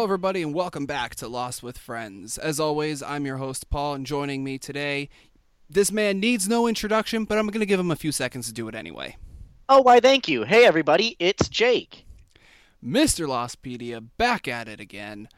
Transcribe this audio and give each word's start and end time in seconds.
Hello, 0.00 0.06
everybody, 0.06 0.40
and 0.40 0.54
welcome 0.54 0.86
back 0.86 1.14
to 1.16 1.28
Lost 1.28 1.62
with 1.62 1.76
Friends. 1.76 2.38
As 2.38 2.58
always, 2.58 3.02
I'm 3.02 3.26
your 3.26 3.36
host, 3.36 3.68
Paul, 3.68 3.92
and 3.92 4.06
joining 4.06 4.42
me 4.42 4.56
today, 4.56 5.10
this 5.68 5.92
man 5.92 6.18
needs 6.18 6.48
no 6.48 6.66
introduction, 6.66 7.24
but 7.24 7.36
I'm 7.36 7.48
going 7.48 7.60
to 7.60 7.66
give 7.66 7.78
him 7.78 7.90
a 7.90 7.96
few 7.96 8.10
seconds 8.10 8.46
to 8.46 8.54
do 8.54 8.66
it 8.66 8.74
anyway. 8.74 9.18
Oh, 9.68 9.82
why, 9.82 10.00
thank 10.00 10.26
you. 10.26 10.44
Hey, 10.44 10.64
everybody, 10.64 11.16
it's 11.18 11.50
Jake. 11.50 12.06
Mr. 12.82 13.28
Lostpedia, 13.28 14.02
back 14.16 14.48
at 14.48 14.68
it 14.68 14.80
again. 14.80 15.28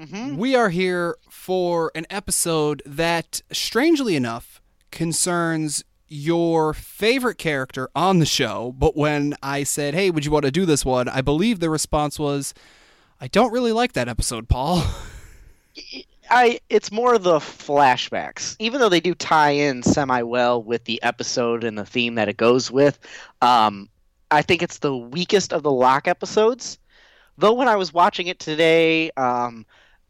Mm-hmm. 0.00 0.38
We 0.38 0.56
are 0.56 0.70
here 0.70 1.18
for 1.28 1.92
an 1.94 2.06
episode 2.08 2.82
that, 2.86 3.42
strangely 3.52 4.16
enough, 4.16 4.62
concerns 4.90 5.84
your 6.08 6.72
favorite 6.72 7.36
character 7.36 7.90
on 7.94 8.20
the 8.20 8.26
show. 8.26 8.74
But 8.74 8.96
when 8.96 9.34
I 9.42 9.64
said, 9.64 9.92
hey, 9.92 10.10
would 10.10 10.24
you 10.24 10.30
want 10.30 10.46
to 10.46 10.50
do 10.50 10.64
this 10.64 10.82
one? 10.82 11.10
I 11.10 11.20
believe 11.20 11.60
the 11.60 11.68
response 11.68 12.18
was, 12.18 12.54
I 13.22 13.28
don't 13.28 13.52
really 13.52 13.70
like 13.70 13.92
that 13.92 14.08
episode, 14.08 14.48
Paul. 14.48 14.82
I 16.30 16.58
it's 16.68 16.90
more 16.90 17.18
the 17.18 17.38
flashbacks, 17.38 18.56
even 18.58 18.80
though 18.80 18.88
they 18.88 18.98
do 18.98 19.14
tie 19.14 19.50
in 19.50 19.84
semi 19.84 20.22
well 20.22 20.60
with 20.60 20.82
the 20.86 21.00
episode 21.04 21.62
and 21.62 21.78
the 21.78 21.86
theme 21.86 22.16
that 22.16 22.28
it 22.28 22.36
goes 22.36 22.68
with. 22.68 22.98
Um, 23.40 23.88
I 24.32 24.42
think 24.42 24.60
it's 24.60 24.78
the 24.78 24.96
weakest 24.96 25.52
of 25.52 25.62
the 25.62 25.70
Locke 25.70 26.08
episodes. 26.08 26.78
Though 27.38 27.52
when 27.52 27.68
I 27.68 27.76
was 27.76 27.94
watching 27.94 28.26
it 28.26 28.40
today, 28.40 29.12
um, 29.12 29.66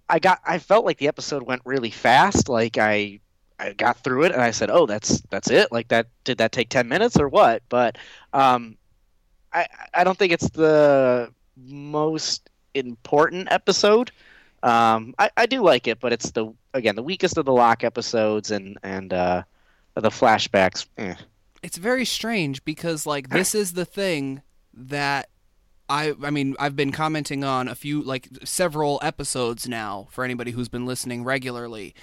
I 0.08 0.18
got 0.18 0.40
I 0.46 0.58
felt 0.58 0.86
like 0.86 0.96
the 0.96 1.08
episode 1.08 1.42
went 1.42 1.60
really 1.66 1.90
fast. 1.90 2.48
Like 2.48 2.78
I 2.78 3.20
I 3.58 3.74
got 3.74 3.98
through 3.98 4.22
it 4.22 4.32
and 4.32 4.40
I 4.40 4.52
said, 4.52 4.70
"Oh, 4.70 4.86
that's 4.86 5.20
that's 5.28 5.50
it." 5.50 5.70
Like 5.70 5.88
that 5.88 6.06
did 6.24 6.38
that 6.38 6.52
take 6.52 6.70
ten 6.70 6.88
minutes 6.88 7.20
or 7.20 7.28
what? 7.28 7.62
But 7.68 7.98
um, 8.32 8.78
I 9.52 9.66
I 9.92 10.02
don't 10.02 10.16
think 10.16 10.32
it's 10.32 10.48
the 10.48 11.30
most 11.58 12.48
important 12.74 13.48
episode. 13.50 14.10
Um, 14.62 15.14
I, 15.18 15.30
I 15.36 15.46
do 15.46 15.62
like 15.62 15.88
it, 15.88 16.00
but 16.00 16.12
it's 16.12 16.30
the 16.30 16.52
again 16.74 16.96
the 16.96 17.02
weakest 17.02 17.36
of 17.36 17.44
the 17.44 17.52
Locke 17.52 17.84
episodes, 17.84 18.50
and 18.50 18.78
and 18.82 19.12
uh, 19.12 19.42
the 19.94 20.10
flashbacks. 20.10 20.86
Eh. 20.98 21.14
It's 21.62 21.76
very 21.76 22.04
strange 22.04 22.64
because 22.64 23.06
like 23.06 23.28
this 23.30 23.54
is 23.54 23.72
the 23.72 23.84
thing 23.84 24.42
that 24.74 25.28
I 25.88 26.14
I 26.22 26.30
mean 26.30 26.56
I've 26.58 26.76
been 26.76 26.92
commenting 26.92 27.44
on 27.44 27.68
a 27.68 27.74
few 27.74 28.02
like 28.02 28.28
several 28.44 28.98
episodes 29.02 29.68
now 29.68 30.08
for 30.10 30.24
anybody 30.24 30.52
who's 30.52 30.68
been 30.68 30.86
listening 30.86 31.24
regularly 31.24 31.94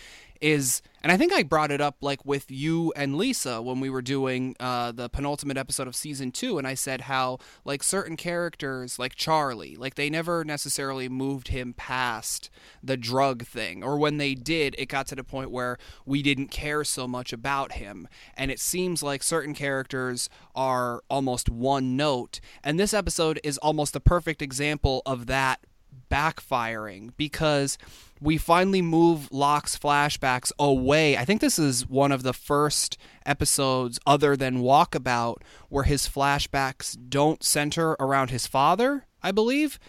is 0.42 0.82
and 1.02 1.12
I 1.14 1.18
think 1.18 1.32
I 1.32 1.44
brought 1.44 1.72
it 1.72 1.80
up 1.80 1.98
like 2.02 2.26
with 2.26 2.52
you 2.52 2.92
and 2.95 3.16
Lisa 3.16 3.62
when 3.62 3.80
we 3.80 3.90
were 3.90 4.02
doing 4.02 4.56
uh, 4.59 4.92
the 4.92 5.08
penultimate 5.08 5.58
episode 5.58 5.88
of 5.88 5.96
season 5.96 6.31
two, 6.31 6.58
and 6.58 6.68
I 6.68 6.73
said 6.73 7.02
how 7.02 7.38
like 7.64 7.84
certain 7.84 8.18
characters, 8.18 9.00
like 9.00 9.16
Charlie, 9.16 9.78
like 9.78 9.96
they 9.96 10.09
never 10.09 10.44
necessarily 10.44 11.08
moved 11.08 11.50
him 11.50 11.73
past 11.73 12.50
the 12.84 12.98
drug 12.98 13.46
thing, 13.46 13.81
or 13.81 13.98
when 13.98 14.18
they 14.18 14.36
did, 14.36 14.76
it 14.78 14.88
got 14.88 15.08
to 15.08 15.16
the 15.16 15.23
point 15.23 15.52
where 15.52 15.78
we 16.06 16.22
didn't 16.22 16.50
care 16.50 16.84
so 16.84 17.08
much 17.08 17.31
about 17.31 17.74
him, 17.74 18.08
and 18.36 18.52
it 18.52 18.59
seems 18.59 19.02
like 19.02 19.24
certain 19.24 19.53
characters 19.53 20.30
are 20.53 21.02
almost 21.09 21.50
one 21.50 21.96
note, 21.96 22.42
and 22.62 22.78
this 22.78 22.94
episode 22.94 23.40
is 23.42 23.58
almost 23.59 23.94
the 23.94 24.02
perfect 24.02 24.42
example 24.42 25.02
of 25.06 25.28
that 25.28 25.62
backfiring 26.10 27.12
because 27.18 27.78
we 28.20 28.38
finally 28.38 28.82
move 28.82 29.32
Locke's 29.32 29.78
flashbacks 29.78 30.52
away. 30.60 31.16
I 31.16 31.26
think 31.26 31.42
this 31.42 31.58
is 31.58 31.88
one 31.88 32.12
of 32.12 32.24
the 32.24 32.34
first 32.34 32.98
episodes, 33.26 34.00
other 34.06 34.36
than 34.36 34.62
Walkabout, 34.62 35.38
where 35.70 35.84
his 35.84 36.08
flashbacks 36.08 36.98
don't 37.10 37.44
center 37.44 37.92
around 38.00 38.30
his 38.30 38.48
father, 38.48 39.06
I 39.24 39.32
believe. 39.32 39.80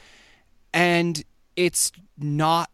And 0.73 1.25
it's 1.57 1.91
not 2.17 2.71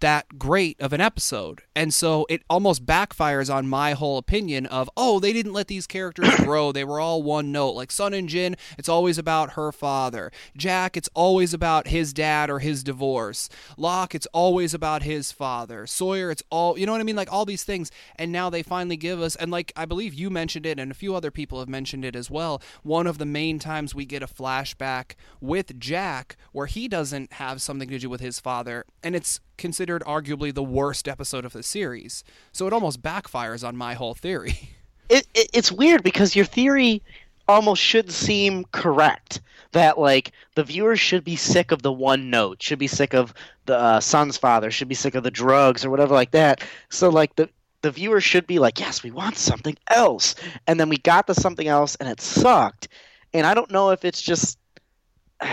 that 0.00 0.38
great 0.38 0.80
of 0.80 0.92
an 0.92 1.00
episode. 1.00 1.62
And 1.74 1.92
so 1.92 2.26
it 2.28 2.42
almost 2.48 2.86
backfires 2.86 3.52
on 3.52 3.68
my 3.68 3.92
whole 3.92 4.18
opinion 4.18 4.66
of, 4.66 4.90
oh, 4.96 5.20
they 5.20 5.32
didn't 5.32 5.52
let 5.52 5.68
these 5.68 5.86
characters 5.86 6.34
grow. 6.36 6.72
They 6.72 6.84
were 6.84 7.00
all 7.00 7.22
one 7.22 7.52
note. 7.52 7.72
Like 7.72 7.90
Sun 7.90 8.14
and 8.14 8.28
Jin, 8.28 8.56
it's 8.78 8.88
always 8.88 9.18
about 9.18 9.52
her 9.52 9.72
father. 9.72 10.32
Jack, 10.56 10.96
it's 10.96 11.08
always 11.14 11.52
about 11.54 11.88
his 11.88 12.12
dad 12.12 12.50
or 12.50 12.58
his 12.58 12.82
divorce. 12.82 13.48
Locke, 13.76 14.14
it's 14.14 14.26
always 14.32 14.74
about 14.74 15.02
his 15.02 15.32
father. 15.32 15.86
Sawyer, 15.86 16.30
it's 16.30 16.42
all, 16.50 16.78
you 16.78 16.86
know 16.86 16.92
what 16.92 17.00
I 17.00 17.04
mean? 17.04 17.16
Like 17.16 17.32
all 17.32 17.44
these 17.44 17.64
things. 17.64 17.90
And 18.16 18.32
now 18.32 18.50
they 18.50 18.62
finally 18.62 18.96
give 18.96 19.20
us, 19.20 19.36
and 19.36 19.50
like 19.50 19.72
I 19.76 19.84
believe 19.84 20.14
you 20.14 20.30
mentioned 20.30 20.66
it, 20.66 20.78
and 20.78 20.90
a 20.90 20.94
few 20.94 21.14
other 21.14 21.30
people 21.30 21.58
have 21.58 21.68
mentioned 21.68 22.04
it 22.04 22.16
as 22.16 22.30
well. 22.30 22.60
One 22.82 23.06
of 23.06 23.18
the 23.18 23.26
main 23.26 23.58
times 23.58 23.94
we 23.94 24.04
get 24.04 24.22
a 24.22 24.26
flashback 24.26 25.12
with 25.40 25.78
Jack 25.78 26.36
where 26.52 26.66
he 26.66 26.88
doesn't 26.88 27.34
have 27.34 27.62
something 27.62 27.88
to 27.88 27.98
do 27.98 28.10
with 28.10 28.20
his 28.20 28.40
father. 28.40 28.84
And 29.02 29.14
it's 29.14 29.40
considered 29.56 30.02
arguably 30.06 30.52
the 30.52 30.62
worst 30.62 31.08
episode 31.08 31.44
of 31.44 31.52
the 31.52 31.62
series. 31.62 32.24
So 32.52 32.66
it 32.66 32.72
almost 32.72 33.02
backfires 33.02 33.66
on 33.66 33.76
my 33.76 33.94
whole 33.94 34.14
theory. 34.14 34.70
It, 35.08 35.24
it 35.34 35.50
it's 35.52 35.70
weird 35.70 36.02
because 36.02 36.34
your 36.34 36.44
theory 36.44 37.00
almost 37.46 37.80
should 37.80 38.10
seem 38.10 38.64
correct 38.72 39.40
that 39.70 39.98
like 39.98 40.32
the 40.56 40.64
viewers 40.64 40.98
should 40.98 41.22
be 41.22 41.36
sick 41.36 41.70
of 41.70 41.82
the 41.82 41.92
one 41.92 42.28
note, 42.28 42.60
should 42.60 42.78
be 42.78 42.88
sick 42.88 43.14
of 43.14 43.32
the 43.66 43.78
uh, 43.78 44.00
Sun's 44.00 44.36
father, 44.36 44.70
should 44.70 44.88
be 44.88 44.96
sick 44.96 45.14
of 45.14 45.22
the 45.22 45.30
drugs 45.30 45.84
or 45.84 45.90
whatever 45.90 46.14
like 46.14 46.32
that. 46.32 46.64
So 46.88 47.08
like 47.08 47.36
the 47.36 47.48
the 47.82 47.92
viewer 47.92 48.20
should 48.20 48.48
be 48.48 48.58
like, 48.58 48.80
yes, 48.80 49.04
we 49.04 49.12
want 49.12 49.36
something 49.36 49.76
else, 49.86 50.34
and 50.66 50.80
then 50.80 50.88
we 50.88 50.96
got 50.98 51.28
the 51.28 51.34
something 51.34 51.68
else 51.68 51.94
and 52.00 52.08
it 52.08 52.20
sucked. 52.20 52.88
And 53.32 53.46
I 53.46 53.54
don't 53.54 53.70
know 53.70 53.90
if 53.90 54.04
it's 54.04 54.22
just. 54.22 54.58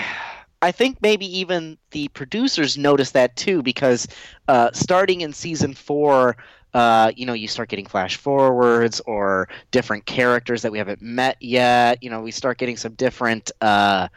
I 0.64 0.72
think 0.72 1.02
maybe 1.02 1.40
even 1.40 1.78
the 1.92 2.08
producers 2.10 2.78
noticed 2.78 3.14
that 3.14 3.36
too 3.36 3.62
because 3.62 4.08
uh, 4.48 4.72
starting 4.72 5.20
in 5.20 5.34
season 5.34 5.74
four, 5.74 6.38
uh, 6.74 7.12
you 7.18 7.26
know, 7.26 7.34
you 7.34 7.50
start 7.50 7.68
getting 7.68 7.86
flash 7.86 8.16
forwards 8.16 9.02
or 9.02 9.50
different 9.72 10.06
characters 10.06 10.62
that 10.62 10.72
we 10.72 10.78
haven't 10.78 11.02
met 11.02 11.36
yet. 11.42 12.02
You 12.02 12.10
know, 12.10 12.22
we 12.22 12.32
start 12.32 12.58
getting 12.58 12.78
some 12.78 12.94
different, 12.94 13.52
uh, 13.60 14.08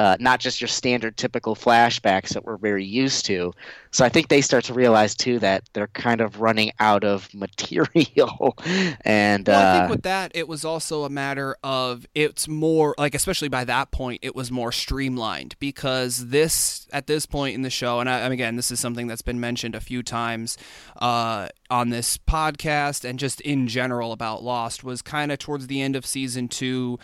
uh, 0.00 0.16
not 0.18 0.40
just 0.40 0.62
your 0.62 0.68
standard 0.68 1.14
typical 1.18 1.54
flashbacks 1.54 2.30
that 2.30 2.42
we're 2.42 2.56
very 2.56 2.86
used 2.86 3.26
to. 3.26 3.52
So 3.90 4.02
I 4.02 4.08
think 4.08 4.28
they 4.28 4.40
start 4.40 4.64
to 4.64 4.72
realize 4.72 5.14
too 5.14 5.38
that 5.40 5.68
they're 5.74 5.88
kind 5.88 6.22
of 6.22 6.40
running 6.40 6.72
out 6.80 7.04
of 7.04 7.28
material. 7.34 8.56
and 9.02 9.46
Well, 9.46 9.60
I 9.60 9.62
uh, 9.62 9.78
think 9.78 9.90
with 9.90 10.02
that, 10.04 10.32
it 10.34 10.48
was 10.48 10.64
also 10.64 11.04
a 11.04 11.10
matter 11.10 11.54
of 11.62 12.06
it's 12.14 12.48
more 12.48 12.94
like, 12.96 13.14
especially 13.14 13.50
by 13.50 13.64
that 13.64 13.90
point, 13.90 14.20
it 14.22 14.34
was 14.34 14.50
more 14.50 14.72
streamlined 14.72 15.54
because 15.58 16.28
this 16.28 16.88
at 16.94 17.06
this 17.06 17.26
point 17.26 17.54
in 17.54 17.60
the 17.60 17.68
show, 17.68 18.00
and, 18.00 18.08
I, 18.08 18.20
and 18.20 18.32
again, 18.32 18.56
this 18.56 18.70
is 18.70 18.80
something 18.80 19.06
that's 19.06 19.20
been 19.20 19.38
mentioned 19.38 19.74
a 19.74 19.80
few 19.80 20.02
times 20.02 20.56
uh, 20.96 21.48
on 21.68 21.90
this 21.90 22.16
podcast 22.16 23.06
and 23.06 23.18
just 23.18 23.42
in 23.42 23.68
general 23.68 24.12
about 24.12 24.42
Lost, 24.42 24.82
was 24.82 25.02
kind 25.02 25.30
of 25.30 25.38
towards 25.38 25.66
the 25.66 25.82
end 25.82 25.94
of 25.94 26.06
season 26.06 26.48
two 26.48 26.98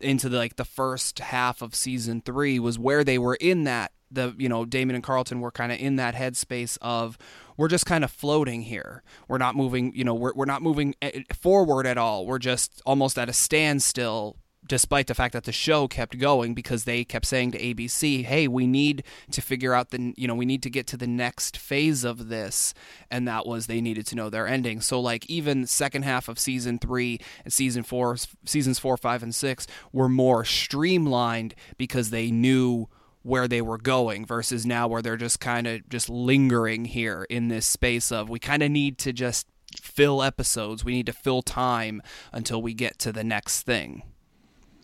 into 0.00 0.28
the, 0.28 0.38
like 0.38 0.56
the 0.56 0.64
first 0.64 1.18
half 1.18 1.62
of 1.62 1.74
season 1.74 2.20
three 2.20 2.58
was 2.58 2.78
where 2.78 3.04
they 3.04 3.18
were 3.18 3.36
in 3.36 3.64
that 3.64 3.92
the 4.10 4.34
you 4.38 4.48
know 4.48 4.64
Damon 4.64 4.94
and 4.94 5.04
Carlton 5.04 5.40
were 5.40 5.50
kind 5.50 5.70
of 5.72 5.78
in 5.78 5.96
that 5.96 6.14
headspace 6.14 6.76
of 6.82 7.16
we're 7.56 7.68
just 7.68 7.86
kind 7.86 8.04
of 8.04 8.10
floating 8.10 8.62
here. 8.62 9.02
We're 9.28 9.38
not 9.38 9.54
moving, 9.54 9.92
you 9.94 10.04
know, 10.04 10.14
we're 10.14 10.32
we're 10.34 10.46
not 10.46 10.62
moving 10.62 10.94
eh, 11.02 11.22
forward 11.32 11.86
at 11.86 11.98
all. 11.98 12.26
We're 12.26 12.38
just 12.38 12.82
almost 12.84 13.18
at 13.18 13.28
a 13.28 13.32
standstill 13.32 14.36
despite 14.70 15.08
the 15.08 15.14
fact 15.16 15.32
that 15.32 15.42
the 15.42 15.50
show 15.52 15.88
kept 15.88 16.16
going 16.16 16.54
because 16.54 16.84
they 16.84 17.02
kept 17.02 17.26
saying 17.26 17.50
to 17.50 17.58
ABC, 17.58 18.22
"Hey, 18.22 18.46
we 18.46 18.68
need 18.68 19.02
to 19.32 19.42
figure 19.42 19.74
out 19.74 19.90
the, 19.90 20.14
you 20.16 20.28
know, 20.28 20.34
we 20.36 20.46
need 20.46 20.62
to 20.62 20.70
get 20.70 20.86
to 20.86 20.96
the 20.96 21.08
next 21.08 21.56
phase 21.56 22.04
of 22.04 22.28
this." 22.28 22.72
And 23.10 23.26
that 23.26 23.46
was 23.46 23.66
they 23.66 23.80
needed 23.80 24.06
to 24.06 24.14
know 24.14 24.30
their 24.30 24.46
ending. 24.46 24.80
So 24.80 25.00
like 25.00 25.26
even 25.26 25.66
second 25.66 26.04
half 26.04 26.28
of 26.28 26.38
season 26.38 26.78
3 26.78 27.18
and 27.42 27.52
season 27.52 27.82
4 27.82 28.16
seasons 28.44 28.78
4, 28.78 28.96
5 28.96 29.24
and 29.24 29.34
6 29.34 29.66
were 29.92 30.08
more 30.08 30.44
streamlined 30.44 31.56
because 31.76 32.10
they 32.10 32.30
knew 32.30 32.86
where 33.22 33.48
they 33.48 33.60
were 33.60 33.76
going 33.76 34.24
versus 34.24 34.64
now 34.64 34.86
where 34.86 35.02
they're 35.02 35.16
just 35.16 35.40
kind 35.40 35.66
of 35.66 35.88
just 35.88 36.08
lingering 36.08 36.84
here 36.84 37.26
in 37.28 37.48
this 37.48 37.66
space 37.66 38.12
of 38.12 38.30
we 38.30 38.38
kind 38.38 38.62
of 38.62 38.70
need 38.70 38.98
to 38.98 39.12
just 39.12 39.48
fill 39.80 40.22
episodes 40.22 40.84
we 40.84 40.92
need 40.92 41.06
to 41.06 41.12
fill 41.12 41.42
time 41.42 42.00
until 42.32 42.62
we 42.62 42.72
get 42.72 42.98
to 42.98 43.12
the 43.12 43.22
next 43.22 43.62
thing 43.62 44.02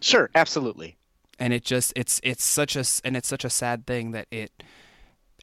sure, 0.07 0.31
absolutely. 0.35 0.97
and 1.39 1.53
it 1.53 1.65
just 1.65 1.93
it's 1.97 2.21
it's 2.23 2.45
such 2.45 2.77
a 2.77 2.85
and 3.05 3.17
it's 3.17 3.29
such 3.29 3.45
a 3.45 3.51
sad 3.51 3.87
thing 3.87 4.13
that 4.13 4.27
it 4.31 4.63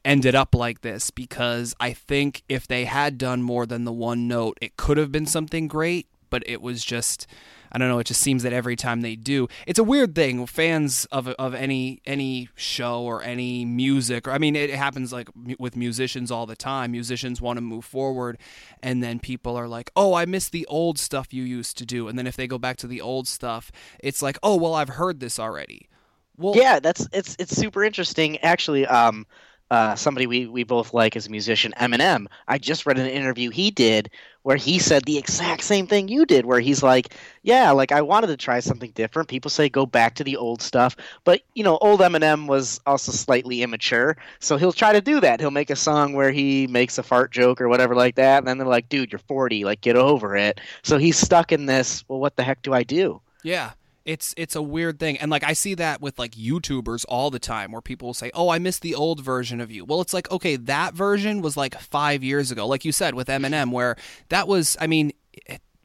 ended 0.04 0.34
up 0.34 0.54
like 0.54 0.80
this 0.82 1.10
because 1.10 1.74
I 1.80 1.92
think 1.92 2.42
if 2.48 2.66
they 2.66 2.84
had 2.84 3.16
done 3.16 3.42
more 3.42 3.64
than 3.66 3.84
the 3.84 3.92
one 3.92 4.28
note, 4.28 4.58
it 4.60 4.76
could 4.76 4.98
have 4.98 5.10
been 5.10 5.26
something 5.26 5.66
great, 5.66 6.08
but 6.30 6.42
it 6.46 6.60
was 6.60 6.84
just 6.84 7.26
I 7.74 7.78
don't 7.78 7.88
know, 7.88 7.98
it 7.98 8.06
just 8.06 8.20
seems 8.20 8.44
that 8.44 8.52
every 8.52 8.76
time 8.76 9.00
they 9.00 9.16
do, 9.16 9.48
it's 9.66 9.80
a 9.80 9.84
weird 9.84 10.14
thing. 10.14 10.46
Fans 10.46 11.06
of 11.06 11.26
of 11.26 11.54
any 11.54 12.00
any 12.06 12.48
show 12.54 13.02
or 13.02 13.20
any 13.22 13.64
music, 13.64 14.28
or 14.28 14.30
I 14.30 14.38
mean, 14.38 14.54
it 14.54 14.70
happens 14.70 15.12
like 15.12 15.28
with 15.58 15.74
musicians 15.76 16.30
all 16.30 16.46
the 16.46 16.54
time. 16.54 16.92
Musicians 16.92 17.40
want 17.40 17.56
to 17.56 17.60
move 17.60 17.84
forward, 17.84 18.38
and 18.80 19.02
then 19.02 19.18
people 19.18 19.56
are 19.56 19.66
like, 19.66 19.90
"Oh, 19.96 20.14
I 20.14 20.24
miss 20.24 20.48
the 20.48 20.64
old 20.66 21.00
stuff 21.00 21.34
you 21.34 21.42
used 21.42 21.76
to 21.78 21.84
do." 21.84 22.06
And 22.06 22.16
then 22.16 22.28
if 22.28 22.36
they 22.36 22.46
go 22.46 22.58
back 22.58 22.76
to 22.78 22.86
the 22.86 23.00
old 23.00 23.26
stuff, 23.26 23.72
it's 23.98 24.22
like, 24.22 24.38
"Oh, 24.42 24.54
well, 24.56 24.74
I've 24.74 24.90
heard 24.90 25.18
this 25.18 25.40
already." 25.40 25.88
Well, 26.36 26.54
yeah 26.56 26.80
that's 26.80 27.06
it's 27.12 27.36
it's 27.38 27.56
super 27.56 27.84
interesting 27.84 28.38
actually 28.38 28.86
um 28.86 29.26
uh, 29.74 29.96
somebody 29.96 30.28
we, 30.28 30.46
we 30.46 30.62
both 30.62 30.94
like 30.94 31.16
as 31.16 31.26
a 31.26 31.30
musician, 31.30 31.74
Eminem. 31.80 32.26
I 32.46 32.58
just 32.58 32.86
read 32.86 32.96
an 32.96 33.08
interview 33.08 33.50
he 33.50 33.72
did 33.72 34.08
where 34.44 34.56
he 34.56 34.78
said 34.78 35.04
the 35.04 35.18
exact 35.18 35.64
same 35.64 35.88
thing 35.88 36.06
you 36.06 36.24
did, 36.24 36.46
where 36.46 36.60
he's 36.60 36.80
like, 36.80 37.12
Yeah, 37.42 37.72
like 37.72 37.90
I 37.90 38.00
wanted 38.00 38.28
to 38.28 38.36
try 38.36 38.60
something 38.60 38.92
different. 38.92 39.28
People 39.28 39.50
say 39.50 39.68
go 39.68 39.84
back 39.84 40.14
to 40.14 40.24
the 40.24 40.36
old 40.36 40.62
stuff. 40.62 40.94
But, 41.24 41.40
you 41.54 41.64
know, 41.64 41.76
old 41.78 41.98
Eminem 41.98 42.46
was 42.46 42.80
also 42.86 43.10
slightly 43.10 43.62
immature. 43.62 44.16
So 44.38 44.56
he'll 44.56 44.70
try 44.70 44.92
to 44.92 45.00
do 45.00 45.18
that. 45.18 45.40
He'll 45.40 45.50
make 45.50 45.70
a 45.70 45.76
song 45.76 46.12
where 46.12 46.30
he 46.30 46.68
makes 46.68 46.96
a 46.96 47.02
fart 47.02 47.32
joke 47.32 47.60
or 47.60 47.68
whatever 47.68 47.96
like 47.96 48.14
that. 48.14 48.38
And 48.38 48.46
then 48.46 48.58
they're 48.58 48.68
like, 48.68 48.88
Dude, 48.88 49.10
you're 49.10 49.18
40. 49.18 49.64
Like, 49.64 49.80
get 49.80 49.96
over 49.96 50.36
it. 50.36 50.60
So 50.84 50.98
he's 50.98 51.18
stuck 51.18 51.50
in 51.50 51.66
this, 51.66 52.04
Well, 52.06 52.20
what 52.20 52.36
the 52.36 52.44
heck 52.44 52.62
do 52.62 52.72
I 52.72 52.84
do? 52.84 53.20
Yeah 53.42 53.72
it's 54.04 54.34
it's 54.36 54.54
a 54.54 54.62
weird 54.62 54.98
thing. 54.98 55.18
And 55.18 55.30
like 55.30 55.44
i 55.44 55.52
see 55.52 55.74
that 55.74 56.00
with 56.00 56.18
like 56.18 56.32
youtubers 56.32 57.04
all 57.08 57.30
the 57.30 57.38
time 57.38 57.72
where 57.72 57.82
people 57.82 58.08
will 58.08 58.14
say 58.14 58.30
oh 58.34 58.48
i 58.48 58.58
missed 58.58 58.82
the 58.82 58.94
old 58.94 59.20
version 59.20 59.60
of 59.60 59.70
you. 59.70 59.84
Well 59.84 60.00
it's 60.00 60.14
like 60.14 60.30
okay 60.30 60.56
that 60.56 60.94
version 60.94 61.40
was 61.40 61.56
like 61.56 61.78
five 61.78 62.22
years 62.22 62.50
ago. 62.50 62.66
Like 62.66 62.84
you 62.84 62.92
said 62.92 63.14
with 63.14 63.28
eminem 63.28 63.70
where 63.70 63.96
that 64.28 64.48
was 64.48 64.76
i 64.80 64.86
mean 64.86 65.12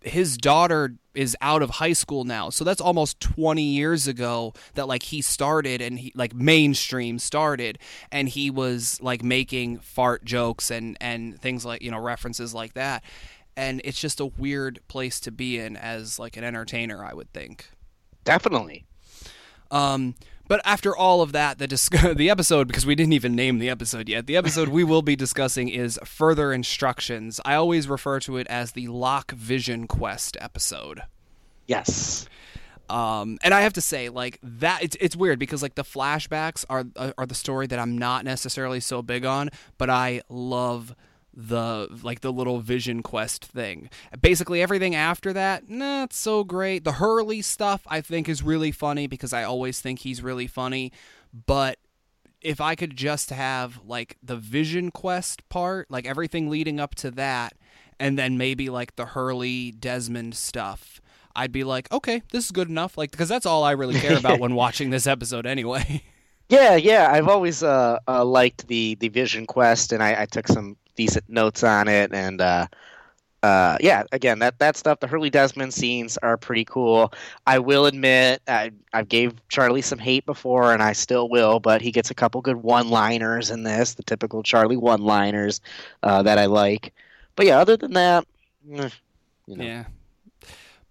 his 0.02 0.38
daughter 0.38 0.96
is 1.14 1.36
out 1.42 1.62
of 1.62 1.70
high 1.70 1.94
school 1.94 2.24
now. 2.24 2.50
So 2.50 2.64
that's 2.64 2.80
almost 2.80 3.20
20 3.20 3.62
years 3.62 4.08
ago 4.08 4.54
that 4.76 4.88
like 4.88 5.04
he 5.04 5.22
started 5.22 5.82
and 5.82 6.00
he 6.00 6.14
like 6.16 6.34
mainstream 6.34 7.20
started. 7.20 7.80
And 8.12 8.30
he 8.30 8.50
was 8.50 9.00
like 9.02 9.24
making 9.24 9.80
fart 9.80 10.24
jokes 10.24 10.72
and 10.72 10.98
and 11.02 11.40
things 11.40 11.66
like 11.66 11.82
you 11.82 11.92
know 11.92 12.00
references 12.00 12.54
like 12.54 12.74
that. 12.74 13.04
And 13.58 13.82
it's 13.84 14.00
just 14.00 14.22
a 14.22 14.26
weird 14.26 14.80
place 14.88 15.20
to 15.22 15.32
be 15.32 15.60
in 15.60 15.76
as 15.76 16.18
like 16.18 16.38
an 16.38 16.46
entertainer 16.46 17.04
i 17.04 17.14
would 17.14 17.32
think 17.34 17.70
Definitely. 18.30 18.86
Um, 19.72 20.14
but 20.48 20.62
after 20.64 20.96
all 20.96 21.22
of 21.22 21.32
that, 21.32 21.58
the 21.58 21.68
dis- 21.68 21.90
the 22.16 22.30
episode 22.30 22.68
because 22.68 22.86
we 22.86 22.94
didn't 22.94 23.14
even 23.14 23.36
name 23.36 23.58
the 23.58 23.70
episode 23.70 24.08
yet. 24.08 24.28
The 24.28 24.38
episode 24.38 24.70
we 24.70 24.84
will 24.84 25.02
be 25.02 25.16
discussing 25.16 25.68
is 25.68 26.00
further 26.06 26.54
instructions. 26.54 27.42
I 27.44 27.56
always 27.56 27.88
refer 27.88 28.20
to 28.22 28.38
it 28.38 28.46
as 28.48 28.74
the 28.74 28.88
Locke 28.88 29.32
Vision 29.32 29.88
Quest 29.88 30.38
episode. 30.40 31.02
Yes. 31.68 32.28
Um, 32.88 33.40
and 33.44 33.52
I 33.52 33.62
have 33.62 33.74
to 33.74 33.82
say, 33.82 34.10
like 34.10 34.38
that, 34.44 34.84
it's 34.84 34.96
it's 35.00 35.16
weird 35.16 35.40
because 35.40 35.64
like 35.64 35.74
the 35.74 35.84
flashbacks 35.84 36.66
are 36.70 36.86
are 37.18 37.26
the 37.26 37.36
story 37.36 37.66
that 37.66 37.80
I'm 37.80 37.98
not 37.98 38.26
necessarily 38.26 38.80
so 38.80 39.02
big 39.02 39.26
on, 39.26 39.50
but 39.80 39.90
I 39.90 40.22
love 40.30 40.96
the 41.40 41.88
like 42.04 42.20
the 42.20 42.34
little 42.34 42.60
vision 42.60 43.02
quest 43.02 43.46
thing. 43.46 43.90
Basically 44.22 44.62
everything 44.62 44.94
after 44.94 45.32
that, 45.34 45.70
not 45.70 46.12
so 46.12 46.44
great. 46.44 46.84
The 46.84 46.94
Hurley 46.94 47.42
stuff 47.42 47.82
I 47.88 48.02
think 48.02 48.28
is 48.28 48.44
really 48.44 48.72
funny 48.72 49.08
because 49.08 49.32
I 49.32 49.44
always 49.44 49.80
think 49.80 50.00
he's 50.00 50.22
really 50.22 50.48
funny, 50.48 50.92
but 51.46 51.80
if 52.42 52.60
I 52.60 52.76
could 52.76 52.96
just 52.96 53.30
have 53.30 53.80
like 53.86 54.18
the 54.22 54.36
vision 54.36 54.92
quest 54.92 55.48
part, 55.48 55.90
like 55.90 56.06
everything 56.06 56.50
leading 56.50 56.80
up 56.80 56.96
to 56.96 57.12
that 57.12 57.54
and 58.00 58.20
then 58.20 58.38
maybe 58.38 58.70
like 58.70 58.98
the 58.98 59.06
Hurley 59.06 59.72
Desmond 59.72 60.36
stuff, 60.36 61.00
I'd 61.36 61.54
be 61.54 61.64
like, 61.64 61.90
okay, 61.92 62.22
this 62.32 62.46
is 62.46 62.52
good 62.52 62.68
enough. 62.70 62.98
Like, 62.98 63.12
because 63.12 63.30
that's 63.30 63.46
all 63.46 63.64
I 63.64 63.72
really 63.72 64.00
care 64.00 64.18
about 64.18 64.40
when 64.40 64.56
watching 64.56 64.90
this 64.90 65.08
episode 65.08 65.46
anyway. 65.46 66.04
Yeah, 66.50 66.76
yeah, 66.76 67.10
I've 67.12 67.28
always 67.28 67.62
uh, 67.62 68.00
uh, 68.08 68.26
liked 68.26 68.68
the 68.68 68.96
the 68.96 69.10
Vision 69.10 69.46
Quest, 69.46 69.94
and 69.94 70.02
I, 70.02 70.24
I, 70.24 70.26
took 70.26 70.48
some 70.48 70.78
decent 71.00 71.30
notes 71.30 71.64
on 71.64 71.88
it, 71.88 72.14
and 72.14 72.42
uh, 72.42 72.68
uh, 73.42 73.78
yeah, 73.80 74.04
again, 74.12 74.40
that 74.40 74.60
that 74.60 74.76
stuff. 74.76 75.00
The 75.00 75.08
Hurley 75.08 75.30
Desmond 75.30 75.74
scenes 75.74 76.18
are 76.18 76.36
pretty 76.36 76.66
cool. 76.66 77.14
I 77.48 77.58
will 77.60 77.86
admit, 77.86 78.42
I 78.50 78.72
I 78.92 79.04
gave 79.04 79.34
Charlie 79.48 79.82
some 79.82 79.98
hate 79.98 80.26
before, 80.26 80.74
and 80.74 80.84
I 80.84 80.92
still 80.92 81.30
will, 81.30 81.62
but 81.62 81.82
he 81.82 81.92
gets 81.92 82.12
a 82.12 82.14
couple 82.14 82.42
good 82.42 82.58
one-liners 82.58 83.50
in 83.50 83.64
this, 83.64 83.94
the 83.94 84.04
typical 84.04 84.44
Charlie 84.44 84.76
one-liners 84.76 85.62
uh, 86.04 86.22
that 86.24 86.38
I 86.38 86.48
like. 86.48 86.94
But 87.38 87.46
yeah, 87.46 87.60
other 87.60 87.78
than 87.78 87.94
that, 87.94 88.28
eh, 88.74 88.90
you 89.48 89.56
know. 89.56 89.64
yeah. 89.64 89.86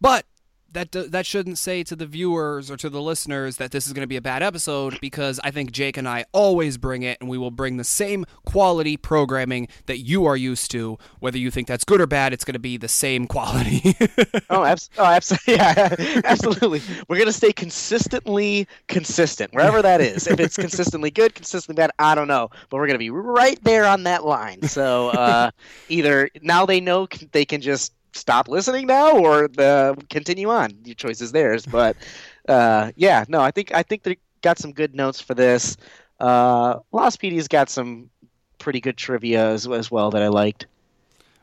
But 0.00 0.25
that 0.73 0.93
that 0.93 1.26
shouldn't 1.26 1.59
say 1.59 1.82
to 1.82 1.97
the 1.97 2.06
viewers 2.06 2.70
or 2.70 2.76
to 2.76 2.91
the 2.91 3.00
listeners 3.00 3.56
that 3.56 3.70
this 3.70 3.87
is 3.87 3.93
going 3.93 4.03
to 4.03 4.09
be 4.09 4.17
a 4.17 4.20
bad 4.20 4.43
episode 4.43 5.00
because 5.00 5.41
I 5.43 5.50
think 5.50 5.73
Jake 5.73 5.97
and 5.97 6.06
I 6.06 6.26
always 6.32 6.76
bring 6.76 7.03
it 7.03 7.19
and 7.20 7.29
we 7.29 7.38
will 7.38 7.50
bring 7.50 7.76
the 7.76 7.85
same 7.85 8.26
quality 8.44 8.97
programming 8.97 9.69
that 9.87 9.99
you 9.99 10.26
are 10.26 10.37
used 10.37 10.70
to 10.73 10.99
whether 11.20 11.38
you 11.38 11.50
think 11.50 11.69
that's 11.69 11.85
good 11.85 12.00
or 12.00 12.06
bad 12.06 12.32
it's 12.32 12.44
going 12.44 12.55
to 12.55 12.59
be 12.59 12.76
the 12.76 12.88
same 12.88 13.26
quality. 13.26 13.97
oh, 14.50 14.65
abs- 14.65 14.91
oh, 14.99 15.05
absolutely. 15.05 15.38
Yeah, 15.59 15.94
absolutely. 16.25 16.82
We're 17.09 17.17
going 17.17 17.26
to 17.26 17.32
stay 17.32 17.53
consistently 17.53 18.69
consistent 18.87 19.53
wherever 19.55 19.81
that 19.82 20.00
is. 20.00 20.26
If 20.26 20.41
it's 20.41 20.56
consistently 20.56 21.11
good, 21.11 21.35
consistently 21.35 21.81
bad, 21.81 21.91
I 21.99 22.15
don't 22.15 22.29
know, 22.29 22.50
but 22.69 22.76
we're 22.76 22.87
going 22.87 22.94
to 22.94 22.99
be 22.99 23.11
right 23.11 23.59
there 23.65 23.87
on 23.87 24.03
that 24.05 24.25
line. 24.25 24.62
So, 24.62 25.09
uh, 25.09 25.50
either 25.88 26.29
now 26.43 26.67
they 26.67 26.81
know 26.81 27.09
they 27.32 27.44
can 27.44 27.61
just 27.61 27.93
stop 28.19 28.49
listening 28.49 28.87
now 28.87 29.17
or 29.17 29.49
the 29.49 29.97
continue 30.11 30.50
on. 30.50 30.70
Your 30.85 30.94
choice 30.94 31.20
is 31.20 31.32
theirs. 31.32 31.65
But 31.67 31.97
uh, 32.49 32.93
yeah, 32.97 33.25
no, 33.29 33.41
I 33.41 33.50
think 33.50 33.75
I 33.75 33.82
think 33.82 34.03
they 34.03 34.19
got 34.43 34.59
some 34.59 34.73
good 34.73 34.94
notes 34.94 35.20
for 35.20 35.35
this. 35.35 35.76
Uh, 36.20 36.81
Lostpedia's 36.93 37.49
got 37.49 37.70
some 37.70 38.11
pretty 38.59 38.81
good 38.81 38.97
trivia 38.97 39.50
as, 39.50 39.67
as 39.69 39.91
well 39.91 40.11
that 40.11 40.23
I 40.23 40.29
liked. 40.29 40.67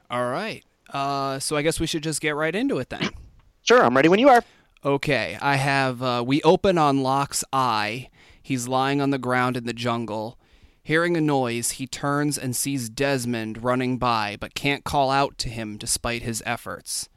All 0.10 0.30
right. 0.30 0.63
Uh, 0.89 1.39
so 1.39 1.56
I 1.56 1.62
guess 1.62 1.80
we 1.80 1.88
should 1.88 2.04
just 2.04 2.22
get 2.22 2.36
right 2.36 2.56
into 2.56 2.77
it 2.80 2.89
then. 2.89 3.10
Sure, 3.68 3.83
I'm 3.83 3.95
ready 3.95 4.10
when 4.10 4.19
you 4.19 4.30
are. 4.30 4.44
Okay, 4.86 5.39
I 5.42 5.56
have. 5.56 6.04
Uh, 6.04 6.24
we 6.24 6.39
open 6.44 6.77
on 6.77 7.01
Locke's 7.01 7.44
eye. 7.51 8.10
He's 8.44 8.68
lying 8.68 9.01
on 9.01 9.10
the 9.10 9.18
ground 9.18 9.57
in 9.57 9.66
the 9.66 9.74
jungle. 9.74 10.38
Hearing 10.86 11.18
a 11.18 11.22
noise, 11.22 11.72
he 11.72 11.88
turns 11.88 12.38
and 12.38 12.56
sees 12.56 12.90
Desmond 12.90 13.64
running 13.64 13.98
by, 13.98 14.38
but 14.40 14.54
can't 14.54 14.84
call 14.84 15.10
out 15.10 15.36
to 15.40 15.50
him 15.50 15.78
despite 15.78 16.22
his 16.22 16.44
efforts. 16.46 17.10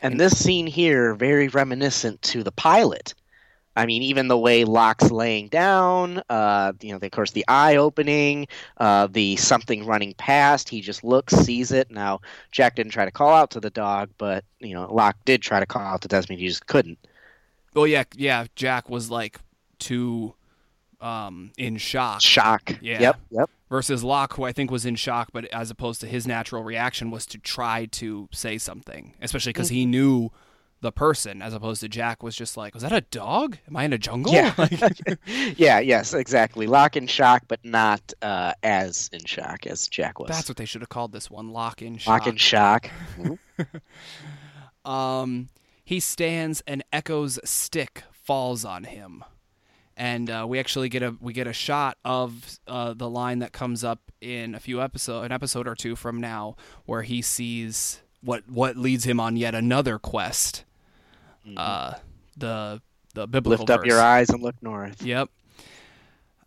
And, 0.00 0.18
this 0.18 0.42
scene 0.42 0.66
here, 0.66 1.14
very 1.14 1.48
reminiscent 1.48 2.22
to 2.22 2.42
the 2.42 2.50
pilot. 2.50 3.12
I 3.76 3.84
mean, 3.84 4.00
even 4.00 4.28
the 4.28 4.38
way 4.38 4.64
Locke's 4.64 5.10
laying 5.10 5.48
down, 5.48 6.22
uh, 6.30 6.72
you 6.80 6.92
know, 6.92 6.96
of 6.96 7.10
course, 7.10 7.32
the 7.32 7.44
eye 7.46 7.76
opening, 7.76 8.48
uh, 8.78 9.06
the 9.08 9.36
something 9.36 9.84
running 9.84 10.14
past. 10.14 10.70
He 10.70 10.80
just 10.80 11.04
looks, 11.04 11.34
sees 11.34 11.72
it. 11.72 11.90
Now, 11.90 12.22
Jack 12.52 12.76
didn't 12.76 12.92
try 12.92 13.04
to 13.04 13.10
call 13.10 13.34
out 13.34 13.50
to 13.50 13.60
the 13.60 13.68
dog, 13.68 14.08
but 14.16 14.46
you 14.60 14.72
know, 14.72 14.90
Locke 14.90 15.18
did 15.26 15.42
try 15.42 15.60
to 15.60 15.66
call 15.66 15.82
out 15.82 16.00
to 16.00 16.08
Desmond. 16.08 16.40
He 16.40 16.48
just 16.48 16.66
couldn't. 16.68 16.98
Well, 17.74 17.86
yeah, 17.86 18.04
yeah. 18.16 18.46
Jack 18.56 18.88
was 18.88 19.10
like 19.10 19.40
too 19.78 20.32
um, 21.04 21.52
in 21.58 21.76
shock. 21.76 22.22
Shock. 22.22 22.78
Yeah. 22.80 23.00
Yep. 23.00 23.20
Yep. 23.30 23.50
Versus 23.68 24.02
Locke, 24.02 24.34
who 24.34 24.44
I 24.44 24.52
think 24.52 24.70
was 24.70 24.86
in 24.86 24.96
shock, 24.96 25.30
but 25.32 25.44
as 25.46 25.70
opposed 25.70 26.00
to 26.00 26.06
his 26.06 26.26
natural 26.26 26.62
reaction 26.62 27.10
was 27.10 27.26
to 27.26 27.38
try 27.38 27.86
to 27.86 28.28
say 28.32 28.56
something, 28.56 29.14
especially 29.20 29.52
because 29.52 29.68
mm-hmm. 29.68 29.74
he 29.74 29.86
knew 29.86 30.30
the 30.80 30.92
person, 30.92 31.42
as 31.42 31.54
opposed 31.54 31.80
to 31.80 31.88
Jack 31.88 32.22
was 32.22 32.36
just 32.36 32.56
like, 32.56 32.74
"Was 32.74 32.82
that 32.82 32.92
a 32.92 33.00
dog? 33.00 33.58
Am 33.68 33.76
I 33.76 33.84
in 33.84 33.92
a 33.92 33.98
jungle?" 33.98 34.32
Yeah. 34.32 34.54
yeah. 35.56 35.80
Yes. 35.80 36.14
Exactly. 36.14 36.66
Locke 36.66 36.96
in 36.96 37.06
shock, 37.06 37.42
but 37.48 37.64
not 37.64 38.12
uh, 38.22 38.52
as 38.62 39.10
in 39.12 39.24
shock 39.24 39.66
as 39.66 39.88
Jack 39.88 40.18
was. 40.18 40.28
That's 40.28 40.48
what 40.48 40.56
they 40.56 40.66
should 40.66 40.82
have 40.82 40.90
called 40.90 41.12
this 41.12 41.30
one. 41.30 41.50
Locke 41.50 41.82
in 41.82 41.98
shock. 41.98 42.20
Locke 42.20 42.26
in 42.28 42.36
shock. 42.36 42.90
um, 44.84 45.48
he 45.84 46.00
stands 46.00 46.62
and 46.66 46.84
Eko's 46.92 47.38
stick 47.44 48.04
falls 48.12 48.64
on 48.64 48.84
him 48.84 49.24
and 49.96 50.30
uh, 50.30 50.44
we 50.48 50.58
actually 50.58 50.88
get 50.88 51.02
a 51.02 51.16
we 51.20 51.32
get 51.32 51.46
a 51.46 51.52
shot 51.52 51.98
of 52.04 52.58
uh, 52.66 52.94
the 52.94 53.08
line 53.08 53.40
that 53.40 53.52
comes 53.52 53.84
up 53.84 54.00
in 54.20 54.54
a 54.54 54.60
few 54.60 54.80
episode 54.80 55.22
an 55.22 55.32
episode 55.32 55.68
or 55.68 55.74
two 55.74 55.96
from 55.96 56.20
now 56.20 56.56
where 56.86 57.02
he 57.02 57.22
sees 57.22 58.02
what 58.22 58.48
what 58.48 58.76
leads 58.76 59.04
him 59.04 59.20
on 59.20 59.36
yet 59.36 59.54
another 59.54 59.98
quest. 59.98 60.64
Mm-hmm. 61.46 61.58
Uh, 61.58 61.94
the 62.36 62.82
the 63.14 63.26
biblical 63.26 63.64
lift 63.64 63.70
up 63.70 63.80
verse. 63.80 63.88
your 63.88 64.00
eyes 64.00 64.30
and 64.30 64.42
look 64.42 64.56
north. 64.62 65.02
Yep. 65.02 65.30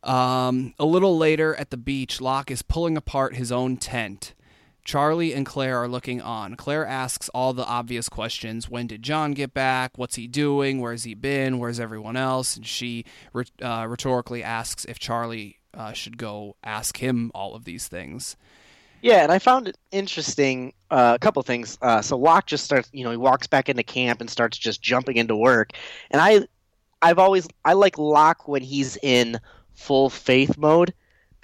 Um, 0.03 0.73
a 0.79 0.85
little 0.85 1.17
later 1.17 1.55
at 1.55 1.69
the 1.69 1.77
beach, 1.77 2.21
Locke 2.21 2.51
is 2.51 2.61
pulling 2.61 2.97
apart 2.97 3.35
his 3.35 3.51
own 3.51 3.77
tent 3.77 4.33
Charlie 4.87 5.33
and 5.33 5.45
Claire 5.45 5.77
are 5.83 5.87
looking 5.89 6.21
on. 6.21 6.55
Claire 6.55 6.85
asks 6.85 7.27
all 7.33 7.51
the 7.51 7.65
obvious 7.65 8.07
questions 8.07 8.69
When 8.69 8.87
did 8.87 9.03
John 9.03 9.33
get 9.33 9.53
back? 9.53 9.97
What's 9.97 10.15
he 10.15 10.27
doing? 10.27 10.79
Where's 10.79 11.03
he 11.03 11.13
been? 11.13 11.59
Where's 11.59 11.77
everyone 11.77 12.15
else? 12.15 12.55
And 12.55 12.65
she 12.65 13.03
uh, 13.61 13.85
rhetorically 13.87 14.41
asks 14.41 14.85
if 14.85 14.97
Charlie 14.97 15.59
uh, 15.73 15.91
should 15.91 16.17
go 16.17 16.55
ask 16.63 16.99
him 16.99 17.31
all 17.35 17.53
of 17.53 17.65
these 17.65 17.89
things. 17.89 18.37
Yeah, 19.01 19.23
and 19.23 19.31
I 19.31 19.39
found 19.39 19.67
it 19.67 19.77
interesting. 19.91 20.73
Uh, 20.89 21.11
a 21.15 21.19
couple 21.19 21.43
things. 21.43 21.77
Uh, 21.81 22.01
so 22.01 22.17
Locke 22.17 22.45
just 22.45 22.63
starts, 22.63 22.89
you 22.93 23.03
know, 23.03 23.11
he 23.11 23.17
walks 23.17 23.45
back 23.45 23.67
into 23.67 23.83
camp 23.83 24.21
and 24.21 24.29
starts 24.29 24.57
just 24.57 24.81
jumping 24.81 25.17
into 25.17 25.35
work. 25.35 25.73
And 26.11 26.21
I, 26.21 26.47
I've 27.01 27.19
always 27.19 27.45
I 27.65 27.73
like 27.73 27.97
Locke 27.97 28.47
when 28.47 28.61
he's 28.61 28.97
in 29.03 29.37
full 29.73 30.09
faith 30.09 30.57
mode 30.57 30.93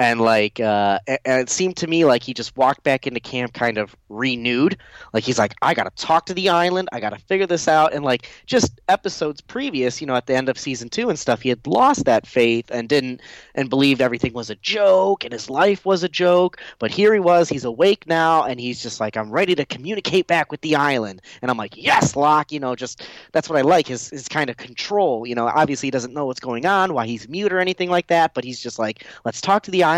and 0.04 0.20
like 0.20 0.60
uh, 0.60 1.00
and 1.08 1.42
it 1.42 1.50
seemed 1.50 1.78
to 1.78 1.88
me 1.88 2.04
like 2.04 2.24
he 2.24 2.34
just 2.34 2.58
walked 2.58 2.84
back 2.84 3.08
into 3.08 3.22
camp 3.22 3.54
kind 3.54 3.78
of 3.78 3.96
renewed. 4.10 4.78
Like 5.14 5.24
he's 5.24 5.40
like, 5.40 5.56
I 5.62 5.74
gotta 5.74 5.92
talk 5.96 6.26
to 6.26 6.34
the 6.34 6.50
island, 6.50 6.90
I 6.92 7.00
gotta 7.00 7.20
figure 7.20 7.48
this 7.48 7.70
out, 7.70 7.94
and 7.94 8.04
like 8.04 8.30
just 8.46 8.82
episodes 8.90 9.40
previous, 9.40 10.02
you 10.02 10.08
know, 10.08 10.16
at 10.16 10.28
the 10.28 10.36
end 10.36 10.50
of 10.50 10.60
season 10.60 10.90
two 10.90 11.10
and 11.10 11.18
stuff, 11.18 11.42
he 11.42 11.48
had 11.48 11.66
lost 11.66 12.04
that 12.04 12.28
faith 12.28 12.70
and 12.70 12.90
didn't 12.90 13.22
and 13.56 13.70
believed 13.70 14.02
everything 14.02 14.34
was 14.34 14.50
a 14.50 14.56
joke 14.56 15.24
and 15.24 15.32
his 15.32 15.50
life 15.50 15.86
was 15.86 16.04
a 16.04 16.10
joke. 16.10 16.60
But 16.80 16.92
here 16.92 17.14
he 17.14 17.22
was, 17.22 17.48
he's 17.48 17.64
awake 17.64 18.06
now, 18.06 18.44
and 18.44 18.60
he's 18.60 18.84
just 18.84 19.00
like, 19.00 19.16
I'm 19.16 19.32
ready 19.32 19.56
to 19.56 19.66
communicate 19.66 20.28
back 20.28 20.52
with 20.52 20.60
the 20.62 20.76
island, 20.76 21.22
and 21.42 21.50
I'm 21.50 21.58
like, 21.58 21.78
yes, 21.78 22.18
Locke, 22.18 22.52
you 22.52 22.60
know, 22.60 22.76
just 22.76 23.08
that's 23.32 23.48
what 23.48 23.58
I 23.58 23.62
like 23.62 23.88
his 23.88 24.10
his 24.10 24.28
kind 24.28 24.50
of 24.50 24.58
control. 24.58 25.26
You 25.26 25.36
know, 25.36 25.48
obviously 25.48 25.88
he 25.88 25.92
doesn't 25.92 26.14
know 26.14 26.26
what's 26.26 26.42
going 26.42 26.66
on, 26.66 26.94
why 26.94 27.08
he's 27.08 27.30
mute 27.30 27.54
or 27.54 27.60
anything 27.60 27.90
like 27.90 28.08
that, 28.08 28.34
but 28.34 28.44
he's 28.44 28.60
just 28.60 28.78
like, 28.78 29.06
let's 29.24 29.40
talk 29.40 29.64
to 29.64 29.72
the 29.72 29.84
island, 29.84 29.93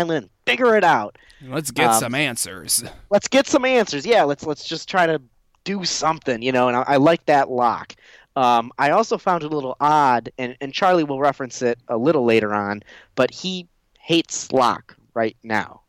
figure 0.46 0.76
it 0.76 0.84
out. 0.84 1.18
Let's 1.46 1.70
get 1.70 1.90
Um, 1.90 2.00
some 2.00 2.14
answers. 2.14 2.84
Let's 3.10 3.28
get 3.28 3.46
some 3.46 3.64
answers. 3.64 4.06
Yeah, 4.06 4.22
let's 4.24 4.44
let's 4.46 4.64
just 4.64 4.88
try 4.88 5.06
to 5.06 5.20
do 5.64 5.84
something, 5.84 6.42
you 6.42 6.52
know. 6.52 6.68
And 6.68 6.76
I, 6.76 6.82
I 6.82 6.96
like 6.96 7.26
that 7.26 7.50
Locke. 7.50 7.94
Um, 8.36 8.70
I 8.78 8.90
also 8.90 9.16
found 9.16 9.44
it 9.44 9.52
a 9.52 9.54
little 9.54 9.76
odd, 9.80 10.30
and, 10.38 10.56
and 10.60 10.72
Charlie 10.72 11.04
will 11.04 11.18
reference 11.20 11.62
it 11.62 11.78
a 11.88 11.96
little 11.96 12.24
later 12.24 12.52
on, 12.54 12.82
but 13.14 13.30
he 13.30 13.66
hates 13.98 14.52
Locke 14.52 14.94
right 15.14 15.36
now. 15.42 15.80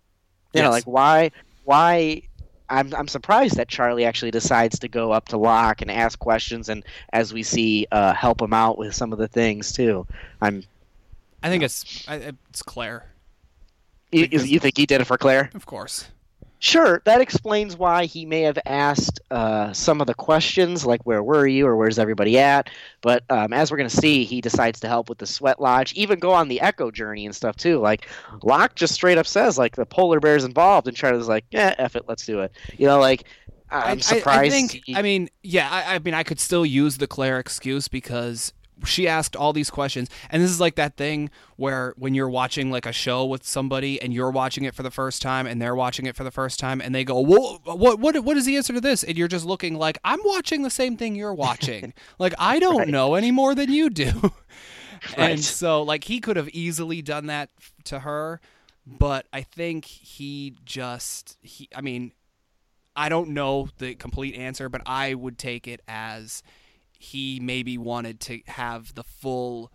You 0.53 0.61
know, 0.63 0.69
like 0.71 0.85
why 0.85 1.31
why 1.65 2.21
I'm 2.69 2.93
I'm 2.95 3.07
surprised 3.07 3.57
that 3.57 3.67
Charlie 3.67 4.05
actually 4.05 4.31
decides 4.31 4.79
to 4.79 4.87
go 4.87 5.11
up 5.11 5.27
to 5.29 5.37
Locke 5.37 5.81
and 5.81 5.91
ask 5.91 6.17
questions 6.17 6.67
and 6.69 6.83
as 7.13 7.33
we 7.33 7.43
see 7.43 7.85
uh, 7.91 8.13
help 8.13 8.41
him 8.41 8.53
out 8.53 8.77
with 8.77 8.95
some 8.95 9.13
of 9.13 9.19
the 9.19 9.27
things 9.27 9.71
too. 9.71 10.07
I'm 10.41 10.63
I 11.43 11.49
think 11.49 11.63
it's 11.63 12.07
I, 12.07 12.33
it's 12.49 12.63
Claire, 12.63 13.05
you, 14.19 14.39
you 14.41 14.59
think 14.59 14.77
he 14.77 14.85
did 14.85 15.01
it 15.01 15.05
for 15.05 15.17
Claire? 15.17 15.49
of 15.53 15.65
course. 15.65 16.07
Sure, 16.59 17.03
that 17.05 17.21
explains 17.21 17.77
why 17.77 18.05
he 18.05 18.25
may 18.25 18.41
have 18.41 18.57
asked 18.65 19.19
uh, 19.29 19.71
some 19.73 20.01
of 20.01 20.07
the 20.07 20.15
questions, 20.15 20.87
like 20.87 20.99
"Where 21.05 21.21
were 21.21 21.45
you?" 21.45 21.67
or 21.67 21.75
"Where's 21.75 21.99
everybody 21.99 22.39
at?" 22.39 22.71
But 23.03 23.23
um, 23.29 23.53
as 23.53 23.69
we're 23.69 23.77
going 23.77 23.89
to 23.91 23.95
see, 23.95 24.23
he 24.23 24.41
decides 24.41 24.79
to 24.79 24.87
help 24.87 25.07
with 25.07 25.19
the 25.19 25.27
Sweat 25.27 25.61
Lodge, 25.61 25.93
even 25.93 26.17
go 26.17 26.31
on 26.31 26.47
the 26.47 26.59
Eko 26.63 26.91
journey 26.91 27.27
and 27.27 27.35
stuff 27.35 27.57
too. 27.57 27.77
Like 27.77 28.07
Locke 28.41 28.73
just 28.73 28.95
straight 28.95 29.19
up 29.19 29.27
says, 29.27 29.59
like 29.59 29.75
the 29.75 29.85
polar 29.85 30.19
bear's 30.19 30.43
involved, 30.43 30.87
and 30.87 30.97
Charlie's 30.97 31.27
like, 31.27 31.45
"Yeah, 31.51 31.75
eff 31.77 31.95
it, 31.95 32.05
let's 32.07 32.25
do 32.25 32.39
it." 32.39 32.51
You 32.75 32.87
know, 32.87 32.99
like 32.99 33.25
I- 33.69 33.91
I'm 33.91 33.97
I- 33.99 34.01
surprised. 34.01 34.39
I, 34.39 34.49
think. 34.49 34.81
he- 34.83 34.95
I 34.95 35.03
mean, 35.03 35.29
yeah. 35.43 35.69
I, 35.71 35.93
I 35.95 35.99
mean, 35.99 36.15
I 36.15 36.23
could 36.23 36.39
still 36.39 36.65
use 36.65 36.97
the 36.97 37.05
Claire 37.05 37.37
excuse 37.37 37.87
because 37.87 38.51
she 38.85 39.07
asked 39.07 39.35
all 39.35 39.53
these 39.53 39.69
questions, 39.69 40.09
and 40.29 40.41
this 40.43 40.51
is 40.51 40.59
like 40.59 40.75
that 40.75 40.97
thing 40.97 41.29
where 41.55 41.93
when 41.97 42.13
you're 42.13 42.29
watching 42.29 42.69
like 42.69 42.85
a 42.85 42.91
show 42.91 43.25
with 43.25 43.45
somebody 43.45 44.01
and 44.01 44.13
you're 44.13 44.29
watching 44.31 44.63
it 44.65 44.75
for 44.75 44.83
the 44.83 44.91
first 44.91 45.21
time 45.21 45.47
and 45.47 45.61
they're 45.61 45.75
watching 45.75 46.05
it 46.05 46.15
for 46.15 46.23
the 46.23 46.31
first 46.31 46.59
time, 46.59 46.79
and 46.81 46.93
they 46.93 47.03
go, 47.03 47.19
"Well, 47.19 47.59
what 47.63 47.99
what 47.99 48.23
what 48.23 48.37
is 48.37 48.45
the 48.45 48.55
answer 48.57 48.73
to 48.73 48.81
this?" 48.81 49.03
And 49.03 49.17
you're 49.17 49.27
just 49.27 49.45
looking 49.45 49.75
like, 49.75 49.97
"I'm 50.03 50.19
watching 50.23 50.61
the 50.63 50.69
same 50.69 50.97
thing 50.97 51.15
you're 51.15 51.33
watching. 51.33 51.93
like 52.19 52.33
I 52.37 52.59
don't 52.59 52.77
Right. 52.77 52.87
know 52.87 53.15
any 53.15 53.31
more 53.31 53.55
than 53.55 53.71
you 53.71 53.89
do." 53.89 54.11
Right. 55.15 55.31
And 55.33 55.39
so, 55.43 55.83
like, 55.83 56.05
he 56.05 56.19
could 56.19 56.37
have 56.37 56.49
easily 56.49 57.03
done 57.03 57.27
that 57.27 57.51
to 57.83 57.99
her, 57.99 58.41
but 58.85 59.27
I 59.31 59.43
think 59.43 59.85
he 59.85 60.55
just 60.65 61.37
he. 61.41 61.69
I 61.73 61.81
mean, 61.81 62.13
I 62.95 63.07
don't 63.07 63.29
know 63.29 63.69
the 63.77 63.93
complete 63.93 64.33
answer, 64.35 64.69
but 64.69 64.81
I 64.87 65.13
would 65.13 65.37
take 65.37 65.67
it 65.67 65.81
as 65.87 66.41
he 66.99 67.39
maybe 67.39 67.77
wanted 67.77 68.19
to 68.21 68.41
have 68.47 68.95
the 68.95 69.03
full 69.03 69.71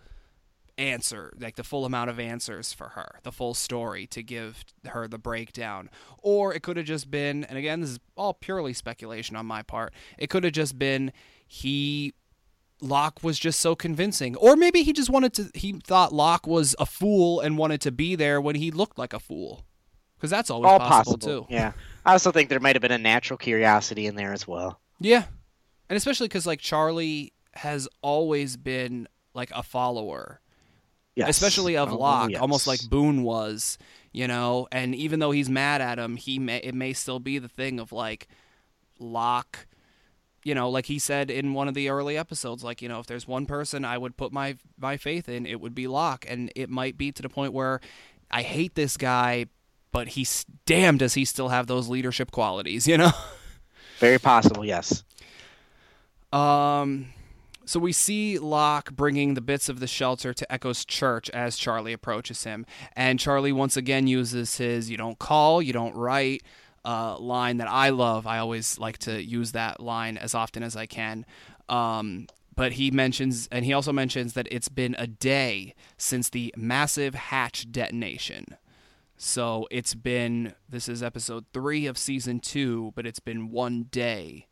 answer, 0.79 1.33
like 1.39 1.57
the 1.57 1.65
full 1.65 1.85
amount 1.85 2.11
of 2.11 2.19
answers 2.19 2.73
for 2.73 2.91
her, 2.91 3.21
the 3.23 3.33
full 3.33 3.55
story 3.55 4.07
to 4.09 4.23
give 4.23 4.65
her 4.87 5.07
the 5.07 5.19
breakdown. 5.19 5.91
Or 6.19 6.55
it 6.55 6.63
could 6.63 6.77
have 6.77 6.87
just 6.87 7.11
been, 7.11 7.45
and 7.45 7.59
again, 7.59 7.81
this 7.81 7.91
is 7.91 8.01
all 8.17 8.35
purely 8.35 8.73
speculation 8.73 9.37
on 9.37 9.47
my 9.47 9.63
part, 9.63 9.93
it 10.19 10.29
could 10.31 10.45
have 10.45 10.53
just 10.53 10.79
been 10.79 11.13
he. 11.47 12.15
Locke 12.85 13.23
was 13.23 13.39
just 13.39 13.61
so 13.61 13.77
convincing. 13.77 14.35
Or 14.35 14.57
maybe 14.57 14.83
he 14.83 14.93
just 14.93 15.09
wanted 15.09 15.33
to, 15.35 15.51
he 15.55 15.75
thought 15.87 16.13
Locke 16.13 16.49
was 16.49 16.75
a 16.81 16.87
fool 16.87 17.39
and 17.39 17.57
wanted 17.57 17.81
to 17.83 17.93
be 17.93 18.17
there 18.17 18.41
when 18.41 18.57
he 18.57 18.73
looked 18.73 18.99
like 18.99 19.13
a 19.13 19.21
fool. 19.21 19.65
Because 20.17 20.31
that's 20.31 20.51
always 20.51 20.69
all 20.69 20.81
possible, 20.81 21.17
possible. 21.17 21.45
too. 21.45 21.47
Yeah, 21.49 21.73
I 22.05 22.11
also 22.11 22.33
think 22.33 22.49
there 22.49 22.59
might 22.59 22.75
have 22.75 22.83
been 22.83 22.91
a 22.91 22.99
natural 22.99 23.37
curiosity 23.37 24.09
in 24.09 24.17
there 24.17 24.33
as 24.33 24.49
well. 24.49 24.81
Yeah. 24.99 25.27
And 25.93 25.97
especially 25.99 26.27
because, 26.27 26.47
like, 26.47 26.59
Charlie 26.59 27.35
has 27.53 27.87
always 28.01 28.57
been, 28.57 29.07
like, 29.35 29.51
a 29.55 29.63
follower, 29.63 30.41
Yes. 31.15 31.29
especially 31.29 31.77
of 31.77 31.91
Oh, 31.91 31.97
oh 31.97 31.99
Locke, 31.99 32.31
yes. 32.31 32.41
almost 32.41 32.67
like 32.67 32.81
Boone 32.89 33.23
was, 33.23 33.77
you 34.11 34.27
know? 34.27 34.67
And 34.73 34.95
even 34.95 35.21
though 35.21 35.33
he's 35.33 35.51
mad 35.51 35.83
at 35.83 35.99
him, 35.99 36.17
he 36.17 36.39
may, 36.39 36.61
it 36.61 36.75
may 36.75 36.95
still 36.95 37.19
be 37.21 37.39
the 37.39 37.47
thing 37.47 37.79
of, 37.79 37.93
like, 37.93 38.27
Locke, 38.99 39.67
you 40.45 40.55
know, 40.55 40.71
like 40.71 40.87
he 40.87 40.99
said 40.99 41.31
in 41.31 41.53
one 41.53 41.69
of 41.69 41.75
the 41.75 41.91
early 41.91 42.17
episodes, 42.17 42.65
like, 42.65 42.81
you 42.81 42.89
know, 42.89 42.99
if 42.99 43.07
there's 43.07 43.29
one 43.29 43.45
person 43.45 43.85
I 43.85 43.99
would 43.99 44.17
put 44.17 44.33
my, 44.33 44.57
my 44.79 44.97
faith 44.97 45.29
in, 45.29 45.45
it 45.45 45.61
would 45.61 45.75
be 45.75 45.89
Locke. 45.89 46.25
And 46.27 46.51
it 46.57 46.71
might 46.71 46.97
be 46.97 47.13
to 47.13 47.21
the 47.21 47.29
point 47.29 47.53
where 47.53 47.81
I 48.31 48.41
hate 48.41 48.77
this 48.77 48.97
guy, 48.97 49.45
but 49.93 50.09
he's 50.09 50.47
damn 50.65 50.97
does 50.97 51.13
he 51.13 51.27
still 51.27 51.51
have 51.51 51.67
those 51.67 51.91
leadership 51.91 52.31
qualities, 52.31 52.89
you 52.89 52.97
know? 52.97 53.13
very 53.99 54.19
possible. 54.19 54.65
Yes. 54.65 55.05
Um, 56.33 57.13
so 57.65 57.79
we 57.79 57.93
see 57.93 58.39
Locke 58.39 58.93
bringing 58.93 59.35
the 59.35 59.41
bits 59.41 59.69
of 59.69 59.81
the 59.81 59.87
shelter 59.87 60.33
to 60.35 60.53
Eko's 60.53 60.85
church 60.85 61.31
as 61.31 61.57
Charlie 61.57 61.93
approaches 61.93 62.45
him, 62.45 62.67
and 62.97 63.21
Charlie 63.21 63.53
once 63.53 63.77
again 63.77 64.07
uses 64.07 64.57
his 64.57 64.91
"you 64.91 64.97
don't 64.97 65.19
call, 65.19 65.63
you 65.63 65.73
don't 65.73 65.95
write" 65.95 66.43
uh, 66.85 67.19
line 67.19 67.59
that 67.59 67.69
I 67.69 67.91
love. 67.91 68.27
I 68.27 68.39
always 68.39 68.79
like 68.79 68.99
to 68.99 69.23
use 69.23 69.53
that 69.53 69.81
line 69.81 70.17
as 70.17 70.35
often 70.35 70.63
as 70.63 70.77
I 70.77 70.87
can. 70.87 71.25
Um, 71.69 72.27
but 72.55 72.73
he 72.73 72.91
mentions, 72.91 73.49
and 73.51 73.65
he 73.65 73.73
also 73.73 73.93
mentions 73.93 74.35
that 74.35 74.49
it's 74.51 74.69
been 74.69 74.95
a 74.99 75.07
day 75.07 75.75
since 75.97 76.29
the 76.29 76.53
massive 76.57 77.15
hatch 77.15 77.71
detonation. 77.71 78.57
So 79.17 79.69
it's 79.71 79.95
been 79.95 80.55
this 80.69 80.89
is 80.89 81.03
episode 81.03 81.45
three 81.53 81.87
of 81.87 81.97
season 81.97 82.41
two, 82.41 82.93
but 82.97 83.07
it's 83.07 83.21
been 83.21 83.51
one 83.51 83.85
day 83.85 84.49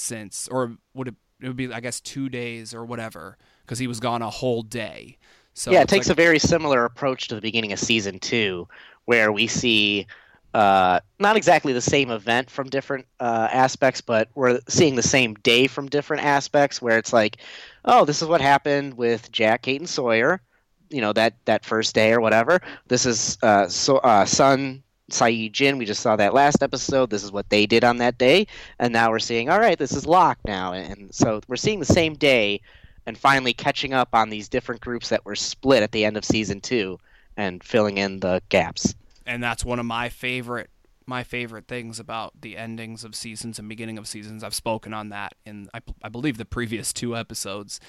since, 0.00 0.48
or 0.48 0.76
would 0.94 1.08
it? 1.08 1.14
It 1.42 1.46
would 1.46 1.56
be, 1.56 1.72
I 1.72 1.80
guess, 1.80 2.00
two 2.00 2.28
days 2.28 2.74
or 2.74 2.84
whatever, 2.84 3.38
because 3.64 3.78
he 3.78 3.86
was 3.86 3.98
gone 3.98 4.20
a 4.20 4.28
whole 4.28 4.62
day. 4.62 5.16
So 5.54 5.70
yeah, 5.70 5.80
it 5.80 5.88
takes 5.88 6.08
like- 6.08 6.12
a 6.12 6.22
very 6.22 6.38
similar 6.38 6.84
approach 6.84 7.28
to 7.28 7.34
the 7.34 7.40
beginning 7.40 7.72
of 7.72 7.78
season 7.78 8.18
two, 8.18 8.68
where 9.06 9.32
we 9.32 9.46
see 9.46 10.06
uh, 10.52 11.00
not 11.18 11.36
exactly 11.36 11.72
the 11.72 11.80
same 11.80 12.10
event 12.10 12.50
from 12.50 12.68
different 12.68 13.06
uh, 13.20 13.48
aspects, 13.50 14.00
but 14.00 14.28
we're 14.34 14.60
seeing 14.68 14.96
the 14.96 15.02
same 15.02 15.34
day 15.34 15.66
from 15.66 15.88
different 15.88 16.24
aspects. 16.24 16.82
Where 16.82 16.98
it's 16.98 17.12
like, 17.12 17.38
oh, 17.84 18.04
this 18.04 18.20
is 18.20 18.28
what 18.28 18.40
happened 18.40 18.94
with 18.94 19.32
Jack, 19.32 19.62
Kate, 19.62 19.80
and 19.80 19.88
Sawyer. 19.88 20.42
You 20.90 21.00
know 21.00 21.12
that 21.12 21.34
that 21.44 21.64
first 21.64 21.94
day 21.94 22.12
or 22.12 22.20
whatever. 22.20 22.60
This 22.88 23.06
is 23.06 23.38
uh, 23.42 23.68
so 23.68 23.98
uh, 23.98 24.26
Sun, 24.26 24.82
Sayid, 25.10 25.52
Jin. 25.52 25.78
We 25.78 25.84
just 25.84 26.00
saw 26.00 26.16
that 26.16 26.34
last 26.34 26.62
episode. 26.62 27.10
This 27.10 27.24
is 27.24 27.32
what 27.32 27.48
they 27.50 27.66
did 27.66 27.84
on 27.84 27.98
that 27.98 28.18
day, 28.18 28.46
and 28.78 28.92
now 28.92 29.10
we're 29.10 29.18
seeing. 29.18 29.48
All 29.48 29.60
right, 29.60 29.78
this 29.78 29.92
is 29.92 30.06
Locke 30.06 30.38
now, 30.44 30.72
and 30.72 31.14
so 31.14 31.40
we're 31.48 31.56
seeing 31.56 31.78
the 31.78 31.84
same 31.86 32.14
day 32.14 32.60
and 33.06 33.16
finally 33.16 33.52
catching 33.52 33.92
up 33.92 34.10
on 34.14 34.30
these 34.30 34.48
different 34.48 34.80
groups 34.80 35.08
that 35.08 35.24
were 35.24 35.34
split 35.36 35.82
at 35.82 35.92
the 35.92 36.04
end 36.04 36.16
of 36.16 36.24
season 36.24 36.60
two 36.60 36.98
and 37.36 37.62
filling 37.64 37.98
in 37.98 38.20
the 38.20 38.42
gaps. 38.48 38.94
and 39.26 39.42
that's 39.42 39.64
one 39.64 39.78
of 39.78 39.86
my 39.86 40.08
favorite 40.08 40.70
my 41.06 41.24
favorite 41.24 41.66
things 41.66 41.98
about 41.98 42.32
the 42.40 42.56
endings 42.56 43.02
of 43.02 43.16
seasons 43.16 43.58
and 43.58 43.68
beginning 43.68 43.98
of 43.98 44.06
seasons. 44.06 44.44
I've 44.44 44.54
spoken 44.54 44.94
on 44.94 45.08
that 45.08 45.34
in 45.44 45.68
I, 45.74 45.80
I 46.04 46.08
believe 46.08 46.36
the 46.36 46.44
previous 46.44 46.92
two 46.92 47.16
episodes. 47.16 47.80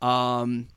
Um, 0.00 0.68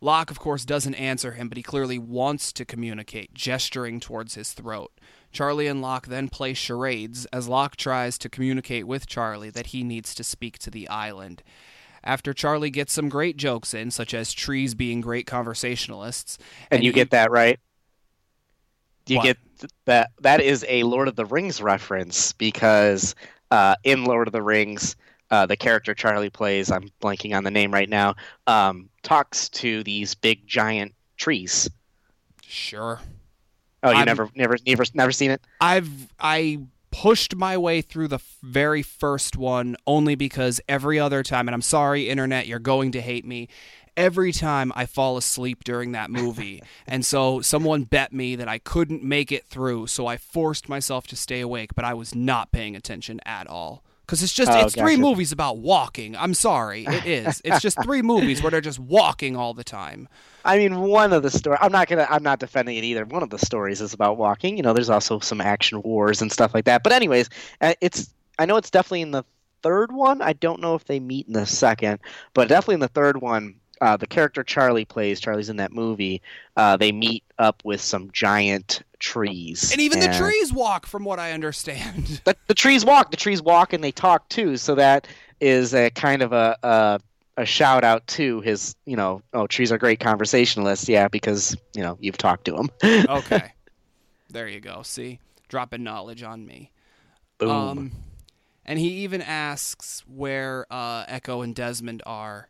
Locke, 0.00 0.30
of 0.30 0.38
course, 0.38 0.64
doesn't 0.64 0.94
answer 0.94 1.32
him, 1.32 1.48
but 1.48 1.56
he 1.56 1.62
clearly 1.62 1.98
wants 1.98 2.52
to 2.52 2.64
communicate, 2.64 3.32
gesturing 3.34 3.98
towards 3.98 4.34
his 4.34 4.52
throat. 4.52 4.92
Charlie 5.32 5.66
and 5.66 5.80
Locke 5.80 6.06
then 6.06 6.28
play 6.28 6.54
charades 6.54 7.26
as 7.32 7.48
Locke 7.48 7.76
tries 7.76 8.18
to 8.18 8.28
communicate 8.28 8.86
with 8.86 9.06
Charlie 9.06 9.50
that 9.50 9.68
he 9.68 9.82
needs 9.82 10.14
to 10.14 10.24
speak 10.24 10.58
to 10.60 10.70
the 10.70 10.88
island. 10.88 11.42
After 12.04 12.32
Charlie 12.32 12.70
gets 12.70 12.92
some 12.92 13.08
great 13.08 13.36
jokes 13.36 13.74
in, 13.74 13.90
such 13.90 14.14
as 14.14 14.32
trees 14.32 14.74
being 14.74 15.00
great 15.00 15.26
conversationalists, 15.26 16.38
And, 16.70 16.84
you 16.84 16.90
he- 16.90 16.94
get 16.94 17.10
that 17.10 17.30
right? 17.30 17.58
You 19.08 19.16
What? 19.16 19.22
get 19.24 19.38
that 19.84 20.10
that 20.20 20.40
is 20.40 20.64
a 20.68 20.82
Lord 20.82 21.06
of 21.08 21.14
the 21.16 21.24
Rings 21.24 21.62
reference 21.62 22.32
because 22.32 23.14
uh, 23.52 23.76
in 23.84 24.04
Lord 24.04 24.26
of 24.26 24.32
the 24.32 24.42
Rings, 24.42 24.96
uh, 25.30 25.46
the 25.46 25.56
character 25.56 25.94
Charlie 25.94 26.30
plays, 26.30 26.70
I'm 26.70 26.88
blanking 27.02 27.36
on 27.36 27.44
the 27.44 27.50
name 27.50 27.72
right 27.72 27.88
now, 27.88 28.14
um, 28.46 28.88
talks 29.02 29.48
to 29.50 29.82
these 29.84 30.14
big 30.14 30.46
giant 30.46 30.94
trees. 31.16 31.68
sure. 32.42 33.00
Oh, 33.82 33.90
you 33.90 33.96
I'm- 33.98 34.06
never, 34.06 34.28
never, 34.34 34.56
never, 34.66 34.84
never 34.94 35.12
seen 35.12 35.30
it? 35.30 35.40
I've 35.60 35.88
I 36.18 36.58
pushed 36.90 37.36
my 37.36 37.56
way 37.58 37.82
through 37.82 38.08
the 38.08 38.16
f- 38.16 38.36
very 38.42 38.82
first 38.82 39.36
one 39.36 39.76
only 39.86 40.14
because 40.14 40.60
every 40.68 40.98
other 40.98 41.22
time 41.22 41.46
and 41.46 41.54
I'm 41.54 41.60
sorry 41.62 42.08
internet 42.08 42.46
you're 42.46 42.58
going 42.58 42.92
to 42.92 43.02
hate 43.02 43.24
me 43.26 43.48
every 43.96 44.32
time 44.32 44.72
I 44.74 44.86
fall 44.86 45.16
asleep 45.18 45.62
during 45.62 45.92
that 45.92 46.10
movie. 46.10 46.62
and 46.86 47.04
so 47.04 47.40
someone 47.42 47.84
bet 47.84 48.12
me 48.12 48.34
that 48.36 48.48
I 48.48 48.58
couldn't 48.58 49.02
make 49.02 49.30
it 49.30 49.46
through, 49.46 49.86
so 49.88 50.06
I 50.06 50.16
forced 50.16 50.68
myself 50.68 51.06
to 51.08 51.16
stay 51.16 51.40
awake, 51.40 51.74
but 51.74 51.84
I 51.84 51.94
was 51.94 52.14
not 52.14 52.50
paying 52.52 52.74
attention 52.76 53.20
at 53.26 53.46
all. 53.46 53.82
Because 54.06 54.22
it's 54.22 54.32
just, 54.32 54.50
Oh, 54.52 54.60
it's 54.60 54.74
three 54.74 54.96
movies 54.96 55.32
about 55.32 55.58
walking. 55.58 56.14
I'm 56.16 56.32
sorry. 56.32 56.86
It 56.86 57.06
is. 57.06 57.42
It's 57.44 57.60
just 57.60 57.82
three 57.82 58.02
movies 58.02 58.40
where 58.40 58.52
they're 58.52 58.60
just 58.60 58.78
walking 58.78 59.36
all 59.36 59.52
the 59.52 59.64
time. 59.64 60.08
I 60.44 60.58
mean, 60.58 60.80
one 60.82 61.12
of 61.12 61.24
the 61.24 61.30
story. 61.30 61.58
I'm 61.60 61.72
not 61.72 61.88
gonna. 61.88 62.06
I'm 62.08 62.22
not 62.22 62.38
defending 62.38 62.76
it 62.76 62.84
either. 62.84 63.04
One 63.04 63.24
of 63.24 63.30
the 63.30 63.38
stories 63.38 63.80
is 63.80 63.92
about 63.92 64.16
walking. 64.16 64.56
You 64.56 64.62
know, 64.62 64.72
there's 64.72 64.90
also 64.90 65.18
some 65.18 65.40
action 65.40 65.82
wars 65.82 66.22
and 66.22 66.30
stuff 66.30 66.54
like 66.54 66.66
that. 66.66 66.84
But 66.84 66.92
anyways, 66.92 67.28
uh, 67.60 67.74
it's. 67.80 68.10
I 68.38 68.46
know 68.46 68.56
it's 68.56 68.70
definitely 68.70 69.00
in 69.02 69.10
the 69.10 69.24
third 69.62 69.90
one. 69.90 70.22
I 70.22 70.34
don't 70.34 70.60
know 70.60 70.76
if 70.76 70.84
they 70.84 71.00
meet 71.00 71.26
in 71.26 71.32
the 71.32 71.46
second, 71.46 71.98
but 72.32 72.46
definitely 72.48 72.74
in 72.74 72.80
the 72.80 72.88
third 72.88 73.20
one. 73.20 73.56
Uh, 73.80 73.96
the 73.96 74.06
character 74.06 74.42
Charlie 74.44 74.84
plays, 74.84 75.18
Charlie's 75.20 75.48
in 75.50 75.56
that 75.56 75.72
movie. 75.72 76.22
Uh, 76.56 76.76
they 76.76 76.92
meet 76.92 77.24
up 77.38 77.60
with 77.64 77.80
some 77.80 78.10
giant 78.12 78.82
trees, 78.98 79.72
And 79.72 79.80
even 79.80 80.00
the 80.00 80.12
trees 80.12 80.52
walk, 80.52 80.86
from 80.86 81.04
what 81.04 81.18
I 81.18 81.32
understand. 81.32 82.20
The, 82.24 82.36
the 82.46 82.54
trees 82.54 82.84
walk. 82.84 83.10
The 83.10 83.16
trees 83.16 83.42
walk 83.42 83.72
and 83.72 83.82
they 83.82 83.92
talk 83.92 84.28
too. 84.28 84.56
So 84.56 84.74
that 84.74 85.06
is 85.40 85.74
a 85.74 85.90
kind 85.90 86.22
of 86.22 86.32
a, 86.32 86.56
a 86.62 87.00
a 87.38 87.44
shout 87.44 87.84
out 87.84 88.06
to 88.08 88.40
his. 88.40 88.74
You 88.86 88.96
know, 88.96 89.22
oh, 89.32 89.46
trees 89.46 89.70
are 89.72 89.78
great 89.78 90.00
conversationalists. 90.00 90.88
Yeah, 90.88 91.08
because 91.08 91.56
you 91.74 91.82
know 91.82 91.98
you've 92.00 92.18
talked 92.18 92.46
to 92.46 92.52
them. 92.52 92.70
okay. 93.08 93.52
There 94.30 94.48
you 94.48 94.60
go. 94.60 94.82
See? 94.82 95.20
Dropping 95.48 95.84
knowledge 95.84 96.22
on 96.22 96.44
me. 96.44 96.72
Boom. 97.38 97.50
Um, 97.50 97.92
and 98.64 98.78
he 98.78 98.88
even 99.04 99.22
asks 99.22 100.02
where 100.06 100.66
uh, 100.70 101.06
Eko 101.06 101.44
and 101.44 101.54
Desmond 101.54 102.02
are, 102.04 102.48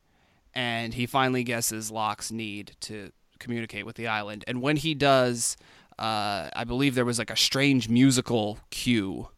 and 0.54 0.94
he 0.94 1.04
finally 1.04 1.44
guesses 1.44 1.90
Locke's 1.90 2.32
need 2.32 2.72
to 2.80 3.12
communicate 3.38 3.84
with 3.84 3.96
the 3.96 4.06
island. 4.06 4.44
And 4.46 4.62
when 4.62 4.76
he 4.76 4.94
does, 4.94 5.56
uh, 5.98 6.50
I 6.54 6.64
believe 6.64 6.94
there 6.94 7.04
was 7.04 7.18
like 7.18 7.30
a 7.30 7.36
strange 7.36 7.88
musical 7.88 8.58
cue. 8.70 9.28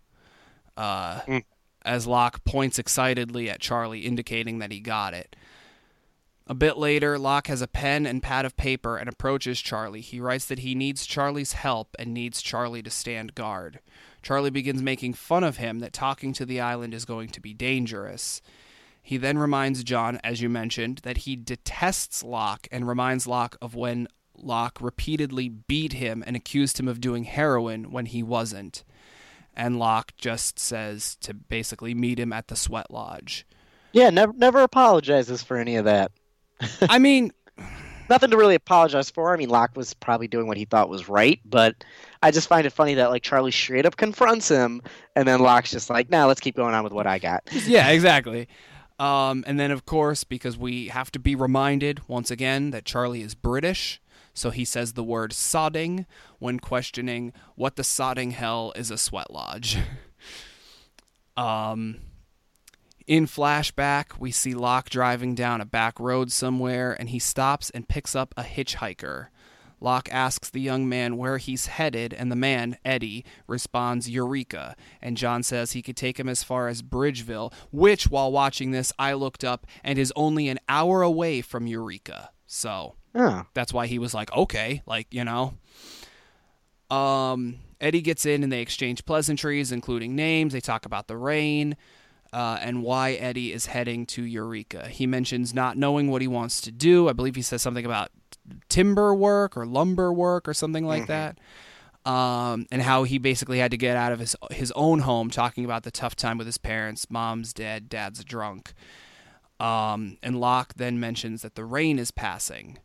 Uh, 0.77 1.21
Mm. 1.27 1.45
As 1.85 2.07
Locke 2.07 2.45
points 2.45 2.79
excitedly 2.79 3.49
at 3.49 3.61
Charlie, 3.61 4.01
indicating 4.05 4.59
that 4.59 4.73
he 4.73 4.81
got 4.81 5.15
it. 5.15 5.37
A 6.47 6.55
bit 6.55 6.77
later, 6.77 7.19
Locke 7.19 7.47
has 7.47 7.63
a 7.63 7.69
pen 7.69 8.05
and 8.05 8.23
pad 8.23 8.45
of 8.45 8.57
paper 8.57 8.97
and 8.97 9.09
approaches 9.09 9.61
Charlie. 9.61 10.01
He 10.01 10.21
writes 10.21 10.47
that 10.47 10.61
he 10.61 10.75
needs 10.75 11.07
Charlie's 11.07 11.53
help 11.53 11.95
and 11.99 12.13
needs 12.13 12.43
Charlie 12.43 12.83
to 12.83 12.91
stand 12.91 13.35
guard. 13.35 13.81
Charlie 14.23 14.51
begins 14.51 14.83
making 14.83 15.15
fun 15.15 15.45
of 15.45 15.59
him 15.59 15.79
that 15.81 15.93
talking 15.93 16.33
to 16.35 16.45
the 16.45 16.61
island 16.61 16.95
is 16.95 17.05
going 17.05 17.29
to 17.29 17.41
be 17.41 17.55
dangerous. 17.55 18.43
He 19.03 19.17
then 19.17 19.39
reminds 19.39 19.85
John, 19.85 20.21
as 20.25 20.43
you 20.43 20.49
mentioned, 20.49 20.99
that 21.05 21.19
he 21.19 21.37
detests 21.37 22.23
Locke 22.23 22.67
and 22.73 22.89
reminds 22.89 23.27
Locke 23.27 23.57
of 23.63 23.75
when 23.75 24.09
Locke 24.43 24.81
repeatedly 24.81 25.49
beat 25.49 25.95
him 25.95 26.23
and 26.27 26.37
accused 26.37 26.79
him 26.79 26.89
of 26.89 27.01
doing 27.01 27.25
heroin 27.25 27.91
when 27.91 28.07
he 28.07 28.23
wasn't. 28.23 28.85
And 29.55 29.79
Locke 29.79 30.13
just 30.17 30.59
says 30.59 31.17
to 31.23 31.35
basically 31.35 31.95
meet 31.95 32.19
him 32.19 32.33
at 32.33 32.49
the 32.49 32.57
sweat 32.57 32.91
lodge. 32.91 33.47
yeah, 33.93 34.11
never 34.11 34.33
never 34.33 34.61
apologizes 34.61 35.43
for 35.43 35.57
any 35.57 35.77
of 35.77 35.85
that. 35.87 36.13
I 36.83 36.99
mean, 37.01 37.33
Nothing 38.09 38.31
to 38.31 38.39
really 38.39 38.55
apologize 38.55 39.11
for. 39.11 39.35
I 39.35 39.37
mean, 39.37 39.51
Locke 39.51 39.77
was 39.77 39.93
probably 39.93 40.29
doing 40.29 40.47
what 40.47 40.57
he 40.57 40.65
thought 40.65 40.89
was 40.89 41.09
right, 41.09 41.41
but 41.45 41.85
I 42.23 42.31
just 42.31 42.49
find 42.49 42.67
it 42.67 42.71
funny 42.71 42.95
that 42.95 43.11
like 43.11 43.23
Charlie 43.23 43.51
straight 43.51 43.85
up 43.85 43.97
confronts 43.97 44.49
him, 44.49 44.81
and 45.15 45.29
then 45.29 45.41
Locke's 45.41 45.71
just 45.71 45.91
like, 45.91 46.09
"Nah, 46.09 46.25
let's 46.27 46.41
keep 46.41 46.57
going 46.57 46.75
on 46.75 46.85
with 46.85 46.93
what 46.93 47.07
I 47.07 47.19
got." 47.19 47.43
yeah, 47.67 47.91
exactly. 47.91 48.49
Um, 48.99 49.45
and 49.47 49.61
then, 49.61 49.71
of 49.71 49.85
course, 49.85 50.25
because 50.25 50.57
we 50.57 50.89
have 50.89 51.13
to 51.13 51.19
be 51.19 51.35
reminded 51.35 52.09
once 52.09 52.31
again 52.31 52.71
that 52.71 52.85
Charlie 52.85 53.23
is 53.23 53.35
British, 53.35 54.01
so 54.39 54.51
he 54.51 54.65
says 54.65 54.93
the 54.93 55.05
word 55.05 55.33
sodding 55.33 56.07
when 56.39 56.61
questioning 56.61 57.33
what 57.55 57.77
the 57.77 57.83
sodding 57.83 58.33
hell 58.33 58.73
is 58.77 58.91
a 58.91 58.99
sweat 58.99 59.33
lodge. 59.33 59.79
um, 61.37 61.99
in 63.09 63.27
flashback, 63.27 64.19
we 64.21 64.31
see 64.31 64.55
Locke 64.55 64.91
driving 64.91 65.35
down 65.35 65.63
a 65.63 65.65
back 65.65 65.99
road 65.99 66.31
somewhere, 66.31 66.93
and 66.93 67.09
he 67.09 67.19
stops 67.19 67.71
and 67.71 67.89
picks 67.89 68.15
up 68.15 68.35
a 68.37 68.43
hitchhiker. 68.43 69.29
Locke 69.81 70.13
asks 70.13 70.51
the 70.51 70.61
young 70.61 70.87
man 70.89 71.17
where 71.17 71.39
he's 71.39 71.67
headed, 71.67 72.13
and 72.13 72.31
the 72.31 72.37
man, 72.37 72.77
Eddie, 72.85 73.25
responds 73.47 74.11
Eureka. 74.11 74.77
And 75.01 75.17
John 75.17 75.43
says 75.43 75.73
he 75.73 75.81
could 75.81 75.97
take 75.97 76.21
him 76.21 76.29
as 76.29 76.43
far 76.43 76.69
as 76.69 76.83
Bridgeville, 76.83 77.51
which, 77.71 78.11
while 78.11 78.31
watching 78.31 78.73
this, 78.73 78.93
I 78.99 79.15
looked 79.15 79.43
up 79.43 79.67
and 79.83 79.99
is 79.99 80.13
only 80.15 80.49
an 80.49 80.59
hour 80.69 81.01
away 81.01 81.41
from 81.41 81.67
Eureka. 81.67 82.31
So 82.47 82.97
Oh, 83.15 83.45
that's 83.55 83.73
why 83.73 83.87
he 83.87 83.99
was 83.99 84.15
like, 84.15 84.33
okay, 84.33 84.83
like, 84.87 85.07
you 85.11 85.25
know. 85.25 85.55
Um, 86.91 87.57
Eddie 87.81 88.01
gets 88.01 88.27
in 88.27 88.43
and 88.43 88.53
they 88.53 88.61
exchange 88.61 89.05
pleasantries, 89.05 89.73
including 89.73 90.17
names. 90.17 90.53
They 90.53 90.61
talk 90.61 90.87
about 90.87 91.07
the 91.07 91.17
rain 91.17 91.77
uh, 92.33 92.59
and 92.61 92.83
why 92.83 93.13
Eddie 93.13 93.53
is 93.53 93.67
heading 93.67 94.07
to 94.07 94.23
Eureka. 94.23 94.89
He 94.89 95.07
mentions 95.07 95.55
not 95.55 95.77
knowing 95.77 96.11
what 96.11 96.23
he 96.23 96.29
wants 96.29 96.61
to 96.63 96.73
do. 96.73 97.09
I 97.09 97.13
believe 97.13 97.37
he 97.37 97.43
says 97.43 97.63
something 97.63 97.85
about 97.85 98.11
timber 98.69 99.15
work 99.15 99.57
or 99.57 99.67
lumber 99.67 100.13
work 100.13 100.49
or 100.49 100.55
something 100.55 100.87
like 100.87 101.07
that. 101.07 101.39
Um, 102.05 102.67
and 102.71 102.81
how 102.81 103.03
he 103.03 103.19
basically 103.19 103.59
had 103.59 103.71
to 103.71 103.77
get 103.77 103.97
out 103.97 104.13
of 104.13 104.19
his 104.19 104.35
his 104.51 104.73
own 104.73 105.01
home, 105.01 105.29
talking 105.29 105.65
about 105.65 105.83
the 105.83 105.91
tough 105.91 106.17
time 106.17 106.39
with 106.39 106.47
his 106.47 106.57
parents. 106.57 107.11
Mom's 107.11 107.53
dead, 107.53 107.89
dad's 107.91 108.25
drunk. 108.25 108.73
Um, 109.61 110.17
and 110.23 110.41
Locke 110.41 110.75
then 110.77 111.01
mentions 111.01 111.43
that 111.43 111.55
the 111.55 111.65
rain 111.65 111.99
is 111.99 112.11
passing. 112.11 112.79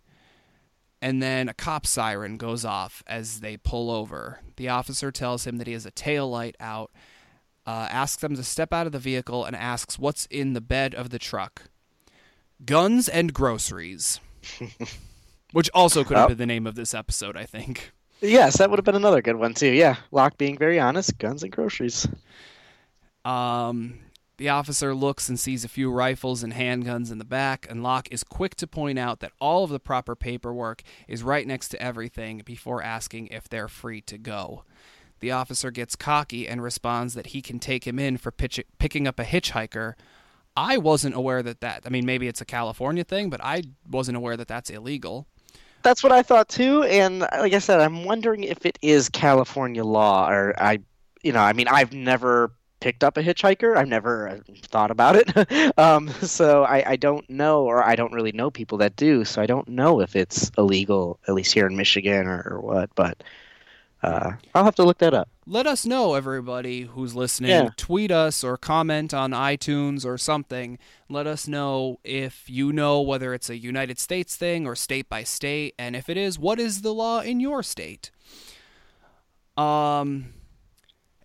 And 1.03 1.21
then 1.21 1.49
a 1.49 1.53
cop 1.53 1.85
siren 1.85 2.37
goes 2.37 2.63
off 2.63 3.03
as 3.05 3.41
they 3.41 3.57
pull 3.57 3.91
over. 3.91 4.39
The 4.55 4.69
officer 4.69 5.11
tells 5.11 5.45
him 5.45 5.57
that 5.57 5.67
he 5.67 5.73
has 5.73 5.85
a 5.85 5.91
tail 5.91 6.29
light 6.29 6.55
out, 6.61 6.91
uh, 7.67 7.87
asks 7.91 8.21
them 8.21 8.37
to 8.37 8.43
step 8.43 8.71
out 8.71 8.85
of 8.85 8.93
the 8.93 8.99
vehicle, 8.99 9.43
and 9.43 9.53
asks 9.53 9.99
what's 9.99 10.25
in 10.27 10.53
the 10.53 10.61
bed 10.61 10.95
of 10.95 11.09
the 11.09 11.19
truck. 11.19 11.63
Guns 12.63 13.09
and 13.09 13.33
groceries. 13.33 14.21
Which 15.51 15.69
also 15.73 16.05
could 16.05 16.15
have 16.15 16.27
Oh. 16.27 16.29
been 16.29 16.37
the 16.37 16.45
name 16.45 16.65
of 16.65 16.75
this 16.75 16.93
episode, 16.93 17.35
I 17.35 17.43
think. 17.45 17.91
yes, 18.21 18.57
that 18.59 18.69
would 18.69 18.79
have 18.79 18.85
been 18.85 18.95
another 18.95 19.21
good 19.21 19.35
one 19.35 19.53
too. 19.53 19.73
Yeah, 19.73 19.97
Locke 20.11 20.37
being 20.37 20.57
very 20.57 20.79
honest, 20.79 21.17
guns 21.17 21.43
and 21.43 21.51
groceries. 21.51 22.07
Um, 23.25 23.99
the 24.43 24.49
officer 24.49 24.93
looks 24.93 25.29
and 25.29 25.39
sees 25.39 25.63
a 25.63 25.69
few 25.69 25.89
rifles 25.89 26.43
and 26.43 26.51
handguns 26.51 27.09
in 27.09 27.17
the 27.17 27.23
back, 27.23 27.65
and 27.69 27.81
Locke 27.81 28.09
is 28.11 28.25
quick 28.25 28.55
to 28.55 28.67
point 28.67 28.99
out 28.99 29.21
that 29.21 29.31
all 29.39 29.63
of 29.63 29.69
the 29.69 29.79
proper 29.79 30.17
paperwork 30.17 30.83
is 31.07 31.23
right 31.23 31.47
next 31.47 31.69
to 31.69 31.81
everything 31.81 32.41
before 32.43 32.83
asking 32.83 33.27
if 33.27 33.47
they're 33.47 33.69
free 33.69 34.01
to 34.01 34.17
go. 34.17 34.65
The 35.21 35.31
officer 35.31 35.71
gets 35.71 35.95
cocky 35.95 36.45
and 36.45 36.61
responds 36.61 37.13
that 37.13 37.27
he 37.27 37.41
can 37.41 37.57
take 37.57 37.87
him 37.87 37.97
in 37.97 38.17
for 38.17 38.31
pitch- 38.31 38.65
picking 38.79 39.07
up 39.07 39.17
a 39.17 39.23
hitchhiker. 39.23 39.93
I 40.57 40.75
wasn't 40.75 41.15
aware 41.15 41.41
that 41.41 41.61
that, 41.61 41.83
I 41.85 41.89
mean, 41.89 42.05
maybe 42.05 42.27
it's 42.27 42.41
a 42.41 42.45
California 42.45 43.05
thing, 43.05 43.29
but 43.29 43.39
I 43.41 43.63
wasn't 43.89 44.17
aware 44.17 44.35
that 44.35 44.49
that's 44.49 44.69
illegal. 44.69 45.25
That's 45.83 46.03
what 46.03 46.11
I 46.11 46.21
thought 46.21 46.49
too, 46.49 46.83
and 46.83 47.23
uh, 47.23 47.29
like 47.39 47.53
I 47.53 47.59
said, 47.59 47.79
I'm 47.79 48.03
wondering 48.03 48.43
if 48.43 48.65
it 48.65 48.77
is 48.81 49.07
California 49.07 49.85
law, 49.85 50.29
or 50.29 50.53
I, 50.61 50.79
you 51.23 51.31
know, 51.31 51.39
I 51.39 51.53
mean, 51.53 51.69
I've 51.69 51.93
never 51.93 52.51
picked 52.83 53.03
up 53.03 53.15
a 53.17 53.23
hitchhiker. 53.23 53.77
I've 53.77 53.87
never 53.87 54.27
uh, 54.27 54.39
thought 54.63 54.91
about 54.91 55.15
it, 55.15 55.77
um, 55.79 56.09
so 56.21 56.63
I, 56.65 56.83
I 56.91 56.95
don't 56.97 57.27
know, 57.29 57.63
or 57.63 57.83
I 57.83 57.95
don't 57.95 58.11
really 58.11 58.33
know 58.33 58.51
people 58.51 58.77
that 58.79 58.95
do, 58.97 59.23
so 59.23 59.41
I 59.41 59.45
don't 59.45 59.67
know 59.69 60.01
if 60.01 60.15
it's 60.17 60.51
illegal, 60.57 61.17
at 61.27 61.33
least 61.33 61.53
here 61.53 61.65
in 61.65 61.77
Michigan 61.77 62.27
or, 62.27 62.41
or 62.51 62.59
what. 62.59 62.89
But 62.95 63.23
uh, 64.03 64.33
I'll 64.53 64.65
have 64.65 64.75
to 64.75 64.83
look 64.83 64.97
that 64.97 65.13
up. 65.13 65.29
let 65.47 65.65
us 65.65 65.85
know 65.85 66.13
everybody 66.15 66.81
who's 66.81 67.15
listening 67.15 67.49
Yeah. 67.51 67.69
tweet 67.77 68.11
us 68.11 68.43
or 68.43 68.57
comment 68.57 69.13
on 69.13 69.31
itunes 69.31 70.05
or 70.05 70.17
something 70.17 70.77
let 71.09 71.25
us 71.25 71.47
know 71.47 71.99
if 72.03 72.49
you 72.49 72.73
know 72.73 72.99
whether 73.01 73.33
it's 73.33 73.49
a 73.49 73.57
united 73.57 73.97
states 73.99 74.35
thing 74.35 74.67
or 74.67 74.75
state 74.75 75.07
by 75.09 75.23
state 75.23 75.73
and 75.79 75.95
if 75.95 76.09
it 76.09 76.17
is 76.17 76.37
what 76.37 76.59
is 76.59 76.81
the 76.81 76.93
law 76.93 77.21
in 77.21 77.39
your 77.39 77.63
state 77.63 78.11
um 79.57 80.33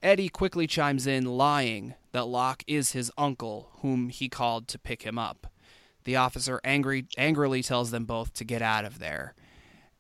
eddie 0.03 0.29
quickly 0.29 0.67
chimes 0.67 1.07
in 1.07 1.25
lying 1.25 1.95
that 2.13 2.27
locke 2.27 2.63
is 2.67 2.93
his 2.93 3.11
uncle 3.19 3.71
whom 3.81 4.09
he 4.09 4.29
called 4.29 4.69
to 4.69 4.79
pick 4.79 5.03
him 5.03 5.19
up 5.19 5.47
the 6.05 6.17
officer 6.17 6.61
angry 6.65 7.07
angrily 7.17 7.63
tells 7.63 7.91
them 7.91 8.05
both 8.05 8.33
to 8.33 8.45
get 8.45 8.63
out 8.63 8.85
of 8.85 8.99
there 8.99 9.35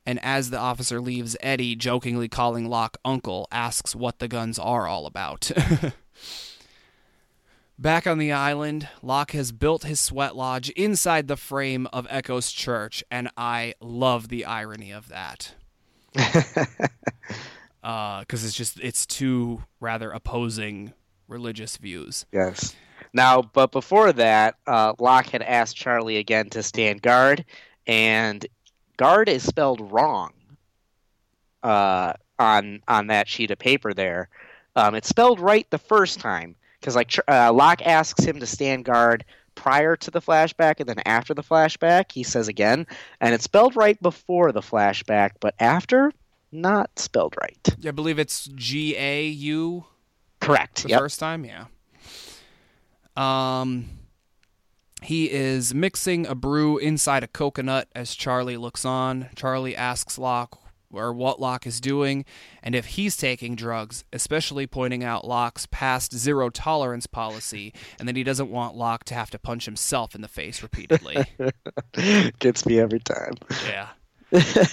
and 0.08 0.18
as 0.24 0.48
the 0.48 0.58
officer 0.58 1.02
leaves, 1.02 1.36
Eddie, 1.42 1.76
jokingly 1.76 2.28
calling 2.28 2.66
Locke 2.66 2.96
uncle, 3.04 3.46
asks 3.52 3.94
what 3.94 4.20
the 4.20 4.26
guns 4.26 4.58
are 4.58 4.86
all 4.86 5.04
about. 5.04 5.50
Back 7.78 8.06
on 8.06 8.16
the 8.16 8.32
island, 8.32 8.88
Locke 9.02 9.32
has 9.32 9.52
built 9.52 9.84
his 9.84 10.00
sweat 10.00 10.34
lodge 10.34 10.70
inside 10.70 11.28
the 11.28 11.36
frame 11.36 11.86
of 11.92 12.06
Eko's 12.08 12.50
church, 12.52 13.04
and 13.10 13.28
I 13.36 13.74
love 13.82 14.30
the 14.30 14.46
irony 14.46 14.92
of 14.92 15.08
that. 15.10 15.52
Because 18.28 18.44
it's 18.44 18.54
just, 18.54 18.78
it's 18.80 19.06
two 19.06 19.64
rather 19.80 20.12
opposing 20.12 20.92
religious 21.26 21.76
views. 21.76 22.26
Yes. 22.32 22.76
Now, 23.12 23.42
but 23.42 23.72
before 23.72 24.12
that, 24.12 24.56
uh, 24.66 24.92
Locke 24.98 25.30
had 25.30 25.42
asked 25.42 25.76
Charlie 25.76 26.18
again 26.18 26.50
to 26.50 26.62
stand 26.62 27.02
guard, 27.02 27.44
and 27.86 28.46
guard 28.96 29.28
is 29.28 29.42
spelled 29.42 29.92
wrong 29.92 30.32
uh, 31.62 32.12
on 32.38 32.82
on 32.86 33.06
that 33.08 33.28
sheet 33.28 33.50
of 33.50 33.58
paper 33.58 33.94
there. 33.94 34.28
Um, 34.76 34.94
it's 34.94 35.08
spelled 35.08 35.40
right 35.40 35.68
the 35.70 35.78
first 35.78 36.20
time 36.20 36.54
because 36.80 36.94
like 36.94 37.12
uh, 37.28 37.52
Locke 37.52 37.86
asks 37.86 38.24
him 38.24 38.40
to 38.40 38.46
stand 38.46 38.84
guard 38.84 39.24
prior 39.54 39.96
to 39.96 40.10
the 40.10 40.20
flashback 40.20 40.78
and 40.78 40.88
then 40.88 41.00
after 41.04 41.34
the 41.34 41.42
flashback 41.42 42.12
he 42.12 42.22
says 42.22 42.46
again 42.46 42.86
and 43.20 43.34
it's 43.34 43.42
spelled 43.42 43.74
right 43.74 44.00
before 44.00 44.52
the 44.52 44.60
flashback 44.60 45.30
but 45.40 45.52
after 45.58 46.12
not 46.50 46.98
spelled 46.98 47.34
right 47.40 47.68
I 47.86 47.90
believe 47.90 48.18
it's 48.18 48.46
G 48.54 48.96
A 48.96 49.26
U 49.26 49.84
correct 50.40 50.82
the 50.82 50.90
yep. 50.90 51.00
first 51.00 51.20
time. 51.20 51.44
Yeah. 51.44 51.66
Um, 53.16 53.88
he 55.02 55.30
is 55.30 55.74
mixing 55.74 56.26
a 56.26 56.34
brew 56.34 56.78
inside 56.78 57.22
a 57.22 57.28
coconut 57.28 57.88
as 57.94 58.14
Charlie 58.14 58.56
looks 58.56 58.84
on. 58.84 59.28
Charlie 59.34 59.76
asks 59.76 60.18
Locke 60.18 60.60
or 60.90 61.12
what 61.12 61.38
Locke 61.38 61.66
is 61.66 61.80
doing 61.80 62.24
and 62.62 62.74
if 62.74 62.86
he's 62.86 63.16
taking 63.16 63.54
drugs, 63.54 64.04
especially 64.12 64.66
pointing 64.66 65.04
out 65.04 65.26
Locke's 65.26 65.66
past 65.66 66.14
zero 66.14 66.48
tolerance 66.48 67.06
policy 67.06 67.74
and 67.98 68.08
that 68.08 68.16
he 68.16 68.24
doesn't 68.24 68.50
want 68.50 68.76
Locke 68.76 69.04
to 69.04 69.14
have 69.14 69.30
to 69.30 69.38
punch 69.38 69.66
himself 69.66 70.14
in 70.14 70.22
the 70.22 70.28
face 70.28 70.62
repeatedly. 70.62 71.24
gets 72.38 72.64
me 72.64 72.78
every 72.78 73.00
time 73.00 73.34
yeah. 73.66 73.88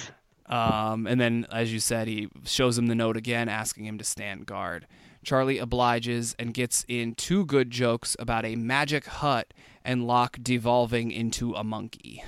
Um, 0.47 1.07
and 1.07 1.19
then, 1.19 1.47
as 1.51 1.73
you 1.73 1.79
said, 1.79 2.07
he 2.07 2.29
shows 2.43 2.77
him 2.77 2.87
the 2.87 2.95
note 2.95 3.17
again, 3.17 3.49
asking 3.49 3.85
him 3.85 3.97
to 3.97 4.03
stand 4.03 4.45
guard. 4.45 4.85
Charlie 5.23 5.57
obliges 5.57 6.35
and 6.37 6.53
gets 6.53 6.85
in 6.87 7.15
two 7.15 7.45
good 7.45 7.71
jokes 7.71 8.15
about 8.19 8.45
a 8.45 8.55
magic 8.55 9.05
hut 9.05 9.53
and 9.83 10.05
Locke 10.05 10.37
devolving 10.41 11.11
into 11.11 11.53
a 11.53 11.63
monkey. 11.63 12.23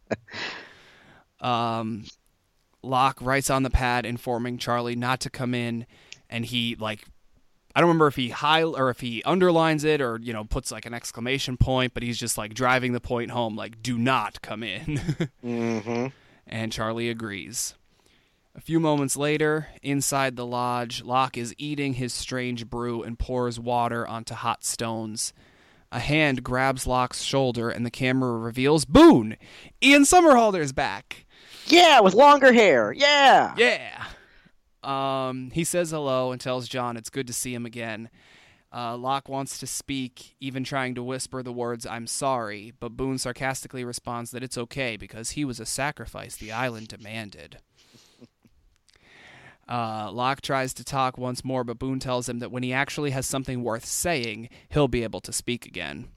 um, 1.40 2.04
Locke 2.82 3.20
writes 3.20 3.50
on 3.50 3.64
the 3.64 3.70
pad 3.70 4.06
informing 4.06 4.58
Charlie 4.58 4.96
not 4.96 5.20
to 5.20 5.30
come 5.30 5.54
in, 5.54 5.86
and 6.30 6.46
he 6.46 6.76
like 6.78 7.04
I 7.74 7.80
don't 7.80 7.88
remember 7.88 8.06
if 8.06 8.16
he 8.16 8.28
high 8.30 8.62
or 8.62 8.90
if 8.90 9.00
he 9.00 9.22
underlines 9.24 9.84
it 9.84 10.00
or 10.00 10.18
you 10.20 10.32
know 10.32 10.44
puts 10.44 10.70
like 10.70 10.86
an 10.86 10.94
exclamation 10.94 11.56
point, 11.56 11.94
but 11.94 12.02
he's 12.02 12.18
just 12.18 12.36
like 12.36 12.54
driving 12.54 12.92
the 12.92 13.00
point 13.00 13.30
home, 13.30 13.56
like 13.56 13.82
"Do 13.82 13.98
not 13.98 14.42
come 14.42 14.62
in." 14.62 14.82
mm-hmm. 15.44 16.06
And 16.52 16.70
Charlie 16.70 17.08
agrees. 17.08 17.74
A 18.54 18.60
few 18.60 18.78
moments 18.78 19.16
later, 19.16 19.68
inside 19.82 20.36
the 20.36 20.44
lodge, 20.44 21.02
Locke 21.02 21.38
is 21.38 21.54
eating 21.56 21.94
his 21.94 22.12
strange 22.12 22.68
brew 22.68 23.02
and 23.02 23.18
pours 23.18 23.58
water 23.58 24.06
onto 24.06 24.34
hot 24.34 24.62
stones. 24.62 25.32
A 25.90 25.98
hand 25.98 26.44
grabs 26.44 26.86
Locke's 26.86 27.22
shoulder, 27.22 27.70
and 27.70 27.86
the 27.86 27.90
camera 27.90 28.36
reveals 28.36 28.84
Boone! 28.84 29.38
Ian 29.82 30.02
Somerhalder's 30.02 30.72
back! 30.72 31.24
yeah 31.66 32.00
with 32.00 32.12
longer 32.12 32.52
hair 32.52 32.92
yeah 32.92 33.54
Yeah! 33.56 34.04
Um, 34.84 35.50
he 35.52 35.64
says 35.64 35.92
hello 35.92 36.32
and 36.32 36.40
tells 36.40 36.68
John 36.68 36.96
it's 36.96 37.08
good 37.08 37.28
to 37.28 37.32
see 37.32 37.54
him 37.54 37.64
again. 37.64 38.10
Uh, 38.74 38.96
Locke 38.96 39.28
wants 39.28 39.58
to 39.58 39.66
speak, 39.66 40.34
even 40.40 40.64
trying 40.64 40.94
to 40.94 41.02
whisper 41.02 41.42
the 41.42 41.52
words, 41.52 41.86
I'm 41.86 42.06
sorry, 42.06 42.72
but 42.80 42.96
Boone 42.96 43.18
sarcastically 43.18 43.84
responds 43.84 44.30
that 44.30 44.42
it's 44.42 44.56
okay 44.56 44.96
because 44.96 45.32
he 45.32 45.44
was 45.44 45.60
a 45.60 45.66
sacrifice 45.66 46.36
the 46.36 46.52
island 46.52 46.88
demanded. 46.88 47.58
Uh, 49.68 50.10
Locke 50.12 50.42
tries 50.42 50.74
to 50.74 50.84
talk 50.84 51.16
once 51.16 51.44
more, 51.44 51.62
but 51.62 51.78
Boone 51.78 52.00
tells 52.00 52.28
him 52.28 52.40
that 52.40 52.50
when 52.50 52.64
he 52.64 52.72
actually 52.72 53.12
has 53.12 53.24
something 53.24 53.62
worth 53.62 53.86
saying, 53.86 54.48
he'll 54.68 54.88
be 54.88 55.04
able 55.04 55.20
to 55.20 55.32
speak 55.32 55.64
again. 55.64 56.08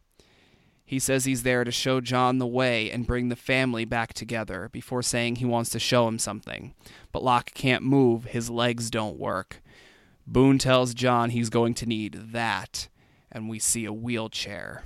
He 0.83 0.99
says 0.99 1.25
he's 1.25 1.43
there 1.43 1.63
to 1.63 1.71
show 1.71 2.01
John 2.01 2.39
the 2.39 2.47
way 2.47 2.91
and 2.91 3.07
bring 3.07 3.29
the 3.29 3.35
family 3.35 3.85
back 3.85 4.13
together 4.13 4.69
before 4.73 5.01
saying 5.03 5.37
he 5.37 5.45
wants 5.45 5.69
to 5.69 5.79
show 5.79 6.07
him 6.07 6.19
something. 6.19 6.73
But 7.11 7.23
Locke 7.23 7.53
can't 7.53 7.83
move, 7.83 8.25
his 8.25 8.49
legs 8.49 8.89
don't 8.89 9.17
work. 9.17 9.61
Boone 10.27 10.57
tells 10.57 10.93
John 10.93 11.29
he's 11.29 11.49
going 11.49 11.73
to 11.75 11.85
need 11.85 12.13
that, 12.31 12.87
and 13.31 13.47
we 13.49 13.59
see 13.59 13.85
a 13.85 13.93
wheelchair. 13.93 14.83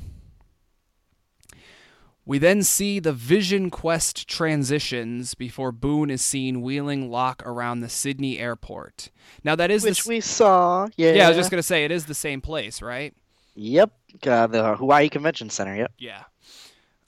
We 2.25 2.38
then 2.38 2.62
see 2.62 2.99
the 2.99 3.12
Vision 3.12 3.71
Quest 3.71 4.28
transitions 4.28 5.34
before 5.34 5.71
Boone 5.71 6.12
is 6.12 6.21
seen 6.23 6.62
wheeling 6.62 7.10
Locke 7.10 7.41
around 7.43 7.80
the 7.80 7.89
Sydney 7.89 8.38
airport. 8.38 9.10
Now 9.43 9.56
that 9.56 9.71
is 9.71 9.84
which 9.84 10.04
the, 10.04 10.10
we 10.10 10.21
saw 10.21 10.88
yeah 10.95 11.13
yeah, 11.13 11.25
I 11.25 11.30
was 11.30 11.38
just 11.38 11.49
gonna 11.49 11.63
say 11.63 11.86
it 11.86 11.91
is 11.91 12.06
the 12.06 12.13
same 12.13 12.39
place, 12.39 12.82
right? 12.84 13.15
yep 13.56 13.91
uh, 14.25 14.47
the 14.47 14.75
hawaii 14.75 15.10
convention 15.10 15.49
center 15.49 15.75
yep 15.75 15.91
Yeah. 15.97 16.23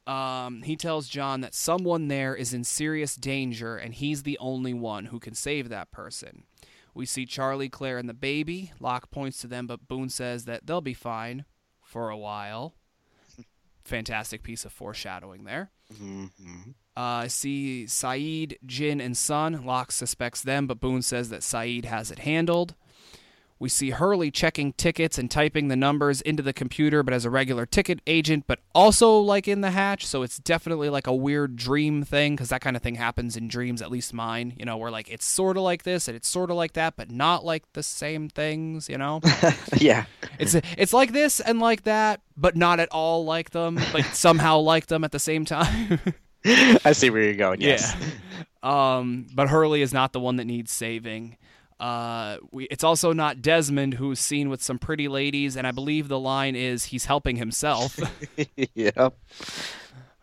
Um, 0.07 0.63
he 0.63 0.75
tells 0.75 1.07
John 1.07 1.41
that 1.41 1.53
someone 1.53 2.07
there 2.07 2.35
is 2.35 2.51
in 2.51 2.63
serious 2.63 3.15
danger 3.15 3.77
and 3.77 3.93
he's 3.93 4.23
the 4.23 4.39
only 4.39 4.73
one 4.73 5.05
who 5.05 5.19
can 5.19 5.35
save 5.35 5.69
that 5.69 5.91
person. 5.91 6.45
We 6.93 7.05
see 7.05 7.25
Charlie, 7.25 7.69
Claire, 7.69 7.97
and 7.97 8.09
the 8.09 8.13
baby. 8.13 8.71
Locke 8.79 9.11
points 9.11 9.39
to 9.41 9.47
them, 9.47 9.67
but 9.67 9.87
Boone 9.87 10.09
says 10.09 10.45
that 10.45 10.65
they'll 10.67 10.81
be 10.81 10.93
fine 10.93 11.45
for 11.81 12.09
a 12.09 12.17
while. 12.17 12.75
Fantastic 13.83 14.43
piece 14.43 14.65
of 14.65 14.71
foreshadowing 14.71 15.43
there. 15.45 15.71
mm-hmm. 15.93 16.71
Uh, 16.95 17.23
I 17.23 17.27
see 17.27 17.85
Sayid, 17.87 18.57
Jin, 18.65 18.99
and 18.99 19.15
Sun. 19.15 19.65
Locke 19.65 19.93
suspects 19.93 20.41
them, 20.41 20.67
but 20.67 20.81
Boone 20.81 21.01
says 21.01 21.29
that 21.29 21.39
Sayid 21.39 21.85
has 21.85 22.11
it 22.11 22.19
handled. 22.19 22.75
We 23.61 23.69
see 23.69 23.91
Hurley 23.91 24.31
checking 24.31 24.73
tickets 24.73 25.19
and 25.19 25.29
typing 25.29 25.67
the 25.67 25.75
numbers 25.75 26.19
into 26.21 26.41
the 26.41 26.51
computer, 26.51 27.03
but 27.03 27.13
as 27.13 27.25
a 27.25 27.29
regular 27.29 27.67
ticket 27.67 28.01
agent, 28.07 28.45
but 28.47 28.57
also 28.73 29.19
like 29.19 29.47
in 29.47 29.61
the 29.61 29.69
hatch. 29.69 30.07
So 30.07 30.23
it's 30.23 30.39
definitely 30.39 30.89
like 30.89 31.05
a 31.05 31.13
weird 31.13 31.57
dream 31.57 32.01
thing 32.01 32.33
because 32.33 32.49
that 32.49 32.61
kind 32.61 32.75
of 32.75 32.81
thing 32.81 32.95
happens 32.95 33.37
in 33.37 33.47
dreams, 33.47 33.83
at 33.83 33.91
least 33.91 34.15
mine, 34.15 34.55
you 34.57 34.65
know, 34.65 34.77
where 34.77 34.89
like 34.89 35.11
it's 35.11 35.25
sort 35.27 35.57
of 35.57 35.63
like 35.63 35.83
this 35.83 36.07
and 36.07 36.17
it's 36.17 36.27
sort 36.27 36.49
of 36.49 36.57
like 36.57 36.73
that, 36.73 36.95
but 36.95 37.11
not 37.11 37.45
like 37.45 37.71
the 37.73 37.83
same 37.83 38.29
things, 38.29 38.89
you 38.89 38.97
know? 38.97 39.21
yeah 39.77 40.05
it's 40.39 40.55
it's 40.75 40.91
like 40.91 41.11
this 41.11 41.39
and 41.39 41.59
like 41.59 41.83
that, 41.83 42.21
but 42.35 42.57
not 42.57 42.79
at 42.79 42.89
all 42.89 43.25
like 43.25 43.51
them, 43.51 43.79
but 43.93 44.03
somehow 44.13 44.57
like 44.57 44.87
them 44.87 45.03
at 45.03 45.11
the 45.11 45.19
same 45.19 45.45
time. 45.45 45.99
i 46.83 46.91
see 46.91 47.11
where 47.11 47.21
you're 47.21 47.35
going 47.35 47.61
yes 47.61 47.95
Yeah. 47.99 48.07
Um, 48.63 49.27
but 49.33 49.49
Hurley 49.49 49.81
is 49.81 49.93
not 49.93 50.13
the 50.13 50.19
one 50.19 50.35
that 50.37 50.45
needs 50.45 50.71
saving. 50.71 51.37
Uh, 51.81 52.37
we, 52.51 52.65
it's 52.65 52.83
also 52.83 53.11
not 53.11 53.41
Desmond 53.41 53.95
who's 53.95 54.19
seen 54.19 54.49
with 54.49 54.61
some 54.61 54.77
pretty 54.77 55.07
ladies, 55.07 55.55
and 55.57 55.65
I 55.65 55.71
believe 55.71 56.07
the 56.07 56.19
line 56.19 56.55
is 56.55 56.85
he's 56.85 57.05
helping 57.05 57.37
himself. 57.37 57.99
yep 58.75 59.15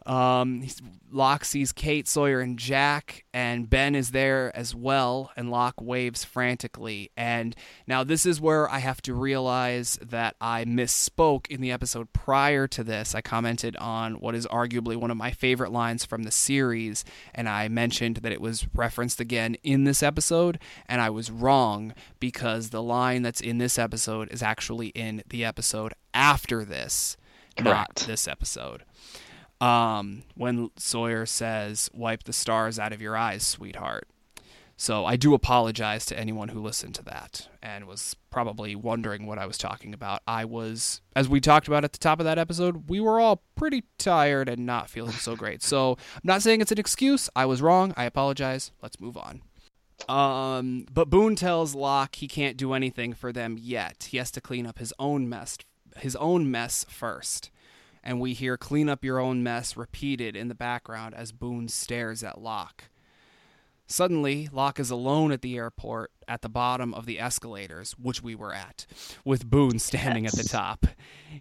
um, 0.09 0.66
Locke 1.12 1.44
sees 1.44 1.71
Kate, 1.71 2.09
Sawyer, 2.09 2.40
and 2.40 2.59
Jack, 2.59 3.25
and 3.35 3.68
Ben 3.68 3.94
is 3.94 4.11
there 4.11 4.55
as 4.57 4.75
well, 4.75 5.31
and 5.37 5.51
Locke 5.51 5.81
waves 5.81 6.25
frantically. 6.25 7.11
And 7.14 7.55
now 7.87 8.05
this 8.05 8.25
is 8.25 8.40
where 8.40 8.71
I 8.71 8.79
have 8.79 9.03
to 9.03 9.12
realize 9.12 9.99
that 10.03 10.35
I 10.40 10.64
misspoke 10.64 11.47
in 11.49 11.61
the 11.61 11.71
episode 11.71 12.12
prior 12.14 12.66
to 12.68 12.83
this. 12.83 13.14
I 13.14 13.21
commented 13.21 13.77
on 13.77 14.14
what 14.14 14.35
is 14.35 14.47
arguably 14.47 14.97
one 14.97 15.11
of 15.11 15.18
my 15.18 15.31
favorite 15.31 15.73
lines 15.73 16.07
from 16.07 16.23
the 16.23 16.31
series, 16.31 17.05
and 17.35 17.47
I 17.47 17.68
mentioned 17.68 18.18
that 18.18 18.33
it 18.33 18.40
was 18.40 18.66
referenced 18.75 19.21
again 19.21 19.57
in 19.62 19.85
this 19.85 20.03
episode, 20.03 20.59
and 20.87 21.03
I 21.03 21.11
was 21.11 21.31
wrong 21.31 21.92
because 22.18 22.71
the 22.71 22.83
line 22.83 23.21
that's 23.23 23.42
in 23.42 23.59
this 23.59 23.79
episode 23.79 24.33
is 24.33 24.42
actually 24.42 24.88
in 24.88 25.23
the 25.29 25.44
episode 25.44 25.92
after 26.14 26.64
this, 26.64 27.18
not 27.62 27.94
this 28.07 28.27
episode 28.27 28.85
um, 29.61 30.23
when 30.35 30.71
Sawyer 30.77 31.27
says, 31.27 31.90
Wipe 31.92 32.25
the 32.25 32.33
stars 32.33 32.79
out 32.79 32.92
of 32.92 33.03
your 33.03 33.16
eyes, 33.16 33.44
sweetheart. 33.44 34.09
So 34.81 35.05
I 35.05 35.16
do 35.16 35.35
apologize 35.35 36.07
to 36.07 36.18
anyone 36.18 36.51
who 36.51 36.62
listened 36.62 36.94
to 36.94 37.03
that 37.03 37.49
and 37.61 37.87
was 37.87 38.14
probably 38.31 38.77
wondering 38.77 39.27
what 39.27 39.37
I 39.37 39.44
was 39.44 39.59
talking 39.59 39.92
about. 39.92 40.23
I 40.25 40.44
was, 40.44 41.01
as 41.16 41.29
we 41.29 41.40
talked 41.40 41.66
about 41.66 41.83
at 41.83 41.92
the 41.92 41.99
top 41.99 42.21
of 42.21 42.25
that 42.25 42.38
episode, 42.38 42.88
we 42.88 43.01
were 43.01 43.18
all 43.18 43.42
pretty 43.57 43.83
tired 43.99 44.49
and 44.49 44.64
not 44.64 44.88
feeling 44.88 45.14
so 45.14 45.35
great. 45.35 45.64
So 45.64 45.99
I'm 46.14 46.21
not 46.23 46.42
saying 46.42 46.61
it's 46.61 46.71
an 46.71 46.79
excuse. 46.79 47.29
I 47.35 47.44
was 47.44 47.61
wrong. 47.61 47.92
I 47.97 48.05
apologize. 48.05 48.71
Let's 48.81 49.01
move 49.01 49.16
on. 49.16 49.42
Um, 50.09 50.87
but 50.92 51.11
Boone 51.11 51.35
tells 51.35 51.75
Locke 51.75 52.14
he 52.14 52.29
can't 52.29 52.57
do 52.57 52.73
anything 52.73 53.14
for 53.14 53.33
them 53.33 53.57
yet. 53.59 54.07
He 54.11 54.18
has 54.18 54.31
to 54.31 54.40
clean 54.40 54.64
up 54.64 54.79
his 54.79 54.94
own 55.01 55.29
mess, 55.29 55.59
his 55.97 56.14
own 56.14 56.53
mess 56.53 56.87
first 56.88 57.51
and 58.09 58.21
we 58.21 58.33
hear 58.33 58.57
clean 58.57 58.88
up 58.88 59.05
your 59.05 59.18
own 59.18 59.42
mess 59.42 59.77
repeated 59.77 60.35
in 60.35 60.49
the 60.49 60.55
background 60.55 61.14
as 61.14 61.31
Boone 61.31 61.68
stares 61.68 62.25
at 62.25 62.40
Locke. 62.40 62.85
Suddenly, 63.87 64.49
Locke 64.51 64.81
is 64.81 64.90
alone 64.90 65.31
at 65.31 65.42
the 65.42 65.59
airport 65.59 66.11
at 66.27 66.40
the 66.40 66.49
bottom 66.49 66.94
of 66.94 67.05
the 67.05 67.21
escalators, 67.21 67.92
which 67.99 68.23
we 68.23 68.35
were 68.35 68.55
at, 68.55 68.87
with 69.27 69.51
Boone 69.51 69.79
standing 69.79 70.25
at 70.25 70.33
the 70.33 70.42
top. 70.42 70.87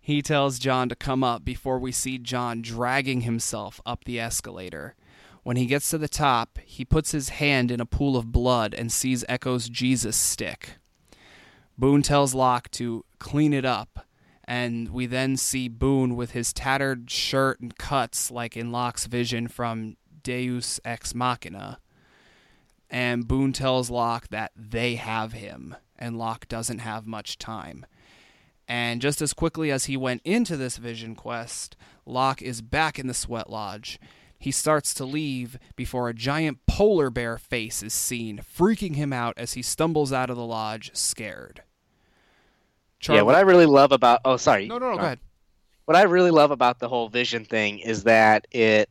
He 0.02 0.22
tells 0.22 0.60
John 0.60 0.90
to 0.90 0.96
come 0.96 1.24
up 1.24 1.46
before 1.46 1.80
we 1.80 1.94
see 1.94 2.18
John 2.18 2.62
dragging 2.62 3.22
himself 3.22 3.80
up 3.86 4.04
the 4.04 4.20
escalator. 4.20 4.96
When 5.44 5.56
he 5.56 5.68
gets 5.68 5.90
to 5.92 5.98
the 5.98 6.10
top, 6.10 6.60
he 6.66 6.84
puts 6.84 7.14
his 7.14 7.30
hand 7.30 7.72
in 7.72 7.80
a 7.80 7.86
pool 7.86 8.18
of 8.18 8.34
blood 8.34 8.74
and 8.74 8.92
sees 8.92 9.24
Eko's 9.30 9.70
Jesus 9.70 10.18
stick. 10.18 10.72
Boone 11.78 12.02
tells 12.02 12.36
Locke 12.36 12.70
to 12.72 13.06
clean 13.20 13.54
it 13.54 13.64
up 13.64 14.07
And 14.48 14.90
we 14.90 15.06
then 15.06 15.36
see 15.36 15.68
Boone 15.68 16.16
with 16.16 16.32
his 16.32 16.54
tattered 16.54 17.12
shirt 17.12 17.60
and 17.60 17.78
cuts, 17.78 18.32
like 18.32 18.56
in 18.56 18.72
Locke's 18.72 19.06
vision 19.06 19.48
from 19.48 19.98
Deus 20.24 20.80
Ex 20.86 21.14
Machina. 21.14 21.80
And 22.90 23.28
Boone 23.28 23.52
tells 23.52 23.90
Locke 23.90 24.30
that 24.30 24.52
they 24.56 24.96
have 24.96 25.34
him, 25.34 25.76
and 26.00 26.18
Locke 26.18 26.48
doesn't 26.48 26.80
have 26.80 27.06
much 27.06 27.38
time. 27.38 27.86
And 28.68 29.02
just 29.02 29.22
as 29.22 29.34
quickly 29.34 29.72
as 29.72 29.86
he 29.86 29.98
went 29.98 30.22
into 30.24 30.58
this 30.58 30.78
vision 30.78 31.16
quest, 31.16 31.76
Locke 32.06 32.42
is 32.42 32.62
back 32.62 32.98
in 32.98 33.08
the 33.08 33.14
sweat 33.14 33.50
lodge. 33.50 34.00
He 34.40 34.52
starts 34.52 34.94
to 34.96 35.06
leave 35.06 35.58
before 35.76 36.10
a 36.10 36.14
giant 36.14 36.66
polar 36.68 37.10
bear 37.10 37.38
face 37.38 37.82
is 37.82 37.94
seen, 37.94 38.40
freaking 38.40 38.96
him 38.96 39.12
out 39.12 39.34
as 39.38 39.54
he 39.54 39.62
stumbles 39.62 40.14
out 40.14 40.30
of 40.30 40.38
the 40.38 40.46
lodge, 40.46 40.92
scared. 40.94 41.64
Yeah, 43.10 43.22
what 43.22 43.36
I 43.36 43.42
really 43.42 43.66
love 43.66 43.92
about 43.92 44.22
oh 44.26 44.38
sorry. 44.38 44.68
No, 44.68 44.78
no, 44.78 44.92
no, 44.92 44.98
go 44.98 45.04
Uh, 45.04 45.06
ahead. 45.06 45.20
What 45.86 45.96
I 45.96 46.04
really 46.04 46.32
love 46.32 46.52
about 46.52 46.80
the 46.80 46.90
whole 46.90 47.08
vision 47.10 47.46
thing 47.46 47.80
is 47.80 48.04
that 48.04 48.48
it 48.52 48.90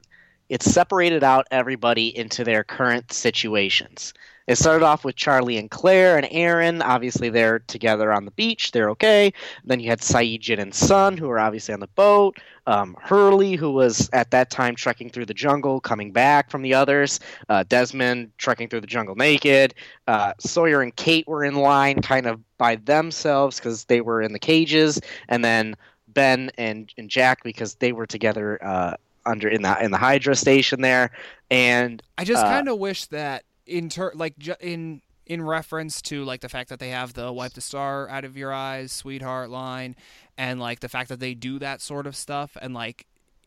it 0.49 0.63
separated 0.63 1.25
out 1.25 1.47
everybody 1.51 2.17
into 2.17 2.45
their 2.45 2.63
current 2.65 3.13
situations. 3.13 4.15
It 4.47 4.59
started 4.59 4.85
off 4.85 5.05
with 5.05 5.17
Charlie 5.17 5.59
and 5.59 5.71
Claire 5.71 6.17
and 6.17 6.29
Aaron. 6.31 6.81
Obviously, 6.83 7.31
they're 7.31 7.59
together 7.61 8.13
on 8.13 8.25
the 8.25 8.31
beach. 8.33 8.71
They're 8.71 8.91
okay. 8.91 9.33
Then 9.65 9.81
you 9.81 9.89
had 9.89 10.01
Sayid, 10.01 10.41
Jin, 10.41 10.61
and 10.61 10.75
Sun, 10.75 11.17
who 11.17 11.29
are 11.29 11.39
obviously 11.39 11.75
on 11.75 11.81
the 11.81 11.89
boat. 11.89 12.39
Um, 12.69 12.97
Hurley, 13.01 13.55
who 13.55 13.73
was 13.73 14.09
at 14.13 14.31
that 14.31 14.51
time 14.51 14.75
trekking 14.75 15.11
through 15.11 15.27
the 15.27 15.35
jungle, 15.35 15.81
coming 15.81 16.13
back 16.13 16.51
from 16.51 16.63
the 16.63 16.75
others. 16.75 17.21
Uh, 17.49 17.65
Desmond 17.69 18.31
trekking 18.39 18.69
through 18.69 18.81
the 18.81 18.87
jungle 18.87 19.15
naked. 19.15 19.75
Uh, 20.07 20.33
Sawyer 20.39 20.83
and 20.83 20.95
Kate 20.95 21.27
were 21.27 21.45
in 21.45 21.55
line 21.55 22.03
kind 22.03 22.27
of 22.27 22.41
by 22.59 22.77
themselves 22.77 23.59
because 23.59 23.85
they 23.85 24.01
were 24.01 24.23
in 24.23 24.33
the 24.33 24.39
cages. 24.39 25.01
And 25.29 25.45
then 25.45 25.77
Ben 26.09 26.51
and, 26.57 26.93
and 26.97 27.09
Jack 27.09 27.43
because 27.45 27.75
they 27.75 27.93
were 27.93 28.07
together 28.07 28.63
uh, 28.65 28.95
under 29.27 29.49
in 29.49 29.63
the 29.63 29.85
in 29.85 29.91
the 29.91 29.99
Hydra 29.99 30.37
station 30.37 30.81
there. 30.81 31.11
And 31.51 32.03
I 32.17 32.25
just 32.25 32.45
uh, 32.45 32.49
kind 32.49 32.69
of 32.69 32.79
wish 32.79 33.07
that 33.07 33.45
in 33.67 33.89
ter- 33.89 34.13
like 34.15 34.39
ju- 34.39 34.55
in 34.61 35.03
in 35.27 35.43
reference 35.43 36.01
to 36.01 36.25
like 36.25 36.41
the 36.41 36.49
fact 36.49 36.69
that 36.69 36.79
they 36.79 36.91
have 36.91 37.15
the 37.15 37.33
wipe 37.33 37.53
the 37.53 37.61
star 37.61 38.09
out 38.09 38.25
of 38.25 38.37
your 38.37 38.53
eyes, 38.53 38.93
sweetheart 38.93 39.51
line, 39.51 39.97
and 40.39 40.61
like 40.61 40.81
the 40.81 40.89
fact 40.89 41.09
that 41.09 41.21
they 41.21 41.35
do 41.35 41.59
that 41.59 41.81
sort 41.81 42.07
of 42.07 42.15
stuff, 42.15 42.57
and 42.61 42.75
like 42.75 43.07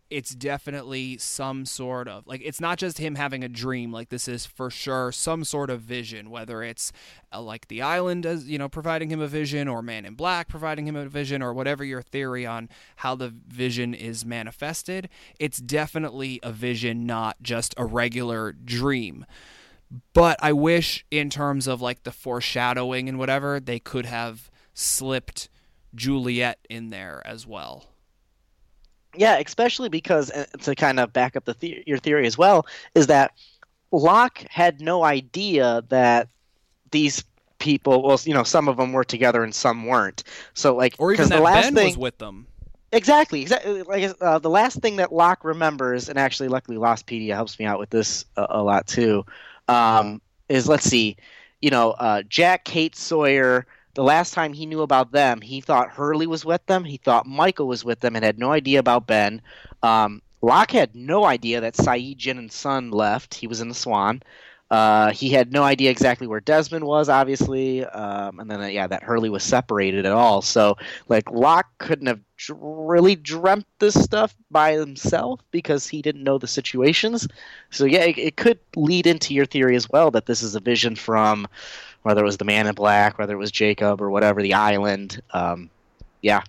it's 0.09 0.33
definitely 0.33 1.17
some 1.17 1.65
sort 1.65 2.07
of 2.07 2.25
like 2.25 2.41
it's 2.43 2.59
not 2.59 2.77
just 2.77 2.97
him 2.97 3.15
having 3.15 3.43
a 3.43 3.49
dream 3.49 3.91
like 3.91 4.09
this 4.09 4.27
is 4.27 4.45
for 4.45 4.69
sure 4.69 5.11
some 5.11 5.43
sort 5.43 5.69
of 5.69 5.81
vision 5.81 6.29
whether 6.29 6.63
it's 6.63 6.91
uh, 7.31 7.39
like 7.39 7.67
the 7.67 7.81
island 7.81 8.25
as 8.25 8.49
you 8.49 8.57
know 8.57 8.67
providing 8.67 9.11
him 9.11 9.21
a 9.21 9.27
vision 9.27 9.67
or 9.67 9.81
man 9.81 10.05
in 10.05 10.15
black 10.15 10.47
providing 10.47 10.87
him 10.87 10.95
a 10.95 11.05
vision 11.05 11.41
or 11.43 11.53
whatever 11.53 11.83
your 11.83 12.01
theory 12.01 12.45
on 12.45 12.67
how 12.97 13.13
the 13.13 13.33
vision 13.47 13.93
is 13.93 14.25
manifested 14.25 15.07
it's 15.39 15.59
definitely 15.59 16.39
a 16.41 16.51
vision 16.51 17.05
not 17.05 17.37
just 17.43 17.73
a 17.77 17.85
regular 17.85 18.51
dream 18.51 19.25
but 20.13 20.37
I 20.41 20.53
wish, 20.53 21.05
in 21.09 21.29
terms 21.29 21.67
of 21.67 21.81
like 21.81 22.03
the 22.03 22.11
foreshadowing 22.11 23.09
and 23.09 23.17
whatever, 23.17 23.59
they 23.59 23.79
could 23.79 24.05
have 24.05 24.51
slipped 24.73 25.49
Juliet 25.95 26.59
in 26.69 26.89
there 26.89 27.21
as 27.25 27.47
well. 27.47 27.87
Yeah, 29.15 29.37
especially 29.39 29.89
because 29.89 30.29
uh, 30.31 30.45
to 30.61 30.75
kind 30.75 30.99
of 30.99 31.11
back 31.11 31.35
up 31.35 31.45
the, 31.45 31.55
the 31.59 31.83
your 31.87 31.97
theory 31.97 32.27
as 32.27 32.37
well 32.37 32.67
is 32.93 33.07
that 33.07 33.33
Locke 33.91 34.45
had 34.49 34.81
no 34.81 35.03
idea 35.03 35.83
that 35.89 36.27
these 36.91 37.23
people, 37.57 38.03
well, 38.03 38.19
you 38.23 38.33
know, 38.33 38.43
some 38.43 38.67
of 38.67 38.77
them 38.77 38.93
were 38.93 39.03
together 39.03 39.43
and 39.43 39.53
some 39.53 39.85
weren't. 39.85 40.23
So 40.53 40.75
like, 40.75 40.95
Or 40.99 41.11
even 41.11 41.29
that 41.29 41.37
the 41.37 41.41
last 41.41 41.63
Ben 41.65 41.75
thing, 41.75 41.87
was 41.87 41.97
with 41.97 42.17
them. 42.19 42.47
Exactly. 42.91 43.41
Exactly. 43.41 43.83
Like 43.83 44.15
uh, 44.21 44.39
the 44.39 44.49
last 44.49 44.79
thing 44.79 44.97
that 44.97 45.11
Locke 45.11 45.43
remembers, 45.43 46.09
and 46.09 46.17
actually, 46.17 46.49
luckily, 46.49 46.77
Lostpedia 46.77 47.33
helps 47.33 47.59
me 47.59 47.65
out 47.65 47.79
with 47.79 47.89
this 47.89 48.25
a, 48.35 48.47
a 48.49 48.63
lot 48.63 48.87
too. 48.87 49.25
Um, 49.69 50.21
is 50.49 50.67
let's 50.67 50.85
see, 50.85 51.15
you 51.61 51.69
know, 51.69 51.91
uh, 51.91 52.23
Jack, 52.23 52.65
Kate, 52.65 52.95
Sawyer. 52.95 53.65
The 53.93 54.03
last 54.03 54.33
time 54.33 54.53
he 54.53 54.65
knew 54.65 54.81
about 54.81 55.11
them, 55.11 55.41
he 55.41 55.61
thought 55.61 55.89
Hurley 55.89 56.27
was 56.27 56.45
with 56.45 56.65
them. 56.67 56.83
He 56.83 56.97
thought 56.97 57.25
Michael 57.25 57.67
was 57.67 57.83
with 57.83 57.99
them, 57.99 58.15
and 58.15 58.25
had 58.25 58.39
no 58.39 58.51
idea 58.51 58.79
about 58.79 59.07
Ben. 59.07 59.41
Um, 59.83 60.21
Locke 60.41 60.71
had 60.71 60.95
no 60.95 61.25
idea 61.25 61.61
that 61.61 61.75
Sayid, 61.75 62.17
Jin, 62.17 62.37
and 62.37 62.51
Sun 62.51 62.91
left. 62.91 63.35
He 63.35 63.47
was 63.47 63.61
in 63.61 63.67
the 63.67 63.75
Swan. 63.75 64.21
Uh, 64.71 65.11
he 65.11 65.29
had 65.29 65.51
no 65.51 65.63
idea 65.63 65.89
exactly 65.89 66.27
where 66.27 66.39
Desmond 66.39 66.85
was, 66.85 67.09
obviously, 67.09 67.83
um, 67.85 68.39
and 68.39 68.51
then 68.51 68.61
uh, 68.61 68.67
yeah, 68.67 68.85
that 68.85 69.01
Hurley 69.01 69.29
was 69.29 69.43
separated 69.43 70.05
at 70.05 70.11
all. 70.11 70.43
So 70.43 70.77
like 71.07 71.29
Locke 71.31 71.69
couldn't 71.79 72.05
have 72.05 72.19
really 72.49 73.15
dreamt 73.15 73.65
this 73.79 73.95
stuff 73.95 74.35
by 74.51 74.73
himself 74.73 75.41
because 75.49 75.87
he 75.87 76.03
didn't 76.03 76.23
know 76.23 76.37
the 76.37 76.47
situations. 76.47 77.27
So 77.71 77.85
yeah, 77.85 78.03
it, 78.03 78.17
it 78.19 78.37
could 78.37 78.59
lead 78.75 79.07
into 79.07 79.33
your 79.33 79.45
theory 79.45 79.75
as 79.75 79.89
well 79.89 80.11
that 80.11 80.27
this 80.27 80.43
is 80.43 80.53
a 80.53 80.59
vision 80.59 80.95
from 80.95 81.47
whether 82.03 82.21
it 82.21 82.25
was 82.25 82.37
the 82.37 82.45
Man 82.45 82.67
in 82.67 82.75
Black, 82.75 83.17
whether 83.17 83.33
it 83.33 83.37
was 83.37 83.51
Jacob 83.51 84.01
or 84.01 84.11
whatever, 84.11 84.41
the 84.41 84.53
island. 84.53 85.21
Um, 85.31 85.71
yeah, 86.21 86.43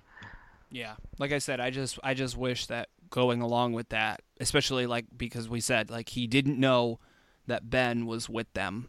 Yeah, 0.71 0.95
like 1.19 1.33
I 1.33 1.39
said, 1.39 1.59
I 1.59 1.71
just 1.71 1.99
I 2.05 2.13
just 2.13 2.37
wish 2.37 2.67
that 2.67 2.89
going 3.09 3.41
along 3.41 3.73
with 3.73 3.89
that, 3.89 4.21
especially 4.41 4.87
like 4.87 5.07
because 5.17 5.49
we 5.49 5.61
said 5.61 5.91
like 5.91 6.11
he 6.11 6.27
didn't 6.27 6.59
know 6.59 6.99
that 7.51 7.71
Ben 7.71 8.07
was 8.07 8.29
with 8.29 8.53
them, 8.55 8.89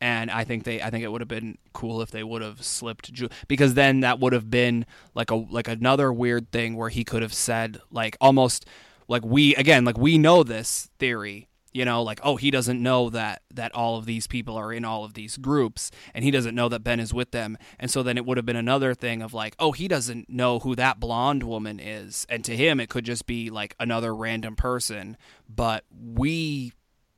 and 0.00 0.30
I 0.30 0.44
think 0.44 0.64
they 0.64 0.80
I 0.80 0.90
think 0.90 1.04
it 1.04 1.08
would 1.08 1.20
have 1.20 1.28
been 1.28 1.58
cool 1.72 2.02
if 2.02 2.10
they 2.10 2.22
would 2.22 2.42
have 2.42 2.62
slipped 2.62 3.12
Ju- 3.12 3.28
because 3.48 3.74
then 3.74 4.00
that 4.00 4.20
would 4.20 4.32
have 4.32 4.50
been 4.50 4.86
like 5.14 5.30
a 5.30 5.36
like 5.36 5.68
another 5.68 6.12
weird 6.12 6.52
thing 6.52 6.76
where 6.76 6.90
he 6.90 7.04
could 7.04 7.22
have 7.22 7.34
said 7.34 7.80
like 7.90 8.16
almost 8.20 8.66
like 9.08 9.24
we 9.24 9.54
again 9.56 9.84
like 9.84 9.98
we 9.98 10.18
know 10.18 10.42
this 10.42 10.90
theory 10.98 11.48
you 11.72 11.84
know 11.84 12.02
like 12.02 12.20
oh 12.22 12.36
he 12.36 12.50
doesn't 12.50 12.82
know 12.82 13.10
that 13.10 13.42
that 13.52 13.74
all 13.74 13.96
of 13.96 14.06
these 14.06 14.26
people 14.26 14.56
are 14.56 14.72
in 14.72 14.84
all 14.84 15.04
of 15.04 15.14
these 15.14 15.36
groups 15.36 15.90
and 16.14 16.24
he 16.24 16.30
doesn't 16.30 16.54
know 16.54 16.68
that 16.68 16.84
Ben 16.84 17.00
is 17.00 17.12
with 17.14 17.30
them. 17.30 17.56
And 17.78 17.90
so 17.90 18.02
then 18.02 18.16
it 18.16 18.24
would 18.24 18.36
have 18.36 18.46
been 18.46 18.56
another 18.56 18.94
thing 18.94 19.22
of 19.22 19.32
like 19.34 19.56
oh 19.58 19.72
he 19.72 19.88
doesn't 19.88 20.28
know 20.28 20.58
who 20.58 20.74
that 20.76 21.00
blonde 21.00 21.42
woman 21.42 21.80
is. 21.80 22.26
And 22.28 22.44
to 22.44 22.56
him 22.56 22.80
it 22.80 22.88
could 22.88 23.04
just 23.04 23.26
be 23.26 23.50
like 23.50 23.74
another 23.80 24.14
random 24.14 24.56
person. 24.56 25.16
But 25.48 25.84
we 25.90 26.72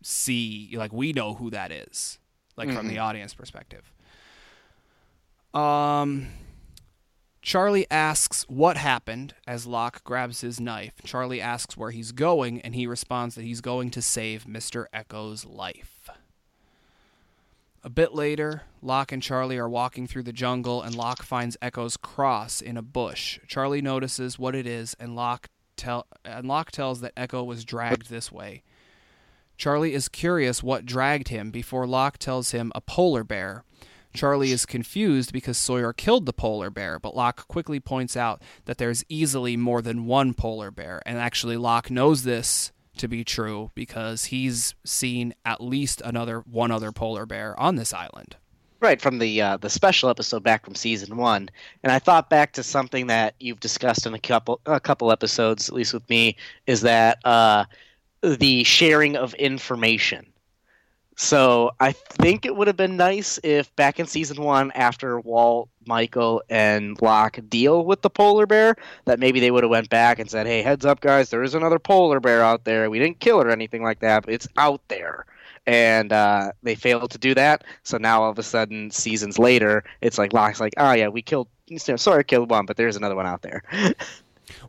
see 0.09 0.71
like 0.77 0.93
we 0.93 1.13
know 1.13 1.35
who 1.35 1.51
that 1.51 1.71
is 1.71 2.19
like 2.57 2.71
from 2.73 2.89
the 2.89 2.99
audience 2.99 3.35
perspective 3.35 3.93
um 5.55 6.27
Charlie 7.41 7.87
asks 7.91 8.45
what 8.49 8.77
happened 8.77 9.35
as 9.47 9.67
Locke 9.67 10.03
grabs 10.05 10.41
his 10.43 10.61
knife. 10.61 10.93
Charlie 11.05 11.41
asks 11.41 11.77
where 11.79 11.93
he's 11.93 12.13
going, 12.13 12.61
and 12.61 12.75
he 12.75 12.87
responds 12.87 13.37
that 13.37 13.45
he's 13.45 13.63
going 13.63 13.91
to 13.93 14.03
save 14.03 14.45
Mr. 14.45 14.85
Eko's 14.93 15.47
life. 15.47 16.11
A 17.83 17.89
bit 17.89 18.13
later, 18.13 18.63
Locke 18.83 19.13
and 19.13 19.23
Charlie 19.23 19.57
are 19.57 19.69
walking 19.69 20.07
through 20.07 20.25
the 20.25 20.33
jungle, 20.33 20.83
and 20.83 20.95
Locke 20.95 21.23
finds 21.23 21.57
Eko's 21.63 21.97
cross 21.97 22.61
in 22.61 22.77
a 22.77 22.83
bush. 22.83 23.39
Charlie 23.47 23.81
notices 23.81 24.39
what 24.39 24.55
it 24.55 24.67
is, 24.67 24.95
and 25.01 25.15
Locke, 25.17 25.49
tell- 25.77 26.07
and 26.27 26.47
Locke 26.47 26.71
tells 26.73 27.01
that 27.01 27.15
Eko 27.15 27.47
was 27.47 27.65
dragged 27.65 28.11
this 28.11 28.31
way. 28.33 28.63
Charlie 29.59 29.93
is 29.93 30.09
curious 30.09 30.63
what 30.63 30.87
dragged 30.87 31.29
him 31.29 31.51
before 31.51 31.85
Locke 31.87 32.17
tells 32.17 32.53
him 32.53 32.71
a 32.77 32.81
polar 32.81 33.25
bear. 33.25 33.65
Charlie 34.15 34.53
is 34.53 34.65
confused 34.65 35.33
because 35.33 35.59
Sawyer 35.59 35.93
killed 35.93 36.27
the 36.27 36.33
polar 36.33 36.71
bear, 36.71 36.99
but 37.01 37.17
Locke 37.17 37.47
quickly 37.49 37.81
points 37.81 38.17
out 38.17 38.41
that 38.67 38.79
there's 38.79 39.05
easily 39.09 39.57
more 39.57 39.83
than 39.83 40.07
one 40.07 40.33
polar 40.33 40.71
bear, 40.71 41.03
and 41.05 41.19
actually 41.19 41.57
Locke 41.57 41.91
knows 41.91 42.23
this 42.23 42.73
to 42.99 43.09
be 43.09 43.25
true 43.25 43.71
because 43.75 44.27
he's 44.27 44.75
seen 44.85 45.35
at 45.45 45.61
least 45.61 46.01
another 46.05 46.41
one 46.41 46.71
other 46.71 46.93
polar 46.93 47.27
bear 47.27 47.59
on 47.59 47.75
this 47.77 47.93
island. 47.93 48.37
right 48.81 49.01
from 49.01 49.19
the 49.19 49.43
uh, 49.43 49.57
the 49.57 49.69
special 49.71 50.09
episode 50.09 50.45
back 50.45 50.65
from 50.65 50.77
season 50.77 51.17
one, 51.17 51.51
and 51.83 51.91
I 51.91 51.99
thought 51.99 52.31
back 52.31 52.53
to 52.53 52.63
something 52.63 53.09
that 53.09 53.35
you've 53.41 53.61
discussed 53.61 54.07
in 54.07 54.15
a 54.15 54.19
couple 54.21 54.61
a 54.67 54.81
couple 54.81 55.11
episodes, 55.11 55.69
at 55.69 55.75
least 55.75 55.93
with 55.95 56.09
me, 56.09 56.37
is 56.67 56.81
that 56.83 57.19
uh, 57.25 57.65
the 58.23 58.65
sharing 58.65 59.17
of 59.17 59.35
information. 59.35 60.27
So 61.21 61.73
I 61.81 61.91
think 61.91 62.47
it 62.47 62.55
would 62.55 62.69
have 62.69 62.77
been 62.77 62.97
nice 62.97 63.41
if 63.43 63.75
back 63.75 63.99
in 63.99 64.07
season 64.07 64.41
one, 64.41 64.71
after 64.77 65.19
Walt, 65.19 65.69
Michael, 65.85 66.45
and 66.49 66.97
Locke 67.03 67.41
deal 67.49 67.85
with 67.85 68.03
the 68.03 68.09
polar 68.09 68.47
bear, 68.47 68.77
that 69.05 69.19
maybe 69.19 69.41
they 69.41 69.51
would 69.51 69.65
have 69.65 69.71
went 69.71 69.91
back 69.91 70.21
and 70.21 70.31
said, 70.31 70.47
"Hey, 70.47 70.63
heads 70.63 70.87
up, 70.87 71.01
guys! 71.01 71.31
There 71.31 71.43
is 71.43 71.55
another 71.57 71.81
polar 71.81 72.21
bear 72.21 72.41
out 72.45 72.63
there. 72.63 72.89
We 72.89 73.01
didn't 73.01 73.19
kill 73.19 73.41
it 73.41 73.49
or 73.49 73.51
anything 73.51 73.83
like 73.83 73.99
that, 73.99 74.27
but 74.27 74.33
it's 74.33 74.47
out 74.57 74.81
there." 74.87 75.27
And 75.67 76.13
uh, 76.13 76.53
they 76.63 76.77
failed 76.77 77.11
to 77.11 77.19
do 77.19 77.35
that. 77.35 77.65
So 77.83 77.99
now 77.99 78.23
all 78.23 78.31
of 78.31 78.39
a 78.39 78.45
sudden, 78.45 78.93
seasons 78.93 79.41
later, 79.41 79.83
it's 80.01 80.19
like 80.19 80.33
Locke's 80.33 80.61
like, 80.61 80.75
"Oh 80.77 80.93
yeah, 80.93 81.09
we 81.09 81.21
killed. 81.21 81.49
Sorry, 81.77 82.23
killed 82.23 82.49
one, 82.49 82.65
but 82.65 82.77
there's 82.77 82.97
another 82.97 83.17
one 83.17 83.27
out 83.27 83.43
there." 83.43 83.65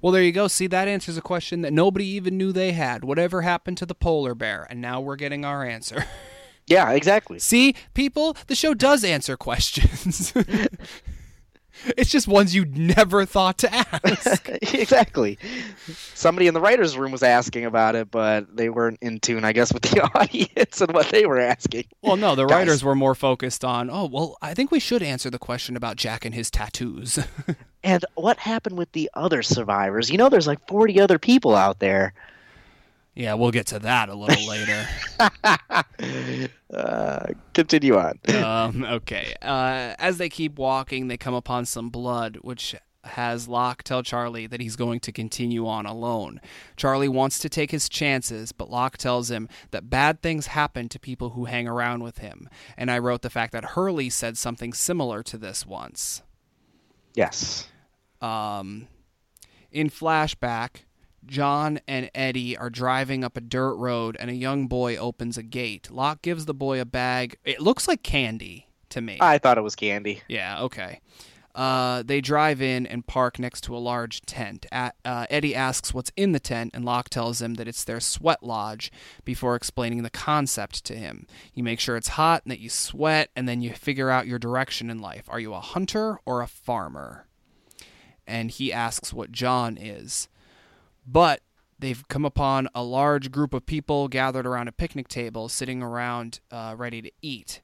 Well, 0.02 0.12
there 0.12 0.24
you 0.24 0.32
go. 0.32 0.48
See, 0.48 0.68
that 0.68 0.88
answers 0.88 1.18
a 1.18 1.22
question 1.22 1.62
that 1.62 1.74
nobody 1.74 2.06
even 2.06 2.38
knew 2.38 2.52
they 2.52 2.72
had. 2.72 3.04
Whatever 3.04 3.42
happened 3.42 3.78
to 3.80 3.86
the 3.86 3.96
polar 3.96 4.36
bear? 4.36 4.68
And 4.70 4.82
now 4.82 5.00
we're 5.02 5.16
getting 5.16 5.46
our 5.46 5.64
answer. 5.64 6.06
yeah, 6.68 6.92
exactly. 6.92 7.40
See, 7.40 7.76
people, 7.94 8.36
the 8.48 8.56
show 8.56 8.74
does 8.74 9.04
answer 9.04 9.38
questions. 9.38 10.34
It's 11.98 12.10
just 12.10 12.28
ones 12.28 12.54
you 12.54 12.66
never 12.66 13.26
thought 13.26 13.58
to 13.60 13.74
ask. 13.74 14.50
exactly. 14.74 15.38
Somebody 16.14 16.48
in 16.48 16.54
the 16.54 16.62
writers' 16.62 16.98
room 16.98 17.12
was 17.12 17.24
asking 17.24 17.66
about 17.66 17.96
it, 17.96 18.12
but 18.12 18.56
they 18.56 18.70
weren't 18.70 19.00
in 19.02 19.20
tune, 19.20 19.46
I 19.46 19.54
guess, 19.54 19.74
with 19.74 19.84
the 19.84 20.02
audience 20.16 20.82
and 20.82 20.94
what 20.94 21.08
they 21.10 21.26
were 21.26 21.40
asking. 21.40 21.86
well, 22.02 22.18
no, 22.18 22.36
the 22.36 22.46
Guys. 22.46 22.56
writers 22.56 22.84
were 22.84 22.96
more 22.96 23.16
focused 23.16 23.64
on, 23.64 23.90
oh, 23.90 24.06
well, 24.06 24.38
I 24.42 24.54
think 24.54 24.72
we 24.72 24.80
should 24.80 25.02
answer 25.04 25.30
the 25.30 25.40
question 25.40 25.76
about 25.76 25.96
Jack 25.96 26.26
and 26.26 26.36
his 26.36 26.52
tattoos. 26.52 27.20
And 27.82 28.04
what 28.16 28.38
happened 28.40 28.78
with 28.78 28.92
the 28.92 29.10
other 29.14 29.42
survivors? 29.42 30.10
You 30.10 30.18
know, 30.18 30.28
there's 30.28 30.48
like 30.48 30.68
40 30.68 31.00
other 31.00 31.18
people 31.18 31.56
out 31.56 31.80
there. 31.80 32.14
Yeah, 33.16 33.34
we'll 33.34 33.52
get 33.52 33.68
to 33.68 33.80
that 33.80 34.10
a 34.10 34.16
little 34.16 34.48
later. 34.48 34.88
uh, 36.74 37.26
continue 37.54 37.98
on. 37.98 38.20
um, 38.44 38.86
okay. 38.86 39.34
Uh, 39.42 39.96
as 40.00 40.18
they 40.18 40.30
keep 40.30 40.58
walking, 40.58 41.08
they 41.08 41.18
come 41.18 41.34
upon 41.34 41.66
some 41.66 41.90
blood, 41.90 42.38
which 42.42 42.76
has 43.04 43.48
Locke 43.48 43.84
tell 43.84 44.04
Charlie 44.04 44.48
that 44.48 44.60
he's 44.62 44.76
going 44.76 45.00
to 45.02 45.12
continue 45.12 45.68
on 45.68 45.86
alone. 45.86 46.42
Charlie 46.76 47.08
wants 47.08 47.40
to 47.40 47.50
take 47.50 47.72
his 47.72 47.90
chances, 47.90 48.52
but 48.52 48.70
Locke 48.70 48.98
tells 48.98 49.32
him 49.32 49.48
that 49.72 49.90
bad 49.90 50.22
things 50.22 50.48
happen 50.48 50.90
to 50.90 51.00
people 51.00 51.32
who 51.32 51.46
hang 51.46 51.68
around 51.68 52.04
with 52.04 52.20
him. 52.20 52.50
And 52.78 52.92
I 52.92 53.00
wrote 53.00 53.22
the 53.22 53.30
fact 53.30 53.54
that 53.54 53.66
Hurley 53.66 54.10
said 54.10 54.38
something 54.38 54.74
similar 54.74 55.24
to 55.24 55.38
this 55.38 55.66
once. 55.66 56.24
Yes. 57.16 57.68
Um, 58.22 58.88
in 59.72 59.90
flashback, 59.90 60.84
John 61.26 61.80
and 61.88 62.10
Eddie 62.16 62.58
are 62.58 62.70
driving 62.70 63.24
up 63.24 63.38
a 63.38 63.42
dirt 63.42 63.76
road 63.76 64.18
and 64.20 64.30
a 64.30 64.36
young 64.36 64.68
boy 64.68 64.98
opens 64.98 65.38
a 65.38 65.44
gate. 65.44 65.90
Locke 65.92 66.22
gives 66.22 66.46
the 66.46 66.54
boy 66.54 66.80
a 66.82 66.86
bag. 66.86 67.38
It 67.46 67.62
looks 67.62 67.88
like 67.88 68.04
candy 68.04 68.68
to 68.90 69.02
me. 69.02 69.18
I 69.22 69.38
thought 69.38 69.58
it 69.58 69.62
was 69.62 69.76
candy. 69.76 70.22
Yeah, 70.28 70.62
okay. 70.64 71.02
Uh, 71.56 72.04
they 72.04 72.22
drive 72.22 72.62
in 72.62 72.86
and 72.86 73.06
park 73.06 73.38
next 73.40 73.62
to 73.62 73.76
a 73.76 73.80
large 73.80 74.22
tent. 74.22 74.66
A- 74.72 74.94
uh, 75.04 75.26
Eddie 75.30 75.56
asks 75.56 75.94
what's 75.94 76.12
in 76.16 76.32
the 76.32 76.40
tent, 76.40 76.72
and 76.74 76.86
Locke 76.86 77.10
tells 77.10 77.42
him 77.42 77.56
that 77.56 77.68
it's 77.68 77.84
their 77.84 78.00
sweat 78.00 78.44
lodge 78.44 78.92
before 79.26 79.56
explaining 79.56 80.04
the 80.04 80.10
concept 80.10 80.86
to 80.86 80.96
him. 80.96 81.26
You 81.54 81.64
make 81.64 81.80
sure 81.80 81.98
it's 81.98 82.10
hot 82.10 82.44
and 82.46 82.52
that 82.52 82.60
you 82.60 82.70
sweat, 82.70 83.30
and 83.36 83.50
then 83.50 83.62
you 83.62 83.74
figure 83.74 84.10
out 84.10 84.28
your 84.28 84.40
direction 84.40 84.90
in 84.90 85.00
life. 85.00 85.24
Are 85.28 85.40
you 85.40 85.54
a 85.54 85.60
hunter 85.60 86.20
or 86.26 86.42
a 86.42 86.48
farmer? 86.48 87.26
And 88.26 88.52
he 88.52 88.72
asks 88.72 89.12
what 89.12 89.32
John 89.32 89.76
is. 89.76 90.30
But 91.12 91.42
they've 91.80 92.08
come 92.08 92.24
upon 92.24 92.68
a 92.76 92.84
large 92.84 93.32
group 93.32 93.56
of 93.56 93.66
people 93.66 94.08
gathered 94.08 94.46
around 94.46 94.68
a 94.68 94.72
picnic 94.72 95.08
table, 95.08 95.50
sitting 95.50 95.82
around 95.82 96.40
uh, 96.52 96.76
ready 96.78 97.02
to 97.02 97.12
eat. 97.20 97.62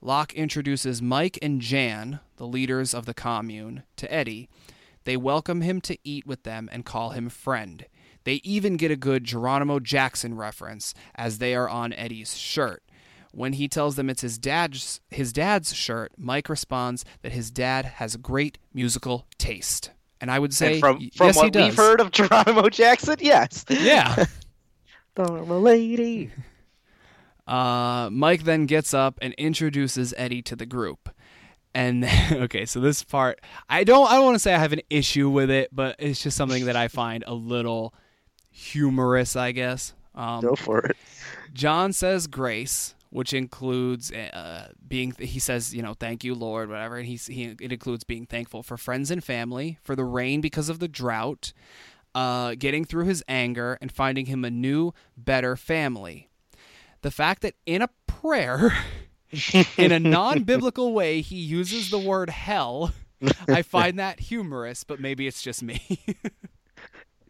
Locke 0.00 0.32
introduces 0.34 1.02
Mike 1.02 1.40
and 1.42 1.60
Jan, 1.60 2.20
the 2.36 2.46
leaders 2.46 2.94
of 2.94 3.04
the 3.04 3.14
commune, 3.14 3.82
to 3.96 4.12
Eddie. 4.14 4.48
They 5.02 5.16
welcome 5.16 5.62
him 5.62 5.80
to 5.82 5.98
eat 6.04 6.24
with 6.24 6.44
them 6.44 6.68
and 6.70 6.84
call 6.84 7.10
him 7.10 7.28
friend. 7.30 7.84
They 8.22 8.34
even 8.44 8.76
get 8.76 8.92
a 8.92 8.96
good 8.96 9.24
Geronimo 9.24 9.80
Jackson 9.80 10.34
reference 10.34 10.94
as 11.16 11.38
they 11.38 11.56
are 11.56 11.68
on 11.68 11.92
Eddie's 11.94 12.36
shirt. 12.36 12.84
When 13.32 13.54
he 13.54 13.66
tells 13.66 13.96
them 13.96 14.08
it's 14.08 14.22
his 14.22 14.38
dad's 14.38 15.00
his 15.10 15.32
dad's 15.32 15.74
shirt, 15.74 16.12
Mike 16.16 16.48
responds 16.48 17.04
that 17.22 17.32
his 17.32 17.50
dad 17.50 17.86
has 17.86 18.14
great 18.16 18.58
musical 18.72 19.26
taste. 19.36 19.90
And 20.20 20.30
I 20.30 20.38
would 20.38 20.52
say 20.52 20.72
and 20.72 20.80
from 20.80 20.96
from 21.16 21.28
yes, 21.28 21.36
he 21.36 21.40
what 21.42 21.52
does. 21.52 21.64
we've 21.64 21.76
heard 21.76 22.00
of 22.00 22.10
Geronimo 22.10 22.68
Jackson, 22.70 23.16
yes. 23.20 23.64
Yeah. 23.68 24.24
the 25.14 25.24
lady. 25.24 26.30
Uh, 27.46 28.10
Mike 28.12 28.44
then 28.44 28.66
gets 28.66 28.92
up 28.92 29.18
and 29.22 29.32
introduces 29.38 30.12
Eddie 30.18 30.42
to 30.42 30.54
the 30.54 30.66
group. 30.66 31.08
And 31.74 32.04
okay, 32.32 32.66
so 32.66 32.78
this 32.78 33.02
part, 33.02 33.40
I 33.70 33.84
don't, 33.84 34.06
I 34.06 34.16
don't 34.16 34.24
want 34.26 34.34
to 34.34 34.38
say 34.38 34.54
I 34.54 34.58
have 34.58 34.74
an 34.74 34.82
issue 34.90 35.30
with 35.30 35.50
it, 35.50 35.70
but 35.72 35.96
it's 35.98 36.22
just 36.22 36.36
something 36.36 36.66
that 36.66 36.76
I 36.76 36.88
find 36.88 37.24
a 37.26 37.32
little 37.32 37.94
humorous, 38.50 39.34
I 39.34 39.52
guess. 39.52 39.94
Um, 40.14 40.42
Go 40.42 40.56
for 40.56 40.80
it. 40.80 40.96
John 41.54 41.94
says 41.94 42.26
grace, 42.26 42.94
which 43.10 43.32
includes 43.32 44.12
uh, 44.12 44.68
being. 44.86 45.14
He 45.18 45.38
says, 45.38 45.74
you 45.74 45.82
know, 45.82 45.94
thank 45.94 46.24
you, 46.24 46.34
Lord, 46.34 46.68
whatever. 46.68 46.96
And 46.96 47.06
he's 47.06 47.26
he 47.26 47.56
it 47.60 47.72
includes 47.72 48.04
being 48.04 48.26
thankful 48.26 48.62
for 48.62 48.76
friends 48.76 49.10
and 49.10 49.22
family, 49.22 49.78
for 49.82 49.96
the 49.96 50.04
rain 50.04 50.40
because 50.40 50.68
of 50.68 50.78
the 50.78 50.88
drought, 50.88 51.52
uh, 52.14 52.54
getting 52.58 52.84
through 52.84 53.06
his 53.06 53.22
anger, 53.28 53.78
and 53.80 53.90
finding 53.90 54.26
him 54.26 54.44
a 54.44 54.50
new, 54.50 54.92
better 55.16 55.56
family. 55.56 56.28
The 57.02 57.10
fact 57.10 57.42
that 57.42 57.54
in 57.64 57.82
a 57.82 57.90
prayer, 58.06 58.72
in 59.76 59.92
a 59.92 60.00
non-biblical 60.00 60.92
way, 60.92 61.20
he 61.20 61.36
uses 61.36 61.90
the 61.90 61.98
word 61.98 62.30
hell. 62.30 62.92
I 63.48 63.62
find 63.62 63.98
that 63.98 64.20
humorous, 64.20 64.84
but 64.84 65.00
maybe 65.00 65.26
it's 65.26 65.42
just 65.42 65.62
me. 65.62 65.80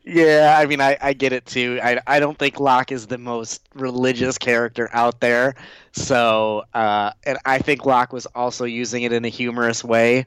Yeah, 0.09 0.57
I 0.59 0.65
mean, 0.67 0.81
I, 0.81 0.97
I 1.03 1.13
get 1.13 1.33
it 1.33 1.45
too. 1.45 1.81
I, 1.83 2.01
I 2.07 2.19
don't 2.21 2.39
think 2.39 2.59
Locke 2.61 2.93
is 2.93 3.07
the 3.07 3.19
most 3.19 3.69
religious 3.75 4.39
character 4.39 4.89
out 4.93 5.21
there. 5.21 5.55
So, 5.93 6.65
uh, 6.73 7.13
and 7.25 7.39
I 7.45 7.59
think 7.59 7.85
Locke 7.85 8.13
was 8.13 8.27
also 8.27 8.65
using 8.65 9.03
it 9.03 9.13
in 9.13 9.25
a 9.27 9.29
humorous 9.29 9.85
way. 9.85 10.27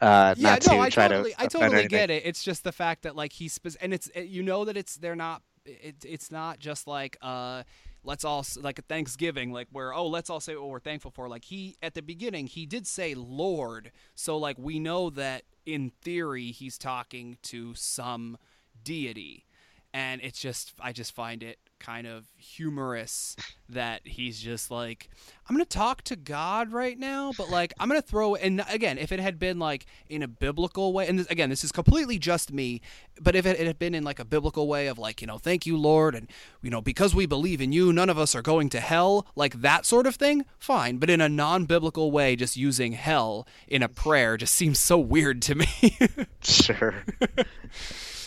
Uh, 0.00 0.34
yeah, 0.34 0.58
not 0.58 0.62
no, 0.62 0.78
to 0.78 0.78
I 0.80 0.90
try 0.90 1.08
totally, 1.08 1.32
to 1.32 1.40
I 1.40 1.46
totally 1.46 1.86
get 1.86 2.10
it. 2.10 2.24
It's 2.26 2.42
just 2.42 2.64
the 2.64 2.72
fact 2.72 3.02
that 3.04 3.16
like 3.16 3.32
he's 3.32 3.54
spe- 3.54 3.76
and 3.80 3.94
it's 3.94 4.08
it- 4.14 4.28
you 4.28 4.42
know 4.42 4.64
that 4.66 4.76
it's 4.76 4.96
they're 4.96 5.16
not. 5.16 5.42
It, 5.64 5.96
it's 6.04 6.30
not 6.30 6.58
just 6.58 6.86
like 6.86 7.16
uh, 7.22 7.62
let's 8.04 8.24
all 8.24 8.44
like 8.60 8.78
a 8.78 8.82
Thanksgiving, 8.82 9.52
like 9.52 9.68
where 9.72 9.94
oh 9.94 10.08
let's 10.08 10.28
all 10.30 10.40
say 10.40 10.56
what 10.56 10.68
we're 10.68 10.80
thankful 10.80 11.10
for. 11.10 11.28
Like 11.28 11.44
he 11.44 11.76
at 11.82 11.94
the 11.94 12.02
beginning 12.02 12.48
he 12.48 12.66
did 12.66 12.86
say 12.86 13.14
Lord, 13.14 13.92
so 14.14 14.36
like 14.36 14.58
we 14.58 14.78
know 14.78 15.10
that 15.10 15.44
in 15.64 15.90
theory 16.02 16.50
he's 16.50 16.76
talking 16.78 17.38
to 17.44 17.74
some 17.74 18.36
deity, 18.84 19.46
and 19.94 20.20
it's 20.22 20.40
just 20.40 20.72
I 20.80 20.92
just 20.92 21.14
find 21.14 21.42
it 21.42 21.58
kind 21.82 22.06
of 22.06 22.26
humorous 22.36 23.34
that 23.68 24.00
he's 24.04 24.40
just 24.40 24.70
like 24.70 25.10
I'm 25.48 25.56
gonna 25.56 25.64
talk 25.64 26.02
to 26.02 26.16
God 26.16 26.72
right 26.72 26.98
now, 26.98 27.32
but 27.36 27.50
like 27.50 27.74
I'm 27.78 27.88
gonna 27.88 28.00
throw 28.00 28.34
and 28.36 28.62
again 28.70 28.98
if 28.98 29.10
it 29.12 29.20
had 29.20 29.38
been 29.38 29.58
like 29.58 29.86
in 30.08 30.22
a 30.22 30.28
biblical 30.28 30.92
way, 30.92 31.08
and 31.08 31.18
this, 31.18 31.26
again 31.26 31.50
this 31.50 31.64
is 31.64 31.72
completely 31.72 32.18
just 32.18 32.52
me, 32.52 32.80
but 33.20 33.34
if 33.34 33.44
it, 33.44 33.58
it 33.58 33.66
had 33.66 33.78
been 33.78 33.94
in 33.94 34.04
like 34.04 34.20
a 34.20 34.24
biblical 34.24 34.68
way 34.68 34.86
of 34.86 34.98
like 34.98 35.20
you 35.20 35.26
know 35.26 35.38
thank 35.38 35.66
you 35.66 35.76
Lord 35.76 36.14
and 36.14 36.28
you 36.62 36.70
know 36.70 36.80
because 36.80 37.14
we 37.14 37.26
believe 37.26 37.60
in 37.60 37.72
you 37.72 37.92
none 37.92 38.08
of 38.08 38.18
us 38.18 38.34
are 38.34 38.42
going 38.42 38.68
to 38.70 38.80
hell 38.80 39.26
like 39.34 39.60
that 39.60 39.84
sort 39.84 40.06
of 40.06 40.14
thing, 40.14 40.44
fine, 40.58 40.98
but 40.98 41.10
in 41.10 41.20
a 41.20 41.28
non-biblical 41.28 42.10
way 42.10 42.36
just 42.36 42.56
using 42.56 42.92
hell 42.92 43.46
in 43.66 43.82
a 43.82 43.88
prayer 43.88 44.36
just 44.36 44.54
seems 44.54 44.78
so 44.78 44.98
weird 44.98 45.42
to 45.42 45.54
me. 45.54 45.66
Sure. 46.42 47.04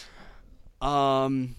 Um. 0.85 1.55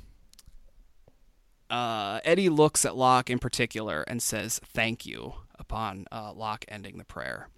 Uh, 1.69 2.21
Eddie 2.25 2.49
looks 2.49 2.85
at 2.85 2.97
Locke 2.97 3.29
in 3.29 3.41
particular 3.41 4.03
and 4.07 4.23
says 4.23 4.61
thank 4.63 5.05
you 5.05 5.35
upon 5.59 6.07
uh, 6.13 6.33
Locke 6.33 6.65
ending 6.69 6.97
the 6.99 7.05
prayer. 7.05 7.49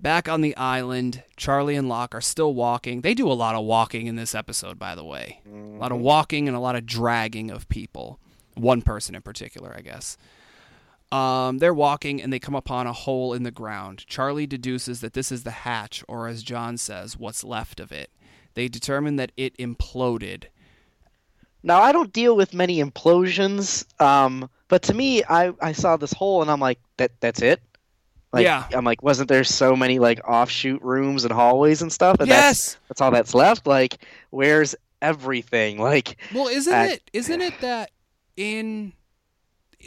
Back 0.00 0.28
on 0.28 0.40
the 0.40 0.56
island, 0.56 1.24
Charlie 1.36 1.76
and 1.76 1.88
Locke 1.88 2.14
are 2.14 2.20
still 2.20 2.54
walking. 2.54 3.00
They 3.02 3.14
do 3.14 3.30
a 3.30 3.34
lot 3.34 3.54
of 3.54 3.64
walking 3.64 4.06
in 4.06 4.16
this 4.16 4.34
episode, 4.34 4.78
by 4.78 4.94
the 4.94 5.04
way. 5.04 5.40
A 5.76 5.78
lot 5.78 5.92
of 5.92 5.98
walking 5.98 6.46
and 6.46 6.56
a 6.56 6.60
lot 6.60 6.76
of 6.76 6.86
dragging 6.86 7.50
of 7.50 7.68
people. 7.68 8.18
One 8.54 8.80
person 8.80 9.14
in 9.14 9.22
particular, 9.22 9.74
I 9.76 9.82
guess. 9.82 10.16
Um, 11.10 11.58
they're 11.58 11.74
walking 11.74 12.22
and 12.22 12.32
they 12.32 12.38
come 12.38 12.54
upon 12.54 12.86
a 12.86 12.92
hole 12.92 13.34
in 13.34 13.42
the 13.42 13.50
ground. 13.50 14.04
Charlie 14.06 14.46
deduces 14.46 15.00
that 15.00 15.14
this 15.14 15.32
is 15.32 15.42
the 15.42 15.50
hatch, 15.50 16.04
or 16.06 16.28
as 16.28 16.42
John 16.42 16.78
says, 16.78 17.18
what's 17.18 17.42
left 17.44 17.80
of 17.80 17.90
it. 17.92 18.10
They 18.54 18.68
determine 18.68 19.16
that 19.16 19.32
it 19.36 19.56
imploded. 19.58 20.44
Now 21.68 21.82
I 21.82 21.92
don't 21.92 22.10
deal 22.12 22.34
with 22.34 22.54
many 22.54 22.82
implosions, 22.82 23.84
um, 24.00 24.48
but 24.68 24.82
to 24.84 24.94
me, 24.94 25.22
I, 25.22 25.52
I 25.60 25.72
saw 25.72 25.98
this 25.98 26.14
hole 26.14 26.40
and 26.40 26.50
I'm 26.50 26.60
like, 26.60 26.80
that 26.96 27.12
that's 27.20 27.42
it. 27.42 27.60
Like, 28.32 28.44
Yeah. 28.44 28.66
I'm 28.72 28.86
like, 28.86 29.02
wasn't 29.02 29.28
there 29.28 29.44
so 29.44 29.76
many 29.76 29.98
like 29.98 30.26
offshoot 30.26 30.80
rooms 30.82 31.24
and 31.24 31.32
hallways 31.32 31.82
and 31.82 31.92
stuff? 31.92 32.20
And 32.20 32.30
that's 32.30 32.74
yes. 32.74 32.78
that's 32.88 33.02
all 33.02 33.10
that's 33.10 33.34
left. 33.34 33.66
Like, 33.66 33.98
where's 34.30 34.74
everything? 35.02 35.78
Like, 35.88 36.16
Well, 36.34 36.48
isn't 36.48 36.72
Uh, 36.72 36.88
it 36.92 37.10
isn't 37.12 37.40
it 37.42 37.60
that 37.60 37.90
in 38.34 38.94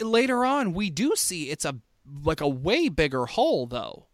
later 0.01 0.45
on 0.45 0.73
we 0.73 0.91
do 0.91 1.15
see 1.15 1.49
it's 1.49 1.65
a 1.65 1.75
like 2.23 2.41
a 2.41 2.47
way 2.47 2.89
bigger 2.89 3.25
hole 3.25 3.65
though. 3.65 4.05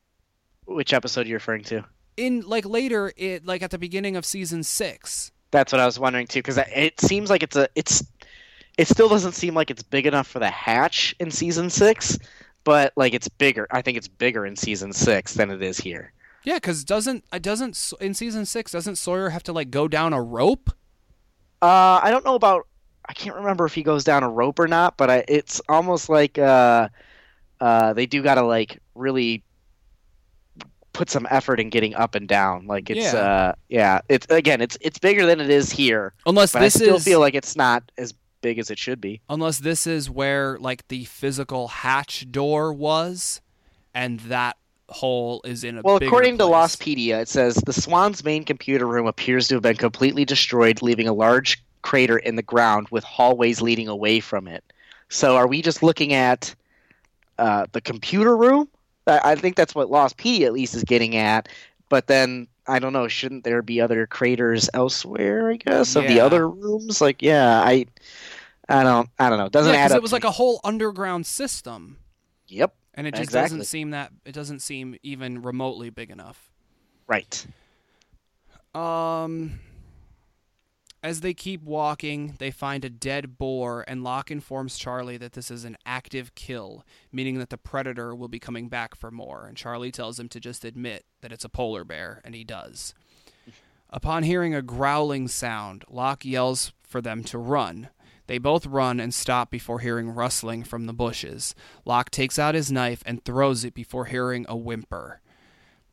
which 0.66 0.94
episode 0.94 1.26
are 1.26 1.30
you 1.30 1.36
referring 1.36 1.66
to? 1.66 1.84
In 2.16 2.44
like 2.48 2.66
later 2.66 3.12
it 3.18 3.46
like 3.46 3.62
at 3.62 3.72
the 3.72 3.78
beginning 3.78 4.16
of 4.16 4.26
season 4.26 4.64
6. 4.64 5.32
That's 5.58 5.74
what 5.74 5.82
I 5.82 5.88
was 5.88 5.98
wondering 5.98 6.28
too, 6.28 6.38
because 6.38 6.60
it 6.60 7.02
seems 7.02 7.32
like 7.32 7.42
it's 7.42 7.56
a 7.56 7.68
it's 7.74 8.06
it 8.78 8.88
still 8.88 9.10
doesn't 9.10 9.32
seem 9.32 9.56
like 9.56 9.72
it's 9.72 9.82
big 9.82 10.06
enough 10.06 10.28
for 10.28 10.38
the 10.38 10.52
hatch 10.52 11.16
in 11.20 11.32
season 11.32 11.72
six, 11.72 12.20
but 12.64 12.94
like 12.96 13.16
it's 13.16 13.28
bigger. 13.28 13.66
I 13.72 13.82
think 13.82 13.98
it's 13.98 14.08
bigger 14.08 14.46
in 14.46 14.56
season 14.56 14.94
six 14.94 15.34
than 15.34 15.50
it 15.50 15.64
is 15.64 15.80
here. 15.80 16.14
Yeah, 16.44 16.60
cuz 16.60 16.84
doesn't 16.84 17.26
doesn't 17.42 17.94
in 18.00 18.14
season 18.14 18.46
6 18.46 18.72
doesn't 18.72 18.98
Sawyer 18.98 19.30
have 19.30 19.42
to 19.44 19.52
like 19.52 19.72
go 19.72 19.88
down 19.88 20.14
a 20.14 20.22
rope? 20.22 20.70
Uh, 21.60 22.02
I 22.04 22.12
don't 22.12 22.24
know 22.24 22.36
about. 22.36 22.68
I 23.10 23.14
can't 23.14 23.36
remember 23.36 23.66
if 23.66 23.74
he 23.74 23.82
goes 23.82 24.04
down 24.04 24.22
a 24.22 24.30
rope 24.30 24.60
or 24.60 24.68
not, 24.68 24.96
but 24.96 25.10
I, 25.10 25.26
it's 25.28 25.60
almost 25.68 26.08
like 26.08 26.38
uh, 26.38 26.90
uh, 27.60 27.94
they 27.94 28.06
do 28.06 28.22
gotta 28.22 28.44
like 28.44 28.80
really 28.94 29.44
put 30.98 31.10
some 31.12 31.28
effort 31.30 31.60
in 31.60 31.70
getting 31.70 31.94
up 31.94 32.16
and 32.16 32.28
down. 32.28 32.66
Like 32.66 32.90
it's 32.90 33.14
Yeah. 33.14 33.20
uh 33.20 33.54
yeah, 33.70 34.02
it's 34.10 34.26
again 34.32 34.62
it's 34.62 34.78
it's 34.82 34.98
bigger 34.98 35.26
than 35.28 35.40
it 35.40 35.50
is 35.50 35.72
here, 35.72 36.14
Unless 36.26 36.54
this 36.54 36.76
I 36.76 36.80
still 36.80 36.96
is 36.96 37.04
feel 37.06 37.20
like 37.20 37.36
it's 37.36 37.56
not 37.56 37.84
as 37.98 38.14
big 38.42 38.58
as 38.60 38.72
it 38.72 38.80
should 38.80 39.00
be. 39.00 39.22
unless 39.30 39.60
this 39.60 39.86
is 39.88 40.10
where 40.10 40.58
like 40.60 40.88
the 40.88 41.06
physical 41.06 41.68
hatch 41.68 42.26
door 42.32 42.74
was, 42.74 43.42
and 43.94 44.20
that 44.22 44.58
hole 44.90 45.42
is 45.46 45.64
in 45.64 45.78
a 45.78 45.82
Well, 45.84 45.98
according 45.98 46.38
to 46.40 46.48
place. 46.48 46.76
Lostpedia, 46.78 47.22
it 47.22 47.28
says 47.30 47.56
the 47.66 47.74
Swan's 47.74 48.24
main 48.24 48.44
computer 48.44 48.88
room 48.88 49.06
appears 49.06 49.48
to 49.50 49.56
have 49.56 49.64
been 49.64 49.76
completely 49.78 50.26
destroyed, 50.26 50.82
leaving 50.82 51.08
a 51.08 51.14
large 51.14 51.62
crater 51.84 52.18
in 52.18 52.36
the 52.38 52.42
ground 52.44 52.88
with 52.90 53.04
hallways 53.04 53.62
leading 53.62 53.88
away 53.88 54.20
from 54.20 54.48
it. 54.48 54.64
So, 55.10 55.36
are 55.38 55.48
we 55.48 55.62
just 55.62 55.84
looking 55.84 56.14
at 56.14 56.56
uh, 57.38 57.68
the 57.72 57.82
computer 57.82 58.36
room? 58.36 58.68
I 59.08 59.32
I 59.32 59.36
think 59.36 59.56
that's 59.56 59.74
what 59.76 59.90
Lostpedia 59.90 60.46
at 60.46 60.54
least 60.54 60.76
is 60.76 60.84
getting 60.84 61.16
at. 61.16 61.50
But 61.90 62.08
then 62.08 62.48
I 62.68 62.80
don't 62.80 62.92
know. 62.94 63.08
Shouldn't 63.08 63.44
there 63.46 63.62
be 63.62 63.80
other 63.80 64.06
craters 64.08 64.70
elsewhere? 64.74 65.50
I 65.52 65.56
guess 65.56 65.96
of 65.96 66.06
the 66.08 66.20
other 66.20 66.50
rooms. 66.50 67.00
Like, 67.00 67.22
yeah, 67.22 67.62
I, 67.62 67.86
I 68.68 68.84
don't, 68.84 69.10
I 69.18 69.30
don't 69.30 69.38
know. 69.40 69.48
Doesn't 69.48 69.74
yeah, 69.74 69.80
add 69.80 69.92
up. 69.94 69.98
it 69.98 70.02
was 70.02 70.12
like 70.12 70.24
me. 70.24 70.30
a 70.30 70.34
whole 70.34 70.60
underground 70.66 71.26
system, 71.26 71.96
Yep. 72.50 72.76
and 72.96 73.08
it 73.08 73.12
just 73.12 73.24
Exactly. 73.24 73.58
doesn't 73.60 73.66
seem 73.70 73.92
that 73.92 74.12
it 74.26 74.34
doesn't 74.34 74.60
seem 74.60 74.98
even 75.02 75.42
remotely 75.42 75.90
big 75.90 76.12
enough. 76.12 76.52
Right. 77.08 77.46
Um, 78.76 79.60
as 81.04 81.22
they 81.22 81.34
keep 81.34 81.64
walking, 81.64 82.36
they 82.40 82.52
find 82.52 82.84
a 82.84 82.90
dead 82.90 83.38
boar, 83.38 83.86
and 83.88 84.04
Locke 84.04 84.32
informs 84.32 84.78
Charlie 84.78 85.18
that 85.18 85.34
this 85.34 85.52
is 85.52 85.64
an 85.64 85.78
active 85.86 86.34
kill, 86.36 86.84
meaning 87.12 87.38
that 87.40 87.50
the 87.50 87.58
predator 87.58 88.16
will 88.16 88.28
be 88.28 88.40
coming 88.40 88.68
back 88.68 88.96
for 88.96 89.12
more. 89.12 89.46
And 89.48 89.56
Charlie 89.56 89.92
tells 89.92 90.20
him 90.20 90.28
to 90.30 90.40
just 90.40 90.66
admit 90.66 91.06
that 91.22 91.32
it's 91.32 91.46
a 91.46 91.50
polar 91.50 91.84
bear, 91.84 92.22
and 92.26 92.34
he 92.34 92.44
does. 92.44 92.94
Upon 93.90 94.24
hearing 94.24 94.54
a 94.54 94.62
growling 94.62 95.28
sound, 95.28 95.86
Locke 95.90 96.26
yells 96.26 96.74
for 96.84 97.02
them 97.02 97.24
to 97.26 97.38
run. 97.38 97.90
They 98.26 98.38
both 98.38 98.66
run 98.66 99.00
and 99.00 99.14
stop 99.14 99.50
before 99.50 99.80
hearing 99.80 100.10
rustling 100.10 100.64
from 100.64 100.86
the 100.86 100.94
bushes. 100.94 101.56
Locke 101.86 102.10
takes 102.10 102.38
out 102.38 102.56
his 102.56 102.72
knife 102.72 103.02
and 103.06 103.24
throws 103.24 103.64
it 103.64 103.74
before 103.74 104.06
hearing 104.06 104.46
a 104.50 104.58
whimper. 104.58 105.22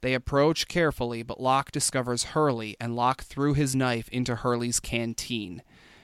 They 0.04 0.12
approach 0.12 0.68
carefully, 0.68 1.22
but 1.22 1.40
Locke 1.40 1.72
discovers 1.72 2.24
Hurley, 2.24 2.76
and 2.78 2.94
Locke 2.94 3.22
threw 3.22 3.54
his 3.54 3.74
knife 3.74 4.06
into 4.10 4.34
Hurley's 4.34 4.78
canteen. 4.78 5.62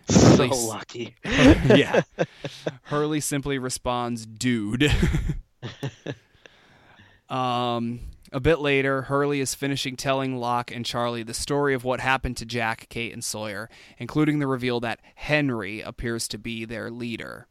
So 0.09 0.39
Hurley's- 0.39 0.65
lucky. 0.65 1.17
yeah. 1.25 2.01
Hurley 2.85 3.21
simply 3.21 3.59
responds, 3.59 4.25
dude. 4.25 4.89
um, 7.29 8.01
a 8.33 8.41
bit 8.41 8.61
later, 8.61 9.03
Hurley 9.03 9.39
is 9.39 9.55
finishing 9.55 9.97
telling 9.97 10.39
Locke 10.39 10.71
and 10.71 10.87
Charlie 10.87 11.23
the 11.23 11.35
story 11.35 11.75
of 11.75 11.85
what 11.85 12.01
happened 12.01 12.39
to 12.39 12.47
Jack, 12.47 12.87
Kate, 12.89 13.13
and 13.13 13.23
Sawyer, 13.23 13.69
including 13.99 14.39
the 14.39 14.47
reveal 14.47 14.81
that 14.81 15.01
Henry 15.15 15.83
appears 15.83 16.27
to 16.29 16.39
be 16.39 16.65
their 16.65 16.91
leader. 16.91 17.49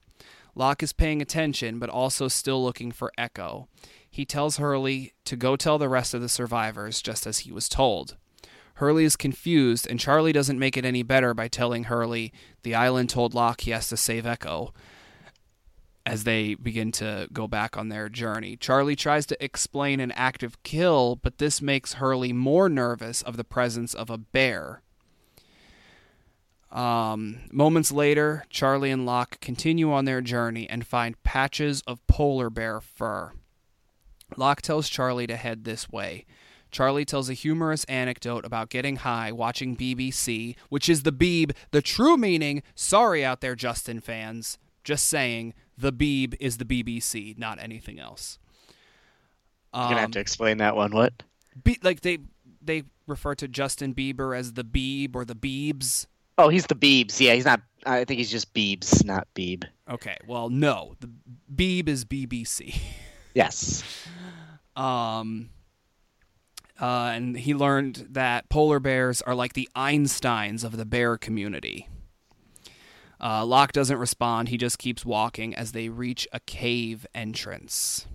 Locke 0.55 0.81
is 0.81 0.93
paying 0.93 1.21
attention, 1.21 1.77
but 1.77 1.91
also 1.91 2.27
still 2.27 2.63
looking 2.63 2.91
for 2.91 3.11
Eko. 3.19 3.67
He 4.09 4.25
tells 4.25 4.57
Hurley 4.57 5.13
to 5.25 5.35
go 5.35 5.55
tell 5.55 5.77
the 5.77 5.89
rest 5.89 6.13
of 6.13 6.21
the 6.21 6.29
survivors, 6.29 7.01
just 7.01 7.27
as 7.27 7.39
he 7.39 7.51
was 7.51 7.69
told. 7.69 8.17
Hurley 8.75 9.03
is 9.03 9.15
confused, 9.15 9.87
and 9.89 9.99
Charlie 9.99 10.31
doesn't 10.31 10.57
make 10.57 10.77
it 10.77 10.85
any 10.85 11.03
better 11.03 11.33
by 11.33 11.47
telling 11.47 11.85
Hurley 11.85 12.31
the 12.63 12.75
island 12.75 13.09
told 13.09 13.33
Locke 13.33 13.61
he 13.61 13.71
has 13.71 13.89
to 13.89 13.97
save 13.97 14.23
Eko 14.23 14.71
as 16.05 16.23
they 16.23 16.55
begin 16.55 16.91
to 16.93 17.27
go 17.31 17.47
back 17.47 17.77
on 17.77 17.89
their 17.89 18.09
journey. 18.09 18.55
Charlie 18.55 18.95
tries 18.95 19.25
to 19.27 19.43
explain 19.43 19.99
an 19.99 20.11
active 20.13 20.61
kill, 20.63 21.17
but 21.17 21.37
this 21.37 21.61
makes 21.61 21.93
Hurley 21.93 22.33
more 22.33 22.69
nervous 22.69 23.21
of 23.21 23.37
the 23.37 23.43
presence 23.43 23.93
of 23.93 24.09
a 24.09 24.17
bear. 24.17 24.81
Um, 26.71 27.41
moments 27.51 27.91
later, 27.91 28.45
Charlie 28.49 28.91
and 28.91 29.05
Locke 29.05 29.39
continue 29.39 29.91
on 29.91 30.05
their 30.05 30.21
journey 30.21 30.69
and 30.69 30.85
find 30.85 31.21
patches 31.23 31.81
of 31.85 32.05
polar 32.07 32.49
bear 32.49 32.79
fur. 32.79 33.33
Locke 34.37 34.61
tells 34.61 34.89
Charlie 34.89 35.27
to 35.27 35.35
head 35.35 35.63
this 35.63 35.89
way. 35.89 36.25
Charlie 36.71 37.05
tells 37.05 37.29
a 37.29 37.33
humorous 37.33 37.83
anecdote 37.85 38.45
about 38.45 38.69
getting 38.69 38.97
high 38.97 39.31
watching 39.31 39.75
BBC, 39.75 40.55
which 40.69 40.87
is 40.87 41.01
the 41.03 41.11
Beeb, 41.11 41.51
the 41.71 41.81
true 41.81 42.15
meaning. 42.15 42.61
Sorry 42.75 43.25
out 43.25 43.41
there, 43.41 43.55
Justin 43.55 43.99
fans. 43.99 44.57
Just 44.83 45.07
saying, 45.07 45.53
the 45.77 45.91
Beeb 45.91 46.35
is 46.39 46.57
the 46.57 46.65
BBC, 46.65 47.37
not 47.37 47.59
anything 47.59 47.99
else. 47.99 48.37
You're 49.73 49.83
gonna 49.83 49.95
have 49.97 50.05
Um, 50.05 50.11
to 50.11 50.19
explain 50.19 50.57
that 50.59 50.75
one. 50.75 50.91
What? 50.91 51.23
Be- 51.63 51.79
like 51.83 52.01
they 52.01 52.19
they 52.61 52.83
refer 53.07 53.33
to 53.35 53.47
Justin 53.47 53.95
Bieber 53.95 54.37
as 54.37 54.53
the 54.53 54.63
Beeb 54.63 55.15
or 55.15 55.25
the 55.25 55.35
Beebs. 55.35 56.05
Oh, 56.37 56.49
he's 56.49 56.67
the 56.67 56.75
Beebs. 56.75 57.19
Yeah, 57.19 57.33
he's 57.33 57.45
not. 57.45 57.61
I 57.85 58.03
think 58.05 58.19
he's 58.19 58.31
just 58.31 58.53
Beebs, 58.53 59.03
not 59.03 59.27
Beeb. 59.35 59.63
Okay, 59.89 60.17
well, 60.27 60.49
no, 60.49 60.95
the 60.99 61.09
Beeb 61.53 61.87
is 61.89 62.05
BBC. 62.05 62.79
Yes. 63.33 63.83
Um, 64.75 65.49
uh, 66.79 67.11
and 67.13 67.37
he 67.37 67.53
learned 67.53 68.07
that 68.11 68.49
polar 68.49 68.79
bears 68.79 69.21
are 69.21 69.35
like 69.35 69.53
the 69.53 69.69
Einsteins 69.75 70.63
of 70.63 70.77
the 70.77 70.85
bear 70.85 71.17
community. 71.17 71.89
Uh, 73.21 73.45
Locke 73.45 73.73
doesn't 73.73 73.97
respond. 73.97 74.47
He 74.47 74.57
just 74.57 74.79
keeps 74.79 75.05
walking 75.05 75.53
as 75.53 75.73
they 75.73 75.89
reach 75.89 76.27
a 76.31 76.39
cave 76.39 77.05
entrance. 77.13 78.07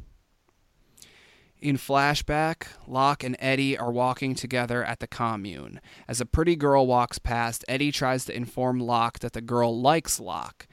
In 1.60 1.76
flashback, 1.76 2.66
Locke 2.86 3.24
and 3.24 3.36
Eddie 3.38 3.76
are 3.76 3.92
walking 3.92 4.34
together 4.34 4.84
at 4.84 5.00
the 5.00 5.06
commune. 5.06 5.80
As 6.08 6.20
a 6.20 6.26
pretty 6.26 6.56
girl 6.56 6.86
walks 6.86 7.18
past, 7.18 7.64
Eddie 7.68 7.92
tries 7.92 8.24
to 8.26 8.36
inform 8.36 8.80
Locke 8.80 9.20
that 9.20 9.32
the 9.32 9.40
girl 9.40 9.78
likes 9.78 10.20
Locke. 10.20 10.66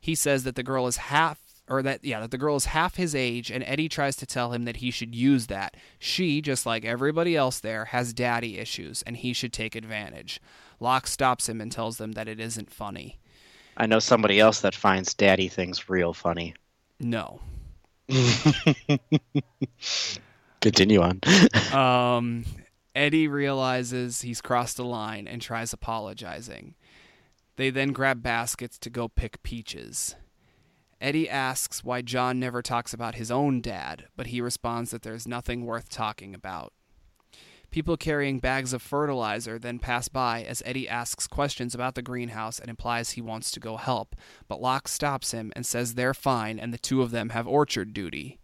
He 0.00 0.14
says 0.14 0.44
that 0.44 0.54
the 0.54 0.62
girl 0.62 0.86
is 0.86 0.98
half 0.98 1.43
or 1.68 1.82
that 1.82 2.04
yeah, 2.04 2.20
that 2.20 2.30
the 2.30 2.38
girl 2.38 2.56
is 2.56 2.66
half 2.66 2.96
his 2.96 3.14
age 3.14 3.50
and 3.50 3.64
Eddie 3.64 3.88
tries 3.88 4.16
to 4.16 4.26
tell 4.26 4.52
him 4.52 4.64
that 4.64 4.76
he 4.76 4.90
should 4.90 5.14
use 5.14 5.46
that. 5.46 5.76
She, 5.98 6.40
just 6.40 6.66
like 6.66 6.84
everybody 6.84 7.36
else 7.36 7.60
there, 7.60 7.86
has 7.86 8.12
daddy 8.12 8.58
issues 8.58 9.02
and 9.02 9.16
he 9.16 9.32
should 9.32 9.52
take 9.52 9.74
advantage. 9.74 10.40
Locke 10.80 11.06
stops 11.06 11.48
him 11.48 11.60
and 11.60 11.72
tells 11.72 11.98
them 11.98 12.12
that 12.12 12.28
it 12.28 12.40
isn't 12.40 12.72
funny. 12.72 13.18
I 13.76 13.86
know 13.86 13.98
somebody 13.98 14.38
else 14.40 14.60
that 14.60 14.74
finds 14.74 15.14
daddy 15.14 15.48
things 15.48 15.88
real 15.88 16.12
funny. 16.12 16.54
No. 17.00 17.40
Continue 20.60 21.00
on. 21.00 21.20
Um, 21.74 22.44
Eddie 22.94 23.26
realizes 23.26 24.20
he's 24.22 24.40
crossed 24.40 24.78
a 24.78 24.84
line 24.84 25.26
and 25.26 25.42
tries 25.42 25.72
apologizing. 25.72 26.74
They 27.56 27.70
then 27.70 27.92
grab 27.92 28.22
baskets 28.22 28.78
to 28.78 28.90
go 28.90 29.08
pick 29.08 29.42
peaches. 29.42 30.14
Eddie 31.00 31.28
asks 31.28 31.84
why 31.84 32.02
John 32.02 32.38
never 32.40 32.62
talks 32.62 32.92
about 32.92 33.16
his 33.16 33.30
own 33.30 33.60
dad, 33.60 34.06
but 34.16 34.28
he 34.28 34.40
responds 34.40 34.90
that 34.90 35.02
there's 35.02 35.26
nothing 35.26 35.64
worth 35.64 35.88
talking 35.88 36.34
about. 36.34 36.72
People 37.70 37.96
carrying 37.96 38.38
bags 38.38 38.72
of 38.72 38.82
fertilizer 38.82 39.58
then 39.58 39.80
pass 39.80 40.06
by 40.06 40.44
as 40.44 40.62
Eddie 40.64 40.88
asks 40.88 41.26
questions 41.26 41.74
about 41.74 41.96
the 41.96 42.02
greenhouse 42.02 42.60
and 42.60 42.70
implies 42.70 43.10
he 43.10 43.20
wants 43.20 43.50
to 43.50 43.58
go 43.58 43.76
help, 43.76 44.14
but 44.46 44.60
Locke 44.60 44.86
stops 44.86 45.32
him 45.32 45.52
and 45.56 45.66
says 45.66 45.94
they're 45.94 46.14
fine 46.14 46.60
and 46.60 46.72
the 46.72 46.78
two 46.78 47.02
of 47.02 47.10
them 47.10 47.30
have 47.30 47.48
orchard 47.48 47.92
duty. 47.92 48.38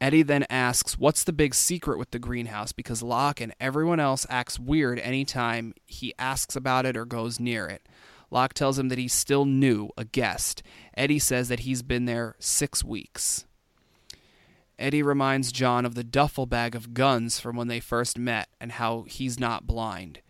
Eddie 0.00 0.22
then 0.22 0.46
asks 0.48 0.98
what's 0.98 1.24
the 1.24 1.32
big 1.34 1.54
secret 1.54 1.98
with 1.98 2.12
the 2.12 2.18
greenhouse 2.18 2.72
because 2.72 3.02
Locke 3.02 3.42
and 3.42 3.54
everyone 3.60 4.00
else 4.00 4.26
acts 4.30 4.58
weird 4.58 4.98
anytime 5.00 5.74
he 5.86 6.14
asks 6.18 6.56
about 6.56 6.86
it 6.86 6.96
or 6.96 7.04
goes 7.04 7.38
near 7.38 7.66
it. 7.66 7.86
Locke 8.30 8.54
tells 8.54 8.78
him 8.78 8.88
that 8.88 8.98
he's 8.98 9.12
still 9.12 9.44
new, 9.44 9.90
a 9.96 10.04
guest. 10.04 10.62
Eddie 10.96 11.18
says 11.18 11.48
that 11.48 11.60
he's 11.60 11.82
been 11.82 12.04
there 12.04 12.36
six 12.38 12.84
weeks. 12.84 13.44
Eddie 14.78 15.02
reminds 15.02 15.52
John 15.52 15.84
of 15.84 15.94
the 15.94 16.04
duffel 16.04 16.46
bag 16.46 16.74
of 16.74 16.94
guns 16.94 17.38
from 17.38 17.56
when 17.56 17.68
they 17.68 17.80
first 17.80 18.18
met 18.18 18.48
and 18.60 18.72
how 18.72 19.02
he's 19.02 19.38
not 19.38 19.66
blind. 19.66 20.20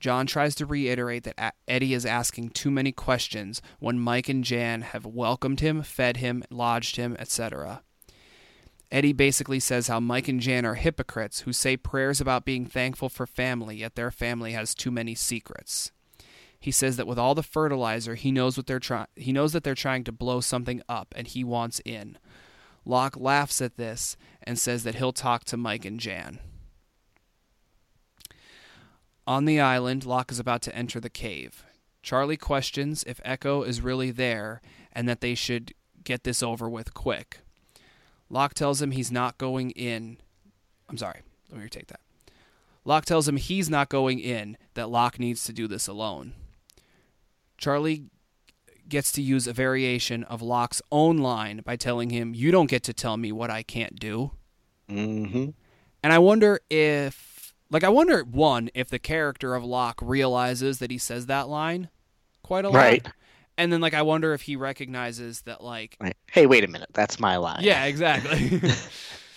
John 0.00 0.26
tries 0.26 0.54
to 0.56 0.66
reiterate 0.66 1.24
that 1.24 1.54
Eddie 1.68 1.94
is 1.94 2.06
asking 2.06 2.50
too 2.50 2.70
many 2.70 2.90
questions 2.90 3.60
when 3.78 4.00
Mike 4.00 4.28
and 4.30 4.42
Jan 4.42 4.80
have 4.80 5.04
welcomed 5.04 5.60
him, 5.60 5.82
fed 5.82 6.16
him, 6.16 6.42
lodged 6.50 6.96
him, 6.96 7.14
etc. 7.18 7.82
Eddie 8.90 9.12
basically 9.12 9.60
says 9.60 9.86
how 9.86 10.00
Mike 10.00 10.26
and 10.26 10.40
Jan 10.40 10.64
are 10.64 10.74
hypocrites 10.74 11.40
who 11.40 11.52
say 11.52 11.76
prayers 11.76 12.20
about 12.20 12.46
being 12.46 12.64
thankful 12.66 13.08
for 13.08 13.26
family, 13.26 13.76
yet 13.76 13.94
their 13.94 14.10
family 14.10 14.52
has 14.52 14.74
too 14.74 14.90
many 14.90 15.14
secrets. 15.14 15.92
He 16.60 16.70
says 16.70 16.96
that 16.96 17.06
with 17.06 17.18
all 17.18 17.34
the 17.34 17.42
fertilizer, 17.42 18.14
he 18.14 18.30
knows 18.30 18.56
what 18.56 18.66
they're 18.66 18.78
trying. 18.78 19.06
He 19.16 19.32
knows 19.32 19.52
that 19.54 19.64
they're 19.64 19.74
trying 19.74 20.04
to 20.04 20.12
blow 20.12 20.40
something 20.40 20.82
up, 20.88 21.14
and 21.16 21.26
he 21.26 21.42
wants 21.42 21.80
in. 21.86 22.18
Locke 22.84 23.16
laughs 23.16 23.62
at 23.62 23.76
this 23.76 24.16
and 24.42 24.58
says 24.58 24.84
that 24.84 24.96
he'll 24.96 25.12
talk 25.12 25.44
to 25.44 25.56
Mike 25.56 25.84
and 25.84 25.98
Jan. 25.98 26.38
On 29.26 29.44
the 29.46 29.60
island, 29.60 30.04
Locke 30.04 30.32
is 30.32 30.38
about 30.38 30.60
to 30.62 30.74
enter 30.74 31.00
the 31.00 31.10
cave. 31.10 31.64
Charlie 32.02 32.36
questions 32.36 33.04
if 33.06 33.22
Eko 33.22 33.66
is 33.66 33.80
really 33.80 34.10
there 34.10 34.60
and 34.92 35.08
that 35.08 35.20
they 35.20 35.34
should 35.34 35.72
get 36.04 36.24
this 36.24 36.42
over 36.42 36.68
with 36.68 36.94
quick. 36.94 37.38
Locke 38.28 38.54
tells 38.54 38.80
him 38.82 38.90
he's 38.90 39.12
not 39.12 39.38
going 39.38 39.70
in. 39.70 40.18
I'm 40.88 40.96
sorry. 40.96 41.20
let 41.48 41.58
me 41.58 41.64
retake 41.64 41.88
that. 41.88 42.00
Locke 42.84 43.04
tells 43.04 43.28
him 43.28 43.36
he's 43.36 43.68
not 43.68 43.88
going 43.88 44.18
in, 44.18 44.56
that 44.74 44.88
Locke 44.88 45.18
needs 45.18 45.44
to 45.44 45.52
do 45.52 45.68
this 45.68 45.86
alone. 45.86 46.32
Charlie 47.60 48.06
gets 48.88 49.12
to 49.12 49.22
use 49.22 49.46
a 49.46 49.52
variation 49.52 50.24
of 50.24 50.42
Locke's 50.42 50.82
own 50.90 51.18
line 51.18 51.60
by 51.64 51.76
telling 51.76 52.10
him, 52.10 52.34
You 52.34 52.50
don't 52.50 52.68
get 52.68 52.82
to 52.84 52.92
tell 52.92 53.16
me 53.16 53.30
what 53.30 53.50
I 53.50 53.62
can't 53.62 53.98
do. 54.00 54.32
Mm-hmm. 54.90 55.50
And 56.02 56.12
I 56.12 56.18
wonder 56.18 56.60
if, 56.68 57.54
like, 57.70 57.84
I 57.84 57.88
wonder, 57.88 58.22
one, 58.24 58.70
if 58.74 58.88
the 58.88 58.98
character 58.98 59.54
of 59.54 59.62
Locke 59.62 60.00
realizes 60.02 60.78
that 60.80 60.90
he 60.90 60.98
says 60.98 61.26
that 61.26 61.48
line 61.48 61.90
quite 62.42 62.64
a 62.64 62.68
lot. 62.68 62.76
Right. 62.76 63.06
And 63.56 63.72
then, 63.72 63.80
like, 63.80 63.94
I 63.94 64.02
wonder 64.02 64.32
if 64.32 64.42
he 64.42 64.56
recognizes 64.56 65.42
that, 65.42 65.62
like, 65.62 65.96
Hey, 66.32 66.46
wait 66.46 66.64
a 66.64 66.68
minute. 66.68 66.88
That's 66.94 67.20
my 67.20 67.36
line. 67.36 67.62
yeah, 67.62 67.84
exactly. 67.84 68.60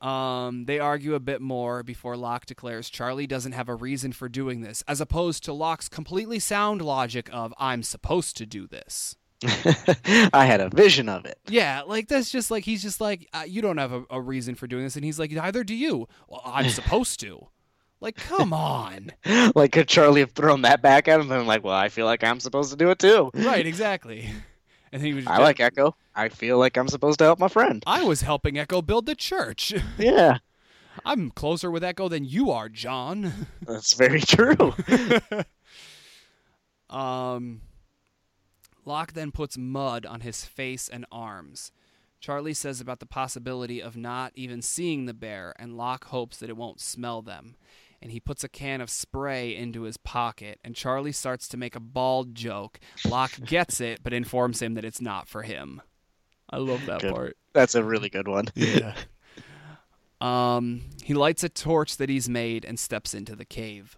um, 0.00 0.64
they 0.66 0.78
argue 0.78 1.14
a 1.14 1.20
bit 1.20 1.40
more 1.40 1.82
before 1.82 2.16
Locke 2.16 2.46
declares 2.46 2.88
Charlie 2.88 3.26
doesn't 3.26 3.52
have 3.52 3.68
a 3.68 3.74
reason 3.74 4.12
for 4.12 4.28
doing 4.28 4.60
this, 4.60 4.82
as 4.86 5.00
opposed 5.00 5.44
to 5.44 5.52
Locke's 5.52 5.88
completely 5.88 6.38
sound 6.38 6.82
logic 6.82 7.28
of 7.32 7.52
"I'm 7.58 7.82
supposed 7.82 8.36
to 8.38 8.46
do 8.46 8.66
this." 8.66 9.16
I 9.44 10.44
had 10.46 10.60
a 10.60 10.68
vision 10.68 11.08
of 11.08 11.24
it. 11.24 11.38
Yeah, 11.48 11.82
like 11.86 12.08
that's 12.08 12.30
just 12.30 12.50
like 12.50 12.64
he's 12.64 12.82
just 12.82 13.00
like 13.00 13.28
uh, 13.32 13.44
you 13.46 13.62
don't 13.62 13.78
have 13.78 13.92
a, 13.92 14.04
a 14.10 14.20
reason 14.20 14.54
for 14.54 14.66
doing 14.66 14.84
this, 14.84 14.96
and 14.96 15.04
he's 15.04 15.18
like 15.18 15.30
neither 15.30 15.64
do 15.64 15.74
you. 15.74 16.08
Well, 16.28 16.42
I'm 16.44 16.68
supposed 16.70 17.20
to. 17.20 17.48
Like, 18.00 18.16
come 18.16 18.52
on. 18.52 19.10
like, 19.56 19.72
could 19.72 19.88
Charlie 19.88 20.20
have 20.20 20.30
thrown 20.30 20.62
that 20.62 20.82
back 20.82 21.08
at 21.08 21.20
him? 21.20 21.32
And 21.32 21.48
like, 21.48 21.64
well, 21.64 21.74
I 21.74 21.88
feel 21.88 22.06
like 22.06 22.22
I'm 22.22 22.38
supposed 22.38 22.70
to 22.70 22.76
do 22.76 22.90
it 22.90 23.00
too. 23.00 23.30
right, 23.34 23.66
exactly. 23.66 24.30
And 24.92 25.02
he 25.02 25.14
was. 25.14 25.26
I 25.26 25.38
like 25.38 25.58
Eko. 25.58 25.92
I 26.14 26.28
feel 26.28 26.58
like 26.58 26.76
I'm 26.76 26.88
supposed 26.88 27.18
to 27.20 27.24
help 27.24 27.38
my 27.38 27.48
friend. 27.48 27.82
I 27.86 28.04
was 28.04 28.22
helping 28.22 28.54
Eko 28.54 28.84
build 28.84 29.06
the 29.06 29.14
church. 29.14 29.74
Yeah, 29.98 30.38
I'm 31.04 31.30
closer 31.30 31.70
with 31.70 31.82
Eko 31.82 32.08
than 32.10 32.24
you 32.24 32.50
are, 32.50 32.68
John. 32.68 33.48
that's 33.62 33.94
very 33.94 34.20
true. 34.20 34.74
Um, 36.90 37.60
Locke 38.86 39.12
then 39.12 39.30
puts 39.30 39.58
mud 39.58 40.06
on 40.06 40.20
his 40.22 40.46
face 40.46 40.88
and 40.88 41.04
arms. 41.12 41.70
Charlie 42.20 42.54
says 42.54 42.80
about 42.80 42.98
the 42.98 43.06
possibility 43.06 43.82
of 43.82 43.96
not 43.96 44.32
even 44.34 44.62
seeing 44.62 45.04
the 45.04 45.14
bear, 45.14 45.54
and 45.58 45.76
Locke 45.76 46.06
hopes 46.06 46.38
that 46.38 46.48
it 46.48 46.56
won't 46.56 46.80
smell 46.80 47.22
them. 47.22 47.56
And 48.00 48.12
he 48.12 48.20
puts 48.20 48.44
a 48.44 48.48
can 48.48 48.80
of 48.80 48.90
spray 48.90 49.54
into 49.56 49.82
his 49.82 49.96
pocket, 49.96 50.60
and 50.62 50.76
Charlie 50.76 51.12
starts 51.12 51.48
to 51.48 51.56
make 51.56 51.74
a 51.74 51.80
bald 51.80 52.34
joke. 52.34 52.78
Locke 53.08 53.40
gets 53.44 53.80
it, 53.80 54.00
but 54.04 54.12
informs 54.12 54.62
him 54.62 54.74
that 54.74 54.84
it's 54.84 55.00
not 55.00 55.28
for 55.28 55.42
him. 55.42 55.82
I 56.48 56.58
love 56.58 56.86
that 56.86 57.00
Good. 57.00 57.12
part. 57.12 57.36
That's 57.52 57.74
a 57.74 57.82
really 57.82 58.08
good 58.08 58.28
one. 58.28 58.46
Yeah. 58.54 58.94
Um, 60.20 60.82
he 61.04 61.14
lights 61.14 61.44
a 61.44 61.48
torch 61.48 61.96
that 61.98 62.08
he's 62.08 62.28
made 62.28 62.64
and 62.64 62.78
steps 62.78 63.14
into 63.14 63.36
the 63.36 63.44
cave. 63.44 63.96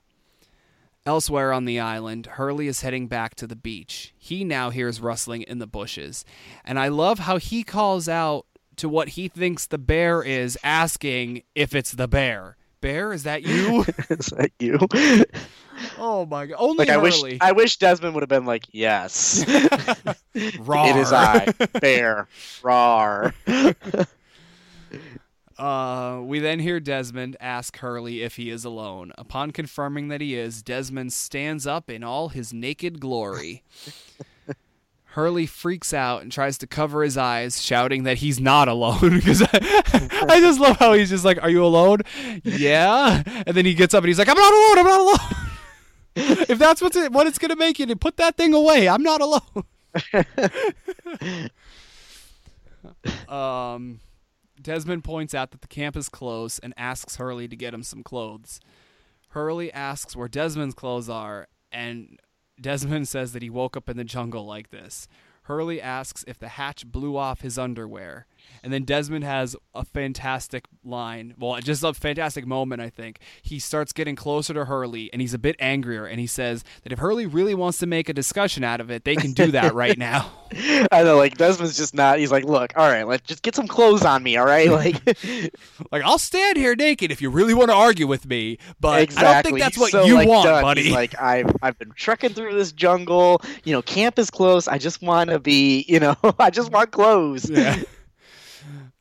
Elsewhere 1.07 1.53
on 1.53 1.64
the 1.64 1.80
island, 1.80 2.26
Hurley 2.26 2.66
is 2.66 2.82
heading 2.82 3.07
back 3.07 3.34
to 3.36 3.46
the 3.46 3.57
beach. 3.57 4.12
He 4.18 4.44
now 4.44 4.68
hears 4.68 5.01
rustling 5.01 5.42
in 5.42 5.61
the 5.61 5.66
bushes. 5.66 6.26
And 6.62 6.78
I 6.78 6.88
love 6.88 7.20
how 7.20 7.38
he 7.38 7.62
calls 7.62 8.07
out 8.07 8.44
to 8.76 8.88
what 8.88 9.11
he 9.11 9.28
thinks 9.28 9.66
the 9.66 9.78
bear 9.78 10.22
is, 10.22 10.59
asking 10.62 11.42
if 11.55 11.74
it's 11.74 11.92
the 11.92 12.09
bear. 12.09 12.57
Bear, 12.81 13.12
is 13.12 13.24
that 13.24 13.43
you? 13.43 13.85
Is 14.11 14.26
that 14.26 14.53
you? 14.59 14.78
oh 15.99 16.26
my 16.26 16.47
god. 16.47 16.57
Only 16.59 16.78
Like 16.78 16.89
I 16.89 16.97
wish 16.97 17.22
I 17.41 17.53
wish 17.53 17.76
Desmond 17.76 18.14
would 18.14 18.22
have 18.22 18.28
been 18.28 18.47
like, 18.47 18.64
yes. 18.72 19.45
It 20.35 20.97
is 20.97 21.12
I, 21.12 21.53
Bear. 21.81 22.28
Rar. 22.62 23.35
Uh, 25.59 26.22
we 26.24 26.39
then 26.39 26.59
hear 26.59 26.81
Desmond 26.81 27.37
ask 27.39 27.76
Hurley 27.76 28.22
if 28.22 28.37
he 28.37 28.49
is 28.49 28.64
alone. 28.64 29.12
Upon 29.18 29.51
confirming 29.51 30.09
that 30.09 30.22
he 30.22 30.35
is, 30.35 30.62
Desmond 30.62 31.12
stands 31.12 31.66
up 31.66 31.91
in 31.91 32.03
all 32.03 32.31
his 32.31 32.51
naked 32.51 32.99
glory. 32.99 33.62
Hurley 35.14 35.46
freaks 35.46 35.92
out 35.92 36.22
and 36.22 36.30
tries 36.30 36.56
to 36.58 36.68
cover 36.68 37.02
his 37.02 37.16
eyes, 37.16 37.61
shouting 37.61 38.04
that 38.04 38.18
he's 38.18 38.38
not 38.38 38.68
alone. 38.68 38.98
Because 39.20 39.42
I, 39.42 40.26
I 40.28 40.40
just 40.40 40.61
love 40.61 40.76
how 40.76 40.92
he's 40.92 41.11
just 41.11 41.24
like, 41.24 41.42
"Are 41.42 41.50
you 41.50 41.64
alone?" 41.64 41.98
Yeah, 42.44 43.22
and 43.26 43.56
then 43.56 43.66
he 43.66 43.74
gets 43.74 43.92
up 43.92 44.04
and 44.04 44.08
he's 44.08 44.18
like, 44.18 44.28
"I'm 44.28 44.36
not 44.36 44.52
alone. 44.52 44.78
I'm 44.78 44.86
not 44.86 45.00
alone." 45.00 45.18
if 46.48 46.58
that's 46.58 46.80
what's 46.80 46.96
it, 46.96 47.11
what 47.12 47.26
it's 47.26 47.38
gonna 47.38 47.56
make 47.56 47.80
you, 47.80 47.86
then 47.86 47.98
put 47.98 48.18
that 48.18 48.36
thing 48.36 48.54
away. 48.54 48.88
I'm 48.88 49.02
not 49.02 49.20
alone. 49.20 49.64
um. 53.28 54.00
Desmond 54.62 55.02
points 55.04 55.34
out 55.34 55.52
that 55.52 55.62
the 55.62 55.68
camp 55.68 55.96
is 55.96 56.11
closed 56.11 56.61
and 56.62 56.74
asks 56.76 57.16
Hurley 57.16 57.48
to 57.48 57.56
get 57.56 57.72
him 57.72 57.82
some 57.82 58.02
clothes. 58.02 58.61
Hurley 59.30 59.72
asks 59.72 60.14
where 60.14 60.28
Desmond's 60.28 60.74
clothes 60.74 61.08
are, 61.08 61.48
and 61.72 62.18
Desmond 62.61 63.08
says 63.08 63.32
that 63.32 63.42
he 63.42 63.50
woke 63.50 63.76
up 63.76 63.88
in 63.88 63.96
the 63.96 64.04
jungle 64.04 64.44
like 64.44 64.70
this. 64.70 65.08
Hurley 65.44 65.80
asks 65.80 66.24
if 66.28 66.38
the 66.38 66.48
hatch 66.48 66.86
blew 66.86 67.16
off 67.16 67.40
his 67.40 67.58
underwear. 67.58 68.26
And 68.62 68.72
then 68.72 68.84
Desmond 68.84 69.24
has 69.24 69.57
a 69.74 69.84
fantastic 69.84 70.66
line. 70.84 71.34
Well, 71.38 71.59
just 71.61 71.82
a 71.82 71.95
fantastic 71.95 72.47
moment, 72.47 72.82
I 72.82 72.91
think. 72.91 73.18
He 73.43 73.59
starts 73.59 73.93
getting 73.93 74.16
closer 74.16 74.53
to 74.55 74.66
Hurley 74.66 75.11
and 75.12 75.22
he's 75.22 75.34
a 75.34 75.38
bit 75.38 75.57
angrier. 75.59 76.07
And 76.07 76.20
he 76.20 76.26
says 76.26 76.64
that 76.82 76.93
if 76.93 76.99
Hurley 76.99 77.26
really 77.26 77.55
wants 77.55 77.78
to 77.78 77.86
make 77.86 78.09
a 78.09 78.12
discussion 78.12 78.64
out 78.64 78.80
of 78.80 78.91
it, 78.91 79.05
they 79.05 79.16
can 79.16 79.32
do 79.32 79.51
that 79.53 79.74
right 79.74 79.97
now. 79.99 80.30
I 80.93 81.05
know, 81.05 81.16
like 81.16 81.36
Desmond's 81.38 81.76
just 81.76 81.95
not. 81.95 82.18
He's 82.18 82.32
like, 82.32 82.45
look, 82.45 82.72
all 82.76 82.88
right, 82.88 83.07
let's 83.07 83.26
just 83.26 83.43
get 83.43 83.55
some 83.55 83.68
clothes 83.68 84.05
on 84.05 84.22
me, 84.22 84.36
all 84.36 84.47
right? 84.47 84.68
Like, 84.80 85.03
Like, 85.93 86.03
I'll 86.05 86.18
stand 86.18 86.57
here 86.57 86.74
naked 86.74 87.11
if 87.11 87.20
you 87.20 87.30
really 87.30 87.55
want 87.55 87.70
to 87.70 87.74
argue 87.74 88.07
with 88.07 88.26
me, 88.26 88.59
but 88.80 89.03
exactly. 89.03 89.26
I 89.26 89.32
don't 89.32 89.45
think 89.45 89.59
that's 89.61 89.78
what 89.78 89.91
so, 89.91 90.05
you 90.05 90.14
like, 90.14 90.28
want, 90.28 90.45
done. 90.45 90.62
buddy. 90.62 90.82
He's 90.84 90.93
like, 90.93 91.20
I've 91.20 91.51
I've 91.62 91.78
been 91.78 91.93
trekking 91.93 92.30
through 92.30 92.55
this 92.55 92.72
jungle. 92.72 93.43
You 93.64 93.72
know, 93.72 93.82
camp 93.82 94.18
is 94.18 94.30
close. 94.30 94.68
I 94.68 94.78
just 94.78 95.03
want 95.03 95.30
to 95.30 95.38
be. 95.38 95.84
You 95.88 96.01
know, 96.01 96.16
I 96.38 96.51
just 96.51 96.72
want 96.72 96.91
clothes. 96.93 97.49
Yeah. 97.51 97.82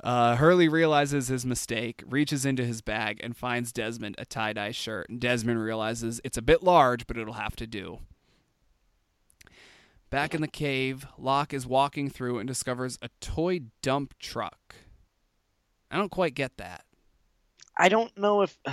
Uh, 0.02 0.38
Hurley 0.38 0.70
realizes 0.70 1.28
his 1.28 1.46
mistake, 1.46 2.04
reaches 2.08 2.46
into 2.46 2.66
his 2.66 2.82
bag, 2.82 3.20
and 3.22 3.36
finds 3.36 3.74
Desmond 3.74 4.16
a 4.18 4.26
tie 4.26 4.54
dye 4.54 4.72
shirt. 4.72 5.10
And 5.10 5.20
Desmond 5.20 5.62
realizes 5.62 6.22
it's 6.24 6.38
a 6.38 6.42
bit 6.42 6.64
large, 6.64 7.06
but 7.06 7.18
it'll 7.18 7.34
have 7.34 7.56
to 7.58 7.68
do. 7.68 8.00
Back 10.10 10.34
in 10.34 10.42
the 10.42 10.48
cave, 10.48 11.06
Locke 11.18 11.54
is 11.54 11.68
walking 11.68 12.10
through 12.10 12.40
and 12.40 12.48
discovers 12.48 12.98
a 13.02 13.10
toy 13.20 13.62
dump 13.82 14.18
truck. 14.20 14.76
I 15.92 15.98
don't 15.98 16.10
quite 16.12 16.34
get 16.34 16.58
that. 16.58 16.86
I 17.76 17.90
don't 17.90 18.16
know 18.18 18.42
if. 18.42 18.58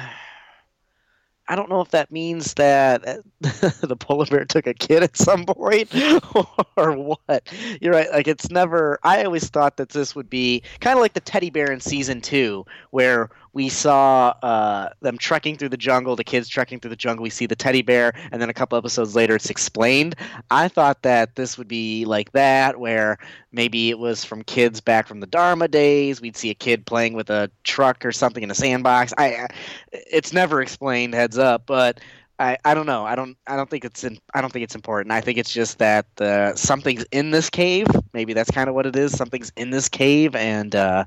I 1.49 1.55
don't 1.55 1.69
know 1.69 1.81
if 1.81 1.91
that 1.91 2.11
means 2.11 2.55
that 2.55 3.07
uh, 3.07 3.17
the 3.81 3.97
polar 3.97 4.27
bear 4.27 4.45
took 4.45 4.67
a 4.67 4.75
kid 4.75 5.03
at 5.03 5.17
some 5.17 5.45
point 5.45 5.95
or 6.77 6.93
what. 6.93 7.53
You're 7.81 7.93
right. 7.93 8.11
Like 8.11 8.29
it's 8.29 8.51
never. 8.51 8.99
I 9.03 9.25
always 9.25 9.49
thought 9.49 9.77
that 9.77 9.91
this 9.91 10.15
would 10.15 10.29
be 10.29 10.63
kind 10.81 10.99
of 10.99 11.03
like 11.03 11.15
the 11.15 11.21
teddy 11.21 11.51
bear 11.51 11.71
in 11.71 11.81
season 11.81 12.21
two, 12.21 12.67
where 12.91 13.31
we 13.57 13.71
saw 13.71 14.35
uh, 14.43 14.91
them 15.01 15.17
trekking 15.17 15.57
through 15.57 15.71
the 15.71 15.79
jungle, 15.79 16.15
the 16.15 16.23
kids 16.23 16.47
trekking 16.47 16.79
through 16.79 16.91
the 16.91 16.95
jungle. 16.95 17.23
We 17.23 17.31
see 17.31 17.47
the 17.47 17.57
teddy 17.57 17.81
bear, 17.81 18.13
and 18.31 18.43
then 18.43 18.51
a 18.51 18.53
couple 18.53 18.77
episodes 18.77 19.17
later, 19.17 19.35
it's 19.35 19.49
explained. 19.49 20.15
I 20.51 20.69
thought 20.69 21.01
that 21.05 21.37
this 21.37 21.57
would 21.57 21.67
be 21.67 22.05
like 22.05 22.33
that, 22.33 22.79
where 22.79 23.17
maybe 23.53 23.89
it 23.89 23.99
was 23.99 24.23
from 24.27 24.43
kids 24.43 24.83
back 24.83 25.09
from 25.09 25.21
the 25.21 25.27
Dharma 25.27 25.69
days. 25.69 26.21
We'd 26.21 26.37
see 26.37 26.51
a 26.51 26.55
kid 26.55 26.85
playing 26.85 27.15
with 27.15 27.31
a 27.31 27.51
truck 27.65 28.05
or 28.05 28.13
something 28.13 28.43
in 28.43 28.51
a 28.51 28.55
sandbox. 28.55 29.15
I, 29.17 29.47
it's 29.91 30.35
never 30.35 30.61
explained. 30.61 31.15
Heads 31.15 31.39
up, 31.39 31.65
but. 31.65 31.99
I, 32.39 32.59
I 32.67 32.75
don't 32.75 32.85
know. 32.85 33.07
I 33.07 33.15
don't 33.15 33.35
I 33.47 33.57
don't 33.57 33.71
think 33.71 33.87
it's 33.87 34.05
in, 34.05 34.19
I 34.35 34.43
don't 34.43 34.53
think 34.53 34.63
it's 34.63 34.75
important. 34.75 35.11
I 35.11 35.23
think 35.23 35.39
it's 35.39 35.55
just 35.55 35.79
that 35.79 36.05
uh, 36.21 36.55
something's 36.55 37.07
in 37.11 37.31
this 37.31 37.49
cave. 37.49 37.87
Maybe 38.13 38.35
that's 38.35 38.51
kind 38.51 38.69
of 38.69 38.75
what 38.75 38.85
it 38.85 38.95
is. 38.95 39.17
Something's 39.17 39.51
in 39.57 39.71
this 39.71 39.89
cave, 39.89 40.37
and 40.37 40.77
uh, 40.77 41.07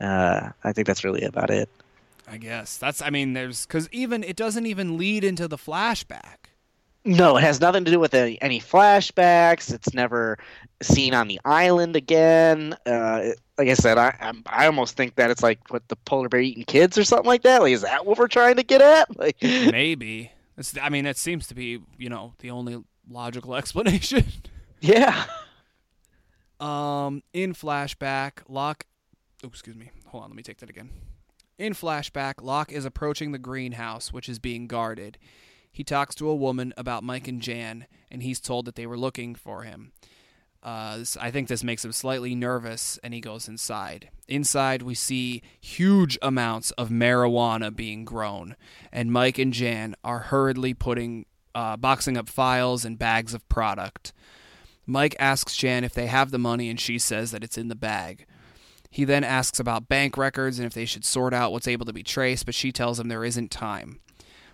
uh, 0.00 0.50
I 0.64 0.72
think 0.72 0.86
that's 0.86 1.04
really 1.04 1.22
about 1.22 1.50
it. 1.50 1.68
I 2.28 2.38
guess 2.38 2.76
that's. 2.76 3.00
I 3.00 3.10
mean, 3.10 3.34
there's 3.34 3.66
because 3.66 3.88
even 3.92 4.24
it 4.24 4.36
doesn't 4.36 4.66
even 4.66 4.98
lead 4.98 5.22
into 5.24 5.46
the 5.46 5.56
flashback. 5.56 6.50
No, 7.04 7.36
it 7.36 7.42
has 7.42 7.60
nothing 7.60 7.84
to 7.84 7.90
do 7.92 8.00
with 8.00 8.14
any, 8.14 8.36
any 8.42 8.58
flashbacks. 8.58 9.72
It's 9.72 9.94
never 9.94 10.38
seen 10.82 11.14
on 11.14 11.28
the 11.28 11.40
island 11.44 11.94
again. 11.94 12.74
Uh, 12.84 13.28
like 13.56 13.68
I 13.68 13.74
said, 13.74 13.96
I 13.96 14.16
I'm, 14.20 14.42
I 14.46 14.66
almost 14.66 14.96
think 14.96 15.14
that 15.14 15.30
it's 15.30 15.42
like 15.42 15.60
what 15.70 15.86
the 15.86 15.94
polar 15.94 16.28
bear 16.28 16.40
eating 16.40 16.64
kids 16.64 16.98
or 16.98 17.04
something 17.04 17.28
like 17.28 17.42
that. 17.42 17.62
Like, 17.62 17.72
is 17.72 17.82
that 17.82 18.04
what 18.06 18.18
we're 18.18 18.26
trying 18.26 18.56
to 18.56 18.64
get 18.64 18.80
at? 18.80 19.06
Like, 19.16 19.36
Maybe. 19.40 20.32
It's, 20.58 20.76
I 20.82 20.88
mean, 20.88 21.04
that 21.04 21.16
seems 21.16 21.46
to 21.46 21.54
be 21.54 21.78
you 21.96 22.08
know 22.08 22.32
the 22.40 22.50
only 22.50 22.82
logical 23.08 23.54
explanation. 23.60 24.24
yeah. 24.80 25.26
Um, 26.58 27.22
in 27.32 27.52
flashback, 27.54 28.38
Locke. 28.48 28.84
Oh, 29.46 29.48
excuse 29.48 29.76
me. 29.76 29.92
Hold 30.06 30.24
on, 30.24 30.30
let 30.30 30.36
me 30.36 30.42
take 30.42 30.58
that 30.58 30.70
again. 30.70 30.90
In 31.56 31.72
flashback, 31.72 32.42
Locke 32.42 32.72
is 32.72 32.84
approaching 32.84 33.30
the 33.30 33.38
greenhouse, 33.38 34.12
which 34.12 34.28
is 34.28 34.40
being 34.40 34.66
guarded. 34.66 35.18
He 35.70 35.84
talks 35.84 36.16
to 36.16 36.28
a 36.28 36.34
woman 36.34 36.74
about 36.76 37.04
Mike 37.04 37.28
and 37.28 37.40
Jan, 37.40 37.86
and 38.10 38.24
he's 38.24 38.40
told 38.40 38.64
that 38.64 38.74
they 38.74 38.86
were 38.86 38.98
looking 38.98 39.36
for 39.36 39.62
him. 39.62 39.92
Uh, 40.64 41.04
I 41.20 41.30
think 41.30 41.46
this 41.46 41.62
makes 41.62 41.84
him 41.84 41.92
slightly 41.92 42.34
nervous, 42.34 42.98
and 43.04 43.14
he 43.14 43.20
goes 43.20 43.46
inside. 43.46 44.10
Inside, 44.26 44.82
we 44.82 44.96
see 44.96 45.42
huge 45.60 46.18
amounts 46.20 46.72
of 46.72 46.88
marijuana 46.88 47.74
being 47.74 48.04
grown, 48.04 48.56
and 48.90 49.12
Mike 49.12 49.38
and 49.38 49.52
Jan 49.52 49.94
are 50.02 50.18
hurriedly 50.18 50.74
putting, 50.74 51.24
uh, 51.54 51.76
boxing 51.76 52.16
up 52.16 52.28
files 52.28 52.84
and 52.84 52.98
bags 52.98 53.32
of 53.32 53.48
product. 53.48 54.12
Mike 54.86 55.14
asks 55.20 55.56
Jan 55.56 55.84
if 55.84 55.94
they 55.94 56.06
have 56.06 56.32
the 56.32 56.38
money, 56.38 56.68
and 56.68 56.80
she 56.80 56.98
says 56.98 57.30
that 57.30 57.44
it's 57.44 57.56
in 57.56 57.68
the 57.68 57.76
bag. 57.76 58.26
He 58.96 59.04
then 59.04 59.24
asks 59.24 59.60
about 59.60 59.90
bank 59.90 60.16
records 60.16 60.58
and 60.58 60.64
if 60.64 60.72
they 60.72 60.86
should 60.86 61.04
sort 61.04 61.34
out 61.34 61.52
what's 61.52 61.68
able 61.68 61.84
to 61.84 61.92
be 61.92 62.02
traced, 62.02 62.46
but 62.46 62.54
she 62.54 62.72
tells 62.72 62.98
him 62.98 63.08
there 63.08 63.26
isn't 63.26 63.50
time. 63.50 64.00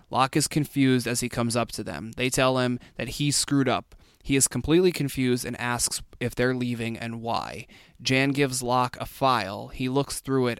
Locke 0.09 0.35
is 0.35 0.49
confused 0.49 1.07
as 1.07 1.21
he 1.21 1.29
comes 1.29 1.55
up 1.55 1.71
to 1.71 1.81
them. 1.81 2.11
They 2.17 2.29
tell 2.29 2.57
him 2.57 2.77
that 2.97 3.07
he 3.07 3.31
screwed 3.31 3.69
up. 3.69 3.95
He 4.21 4.35
is 4.35 4.49
completely 4.49 4.91
confused 4.91 5.45
and 5.45 5.57
asks 5.61 6.01
if 6.19 6.35
they're 6.35 6.53
leaving 6.53 6.97
and 6.97 7.21
why. 7.21 7.67
Jan 8.01 8.31
gives 8.31 8.61
Locke 8.61 8.97
a 8.99 9.05
file. 9.05 9.69
He 9.69 9.87
looks 9.87 10.19
through 10.19 10.47
it 10.47 10.59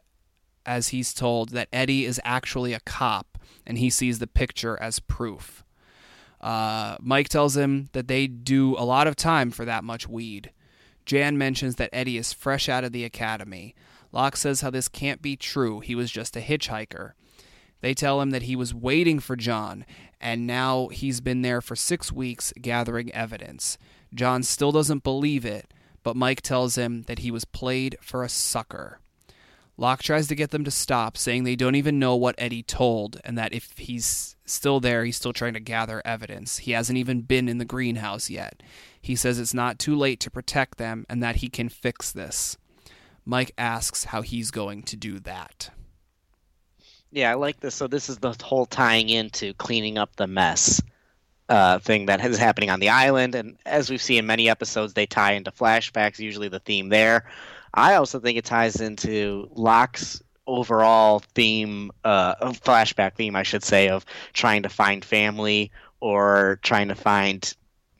as 0.65 0.88
he's 0.88 1.13
told 1.13 1.49
that 1.49 1.67
Eddie 1.73 2.05
is 2.05 2.21
actually 2.23 2.71
a 2.71 2.79
cop 2.79 3.38
and 3.67 3.77
he 3.77 3.89
sees 3.89 4.19
the 4.19 4.27
picture 4.27 4.81
as 4.81 5.01
proof. 5.01 5.65
Uh, 6.39 6.95
Mike 7.01 7.27
tells 7.27 7.57
him 7.57 7.89
that 7.91 8.07
they 8.07 8.27
do 8.27 8.77
a 8.77 8.86
lot 8.86 9.07
of 9.07 9.17
time 9.17 9.51
for 9.51 9.65
that 9.65 9.84
much 9.84 10.07
weed. 10.07 10.51
Jan 11.05 11.37
mentions 11.37 11.75
that 11.75 11.89
Eddie 11.93 12.17
is 12.17 12.33
fresh 12.33 12.69
out 12.69 12.83
of 12.83 12.91
the 12.91 13.03
academy. 13.03 13.75
Locke 14.11 14.37
says 14.37 14.61
how 14.61 14.69
this 14.69 14.87
can't 14.87 15.21
be 15.21 15.35
true. 15.35 15.79
He 15.79 15.95
was 15.95 16.11
just 16.11 16.37
a 16.37 16.41
hitchhiker. 16.41 17.13
They 17.81 17.93
tell 17.93 18.21
him 18.21 18.29
that 18.29 18.43
he 18.43 18.55
was 18.55 18.73
waiting 18.73 19.19
for 19.19 19.35
John, 19.35 19.85
and 20.21 20.47
now 20.47 20.87
he's 20.87 21.19
been 21.19 21.41
there 21.41 21.59
for 21.59 21.75
six 21.75 22.11
weeks 22.11 22.53
gathering 22.61 23.13
evidence. 23.13 23.77
John 24.13 24.43
still 24.43 24.71
doesn't 24.71 25.03
believe 25.03 25.43
it, 25.43 25.73
but 26.01 26.15
Mike 26.15 26.41
tells 26.41 26.75
him 26.77 27.03
that 27.03 27.19
he 27.19 27.31
was 27.31 27.43
played 27.43 27.97
for 28.01 28.23
a 28.23 28.29
sucker. 28.29 28.99
Locke 29.75 30.03
tries 30.03 30.27
to 30.27 30.35
get 30.35 30.51
them 30.51 30.63
to 30.63 30.71
stop, 30.71 31.17
saying 31.17 31.43
they 31.43 31.55
don't 31.55 31.75
even 31.75 31.99
know 31.99 32.15
what 32.15 32.35
Eddie 32.37 32.63
told, 32.63 33.19
and 33.25 33.37
that 33.37 33.53
if 33.53 33.77
he's 33.77 34.35
still 34.45 34.79
there, 34.79 35.03
he's 35.03 35.17
still 35.17 35.33
trying 35.33 35.53
to 35.55 35.59
gather 35.59 36.01
evidence. 36.05 36.59
He 36.59 36.71
hasn't 36.71 36.97
even 36.97 37.21
been 37.21 37.49
in 37.49 37.57
the 37.57 37.65
greenhouse 37.65 38.29
yet. 38.29 38.61
He 39.03 39.17
says 39.17 39.37
it's 39.37 39.53
not 39.53 39.77
too 39.77 39.95
late 39.97 40.21
to 40.21 40.31
protect 40.31 40.77
them 40.77 41.05
and 41.09 41.21
that 41.21 41.35
he 41.37 41.49
can 41.49 41.67
fix 41.67 42.11
this. 42.11 42.57
Mike 43.25 43.51
asks 43.57 44.05
how 44.05 44.21
he's 44.21 44.49
going 44.49 44.81
to 44.83 44.95
do 44.95 45.19
that. 45.19 45.69
Yeah, 47.11 47.29
I 47.29 47.33
like 47.33 47.59
this. 47.59 47.75
So 47.75 47.87
this 47.87 48.07
is 48.07 48.17
the 48.17 48.33
whole 48.41 48.65
tying 48.65 49.09
into 49.09 49.53
cleaning 49.55 49.97
up 49.97 50.15
the 50.15 50.25
mess 50.25 50.81
uh, 51.49 51.79
thing 51.79 52.05
that 52.05 52.23
is 52.23 52.37
happening 52.37 52.69
on 52.69 52.79
the 52.79 52.89
island, 52.89 53.35
and 53.35 53.57
as 53.65 53.89
we've 53.89 54.01
seen 54.01 54.19
in 54.19 54.25
many 54.25 54.49
episodes, 54.49 54.93
they 54.93 55.05
tie 55.05 55.33
into 55.33 55.51
flashbacks. 55.51 56.17
Usually, 56.17 56.47
the 56.47 56.59
theme 56.59 56.87
there. 56.87 57.29
I 57.73 57.95
also 57.95 58.19
think 58.19 58.37
it 58.37 58.45
ties 58.45 58.79
into 58.79 59.49
Locke's 59.51 60.23
overall 60.47 61.21
theme, 61.35 61.91
uh, 62.05 62.35
flashback 62.53 63.15
theme, 63.15 63.35
I 63.35 63.43
should 63.43 63.63
say, 63.63 63.89
of 63.89 64.05
trying 64.31 64.63
to 64.63 64.69
find 64.69 65.03
family 65.03 65.71
or 65.99 66.59
trying 66.63 66.87
to 66.87 66.95
find 66.95 67.53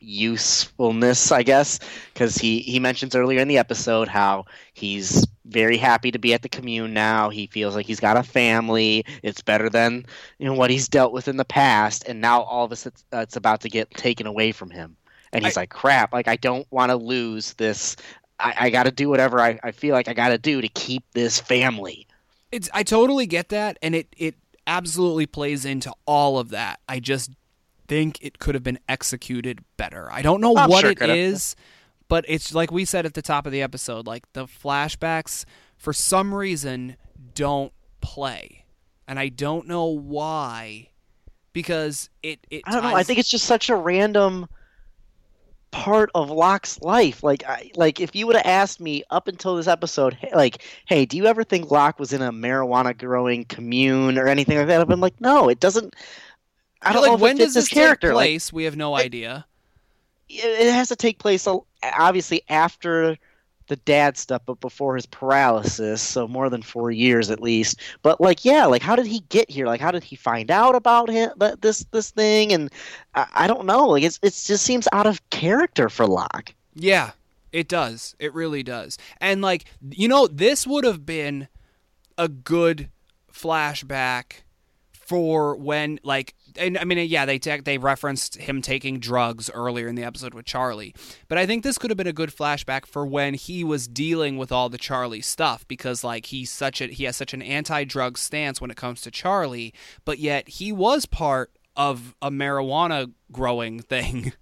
usefulness, 0.04 1.32
I 1.32 1.42
guess, 1.42 1.80
because 2.12 2.36
he 2.36 2.60
he 2.60 2.78
mentions 2.78 3.14
earlier 3.14 3.40
in 3.40 3.48
the 3.48 3.58
episode 3.58 4.08
how 4.08 4.44
he's 4.74 5.26
very 5.46 5.76
happy 5.76 6.10
to 6.10 6.18
be 6.18 6.34
at 6.34 6.42
the 6.42 6.48
commune 6.48 6.94
now. 6.94 7.28
He 7.30 7.46
feels 7.46 7.74
like 7.74 7.86
he's 7.86 8.00
got 8.00 8.16
a 8.16 8.22
family. 8.22 9.04
It's 9.22 9.42
better 9.42 9.68
than 9.68 10.06
you 10.38 10.46
know 10.46 10.54
what 10.54 10.70
he's 10.70 10.88
dealt 10.88 11.12
with 11.12 11.28
in 11.28 11.36
the 11.36 11.44
past, 11.44 12.04
and 12.08 12.20
now 12.20 12.42
all 12.42 12.64
of 12.64 12.72
a 12.72 12.76
sudden 12.76 12.98
uh, 13.12 13.18
it's 13.18 13.36
about 13.36 13.60
to 13.62 13.68
get 13.68 13.90
taken 13.90 14.26
away 14.26 14.52
from 14.52 14.70
him. 14.70 14.96
And 15.32 15.44
he's 15.44 15.56
I, 15.56 15.62
like, 15.62 15.70
"Crap! 15.70 16.12
Like 16.12 16.28
I 16.28 16.36
don't 16.36 16.66
want 16.70 16.90
to 16.90 16.96
lose 16.96 17.54
this. 17.54 17.96
I, 18.40 18.54
I 18.58 18.70
got 18.70 18.84
to 18.84 18.90
do 18.90 19.08
whatever 19.08 19.40
I, 19.40 19.58
I 19.62 19.72
feel 19.72 19.94
like 19.94 20.08
I 20.08 20.14
got 20.14 20.28
to 20.28 20.38
do 20.38 20.60
to 20.60 20.68
keep 20.68 21.04
this 21.12 21.40
family." 21.40 22.06
It's 22.52 22.68
I 22.72 22.82
totally 22.82 23.26
get 23.26 23.48
that, 23.48 23.78
and 23.82 23.94
it 23.94 24.08
it 24.16 24.36
absolutely 24.66 25.26
plays 25.26 25.64
into 25.64 25.92
all 26.06 26.38
of 26.38 26.50
that. 26.50 26.80
I 26.88 27.00
just 27.00 27.30
think 27.94 28.18
it 28.20 28.40
could 28.40 28.56
have 28.56 28.64
been 28.64 28.80
executed 28.88 29.60
better. 29.76 30.10
I 30.10 30.20
don't 30.20 30.40
know 30.40 30.54
oh, 30.54 30.58
I'm 30.58 30.68
what 30.68 30.80
sure 30.80 30.90
it 30.90 31.00
is, 31.00 31.54
but 32.08 32.24
it's 32.26 32.52
like 32.52 32.72
we 32.72 32.84
said 32.84 33.06
at 33.06 33.14
the 33.14 33.22
top 33.22 33.46
of 33.46 33.52
the 33.52 33.62
episode, 33.62 34.04
like 34.04 34.24
the 34.32 34.46
flashbacks 34.46 35.44
for 35.76 35.92
some 35.92 36.34
reason 36.34 36.96
don't 37.34 37.72
play. 38.00 38.64
And 39.06 39.16
I 39.20 39.28
don't 39.28 39.68
know 39.68 39.84
why 39.84 40.88
because 41.52 42.10
it, 42.24 42.44
it 42.50 42.62
I 42.66 42.72
don't 42.72 42.82
ties... 42.82 42.90
know. 42.90 42.96
I 42.96 43.04
think 43.04 43.20
it's 43.20 43.28
just 43.28 43.44
such 43.44 43.70
a 43.70 43.76
random 43.76 44.48
part 45.70 46.10
of 46.16 46.30
Locke's 46.30 46.80
life. 46.82 47.22
Like, 47.22 47.44
I, 47.46 47.70
like 47.76 48.00
if 48.00 48.16
you 48.16 48.26
would 48.26 48.34
have 48.34 48.46
asked 48.46 48.80
me 48.80 49.04
up 49.10 49.28
until 49.28 49.54
this 49.54 49.68
episode, 49.68 50.14
hey, 50.14 50.30
like, 50.34 50.64
hey, 50.86 51.06
do 51.06 51.16
you 51.16 51.26
ever 51.26 51.44
think 51.44 51.70
Locke 51.70 52.00
was 52.00 52.12
in 52.12 52.22
a 52.22 52.32
marijuana 52.32 52.98
growing 52.98 53.44
commune 53.44 54.18
or 54.18 54.26
anything 54.26 54.58
like 54.58 54.66
that? 54.66 54.80
I've 54.80 54.88
been 54.88 55.00
like, 55.00 55.20
no, 55.20 55.48
it 55.48 55.60
doesn't. 55.60 55.94
I 56.84 56.92
don't 56.92 57.02
like, 57.02 57.10
know 57.12 57.16
when 57.16 57.36
does 57.36 57.54
this 57.54 57.68
character. 57.68 58.08
take 58.08 58.14
place? 58.14 58.52
Like, 58.52 58.56
we 58.56 58.64
have 58.64 58.76
no 58.76 58.94
idea. 58.94 59.46
It, 60.28 60.72
has 60.72 60.88
to 60.88 60.96
take 60.96 61.18
place 61.18 61.46
uh, 61.46 61.58
obviously 61.82 62.42
after 62.48 63.16
the 63.66 63.76
dad 63.76 64.18
stuff, 64.18 64.42
but 64.46 64.60
before 64.60 64.94
his 64.94 65.06
paralysis, 65.06 66.02
so 66.02 66.28
more 66.28 66.50
than 66.50 66.62
four 66.62 66.90
years 66.90 67.30
at 67.30 67.40
least. 67.40 67.80
But 68.02 68.20
like, 68.20 68.44
yeah, 68.44 68.66
like 68.66 68.82
how 68.82 68.96
did 68.96 69.06
he 69.06 69.20
get 69.28 69.50
here? 69.50 69.66
Like, 69.66 69.80
how 69.80 69.90
did 69.90 70.04
he 70.04 70.16
find 70.16 70.50
out 70.50 70.74
about 70.74 71.08
him 71.08 71.30
this 71.60 71.84
this 71.90 72.10
thing? 72.10 72.52
And 72.52 72.70
I, 73.14 73.26
I 73.34 73.46
don't 73.46 73.66
know. 73.66 73.88
Like, 73.88 74.02
it's 74.02 74.18
it 74.22 74.34
just 74.46 74.64
seems 74.64 74.88
out 74.92 75.06
of 75.06 75.28
character 75.30 75.88
for 75.88 76.06
Locke. 76.06 76.54
Yeah, 76.74 77.12
it 77.52 77.68
does. 77.68 78.14
It 78.18 78.34
really 78.34 78.62
does. 78.62 78.98
And 79.20 79.40
like, 79.40 79.64
you 79.90 80.08
know, 80.08 80.26
this 80.26 80.66
would 80.66 80.84
have 80.84 81.06
been 81.06 81.48
a 82.18 82.28
good 82.28 82.90
flashback 83.32 84.42
for 85.06 85.56
when 85.56 85.98
like 86.02 86.34
and 86.56 86.78
I 86.78 86.84
mean, 86.84 86.98
yeah, 87.08 87.26
they 87.26 87.38
te- 87.38 87.60
they 87.60 87.78
referenced 87.78 88.36
him 88.36 88.62
taking 88.62 88.98
drugs 88.98 89.50
earlier 89.50 89.88
in 89.88 89.96
the 89.96 90.04
episode 90.04 90.34
with 90.34 90.46
Charlie, 90.46 90.94
but 91.28 91.36
I 91.36 91.46
think 91.46 91.62
this 91.62 91.78
could 91.78 91.90
have 91.90 91.96
been 91.96 92.06
a 92.06 92.12
good 92.12 92.30
flashback 92.30 92.86
for 92.86 93.04
when 93.04 93.34
he 93.34 93.64
was 93.64 93.88
dealing 93.88 94.36
with 94.36 94.52
all 94.52 94.68
the 94.68 94.78
Charlie 94.78 95.20
stuff 95.20 95.66
because 95.68 96.04
like 96.04 96.26
he's 96.26 96.50
such 96.50 96.80
a 96.80 96.86
he 96.86 97.04
has 97.04 97.16
such 97.16 97.34
an 97.34 97.42
anti-drug 97.42 98.18
stance 98.18 98.60
when 98.60 98.70
it 98.70 98.76
comes 98.76 99.00
to 99.02 99.10
Charlie, 99.10 99.74
but 100.04 100.18
yet 100.18 100.48
he 100.48 100.72
was 100.72 101.06
part 101.06 101.50
of 101.76 102.14
a 102.22 102.30
marijuana 102.30 103.12
growing 103.32 103.80
thing. 103.80 104.32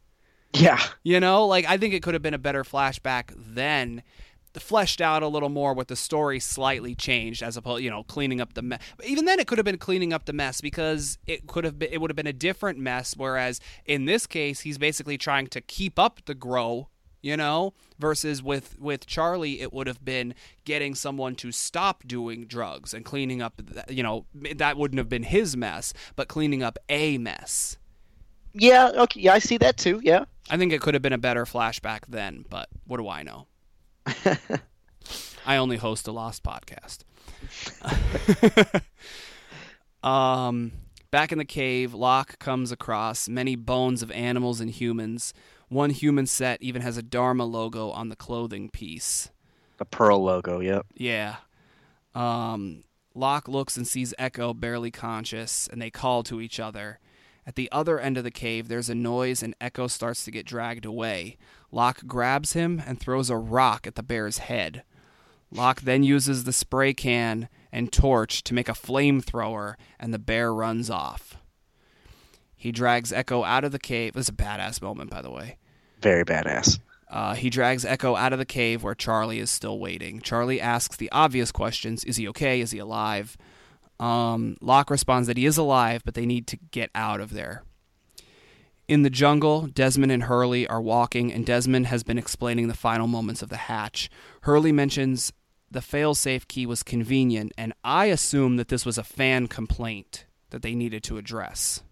Yeah, 0.55 0.81
you 1.03 1.19
know, 1.19 1.47
like 1.47 1.65
I 1.67 1.79
think 1.79 1.95
it 1.95 2.03
could 2.03 2.15
have 2.15 2.23
been 2.23 2.35
a 2.35 2.39
better 2.39 2.63
flashback 2.63 3.33
then 3.37 4.03
fleshed 4.61 5.01
out 5.01 5.23
a 5.23 5.29
little 5.29 5.49
more 5.49 5.75
with 5.75 5.89
the 5.89 5.97
story 5.97 6.39
slightly 6.39 6.95
changed 6.95 7.43
as 7.43 7.57
opposed 7.57 7.83
you 7.83 7.91
know 7.91 8.03
cleaning 8.05 8.41
up 8.41 8.55
the 8.55 8.63
mess 8.63 8.81
even 9.05 9.25
then 9.25 9.41
it 9.41 9.47
could 9.47 9.59
have 9.59 9.65
been 9.65 9.79
cleaning 9.79 10.13
up 10.13 10.27
the 10.27 10.33
mess 10.33 10.61
because 10.61 11.19
it 11.27 11.47
could 11.47 11.65
have 11.65 11.79
been 11.79 11.89
it 11.93 12.01
would 12.01 12.11
have 12.11 12.17
been 12.17 12.27
a 12.27 12.33
different 12.33 12.79
mess 12.79 13.15
whereas 13.17 13.61
in 13.87 14.05
this 14.05 14.27
case 14.27 14.61
he's 14.61 14.79
basically 14.79 15.17
trying 15.17 15.47
to 15.47 15.61
keep 15.61 15.99
up 15.99 16.21
the 16.27 16.35
grow 16.35 16.89
you 17.23 17.37
know 17.37 17.73
versus 17.99 18.43
with 18.43 18.79
with 18.79 19.07
charlie 19.07 19.61
it 19.61 19.73
would 19.73 19.87
have 19.87 20.05
been 20.05 20.35
getting 20.65 20.95
someone 20.95 21.35
to 21.35 21.51
stop 21.51 22.03
doing 22.07 22.45
drugs 22.45 22.93
and 22.93 23.05
cleaning 23.05 23.41
up 23.41 23.61
you 23.89 24.03
know 24.03 24.27
that 24.35 24.77
wouldn't 24.77 24.99
have 24.99 25.09
been 25.09 25.23
his 25.23 25.57
mess 25.57 25.95
but 26.17 26.29
cleaning 26.29 26.63
up 26.63 26.79
a 26.89 27.17
mess. 27.19 27.79
Yeah 28.53 28.91
okay 28.97 29.21
yeah 29.21 29.33
i 29.33 29.39
see 29.39 29.57
that 29.59 29.79
too 29.79 30.01
yeah. 30.03 30.25
I 30.51 30.59
think 30.59 30.73
it 30.73 30.83
could 30.83 30.93
have 30.93 31.03
been 31.03 31.15
a 31.15 31.19
better 31.19 31.47
flashback 31.47 32.01
then 32.09 32.45
but 32.51 32.69
what 32.87 32.99
do 32.99 33.09
i 33.09 33.23
know 33.23 33.47
I 35.47 35.57
only 35.57 35.77
host 35.77 36.07
a 36.09 36.13
Lost 36.13 36.43
podcast. 36.43 37.05
um, 40.07 40.73
back 41.11 41.33
in 41.33 41.39
the 41.39 41.45
cave, 41.45 41.95
Locke 41.95 42.39
comes 42.39 42.73
across 42.73 43.29
many 43.29 43.57
bones 43.57 44.03
of 44.03 44.11
animals 44.11 44.61
and 44.61 44.71
humans. 44.71 45.35
One 45.69 45.91
human 45.91 46.27
set 46.27 46.63
even 46.63 46.83
has 46.83 46.97
a 46.97 47.03
Dharma 47.03 47.45
logo 47.45 47.91
on 47.91 48.09
the 48.09 48.17
clothing 48.17 48.69
piece. 48.71 49.31
The 49.79 49.85
pearl 49.85 50.23
logo, 50.23 50.61
yep. 50.61 50.87
Yeah. 50.95 51.37
Um, 52.15 52.85
Locke 53.15 53.49
looks 53.49 53.77
and 53.77 53.87
sees 53.87 54.15
Eko 54.19 54.59
barely 54.59 54.91
conscious, 54.91 55.69
and 55.69 55.81
they 55.81 55.91
call 55.91 56.23
to 56.25 56.41
each 56.41 56.61
other. 56.61 56.99
At 57.45 57.57
the 57.57 57.69
other 57.73 57.99
end 57.99 58.17
of 58.17 58.25
the 58.25 58.31
cave, 58.31 58.69
there's 58.69 58.89
a 58.89 58.95
noise, 58.95 59.43
and 59.43 59.59
Eko 59.61 59.91
starts 59.91 60.25
to 60.25 60.31
get 60.31 60.47
dragged 60.47 60.85
away. 60.85 61.37
Locke 61.73 62.07
grabs 62.07 62.53
him 62.53 62.83
and 62.87 63.01
throws 63.01 63.31
a 63.31 63.37
rock 63.37 63.87
at 63.87 63.95
the 63.95 64.03
bear's 64.03 64.39
head. 64.39 64.85
Locke 65.51 65.81
then 65.81 66.03
uses 66.03 66.45
the 66.45 66.53
spray 66.53 66.95
can 66.95 67.49
and 67.73 67.91
torch 67.91 68.45
to 68.45 68.55
make 68.55 68.69
a 68.69 68.73
flamethrower, 68.73 69.75
and 69.99 70.13
the 70.13 70.19
bear 70.19 70.53
runs 70.53 70.91
off. 70.91 71.39
He 72.55 72.71
drags 72.71 73.11
Eko 73.11 73.45
out 73.45 73.65
of 73.65 73.73
the 73.73 73.79
cave. 73.79 74.13
This 74.13 74.27
is 74.27 74.29
a 74.29 74.33
badass 74.33 74.81
moment, 74.81 75.11
by 75.11 75.23
the 75.23 75.31
way. 75.31 75.57
Very 76.01 76.25
badass. 76.25 76.79
Uh, 77.11 77.35
he 77.35 77.51
drags 77.51 77.85
Eko 77.85 78.17
out 78.17 78.33
of 78.33 78.39
the 78.39 78.45
cave 78.45 78.83
where 78.83 78.95
Charlie 78.95 79.39
is 79.39 79.51
still 79.51 79.79
waiting. 79.79 80.21
Charlie 80.21 80.61
asks 80.61 80.97
the 80.97 81.11
obvious 81.11 81.51
questions 81.51 82.05
Is 82.05 82.17
he 82.17 82.29
okay? 82.29 82.61
Is 82.61 82.71
he 82.71 82.79
alive? 82.79 83.37
Um, 83.99 84.57
Locke 84.61 84.91
responds 84.91 85.29
that 85.29 85.37
he 85.37 85.47
is 85.47 85.59
alive, 85.59 86.03
but 86.05 86.15
they 86.15 86.27
need 86.27 86.47
to 86.49 86.57
get 86.71 86.91
out 86.95 87.21
of 87.21 87.33
there. 87.33 87.63
In 88.93 89.01
the 89.01 89.09
jungle, 89.09 89.69
Desmond 89.69 90.13
and 90.13 90.25
Hurley 90.25 90.67
are 90.67 90.79
walking, 90.79 91.33
and 91.33 91.47
Desmond 91.47 91.87
has 91.87 92.03
been 92.03 92.19
explaining 92.19 92.69
the 92.69 92.75
final 92.75 93.07
moments 93.07 93.41
of 93.41 93.49
the 93.49 93.57
hatch. 93.57 94.11
Hurley 94.43 94.71
mentions 94.71 95.33
the 95.71 95.81
failsafe 95.81 96.47
key 96.47 96.67
was 96.67 96.83
convenient, 96.83 97.53
and 97.57 97.73
I 97.83 98.05
assume 98.05 98.57
that 98.57 98.69
this 98.69 98.85
was 98.85 98.99
a 98.99 99.03
fan 99.03 99.47
complaint 99.47 100.27
that 100.51 100.61
they 100.61 100.75
needed 100.75 101.03
to 101.05 101.17
address. 101.17 101.83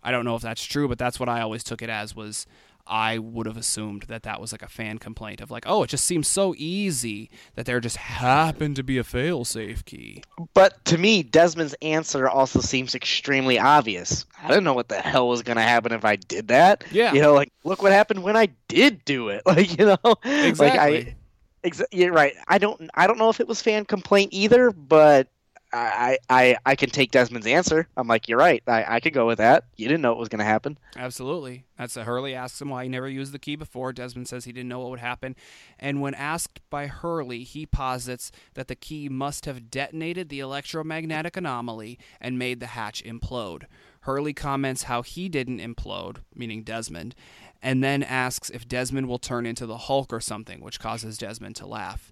I 0.00 0.12
don't 0.12 0.24
know 0.24 0.36
if 0.36 0.42
that's 0.42 0.64
true, 0.64 0.86
but 0.86 0.96
that's 0.96 1.18
what 1.18 1.28
I 1.28 1.40
always 1.40 1.64
took 1.64 1.82
it 1.82 1.90
as 1.90 2.14
was 2.14 2.46
I 2.86 3.18
would 3.18 3.46
have 3.46 3.56
assumed 3.56 4.02
that 4.08 4.24
that 4.24 4.40
was 4.40 4.52
like 4.52 4.62
a 4.62 4.68
fan 4.68 4.98
complaint 4.98 5.40
of 5.40 5.50
like, 5.50 5.64
oh, 5.66 5.82
it 5.84 5.88
just 5.88 6.04
seems 6.04 6.28
so 6.28 6.54
easy 6.56 7.30
that 7.54 7.66
there 7.66 7.80
just 7.80 7.96
happened 7.96 8.76
to 8.76 8.82
be 8.82 8.98
a 8.98 9.04
failsafe 9.04 9.84
key. 9.84 10.22
But 10.54 10.84
to 10.86 10.98
me, 10.98 11.22
Desmond's 11.22 11.74
answer 11.82 12.28
also 12.28 12.60
seems 12.60 12.94
extremely 12.94 13.58
obvious. 13.58 14.26
I 14.42 14.48
don't 14.48 14.64
know 14.64 14.74
what 14.74 14.88
the 14.88 15.00
hell 15.00 15.28
was 15.28 15.42
going 15.42 15.56
to 15.56 15.62
happen 15.62 15.92
if 15.92 16.04
I 16.04 16.16
did 16.16 16.48
that. 16.48 16.84
Yeah. 16.90 17.12
You 17.12 17.22
know, 17.22 17.34
like 17.34 17.52
look 17.64 17.82
what 17.82 17.92
happened 17.92 18.22
when 18.22 18.36
I 18.36 18.48
did 18.68 19.04
do 19.04 19.28
it. 19.28 19.42
Like 19.52 19.78
you 19.78 19.84
know, 19.84 19.98
Exactly. 20.24 21.04
Like 21.04 21.16
I, 21.64 21.68
exa- 21.68 21.84
you're 21.92 22.12
right. 22.12 22.34
I 22.48 22.56
don't. 22.58 22.88
I 22.94 23.06
don't 23.06 23.18
know 23.18 23.28
if 23.28 23.38
it 23.38 23.46
was 23.46 23.60
fan 23.60 23.84
complaint 23.84 24.30
either, 24.32 24.70
but 24.70 25.28
I, 25.72 26.18
I, 26.28 26.56
I 26.66 26.76
can 26.76 26.90
take 26.90 27.10
Desmond's 27.10 27.46
answer. 27.46 27.88
I'm 27.96 28.06
like, 28.06 28.28
you're 28.28 28.38
right. 28.38 28.62
I, 28.66 28.96
I 28.96 29.00
could 29.00 29.14
go 29.14 29.26
with 29.26 29.38
that. 29.38 29.64
You 29.76 29.88
didn't 29.88 30.02
know 30.02 30.12
it 30.12 30.18
was 30.18 30.28
going 30.28 30.40
to 30.40 30.44
happen. 30.44 30.78
Absolutely. 30.96 31.64
That's 31.78 31.96
a 31.96 32.04
Hurley 32.04 32.34
asks 32.34 32.60
him 32.60 32.68
why 32.68 32.82
he 32.82 32.88
never 32.88 33.08
used 33.08 33.32
the 33.32 33.38
key 33.38 33.56
before. 33.56 33.92
Desmond 33.92 34.28
says 34.28 34.44
he 34.44 34.52
didn't 34.52 34.68
know 34.68 34.80
what 34.80 34.90
would 34.90 35.00
happen. 35.00 35.34
And 35.78 36.00
when 36.00 36.14
asked 36.14 36.60
by 36.68 36.88
Hurley, 36.88 37.42
he 37.44 37.64
posits 37.64 38.30
that 38.54 38.68
the 38.68 38.74
key 38.74 39.08
must 39.08 39.46
have 39.46 39.70
detonated 39.70 40.28
the 40.28 40.40
electromagnetic 40.40 41.36
anomaly 41.36 41.98
and 42.20 42.38
made 42.38 42.60
the 42.60 42.66
hatch 42.66 43.02
implode. 43.04 43.64
Hurley 44.02 44.34
comments 44.34 44.84
how 44.84 45.02
he 45.02 45.28
didn't 45.28 45.60
implode, 45.60 46.18
meaning 46.34 46.64
Desmond, 46.64 47.14
and 47.62 47.82
then 47.82 48.02
asks 48.02 48.50
if 48.50 48.66
Desmond 48.68 49.08
will 49.08 49.18
turn 49.18 49.46
into 49.46 49.64
the 49.64 49.76
Hulk 49.78 50.12
or 50.12 50.20
something, 50.20 50.60
which 50.60 50.80
causes 50.80 51.16
Desmond 51.16 51.56
to 51.56 51.66
laugh. 51.66 52.11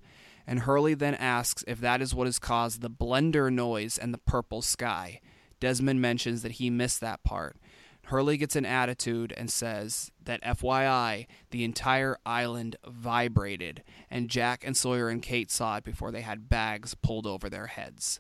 And 0.51 0.59
Hurley 0.59 0.95
then 0.95 1.15
asks 1.15 1.63
if 1.69 1.81
that 1.81 2.03
is 2.03 2.13
what 2.13 2.27
has 2.27 2.41
caused 2.41 2.81
the 2.81 2.91
blender 2.91 3.53
noise 3.53 3.97
and 3.97 4.13
the 4.13 4.19
purple 4.19 4.63
sky. 4.63 5.21
Desmond 5.61 6.03
mentions 6.03 6.43
that 6.43 6.53
he 6.53 6.71
missed 6.71 7.01
that 7.01 7.23
part. 7.23 7.57
Hurley 8.07 8.37
gets 8.37 8.57
an 8.57 8.67
attitude 8.67 9.33
and 9.37 9.49
says 9.49 10.11
that 10.25 10.43
FYI, 10.43 11.29
the 11.53 11.63
entire 11.63 12.19
island 12.27 12.75
vibrated, 12.85 13.85
and 14.11 14.29
Jack 14.29 14.65
and 14.67 14.77
Sawyer 14.77 15.09
and 15.09 15.23
Kate 15.23 15.53
saw 15.53 15.77
it 15.77 15.85
before 15.85 16.11
they 16.11 16.23
had 16.23 16.49
bags 16.49 16.97
pulled 16.97 17.29
over 17.29 17.49
their 17.49 17.69
heads. 17.69 18.19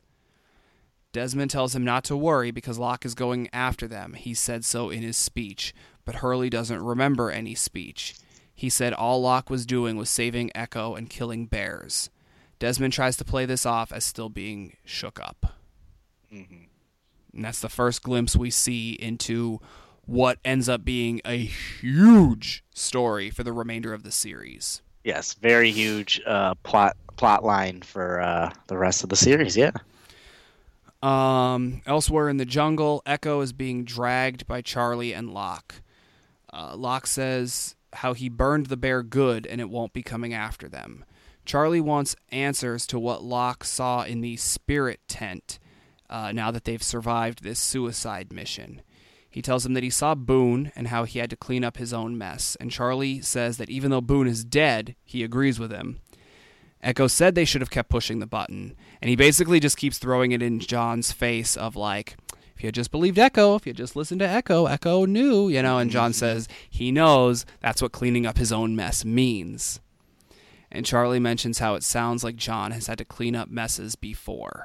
Desmond 1.12 1.51
tells 1.51 1.74
him 1.74 1.83
not 1.83 2.05
to 2.05 2.16
worry 2.16 2.53
because 2.53 2.78
Locke 2.78 3.05
is 3.05 3.16
going 3.16 3.49
after 3.53 3.89
them. 3.89 4.12
He 4.12 4.35
said 4.35 4.64
so 4.64 4.89
in 4.89 5.03
his 5.03 5.16
speech, 5.16 5.74
but 6.05 6.14
Hurley 6.16 6.49
doesn't 6.49 6.81
remember 6.81 7.33
any 7.33 7.57
speech. 7.57 8.14
He 8.55 8.70
said 8.70 8.93
all 8.93 9.20
Locke 9.20 9.51
was 9.51 9.66
doing 9.66 9.97
was 9.97 10.09
saving 10.09 10.53
Eko 10.55 10.97
and 10.97 11.11
killing 11.11 11.47
bears. 11.47 12.09
Desmond 12.61 12.92
tries 12.92 13.16
to 13.16 13.24
play 13.24 13.46
this 13.46 13.66
off 13.66 13.90
as 13.90 14.04
still 14.04 14.28
being 14.28 14.76
shook 14.84 15.18
up. 15.18 15.54
Mm-hmm. 16.32 16.64
And 17.34 17.44
that's 17.44 17.61
the 17.61 17.68
first 17.68 18.02
glimpse 18.02 18.36
we 18.36 18.50
see 18.50 18.92
into 18.92 19.61
what 20.06 20.38
ends 20.44 20.68
up 20.68 20.84
being 20.84 21.20
a 21.24 21.38
huge 21.38 22.62
story 22.74 23.30
for 23.30 23.42
the 23.42 23.52
remainder 23.52 23.92
of 23.92 24.02
the 24.02 24.12
series. 24.12 24.82
Yes, 25.04 25.34
very 25.34 25.70
huge 25.70 26.20
uh, 26.26 26.54
plot 26.56 26.96
plot 27.16 27.44
line 27.44 27.82
for 27.82 28.20
uh, 28.20 28.52
the 28.66 28.76
rest 28.76 29.02
of 29.02 29.08
the 29.08 29.16
series. 29.16 29.56
Yeah. 29.56 29.72
Um, 31.02 31.80
elsewhere 31.86 32.28
in 32.28 32.36
the 32.36 32.44
jungle, 32.44 33.02
Eko 33.06 33.42
is 33.42 33.54
being 33.54 33.84
dragged 33.84 34.46
by 34.46 34.61
Charlie 34.61 35.14
and 35.14 35.32
Locke. 35.32 35.76
Uh, 36.52 36.74
Locke 36.76 37.06
says 37.06 37.74
how 37.94 38.12
he 38.12 38.28
burned 38.28 38.66
the 38.66 38.76
bear 38.76 39.02
good 39.02 39.46
and 39.46 39.61
it 39.61 39.70
won't 39.70 39.94
be 39.94 40.02
coming 40.02 40.34
after 40.34 40.68
them. 40.68 41.04
Charlie 41.51 41.80
wants 41.80 42.14
answers 42.30 42.86
to 42.86 42.96
what 42.96 43.24
Locke 43.24 43.64
saw 43.64 44.05
in 44.05 44.20
the 44.20 44.36
spirit 44.36 45.01
tent 45.09 45.59
uh, 46.09 46.30
now 46.30 46.53
that 46.53 46.62
they've 46.62 46.80
survived 46.80 47.42
this 47.42 47.59
suicide 47.59 48.32
mission. 48.32 48.82
He 49.28 49.42
tells 49.42 49.66
him 49.66 49.74
that 49.74 49.82
he 49.82 49.90
saw 49.90 50.14
Boone 50.14 50.70
and 50.76 50.86
how 50.86 51.03
he 51.03 51.18
had 51.18 51.28
to 51.30 51.36
clean 51.36 51.64
up 51.64 51.76
his 51.76 51.92
own 51.92 52.16
mess, 52.16 52.57
and 52.61 52.70
Charlie 52.70 53.20
says 53.20 53.57
that 53.57 53.68
even 53.68 53.90
though 53.90 54.01
Boone 54.01 54.28
is 54.28 54.44
dead, 54.44 54.94
he 55.05 55.24
agrees 55.24 55.59
with 55.59 55.72
him. 55.72 55.98
Eko 56.84 57.11
said 57.11 57.34
they 57.34 57.44
should 57.44 57.62
have 57.62 57.68
kept 57.68 57.90
pushing 57.90 58.20
the 58.20 58.28
button, 58.28 58.76
and 59.03 59.09
he 59.09 59.16
basically 59.16 59.59
just 59.59 59.76
keeps 59.76 59.98
throwing 59.98 60.30
it 60.30 60.42
in 60.42 60.61
John's 60.61 61.11
face 61.11 61.57
of 61.57 61.74
like, 61.74 62.16
if 62.55 62.62
you 62.62 62.70
just 62.70 62.92
believed 62.92 63.18
Eko, 63.18 63.57
if 63.57 63.66
you 63.66 63.72
just 63.72 63.96
listened 63.96 64.20
to 64.20 64.28
Eko, 64.28 64.70
Eko 64.70 65.05
knew, 65.05 65.48
you 65.48 65.62
know, 65.62 65.78
and 65.78 65.90
John 65.90 66.12
says 66.12 66.46
he 66.70 66.92
knows 66.92 67.44
that's 67.59 67.82
what 67.82 67.90
cleaning 67.90 68.24
up 68.24 68.38
his 68.38 68.53
own 68.53 68.76
mess 68.76 69.05
means. 69.05 69.80
And 70.71 70.87
Charlie 70.87 71.21
mentions 71.21 71.59
how 71.59 71.75
it 71.75 71.83
sounds 71.83 72.23
like 72.23 72.37
John 72.37 72.71
has 72.71 72.87
had 72.87 72.99
to 72.99 73.05
clean 73.05 73.35
up 73.35 73.49
messes 73.49 73.97
before. 73.97 74.64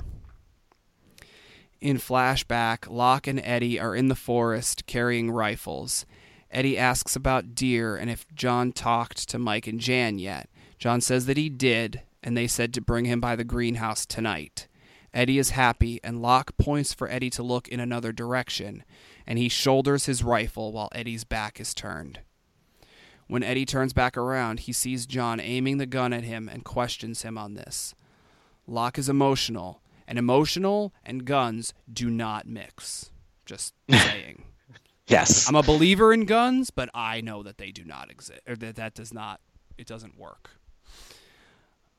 In 1.82 1.97
flashback, 1.97 2.89
Locke 2.89 3.28
and 3.28 3.39
Eddie 3.43 3.80
are 3.80 3.95
in 3.95 4.08
the 4.08 4.16
forest 4.16 4.86
carrying 4.86 5.32
rifles. 5.32 6.06
Eddie 6.51 6.78
asks 6.78 7.16
about 7.16 7.53
deer 7.56 7.95
and 7.95 8.10
if 8.10 8.26
John 8.34 8.72
talked 8.72 9.28
to 9.30 9.39
Mike 9.39 9.68
and 9.68 9.80
Jan 9.80 10.20
yet. 10.20 10.49
John 10.78 11.01
says 11.01 11.26
that 11.26 11.38
he 11.38 11.49
did, 11.49 12.01
and 12.24 12.36
they 12.36 12.47
said 12.47 12.74
to 12.74 12.82
bring 12.82 13.06
him 13.06 13.20
by 13.20 13.36
the 13.36 13.43
greenhouse 13.43 14.06
tonight. 14.06 14.68
Eddie 15.14 15.38
is 15.38 15.51
happy, 15.51 15.99
and 16.03 16.22
Locke 16.22 16.58
points 16.58 16.93
for 16.93 17.10
Eddie 17.10 17.30
to 17.32 17.43
look 17.43 17.68
in 17.70 17.80
another 17.80 18.12
direction, 18.12 18.84
and 19.26 19.39
he 19.39 19.47
shoulders 19.47 20.08
his 20.08 20.24
rifle 20.24 20.74
while 20.74 20.89
Eddie's 20.93 21.24
back 21.24 21.60
is 21.60 21.74
turned. 21.74 22.20
When 23.28 23.43
Eddie 23.43 23.65
turns 23.65 23.93
back 23.93 24.17
around, 24.17 24.61
he 24.61 24.73
sees 24.73 25.05
John 25.05 25.39
aiming 25.39 25.78
the 25.78 25.86
gun 25.86 26.13
at 26.13 26.23
him 26.23 26.47
and 26.47 26.63
questions 26.63 27.23
him 27.23 27.38
on 27.38 27.55
this. 27.55 27.95
Locke 28.67 28.97
is 28.97 29.09
emotional, 29.09 29.82
and 30.07 30.19
emotional 30.19 30.93
and 31.03 31.26
guns 31.26 31.73
do 31.91 32.09
not 32.09 32.47
mix. 32.47 33.11
Just 33.45 33.73
saying. 33.89 34.43
Yes. 35.07 35.47
I'm 35.47 35.55
a 35.55 35.63
believer 35.63 36.13
in 36.13 36.26
guns, 36.26 36.71
but 36.71 36.89
I 36.93 37.21
know 37.21 37.43
that 37.43 37.57
they 37.57 37.71
do 37.71 37.84
not 37.84 38.09
exist, 38.11 38.41
or 38.47 38.55
that 38.57 38.76
that 38.76 38.93
does 38.93 39.13
not, 39.13 39.39
it 39.78 39.88
doesn't 39.88 40.17
work. 40.17 40.51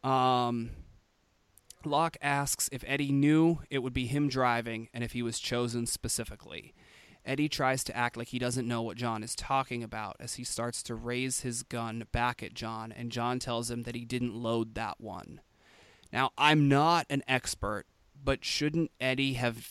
Um, 0.02 0.70
Locke 1.84 2.16
asks 2.20 2.68
if 2.72 2.84
Eddie 2.86 3.12
knew 3.12 3.60
it 3.70 3.78
would 3.80 3.92
be 3.92 4.06
him 4.06 4.28
driving 4.28 4.88
and 4.92 5.02
if 5.02 5.12
he 5.12 5.22
was 5.22 5.38
chosen 5.38 5.86
specifically. 5.86 6.74
Eddie 7.26 7.48
tries 7.48 7.82
to 7.84 7.96
act 7.96 8.16
like 8.16 8.28
he 8.28 8.38
doesn't 8.38 8.68
know 8.68 8.82
what 8.82 8.96
John 8.96 9.22
is 9.22 9.34
talking 9.34 9.82
about 9.82 10.16
as 10.20 10.34
he 10.34 10.44
starts 10.44 10.82
to 10.84 10.94
raise 10.94 11.40
his 11.40 11.64
gun 11.64 12.04
back 12.12 12.42
at 12.42 12.54
John, 12.54 12.92
and 12.92 13.10
John 13.10 13.38
tells 13.38 13.70
him 13.70 13.82
that 13.82 13.96
he 13.96 14.04
didn't 14.04 14.34
load 14.34 14.74
that 14.74 15.00
one. 15.00 15.40
Now, 16.12 16.30
I'm 16.38 16.68
not 16.68 17.06
an 17.10 17.24
expert, 17.26 17.86
but 18.22 18.44
shouldn't 18.44 18.92
Eddie 19.00 19.34
have 19.34 19.68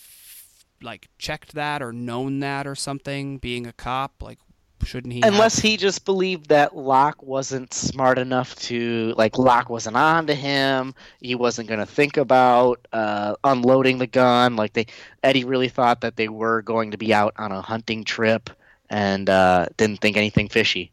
like 0.82 1.08
checked 1.18 1.54
that 1.54 1.82
or 1.82 1.94
known 1.94 2.42
that 2.42 2.68
or 2.68 2.76
something 2.76 3.38
being 3.38 3.66
a 3.66 3.74
cop 3.74 4.22
like 4.22 4.40
shouldn't 4.84 5.14
he 5.14 5.22
have- 5.22 5.34
Unless 5.34 5.60
he 5.60 5.78
just 5.78 6.06
believed 6.06 6.50
that 6.50 6.76
Locke 6.76 7.24
wasn't 7.24 7.74
smart 7.74 8.18
enough 8.20 8.56
to, 8.56 9.14
like, 9.18 9.38
Locke 9.38 9.70
wasn't 9.70 9.96
on 9.96 10.28
to 10.28 10.36
him. 10.36 10.94
He 11.22 11.36
wasn't 11.36 11.68
going 11.68 11.80
to 11.80 11.86
think 11.86 12.18
about 12.18 12.86
uh, 12.94 13.36
unloading 13.44 13.98
the 13.98 14.08
gun. 14.08 14.56
Like, 14.56 14.74
they 14.74 14.88
Eddie 15.24 15.46
really 15.46 15.70
thought 15.70 16.02
that 16.02 16.16
they 16.18 16.28
were 16.28 16.62
going 16.62 16.92
to 16.92 16.98
be 16.98 17.14
out 17.14 17.34
on 17.38 17.52
a 17.52 17.62
hunting 17.62 18.04
trip 18.04 18.50
and 18.90 19.30
uh, 19.30 19.68
didn't 19.78 20.02
think 20.02 20.18
anything 20.18 20.50
fishy. 20.50 20.92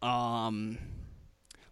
Um, 0.00 0.78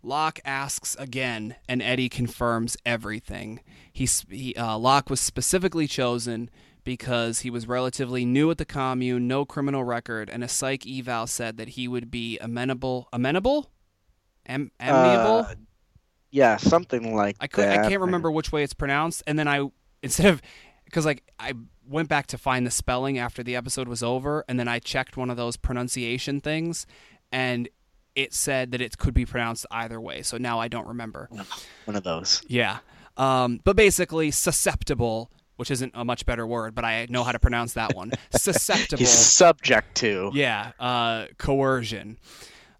Locke 0.02 0.40
asks 0.44 0.94
again, 0.96 1.56
and 1.68 1.82
Eddie 1.82 2.08
confirms 2.08 2.76
everything. 2.86 3.60
He, 3.92 4.08
he 4.30 4.54
uh, 4.54 4.78
Locke 4.78 5.10
was 5.10 5.20
specifically 5.20 5.86
chosen 5.86 6.48
because 6.84 7.40
he 7.40 7.50
was 7.50 7.68
relatively 7.68 8.24
new 8.24 8.50
at 8.50 8.58
the 8.58 8.64
commune, 8.64 9.28
no 9.28 9.44
criminal 9.44 9.84
record, 9.84 10.30
and 10.30 10.42
a 10.42 10.48
psych 10.48 10.86
eval 10.86 11.26
said 11.26 11.56
that 11.56 11.70
he 11.70 11.88
would 11.88 12.10
be 12.10 12.38
amenable, 12.38 13.08
amenable, 13.12 13.70
Am- 14.46 14.72
amiable. 14.80 15.46
Uh, 15.48 15.54
yeah, 16.30 16.56
something 16.56 17.14
like 17.14 17.36
I 17.40 17.46
could 17.46 17.64
that. 17.64 17.84
I 17.84 17.88
can't 17.88 18.00
remember 18.00 18.30
which 18.30 18.52
way 18.52 18.62
it's 18.62 18.74
pronounced, 18.74 19.22
and 19.26 19.38
then 19.38 19.48
I 19.48 19.68
instead 20.02 20.26
of 20.26 20.42
because 20.84 21.04
like 21.04 21.24
I 21.38 21.54
went 21.86 22.08
back 22.08 22.26
to 22.28 22.38
find 22.38 22.66
the 22.66 22.70
spelling 22.70 23.18
after 23.18 23.42
the 23.42 23.56
episode 23.56 23.88
was 23.88 24.02
over, 24.02 24.44
and 24.48 24.58
then 24.58 24.68
I 24.68 24.78
checked 24.78 25.16
one 25.16 25.30
of 25.30 25.36
those 25.36 25.56
pronunciation 25.56 26.40
things, 26.40 26.86
and 27.32 27.68
it 28.14 28.34
said 28.34 28.72
that 28.72 28.80
it 28.80 28.98
could 28.98 29.14
be 29.14 29.24
pronounced 29.24 29.66
either 29.70 30.00
way. 30.00 30.22
So 30.22 30.36
now 30.36 30.58
I 30.60 30.68
don't 30.68 30.86
remember. 30.86 31.28
One 31.84 31.96
of 31.96 32.02
those. 32.02 32.42
Yeah, 32.46 32.78
um, 33.16 33.60
but 33.64 33.76
basically 33.76 34.30
susceptible, 34.30 35.30
which 35.60 35.70
isn't 35.70 35.92
a 35.94 36.06
much 36.06 36.24
better 36.24 36.46
word, 36.46 36.74
but 36.74 36.86
I 36.86 37.06
know 37.10 37.22
how 37.22 37.32
to 37.32 37.38
pronounce 37.38 37.74
that 37.74 37.94
one. 37.94 38.12
susceptible. 38.34 39.00
He's 39.00 39.10
subject 39.10 39.94
to. 39.96 40.30
Yeah, 40.32 40.72
uh, 40.80 41.26
coercion. 41.36 42.16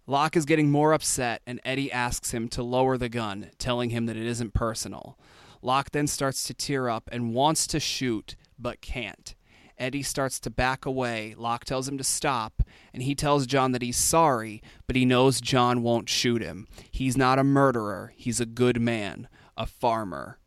Locke 0.07 0.35
is 0.35 0.45
getting 0.45 0.71
more 0.71 0.91
upset, 0.91 1.43
and 1.45 1.61
Eddie 1.63 1.91
asks 1.91 2.31
him 2.31 2.47
to 2.49 2.63
lower 2.63 2.97
the 2.97 3.07
gun, 3.07 3.51
telling 3.59 3.91
him 3.91 4.07
that 4.07 4.17
it 4.17 4.25
isn't 4.25 4.55
personal. 4.55 5.15
Locke 5.61 5.91
then 5.91 6.07
starts 6.07 6.43
to 6.45 6.55
tear 6.55 6.89
up 6.89 7.07
and 7.11 7.35
wants 7.35 7.67
to 7.67 7.79
shoot, 7.79 8.35
but 8.57 8.81
can't. 8.81 9.35
Eddie 9.77 10.01
starts 10.01 10.39
to 10.39 10.49
back 10.49 10.83
away. 10.83 11.35
Locke 11.37 11.65
tells 11.65 11.87
him 11.87 11.99
to 11.99 12.03
stop, 12.03 12.63
and 12.95 13.03
he 13.03 13.13
tells 13.13 13.45
John 13.45 13.73
that 13.73 13.83
he's 13.83 13.95
sorry, 13.95 14.59
but 14.87 14.95
he 14.95 15.05
knows 15.05 15.39
John 15.39 15.83
won't 15.83 16.09
shoot 16.09 16.41
him. 16.41 16.67
He's 16.89 17.15
not 17.15 17.37
a 17.37 17.43
murderer, 17.43 18.11
he's 18.15 18.39
a 18.39 18.47
good 18.47 18.81
man, 18.81 19.27
a 19.55 19.67
farmer. 19.67 20.39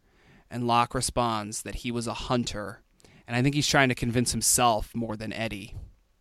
And 0.55 0.69
Locke 0.69 0.95
responds 0.95 1.63
that 1.63 1.75
he 1.75 1.91
was 1.91 2.07
a 2.07 2.15
hunter. 2.15 2.81
And 3.27 3.37
I 3.37 3.43
think 3.43 3.57
he's 3.57 3.67
trying 3.67 3.89
to 3.89 3.95
convince 3.97 4.31
himself 4.31 4.95
more 4.95 5.17
than 5.17 5.33
Eddie. 5.33 5.75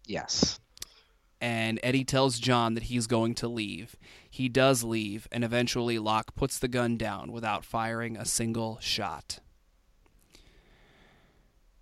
Yes. 0.08 0.60
And 1.40 1.80
Eddie 1.84 2.04
tells 2.04 2.40
John 2.40 2.74
that 2.74 2.86
he's 2.86 3.06
going 3.06 3.36
to 3.36 3.48
leave. 3.48 3.96
He 4.28 4.50
does 4.50 4.84
leave, 4.84 5.28
and 5.32 5.44
eventually 5.44 6.00
Locke 6.00 6.34
puts 6.34 6.58
the 6.58 6.68
gun 6.68 6.98
down 6.98 7.32
without 7.32 7.64
firing 7.64 8.18
a 8.18 8.26
single 8.26 8.80
shot. 8.82 9.40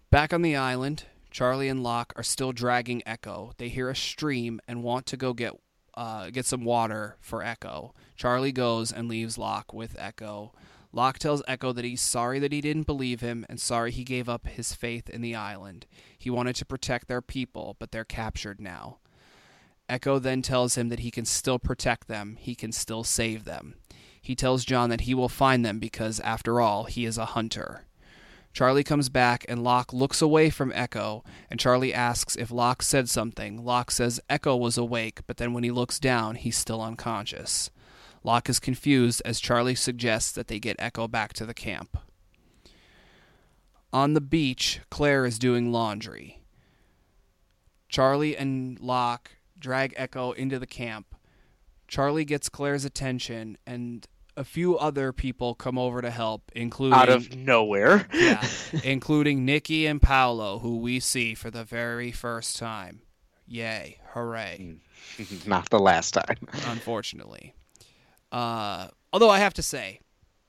Back 0.10 0.34
on 0.34 0.42
the 0.42 0.58
island, 0.58 1.06
Charlie 1.30 1.70
and 1.70 1.82
Locke 1.82 2.12
are 2.18 2.24
still 2.24 2.52
dragging 2.52 3.02
Eko. 3.08 3.56
They 3.56 3.70
hear 3.70 3.90
a 3.90 3.96
stream 3.96 4.60
and 4.68 4.84
want 4.84 5.06
to 5.06 5.16
go 5.16 5.32
get 5.32 5.54
uh, 5.94 6.30
get 6.32 6.46
some 6.46 6.66
water 6.66 7.16
for 7.22 7.44
Eko. 7.44 7.92
Charlie 8.18 8.52
goes 8.52 8.92
and 8.92 9.08
leaves 9.08 9.38
Locke 9.38 9.74
with 9.74 9.96
Eko. 9.96 10.52
Locke 10.94 11.20
tells 11.20 11.42
Eko 11.44 11.74
that 11.74 11.86
he's 11.86 12.02
sorry 12.02 12.40
that 12.40 12.52
he 12.52 12.60
didn't 12.60 12.84
believe 12.84 13.22
him 13.22 13.46
and 13.48 13.60
sorry 13.60 13.92
he 13.92 14.04
gave 14.04 14.28
up 14.28 14.46
his 14.46 14.74
faith 14.74 15.10
in 15.10 15.22
the 15.22 15.36
island. 15.36 15.86
He 16.18 16.30
wanted 16.30 16.56
to 16.58 16.66
protect 16.66 17.08
their 17.08 17.22
people, 17.22 17.78
but 17.80 17.92
they're 17.92 18.04
captured 18.04 18.60
now. 18.60 18.98
Eko 19.90 20.22
then 20.22 20.42
tells 20.42 20.76
him 20.76 20.90
that 20.90 21.00
he 21.00 21.12
can 21.12 21.26
still 21.26 21.60
protect 21.60 22.08
them, 22.08 22.38
he 22.40 22.56
can 22.56 22.72
still 22.72 23.04
save 23.04 23.46
them. 23.46 23.76
He 24.22 24.36
tells 24.36 24.66
John 24.66 24.90
that 24.90 25.02
he 25.02 25.14
will 25.14 25.30
find 25.30 25.66
them 25.66 25.80
because, 25.80 26.20
after 26.20 26.62
all, 26.62 26.84
he 26.84 27.06
is 27.06 27.18
a 27.18 27.26
hunter. 27.26 27.86
Charlie 28.54 28.84
comes 28.84 29.08
back 29.10 29.46
and 29.48 29.64
Locke 29.64 29.94
looks 29.94 30.22
away 30.22 30.50
from 30.50 30.72
Eko, 30.74 31.24
and 31.50 31.60
Charlie 31.60 31.94
asks 31.94 32.36
if 32.36 32.52
Locke 32.52 32.84
said 32.84 33.10
something. 33.10 33.64
Locke 33.64 33.92
says 33.92 34.20
Eko 34.30 34.60
was 34.60 34.78
awake, 34.78 35.22
but 35.26 35.38
then 35.38 35.54
when 35.54 35.64
he 35.64 35.72
looks 35.72 36.00
down, 36.00 36.36
he's 36.36 36.58
still 36.58 36.82
unconscious. 36.82 37.72
Locke 38.24 38.50
is 38.50 38.60
confused 38.60 39.22
as 39.26 39.40
Charlie 39.40 39.76
suggests 39.76 40.32
that 40.34 40.48
they 40.48 40.60
get 40.60 40.78
Eko 40.78 41.10
back 41.10 41.34
to 41.34 41.46
the 41.46 41.54
camp. 41.54 41.98
On 43.94 44.14
the 44.14 44.22
beach, 44.22 44.80
Claire 44.90 45.26
is 45.26 45.40
doing 45.40 45.72
laundry. 45.72 46.40
Charlie 47.90 48.38
and 48.38 48.80
Locke 48.80 49.32
drag 49.60 49.94
Eko 49.96 50.36
into 50.36 50.60
the 50.60 50.68
camp. 50.68 51.16
Charlie 51.88 52.24
gets 52.24 52.48
Claire's 52.48 52.86
attention, 52.86 53.58
and 53.68 54.08
a 54.38 54.46
few 54.46 54.78
other 54.78 55.12
people 55.12 55.56
come 55.56 55.78
over 55.78 56.02
to 56.02 56.10
help, 56.10 56.52
including 56.56 56.98
Out 56.98 57.10
of 57.10 57.36
nowhere. 57.36 58.08
yeah, 58.14 58.48
including 58.84 59.44
Nikki 59.44 59.86
and 59.88 60.02
Paolo, 60.02 60.60
who 60.60 60.78
we 60.78 61.02
see 61.02 61.34
for 61.34 61.52
the 61.52 61.66
very 61.66 62.12
first 62.14 62.58
time. 62.58 63.02
Yay! 63.46 63.98
Hooray! 64.14 64.78
Hmm. 65.18 65.36
Not 65.50 65.70
the 65.70 65.80
last 65.80 66.12
time. 66.14 66.38
Unfortunately, 66.68 67.54
uh, 68.32 68.88
although 69.12 69.30
I 69.30 69.40
have 69.40 69.54
to 69.56 69.64
say, 69.64 70.00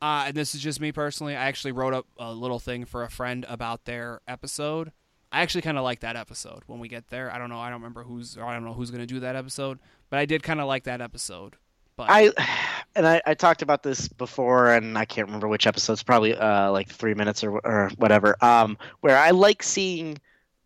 uh, 0.00 0.24
and 0.26 0.34
this 0.34 0.54
is 0.54 0.60
just 0.60 0.80
me 0.80 0.92
personally, 0.92 1.36
I 1.36 1.44
actually 1.44 1.72
wrote 1.72 1.94
up 1.94 2.06
a 2.18 2.32
little 2.32 2.58
thing 2.58 2.84
for 2.84 3.04
a 3.04 3.10
friend 3.10 3.46
about 3.48 3.84
their 3.84 4.20
episode. 4.26 4.92
I 5.30 5.40
actually 5.40 5.62
kind 5.62 5.78
of 5.78 5.84
like 5.84 6.00
that 6.00 6.16
episode. 6.16 6.62
When 6.66 6.78
we 6.78 6.88
get 6.88 7.08
there, 7.08 7.32
I 7.32 7.38
don't 7.38 7.48
know. 7.48 7.58
I 7.58 7.70
don't 7.70 7.80
remember 7.80 8.02
who's. 8.02 8.36
I 8.36 8.52
don't 8.52 8.64
know 8.64 8.74
who's 8.74 8.90
going 8.90 9.00
to 9.00 9.06
do 9.06 9.20
that 9.20 9.34
episode, 9.36 9.78
but 10.10 10.18
I 10.18 10.26
did 10.26 10.42
kind 10.42 10.60
of 10.60 10.66
like 10.66 10.84
that 10.84 11.00
episode. 11.00 11.56
But 11.96 12.10
I 12.10 12.32
and 12.94 13.06
I, 13.06 13.22
I 13.24 13.34
talked 13.34 13.62
about 13.62 13.82
this 13.82 14.08
before, 14.08 14.72
and 14.72 14.98
I 14.98 15.04
can't 15.04 15.28
remember 15.28 15.48
which 15.48 15.66
episodes. 15.66 16.02
Probably 16.02 16.34
uh, 16.34 16.70
like 16.70 16.88
three 16.88 17.14
minutes 17.14 17.44
or 17.44 17.58
or 17.58 17.90
whatever. 17.96 18.36
Um, 18.44 18.76
where 19.00 19.16
I 19.16 19.30
like 19.30 19.62
seeing 19.62 20.18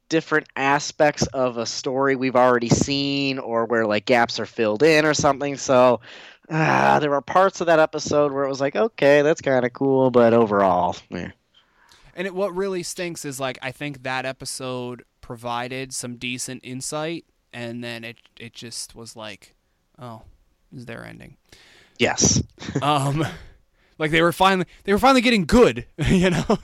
different 0.08 0.48
aspects 0.56 1.26
of 1.28 1.58
a 1.58 1.66
story 1.66 2.16
we've 2.16 2.36
already 2.36 2.68
seen, 2.68 3.38
or 3.38 3.66
where 3.66 3.86
like 3.86 4.06
gaps 4.06 4.40
are 4.40 4.46
filled 4.46 4.82
in 4.82 5.04
or 5.04 5.14
something. 5.14 5.56
So 5.56 6.00
uh, 6.48 6.98
there 7.00 7.10
were 7.10 7.20
parts 7.20 7.60
of 7.60 7.66
that 7.68 7.78
episode 7.78 8.32
where 8.32 8.44
it 8.44 8.48
was 8.48 8.60
like, 8.60 8.76
okay, 8.76 9.22
that's 9.22 9.40
kind 9.40 9.64
of 9.64 9.72
cool, 9.72 10.10
but 10.10 10.32
overall, 10.32 10.96
eh. 11.10 11.30
And 12.14 12.26
it, 12.26 12.34
what 12.34 12.54
really 12.54 12.82
stinks 12.82 13.24
is 13.24 13.38
like 13.38 13.58
I 13.62 13.72
think 13.72 14.02
that 14.04 14.24
episode 14.24 15.04
provided 15.20 15.92
some 15.92 16.16
decent 16.16 16.62
insight, 16.64 17.24
and 17.52 17.82
then 17.84 18.04
it 18.04 18.16
it 18.38 18.54
just 18.54 18.94
was 18.94 19.16
like, 19.16 19.54
oh, 19.98 20.22
is 20.74 20.86
their 20.86 21.04
ending. 21.04 21.36
yes, 21.98 22.42
Um, 22.82 23.26
like 23.98 24.10
they 24.10 24.22
were 24.22 24.32
finally 24.32 24.66
they 24.84 24.92
were 24.92 24.98
finally 24.98 25.20
getting 25.20 25.44
good, 25.46 25.86
you 26.06 26.30
know. 26.30 26.58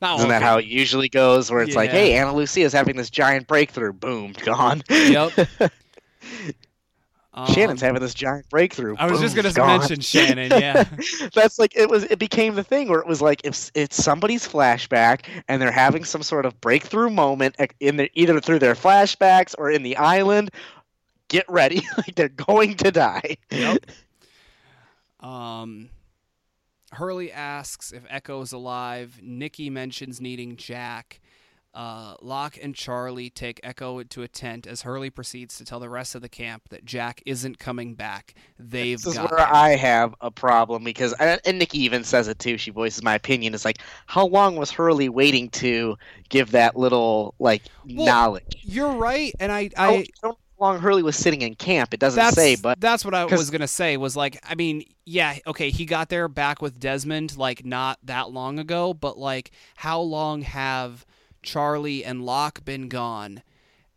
Not 0.00 0.16
isn't 0.16 0.28
that 0.30 0.40
how 0.42 0.58
it 0.58 0.64
usually 0.64 1.08
goes? 1.10 1.50
Where 1.50 1.60
it's 1.60 1.76
like, 1.76 1.90
hey, 1.90 2.16
Ana 2.16 2.34
Lucia 2.34 2.60
is 2.60 2.72
having 2.72 2.96
this 2.96 3.10
giant 3.10 3.46
breakthrough. 3.46 3.92
Boom, 3.92 4.32
gone. 4.44 4.82
Yep. 4.88 5.32
Um, 7.32 7.46
Shannon's 7.52 7.80
having 7.80 8.00
this 8.00 8.14
giant 8.14 8.48
breakthrough. 8.48 8.96
I 8.98 9.08
was 9.08 9.20
just 9.20 9.36
gonna 9.36 9.52
mention 9.54 10.00
Shannon. 10.00 10.50
Yeah. 10.50 10.84
That's 11.34 11.60
like 11.60 11.76
it 11.76 11.88
was. 11.88 12.04
It 12.04 12.18
became 12.18 12.56
the 12.56 12.64
thing 12.64 12.88
where 12.88 12.98
it 12.98 13.06
was 13.06 13.22
like 13.22 13.42
if 13.44 13.70
it's 13.74 14.02
somebody's 14.02 14.46
flashback 14.48 15.26
and 15.46 15.62
they're 15.62 15.70
having 15.70 16.04
some 16.04 16.24
sort 16.24 16.44
of 16.44 16.60
breakthrough 16.60 17.08
moment 17.08 17.54
in 17.78 17.98
the, 17.98 18.10
either 18.14 18.40
through 18.40 18.58
their 18.58 18.74
flashbacks 18.74 19.54
or 19.58 19.70
in 19.70 19.82
the 19.82 19.96
island. 19.96 20.50
Get 21.28 21.44
ready, 21.48 21.82
like 21.96 22.16
they're 22.16 22.28
going 22.28 22.74
to 22.78 22.90
die. 22.90 23.36
Yep. 23.50 23.86
Um, 25.20 25.90
Hurley 26.92 27.30
asks 27.30 27.92
if 27.92 28.08
Eko 28.08 28.42
is 28.42 28.52
alive. 28.52 29.20
Nikki 29.22 29.68
mentions 29.68 30.18
needing 30.18 30.56
Jack. 30.56 31.19
Uh, 31.72 32.16
Locke 32.20 32.58
and 32.60 32.74
Charlie 32.74 33.30
take 33.30 33.60
Eko 33.62 34.08
to 34.08 34.22
a 34.22 34.28
tent 34.28 34.66
as 34.66 34.82
Hurley 34.82 35.08
proceeds 35.10 35.56
to 35.58 35.64
tell 35.64 35.78
the 35.78 35.88
rest 35.88 36.14
of 36.16 36.22
the 36.22 36.28
camp 36.28 36.68
that 36.70 36.84
Jack 36.84 37.22
isn't 37.26 37.58
coming 37.60 37.94
back. 37.94 38.34
They've 38.58 39.00
This 39.00 39.06
is 39.06 39.14
got 39.14 39.30
where 39.30 39.40
him. 39.40 39.46
I 39.48 39.70
have 39.76 40.14
a 40.20 40.30
problem 40.32 40.82
because, 40.82 41.12
and 41.20 41.40
and 41.44 41.58
Nikki 41.60 41.78
even 41.84 42.02
says 42.02 42.26
it 42.26 42.38
too. 42.40 42.58
She 42.58 42.72
voices 42.72 43.02
my 43.04 43.14
opinion. 43.14 43.54
It's 43.54 43.64
like, 43.64 43.78
how 44.06 44.26
long 44.26 44.56
was 44.56 44.70
Hurley 44.72 45.08
waiting 45.08 45.48
to 45.50 45.96
give 46.28 46.50
that 46.52 46.76
little 46.76 47.34
like 47.38 47.62
Well, 47.84 48.06
knowledge? 48.06 48.56
You're 48.62 48.92
right, 48.94 49.32
and 49.38 49.52
I, 49.52 49.70
I 49.76 49.86
I 49.86 50.06
don't 50.22 50.32
know 50.32 50.38
how 50.58 50.66
long 50.66 50.80
Hurley 50.80 51.02
was 51.04 51.16
sitting 51.16 51.42
in 51.42 51.54
camp. 51.54 51.94
It 51.94 52.00
doesn't 52.00 52.32
say, 52.32 52.56
but 52.56 52.80
that's 52.80 53.04
what 53.04 53.14
I 53.14 53.24
was 53.26 53.48
gonna 53.50 53.68
say. 53.68 53.96
Was 53.96 54.16
like, 54.16 54.38
I 54.48 54.56
mean, 54.56 54.84
yeah, 55.04 55.38
okay, 55.46 55.70
he 55.70 55.86
got 55.86 56.08
there 56.08 56.26
back 56.28 56.60
with 56.60 56.80
Desmond 56.80 57.36
like 57.36 57.64
not 57.64 57.98
that 58.02 58.30
long 58.32 58.58
ago, 58.58 58.92
but 58.92 59.18
like, 59.18 59.52
how 59.76 60.00
long 60.00 60.42
have 60.42 61.06
Charlie 61.42 62.04
and 62.04 62.24
Locke 62.24 62.64
been 62.64 62.88
gone, 62.88 63.42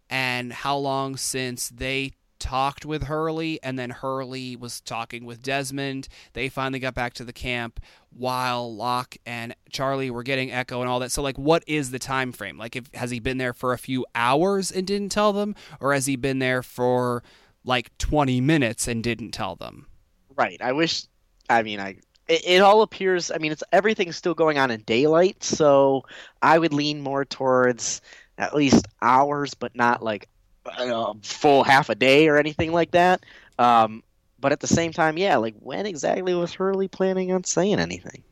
and 0.10 0.54
how 0.54 0.78
long 0.78 1.18
since 1.18 1.70
they 1.70 2.14
talked 2.40 2.86
with 2.86 3.04
Hurley, 3.04 3.58
and 3.64 3.80
then 3.80 3.90
Hurley 3.90 4.58
was 4.58 4.82
talking 4.82 5.26
with 5.26 5.42
Desmond. 5.42 6.10
They 6.34 6.50
finally 6.50 6.80
got 6.80 6.94
back 6.94 7.14
to 7.14 7.24
the 7.24 7.32
camp 7.32 7.80
while 8.10 8.76
Locke 8.76 9.16
and 9.26 9.56
Charlie 9.72 10.12
were 10.12 10.24
getting 10.24 10.50
Eko 10.50 10.82
and 10.82 10.90
all 10.90 11.00
that. 11.00 11.12
So 11.12 11.22
like 11.22 11.38
what 11.38 11.64
is 11.68 11.92
the 11.92 12.00
time 12.00 12.34
frame? 12.34 12.58
Like 12.58 12.76
if 12.76 12.94
has 12.94 13.12
he 13.12 13.20
been 13.20 13.38
there 13.38 13.54
for 13.54 13.72
a 13.72 13.78
few 13.78 14.06
hours 14.14 14.72
and 14.72 14.86
didn't 14.86 15.10
tell 15.10 15.32
them 15.32 15.56
or 15.80 15.94
has 15.94 16.06
he 16.06 16.18
been 16.18 16.40
there 16.40 16.62
for 16.62 17.24
like 17.64 17.98
20 17.98 18.42
minutes 18.42 18.90
and 18.90 19.02
didn't 19.02 19.32
tell 19.32 19.56
them? 19.56 19.88
Right. 20.36 20.62
I 20.62 20.74
wish. 20.74 21.06
I 21.50 21.64
mean, 21.64 21.80
I. 21.80 21.98
It, 22.28 22.42
it 22.46 22.62
all 22.62 22.82
appears. 22.82 23.32
I 23.32 23.38
mean, 23.38 23.52
it's 23.52 23.64
everything's 23.72 24.16
still 24.16 24.34
going 24.34 24.58
on 24.58 24.72
in 24.72 24.82
daylight, 24.82 25.44
so 25.44 26.06
I 26.42 26.58
would 26.58 26.74
lean 26.74 27.02
more 27.02 27.26
towards 27.26 28.02
at 28.38 28.56
least 28.56 28.88
hours, 29.02 29.54
but 29.54 29.76
not 29.76 30.04
like 30.04 30.28
a 30.66 31.14
full 31.22 31.64
half 31.64 31.90
a 31.90 31.96
day 31.96 32.28
or 32.28 32.38
anything 32.38 32.72
like 32.72 32.92
that. 32.92 33.24
Um, 33.60 34.04
but 34.40 34.52
at 34.52 34.60
the 34.60 34.68
same 34.68 34.92
time, 34.92 35.18
yeah, 35.18 35.38
like 35.38 35.56
when 35.60 35.86
exactly 35.86 36.34
was 36.34 36.54
Hurley 36.54 36.88
planning 36.88 37.32
on 37.32 37.44
saying 37.44 37.80
anything? 37.80 38.24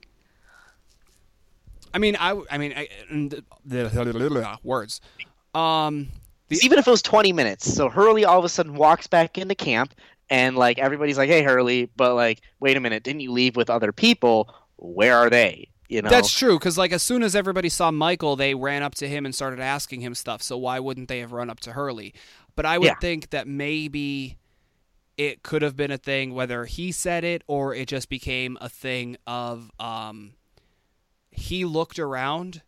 I 1.94 1.98
mean, 2.00 2.16
I 2.20 2.42
I 2.50 2.58
mean 2.58 2.74
I, 2.76 2.88
and 3.10 3.32
the, 3.32 3.44
the 3.66 4.60
words. 4.64 5.02
Um 5.54 6.10
The- 6.50 6.60
even 6.64 6.80
if 6.80 6.88
it 6.88 6.92
was 6.92 7.02
20 7.02 7.34
minutes, 7.34 7.74
so 7.74 7.90
Hurley 7.90 8.26
all 8.26 8.40
of 8.40 8.46
a 8.46 8.50
sudden 8.50 8.76
walks 8.76 9.08
back 9.08 9.38
into 9.38 9.56
camp, 9.56 9.94
and 10.32 10.56
like 10.58 10.80
everybody's 10.80 11.18
like, 11.18 11.30
"Hey, 11.30 11.44
Hurley," 11.44 11.90
but 11.96 12.16
like, 12.16 12.42
wait 12.60 12.78
a 12.78 12.80
minute, 12.80 13.04
didn't 13.04 13.20
you 13.20 13.32
leave 13.32 13.56
with 13.56 13.70
other 13.70 13.92
people? 13.92 14.52
Where 14.78 15.16
are 15.16 15.30
they? 15.30 15.68
You 15.90 16.02
know, 16.02 16.10
That's 16.10 16.32
true 16.32 16.58
cuz 16.58 16.78
like 16.78 16.94
as 16.94 17.04
soon 17.04 17.22
as 17.22 17.36
everybody 17.36 17.68
saw 17.68 17.92
Michael, 17.92 18.38
they 18.38 18.56
ran 18.56 18.82
up 18.82 18.96
to 18.96 19.10
him 19.10 19.26
and 19.26 19.36
started 19.36 19.60
asking 19.60 20.00
him 20.00 20.16
stuff. 20.16 20.42
So 20.42 20.58
why 20.58 20.80
wouldn't 20.80 21.10
they 21.10 21.20
have 21.20 21.34
run 21.34 21.50
up 21.50 21.60
to 21.62 21.74
Hurley? 21.74 22.14
But 22.56 22.66
I 22.66 22.78
would 22.78 22.88
Yeah. 22.88 22.96
think 23.02 23.30
that 23.32 23.46
maybe 23.46 24.38
it 25.18 25.44
could 25.44 25.62
have 25.62 25.76
been 25.76 25.92
a 25.92 25.98
thing 25.98 26.34
whether 26.34 26.64
he 26.66 26.94
said 26.94 27.26
it 27.26 27.44
or 27.46 27.76
it 27.76 27.90
just 27.90 28.08
became 28.08 28.58
a 28.62 28.70
thing 28.70 29.18
of 29.28 29.70
um 29.80 30.36
he 31.30 31.66
looked 31.66 32.00
around 32.00 32.62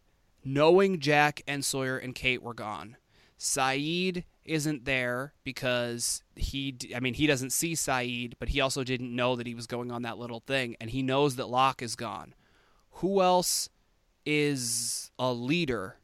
knowing 0.43 0.99
Jack 0.99 1.41
and 1.47 1.63
Sawyer 1.63 1.97
and 1.97 2.13
Kate 2.13 2.43
were 2.43 2.53
gone. 2.53 2.97
Sayid 3.43 4.23
isn't 4.45 4.85
there 4.85 5.33
because 5.43 6.23
he 6.37 6.77
I 6.95 7.01
mean 7.01 7.13
he 7.13 7.27
doesn't 7.27 7.49
see 7.49 7.73
Sayid, 7.73 8.35
but 8.39 8.47
he 8.47 8.61
also 8.61 8.85
didn't 8.85 9.13
know 9.13 9.35
that 9.35 9.45
he 9.45 9.53
was 9.53 9.67
going 9.67 9.91
on 9.91 10.03
that 10.03 10.17
little 10.17 10.39
thing 10.39 10.77
and 10.79 10.89
he 10.89 11.01
knows 11.03 11.35
that 11.35 11.49
Locke 11.49 11.81
is 11.81 11.97
gone. 11.97 12.35
Who 12.97 13.21
else 13.21 13.67
is 14.25 15.11
a 15.19 15.33
leader 15.33 15.97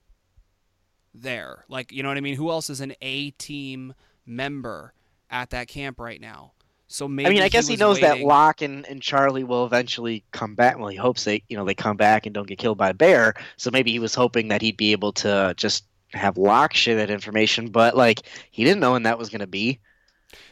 there? 1.13 1.63
Like, 1.69 1.93
you 1.93 2.03
know 2.03 2.09
what 2.09 2.17
I 2.17 2.21
mean? 2.21 2.35
Who 2.35 2.49
else 2.49 2.69
is 2.69 2.81
an 2.81 2.93
A 3.01 3.31
team 3.31 3.93
member 4.25 4.93
at 5.31 5.51
that 5.51 5.69
camp 5.69 5.97
right 5.97 6.19
now? 6.19 6.51
So 6.87 7.07
maybe 7.07 7.27
I 7.27 7.29
mean, 7.29 7.41
I 7.41 7.47
guess 7.47 7.67
he, 7.67 7.73
was 7.73 7.79
knows 7.79 7.99
that 8.01 8.15
waiting- 8.15 8.27
Locke 8.27 8.61
and, 8.63 8.85
and 8.85 9.01
Charlie 9.01 9.45
will 9.45 9.65
eventually 9.65 10.25
come 10.31 10.55
back. 10.55 10.77
Well, 10.77 10.89
he 10.89 10.97
hopes 10.97 11.23
they, 11.23 11.43
you 11.47 11.55
know, 11.55 11.63
they 11.63 11.75
come 11.75 11.95
back 11.95 12.25
and 12.25 12.35
don't 12.35 12.47
get 12.47 12.57
killed 12.57 12.77
by 12.77 12.89
a 12.89 12.93
bear. 12.93 13.35
So 13.55 13.71
maybe 13.71 13.91
he 13.91 13.99
was 13.99 14.13
hoping 14.13 14.49
that 14.49 14.61
he'd 14.61 14.75
be 14.75 14.91
able 14.91 15.13
to 15.13 15.53
just 15.55 15.85
have 16.13 16.37
Locke 16.37 16.73
share 16.73 16.95
that 16.97 17.09
information. 17.09 17.69
But 17.69 17.95
like, 17.95 18.21
he 18.51 18.63
didn't 18.63 18.79
know 18.79 18.93
when 18.93 19.03
that 19.03 19.17
was 19.17 19.29
going 19.29 19.41
to 19.41 19.47
be. 19.47 19.79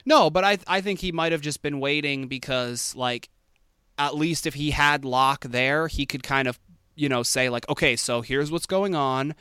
No, 0.06 0.30
but 0.30 0.44
I 0.44 0.58
I 0.68 0.82
think 0.82 1.00
he 1.00 1.12
might 1.12 1.32
have 1.32 1.42
just 1.42 1.62
been 1.62 1.80
waiting 1.80 2.28
because 2.28 2.96
like 2.96 3.30
at 3.98 4.16
least 4.16 4.48
if 4.48 4.54
he 4.54 4.72
had 4.72 5.06
Locke 5.06 5.46
there, 5.46 5.88
he 5.88 6.06
could 6.06 6.24
kind 6.24 6.48
of 6.48 6.60
you 6.96 7.10
know 7.10 7.24
say 7.24 7.50
like, 7.50 7.68
okay, 7.70 7.96
so 7.96 8.22
here's 8.22 8.52
what's 8.52 8.66
going 8.66 8.96
on, 8.96 9.36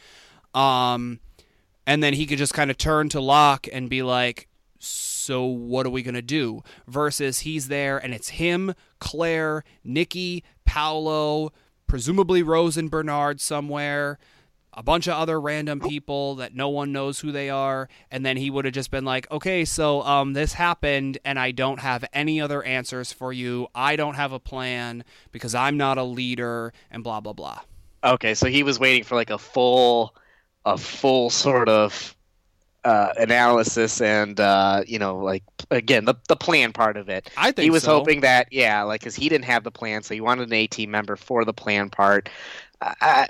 um, 0.54 1.20
and 1.86 2.02
then 2.02 2.14
he 2.14 2.26
could 2.26 2.38
just 2.38 2.54
kind 2.54 2.70
of 2.70 2.76
turn 2.76 3.08
to 3.10 3.20
Locke 3.20 3.68
and 3.72 3.88
be 3.88 4.02
like, 4.02 4.48
so 4.78 5.44
what 5.44 5.86
are 5.86 5.90
we 5.90 6.02
gonna 6.02 6.22
do? 6.22 6.62
Versus 6.86 7.40
he's 7.40 7.68
there 7.68 7.98
and 7.98 8.12
it's 8.12 8.30
him, 8.30 8.74
Claire, 8.98 9.64
Nikki, 9.84 10.44
Paolo, 10.64 11.52
presumably 11.86 12.42
Rose 12.42 12.76
and 12.76 12.90
Bernard 12.90 13.40
somewhere 13.40 14.18
a 14.76 14.82
bunch 14.82 15.06
of 15.08 15.14
other 15.14 15.40
random 15.40 15.80
people 15.80 16.36
that 16.36 16.54
no 16.54 16.68
one 16.68 16.92
knows 16.92 17.20
who 17.20 17.32
they 17.32 17.50
are 17.50 17.88
and 18.10 18.24
then 18.24 18.36
he 18.36 18.50
would 18.50 18.64
have 18.64 18.74
just 18.74 18.90
been 18.90 19.04
like 19.04 19.28
okay 19.30 19.64
so 19.64 20.02
um 20.02 20.34
this 20.34 20.52
happened 20.52 21.18
and 21.24 21.38
i 21.38 21.50
don't 21.50 21.80
have 21.80 22.04
any 22.12 22.40
other 22.40 22.62
answers 22.62 23.12
for 23.12 23.32
you 23.32 23.66
i 23.74 23.96
don't 23.96 24.14
have 24.14 24.32
a 24.32 24.38
plan 24.38 25.02
because 25.32 25.54
i'm 25.54 25.76
not 25.76 25.98
a 25.98 26.04
leader 26.04 26.72
and 26.90 27.02
blah 27.02 27.20
blah 27.20 27.32
blah 27.32 27.60
Okay, 28.04 28.34
so 28.34 28.46
he 28.46 28.62
was 28.62 28.78
waiting 28.78 29.02
for 29.04 29.16
like 29.16 29.30
a 29.30 29.38
full, 29.38 30.14
a 30.64 30.78
full 30.78 31.28
sort 31.30 31.68
of 31.68 32.14
uh, 32.84 33.12
analysis 33.18 34.00
and 34.00 34.38
uh, 34.38 34.82
you 34.86 34.98
know, 34.98 35.18
like 35.18 35.42
again, 35.72 36.04
the 36.04 36.14
the 36.28 36.36
plan 36.36 36.72
part 36.72 36.96
of 36.96 37.08
it. 37.08 37.28
i 37.36 37.50
think 37.50 37.64
he 37.64 37.70
was 37.70 37.82
so. 37.82 37.98
hoping 37.98 38.20
that 38.20 38.46
yeah 38.52 38.82
like 38.84 39.00
because 39.00 39.16
he 39.16 39.28
didn't 39.28 39.44
have 39.44 39.64
the 39.64 39.70
plan 39.72 40.02
so 40.02 40.14
he 40.14 40.20
wanted 40.20 40.46
an 40.46 40.52
a 40.52 40.66
team 40.68 40.90
member 40.90 41.16
for 41.16 41.44
the 41.44 41.52
plan 41.52 41.90
part 41.90 42.28
I, 42.80 43.28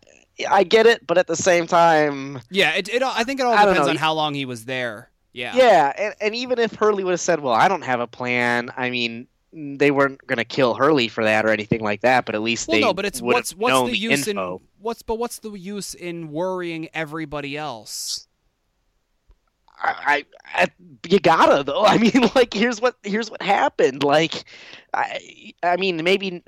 I 0.49 0.64
get 0.64 0.87
it 0.87 1.07
but 1.07 1.18
at 1.18 1.26
the 1.26 1.37
same 1.37 1.66
time 1.66 2.41
yeah 2.51 2.74
it, 2.74 2.89
it 2.89 3.03
i 3.03 3.24
think 3.24 3.41
it 3.41 3.47
all 3.47 3.57
depends 3.57 3.89
on 3.89 3.97
how 3.97 4.12
long 4.12 4.34
he 4.34 4.45
was 4.45 4.64
there 4.64 5.11
yeah 5.32 5.55
yeah 5.55 5.93
and, 5.97 6.14
and 6.20 6.34
even 6.34 6.59
if 6.59 6.72
hurley 6.74 7.05
would 7.05 7.12
have 7.12 7.20
said 7.20 7.41
well 7.41 7.55
i 7.55 7.68
don't 7.68 7.82
have 7.82 8.01
a 8.01 8.07
plan 8.07 8.70
i 8.76 8.91
mean 8.91 9.26
they 9.53 9.91
weren't 9.91 10.24
going 10.26 10.37
to 10.37 10.45
kill 10.45 10.74
hurley 10.74 11.09
for 11.09 11.24
that 11.24 11.47
or 11.47 11.51
anything 11.51 11.80
like 11.80 12.03
that 12.03 12.26
but 12.26 12.34
at 12.34 12.43
least 12.43 12.68
well 12.68 12.76
they 12.76 12.80
no 12.80 12.93
but 12.93 13.05
it's 13.07 13.22
what's 13.22 13.55
what's 13.55 13.91
the 13.91 13.97
use 13.97 14.28
info. 14.28 14.57
in 14.57 14.62
what's 14.80 15.03
but 15.03 15.18
what's 15.18 15.39
the 15.39 15.51
use 15.53 15.95
in 15.95 16.30
worrying 16.30 16.89
everybody 16.93 17.57
else 17.57 18.26
I, 19.78 20.24
I, 20.55 20.62
I 20.62 20.66
you 21.07 21.18
gotta 21.18 21.62
though. 21.62 21.84
I 21.87 21.99
mean, 21.99 22.30
like 22.34 22.55
here's 22.55 22.80
what 22.80 22.97
here's 23.03 23.30
what 23.30 23.43
happened. 23.43 24.03
Like, 24.03 24.45
I 24.95 25.53
I 25.62 25.76
mean 25.76 26.03
maybe 26.03 26.43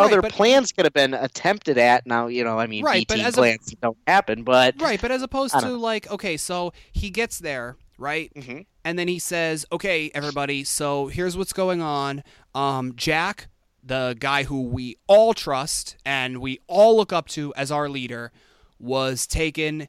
other 0.00 0.22
but- 0.22 0.32
plans 0.32 0.72
could 0.72 0.84
have 0.84 0.92
been 0.94 1.14
attempted 1.14 1.78
at. 1.78 2.06
Now 2.06 2.26
you 2.26 2.44
know 2.44 2.58
I 2.58 2.66
mean 2.66 2.84
Right, 2.84 3.00
B 3.00 3.04
but 3.08 3.14
team 3.16 3.26
as 3.26 3.34
a- 3.34 3.40
plans 3.40 3.74
don't 3.80 3.98
happen, 4.06 4.42
but 4.44 4.74
right 4.80 5.00
but 5.00 5.10
as 5.10 5.22
opposed 5.22 5.54
to 5.54 5.60
don't 5.60 5.80
like 5.80 6.10
okay 6.10 6.36
so 6.36 6.72
he 6.92 7.10
gets 7.10 7.38
there 7.38 7.76
right 7.98 8.32
Mhm. 8.34 8.66
and 8.84 8.98
then 8.98 9.08
he 9.08 9.18
says, 9.18 9.66
"Okay, 9.70 10.10
everybody, 10.14 10.64
so 10.64 11.08
here's 11.08 11.36
what's 11.36 11.52
going 11.52 11.82
on. 11.82 12.22
Um, 12.54 12.94
Jack, 12.96 13.48
the 13.82 14.16
guy 14.18 14.44
who 14.44 14.62
we 14.62 14.96
all 15.06 15.34
trust 15.34 15.96
and 16.04 16.38
we 16.38 16.60
all 16.66 16.96
look 16.96 17.12
up 17.12 17.28
to 17.28 17.52
as 17.56 17.70
our 17.70 17.88
leader, 17.90 18.32
was 18.78 19.26
taken 19.26 19.86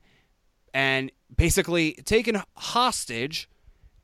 and 0.74 1.10
basically 1.36 1.94
taken 2.06 2.42
hostage, 2.58 3.48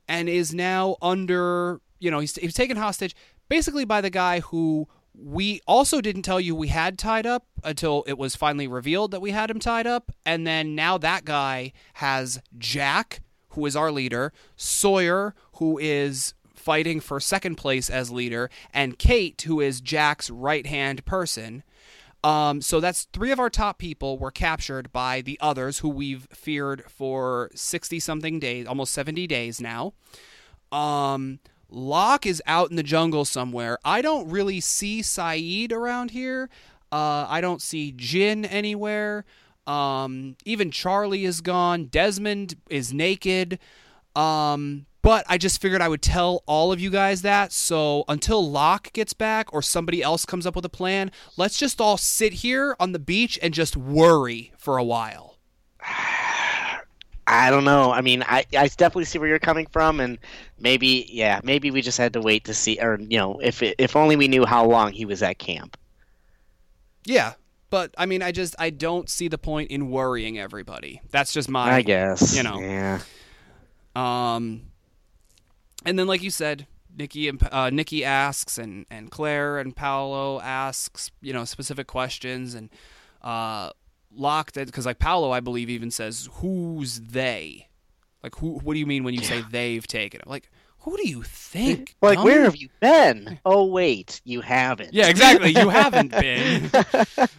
and 0.08 0.28
is 0.28 0.54
now 0.54 0.96
under. 1.02 1.80
You 2.00 2.10
know, 2.10 2.20
he's, 2.20 2.34
he 2.36 2.46
was 2.46 2.54
taken 2.54 2.76
hostage 2.78 3.14
basically 3.50 3.84
by 3.84 4.00
the 4.00 4.10
guy 4.10 4.40
who." 4.40 4.88
We 5.20 5.60
also 5.66 6.00
didn't 6.00 6.22
tell 6.22 6.40
you 6.40 6.54
we 6.54 6.68
had 6.68 6.96
tied 6.96 7.26
up 7.26 7.46
until 7.64 8.04
it 8.06 8.16
was 8.16 8.36
finally 8.36 8.68
revealed 8.68 9.10
that 9.10 9.20
we 9.20 9.32
had 9.32 9.50
him 9.50 9.58
tied 9.58 9.86
up. 9.86 10.12
And 10.24 10.46
then 10.46 10.74
now 10.74 10.96
that 10.98 11.24
guy 11.24 11.72
has 11.94 12.40
Jack, 12.56 13.20
who 13.50 13.66
is 13.66 13.74
our 13.74 13.90
leader, 13.90 14.32
Sawyer, 14.56 15.34
who 15.54 15.76
is 15.78 16.34
fighting 16.54 17.00
for 17.00 17.18
second 17.18 17.56
place 17.56 17.90
as 17.90 18.10
leader, 18.10 18.50
and 18.72 18.98
Kate, 18.98 19.40
who 19.42 19.60
is 19.60 19.80
Jack's 19.80 20.30
right 20.30 20.66
hand 20.66 21.04
person. 21.04 21.64
Um, 22.22 22.60
so 22.60 22.80
that's 22.80 23.04
three 23.12 23.30
of 23.30 23.38
our 23.38 23.50
top 23.50 23.78
people 23.78 24.18
were 24.18 24.30
captured 24.30 24.92
by 24.92 25.20
the 25.20 25.38
others 25.40 25.78
who 25.78 25.88
we've 25.88 26.28
feared 26.32 26.84
for 26.88 27.50
60 27.54 28.00
something 28.00 28.38
days, 28.40 28.66
almost 28.66 28.92
70 28.92 29.26
days 29.26 29.60
now. 29.60 29.94
Um, 30.72 31.38
Locke 31.70 32.26
is 32.26 32.42
out 32.46 32.70
in 32.70 32.76
the 32.76 32.82
jungle 32.82 33.24
somewhere. 33.24 33.78
I 33.84 34.02
don't 34.02 34.28
really 34.28 34.60
see 34.60 35.00
Sayid 35.00 35.72
around 35.72 36.12
here. 36.12 36.48
Uh, 36.90 37.26
I 37.28 37.40
don't 37.40 37.60
see 37.60 37.92
Jin 37.92 38.44
anywhere. 38.44 39.24
Um, 39.66 40.36
even 40.44 40.70
Charlie 40.70 41.24
is 41.24 41.40
gone. 41.40 41.86
Desmond 41.86 42.56
is 42.70 42.92
naked. 42.92 43.58
Um, 44.16 44.86
but 45.02 45.24
I 45.28 45.38
just 45.38 45.60
figured 45.60 45.80
I 45.80 45.88
would 45.88 46.02
tell 46.02 46.42
all 46.46 46.72
of 46.72 46.80
you 46.80 46.90
guys 46.90 47.22
that. 47.22 47.52
So 47.52 48.04
until 48.08 48.50
Locke 48.50 48.92
gets 48.92 49.12
back 49.12 49.52
or 49.52 49.62
somebody 49.62 50.02
else 50.02 50.24
comes 50.24 50.46
up 50.46 50.56
with 50.56 50.64
a 50.64 50.70
plan, 50.70 51.10
let's 51.36 51.58
just 51.58 51.80
all 51.80 51.96
sit 51.96 52.32
here 52.32 52.74
on 52.80 52.92
the 52.92 52.98
beach 52.98 53.38
and 53.42 53.54
just 53.54 53.76
worry 53.76 54.52
for 54.58 54.76
a 54.78 54.84
while. 54.84 55.37
I 57.28 57.50
don't 57.50 57.64
know. 57.64 57.92
I 57.92 58.00
mean, 58.00 58.22
I 58.22 58.44
I 58.56 58.68
definitely 58.68 59.04
see 59.04 59.18
where 59.18 59.28
you're 59.28 59.38
coming 59.38 59.66
from, 59.66 60.00
and 60.00 60.18
maybe 60.58 61.06
yeah, 61.12 61.40
maybe 61.44 61.70
we 61.70 61.82
just 61.82 61.98
had 61.98 62.14
to 62.14 62.20
wait 62.20 62.44
to 62.44 62.54
see, 62.54 62.78
or 62.80 62.98
you 62.98 63.18
know, 63.18 63.38
if 63.42 63.62
it, 63.62 63.74
if 63.78 63.94
only 63.96 64.16
we 64.16 64.28
knew 64.28 64.46
how 64.46 64.64
long 64.64 64.92
he 64.92 65.04
was 65.04 65.22
at 65.22 65.38
camp. 65.38 65.76
Yeah, 67.04 67.34
but 67.68 67.94
I 67.98 68.06
mean, 68.06 68.22
I 68.22 68.32
just 68.32 68.56
I 68.58 68.70
don't 68.70 69.10
see 69.10 69.28
the 69.28 69.36
point 69.36 69.70
in 69.70 69.90
worrying 69.90 70.38
everybody. 70.38 71.02
That's 71.10 71.32
just 71.32 71.50
my 71.50 71.70
I 71.70 71.82
guess 71.82 72.34
you 72.34 72.42
know. 72.42 72.58
Yeah. 72.58 73.00
Um, 73.94 74.62
and 75.84 75.98
then, 75.98 76.06
like 76.06 76.22
you 76.22 76.30
said, 76.30 76.66
Nikki 76.96 77.28
and 77.28 77.46
uh, 77.52 77.68
Nikki 77.68 78.06
asks, 78.06 78.56
and 78.56 78.86
and 78.90 79.10
Claire 79.10 79.58
and 79.58 79.76
Paolo 79.76 80.40
asks, 80.40 81.10
you 81.20 81.34
know, 81.34 81.44
specific 81.44 81.86
questions, 81.86 82.54
and 82.54 82.70
uh, 83.20 83.70
Locke 84.18 84.52
because 84.52 84.86
like 84.86 84.98
Paolo, 84.98 85.30
I 85.30 85.40
believe, 85.40 85.70
even 85.70 85.90
says, 85.90 86.28
"Who's 86.34 87.00
they?" 87.00 87.68
Like, 88.22 88.36
who? 88.36 88.58
What 88.58 88.74
do 88.74 88.80
you 88.80 88.86
mean 88.86 89.04
when 89.04 89.14
you 89.14 89.22
say 89.22 89.42
they've 89.50 89.86
taken 89.86 90.20
it? 90.20 90.26
Like, 90.26 90.50
who 90.80 90.96
do 90.96 91.08
you 91.08 91.22
think? 91.22 91.94
Like, 92.02 92.16
dummy? 92.18 92.30
where 92.30 92.42
have 92.44 92.56
you 92.56 92.68
been? 92.80 93.40
Oh 93.44 93.66
wait, 93.66 94.20
you 94.24 94.40
haven't. 94.40 94.94
Yeah, 94.94 95.08
exactly. 95.08 95.50
You 95.50 95.68
haven't 95.68 96.10
been. 96.20 96.70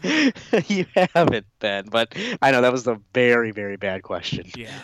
you 0.67 0.85
haven't 1.13 1.45
been. 1.59 1.85
But 1.89 2.15
I 2.41 2.51
know 2.51 2.61
that 2.61 2.71
was 2.71 2.87
a 2.87 2.99
very 3.13 3.51
very 3.51 3.77
bad 3.77 4.03
question. 4.03 4.45
Yeah. 4.55 4.77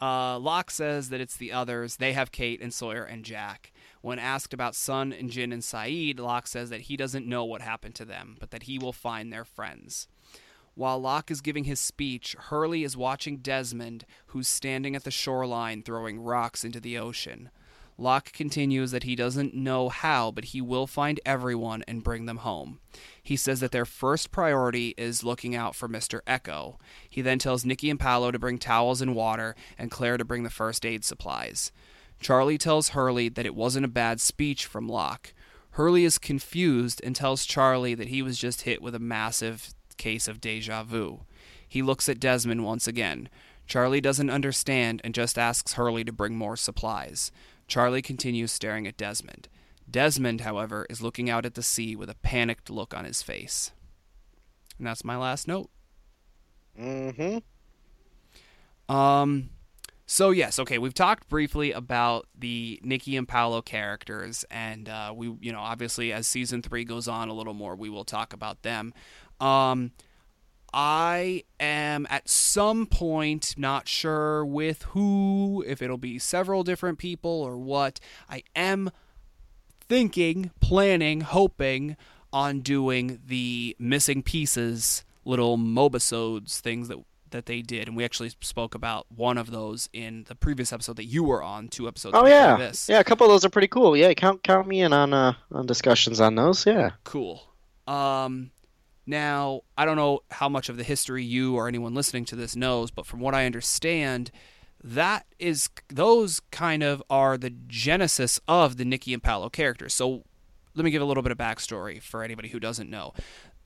Uh, 0.00 0.38
Locke 0.38 0.70
says 0.70 1.08
that 1.08 1.20
it's 1.20 1.36
the 1.36 1.52
others. 1.52 1.96
They 1.96 2.12
have 2.12 2.30
Kate 2.30 2.60
and 2.60 2.72
Sawyer 2.72 3.02
and 3.02 3.24
Jack. 3.24 3.72
When 4.00 4.20
asked 4.20 4.54
about 4.54 4.76
Sun 4.76 5.12
and 5.12 5.28
Jin 5.28 5.52
and 5.52 5.62
Sayid, 5.62 6.20
Locke 6.20 6.46
says 6.46 6.70
that 6.70 6.82
he 6.82 6.96
doesn't 6.96 7.26
know 7.26 7.44
what 7.44 7.62
happened 7.62 7.96
to 7.96 8.04
them, 8.04 8.36
but 8.38 8.52
that 8.52 8.62
he 8.64 8.78
will 8.78 8.92
find 8.92 9.32
their 9.32 9.44
friends. 9.44 10.06
While 10.78 11.00
Locke 11.00 11.32
is 11.32 11.40
giving 11.40 11.64
his 11.64 11.80
speech, 11.80 12.36
Hurley 12.38 12.84
is 12.84 12.96
watching 12.96 13.38
Desmond, 13.38 14.06
who's 14.26 14.46
standing 14.46 14.94
at 14.94 15.02
the 15.02 15.10
shoreline 15.10 15.82
throwing 15.82 16.20
rocks 16.20 16.62
into 16.62 16.78
the 16.78 16.96
ocean. 16.96 17.50
Locke 17.98 18.30
continues 18.30 18.92
that 18.92 19.02
he 19.02 19.16
doesn't 19.16 19.56
know 19.56 19.88
how, 19.88 20.30
but 20.30 20.44
he 20.44 20.60
will 20.60 20.86
find 20.86 21.18
everyone 21.26 21.82
and 21.88 22.04
bring 22.04 22.26
them 22.26 22.36
home. 22.36 22.78
He 23.20 23.34
says 23.36 23.58
that 23.58 23.72
their 23.72 23.84
first 23.84 24.30
priority 24.30 24.94
is 24.96 25.24
looking 25.24 25.56
out 25.56 25.74
for 25.74 25.88
Mr. 25.88 26.20
Eko. 26.28 26.76
He 27.10 27.22
then 27.22 27.40
tells 27.40 27.64
Nikki 27.64 27.90
and 27.90 27.98
Paolo 27.98 28.30
to 28.30 28.38
bring 28.38 28.58
towels 28.58 29.02
and 29.02 29.16
water, 29.16 29.56
and 29.76 29.90
Claire 29.90 30.16
to 30.16 30.24
bring 30.24 30.44
the 30.44 30.48
first 30.48 30.86
aid 30.86 31.04
supplies. 31.04 31.72
Charlie 32.20 32.56
tells 32.56 32.90
Hurley 32.90 33.28
that 33.28 33.46
it 33.46 33.56
wasn't 33.56 33.86
a 33.86 33.88
bad 33.88 34.20
speech 34.20 34.64
from 34.64 34.88
Locke. 34.88 35.34
Hurley 35.72 36.04
is 36.04 36.18
confused 36.18 37.00
and 37.02 37.16
tells 37.16 37.44
Charlie 37.44 37.94
that 37.94 38.08
he 38.08 38.22
was 38.22 38.38
just 38.38 38.62
hit 38.62 38.80
with 38.80 38.94
a 38.94 39.00
massive 39.00 39.74
case 39.98 40.28
of 40.28 40.40
deja 40.40 40.82
vu. 40.82 41.20
He 41.68 41.82
looks 41.82 42.08
at 42.08 42.20
Desmond 42.20 42.64
once 42.64 42.86
again. 42.86 43.28
Charlie 43.66 44.00
doesn't 44.00 44.30
understand 44.30 45.02
and 45.04 45.14
just 45.14 45.38
asks 45.38 45.74
Hurley 45.74 46.02
to 46.04 46.12
bring 46.12 46.36
more 46.36 46.56
supplies. 46.56 47.30
Charlie 47.66 48.00
continues 48.00 48.50
staring 48.50 48.86
at 48.86 48.96
Desmond. 48.96 49.48
Desmond, 49.90 50.40
however, 50.40 50.86
is 50.88 51.02
looking 51.02 51.28
out 51.28 51.44
at 51.44 51.54
the 51.54 51.62
sea 51.62 51.94
with 51.94 52.08
a 52.08 52.14
panicked 52.16 52.70
look 52.70 52.94
on 52.94 53.04
his 53.04 53.22
face. 53.22 53.72
And 54.78 54.86
that's 54.86 55.04
my 55.04 55.16
last 55.16 55.46
note. 55.46 55.68
Mm-hmm. 56.80 57.38
Um, 58.94 59.50
so 60.06 60.30
yes, 60.30 60.58
okay, 60.58 60.78
we've 60.78 60.94
talked 60.94 61.28
briefly 61.28 61.72
about 61.72 62.26
the 62.34 62.80
Nikki 62.82 63.16
and 63.16 63.28
Paolo 63.28 63.60
characters, 63.60 64.44
and 64.50 64.88
uh, 64.88 65.12
we, 65.14 65.36
you 65.40 65.52
know, 65.52 65.60
obviously 65.60 66.14
as 66.14 66.26
season 66.26 66.62
three 66.62 66.84
goes 66.84 67.08
on 67.08 67.28
a 67.28 67.34
little 67.34 67.52
more, 67.52 67.76
we 67.76 67.90
will 67.90 68.04
talk 68.04 68.32
about 68.32 68.62
them. 68.62 68.94
Um, 69.40 69.92
I 70.72 71.44
am 71.58 72.06
at 72.10 72.28
some 72.28 72.86
point 72.86 73.54
not 73.56 73.88
sure 73.88 74.44
with 74.44 74.82
who, 74.82 75.64
if 75.66 75.80
it'll 75.80 75.96
be 75.98 76.18
several 76.18 76.62
different 76.62 76.98
people 76.98 77.30
or 77.30 77.56
what. 77.56 78.00
I 78.28 78.42
am 78.54 78.90
thinking, 79.80 80.50
planning, 80.60 81.22
hoping 81.22 81.96
on 82.32 82.60
doing 82.60 83.20
the 83.26 83.74
missing 83.78 84.22
pieces 84.22 85.04
little 85.24 85.58
mobisodes 85.58 86.60
things 86.60 86.88
that 86.88 86.98
that 87.30 87.44
they 87.44 87.60
did 87.60 87.88
and 87.88 87.96
we 87.96 88.04
actually 88.04 88.30
spoke 88.40 88.74
about 88.74 89.06
one 89.14 89.36
of 89.36 89.50
those 89.50 89.88
in 89.92 90.24
the 90.28 90.34
previous 90.34 90.72
episode 90.72 90.96
that 90.96 91.04
you 91.04 91.22
were 91.22 91.42
on 91.42 91.68
two 91.68 91.86
episodes 91.86 92.14
Oh 92.16 92.26
yeah, 92.26 92.56
this 92.56 92.88
yeah. 92.88 93.00
A 93.00 93.04
couple 93.04 93.26
of 93.26 93.32
those 93.32 93.44
are 93.44 93.50
pretty 93.50 93.68
cool. 93.68 93.94
Yeah, 93.96 94.12
count 94.14 94.42
count 94.42 94.66
me 94.66 94.80
in 94.80 94.92
on 94.92 95.12
uh 95.12 95.34
on 95.52 95.66
discussions 95.66 96.20
on 96.20 96.34
those. 96.34 96.64
Yeah. 96.66 96.92
Cool. 97.04 97.42
Um, 97.86 98.50
now, 99.08 99.62
I 99.76 99.84
don't 99.84 99.96
know 99.96 100.20
how 100.30 100.48
much 100.48 100.68
of 100.68 100.76
the 100.76 100.84
history 100.84 101.24
you 101.24 101.56
or 101.56 101.66
anyone 101.68 101.94
listening 101.94 102.24
to 102.26 102.36
this 102.36 102.54
knows, 102.54 102.90
but 102.90 103.06
from 103.06 103.20
what 103.20 103.34
I 103.34 103.46
understand, 103.46 104.30
that 104.84 105.26
is 105.38 105.68
those 105.88 106.40
kind 106.50 106.82
of 106.82 107.02
are 107.10 107.36
the 107.36 107.50
genesis 107.66 108.38
of 108.46 108.76
the 108.76 108.84
Nikki 108.84 109.12
and 109.12 109.22
Paolo 109.22 109.48
characters. 109.48 109.94
So 109.94 110.22
let 110.74 110.84
me 110.84 110.90
give 110.90 111.02
a 111.02 111.04
little 111.04 111.22
bit 111.22 111.32
of 111.32 111.38
backstory 111.38 112.00
for 112.00 112.22
anybody 112.22 112.48
who 112.48 112.60
doesn't 112.60 112.88
know. 112.88 113.12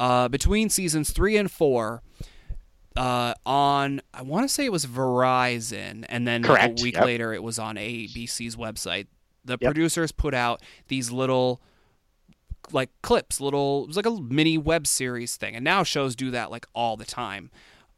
Uh, 0.00 0.28
between 0.28 0.70
seasons 0.70 1.12
three 1.12 1.36
and 1.36 1.50
four, 1.50 2.02
uh, 2.96 3.34
on 3.44 4.00
I 4.14 4.22
want 4.22 4.48
to 4.48 4.52
say 4.52 4.64
it 4.64 4.72
was 4.72 4.86
Verizon, 4.86 6.04
and 6.08 6.26
then 6.26 6.42
Correct, 6.42 6.80
a 6.80 6.82
week 6.82 6.94
yep. 6.94 7.04
later 7.04 7.32
it 7.32 7.42
was 7.42 7.58
on 7.58 7.76
ABC's 7.76 8.56
website. 8.56 9.06
The 9.44 9.58
Yep. 9.60 9.60
producers 9.60 10.12
put 10.12 10.34
out 10.34 10.62
these 10.88 11.10
little 11.10 11.60
like 12.72 12.90
clips, 13.02 13.40
little 13.40 13.84
it 13.84 13.88
was 13.88 13.96
like 13.96 14.06
a 14.06 14.20
mini 14.20 14.58
web 14.58 14.86
series 14.86 15.36
thing. 15.36 15.54
And 15.54 15.64
now 15.64 15.82
shows 15.82 16.16
do 16.16 16.30
that 16.30 16.50
like 16.50 16.66
all 16.74 16.96
the 16.96 17.04
time. 17.04 17.50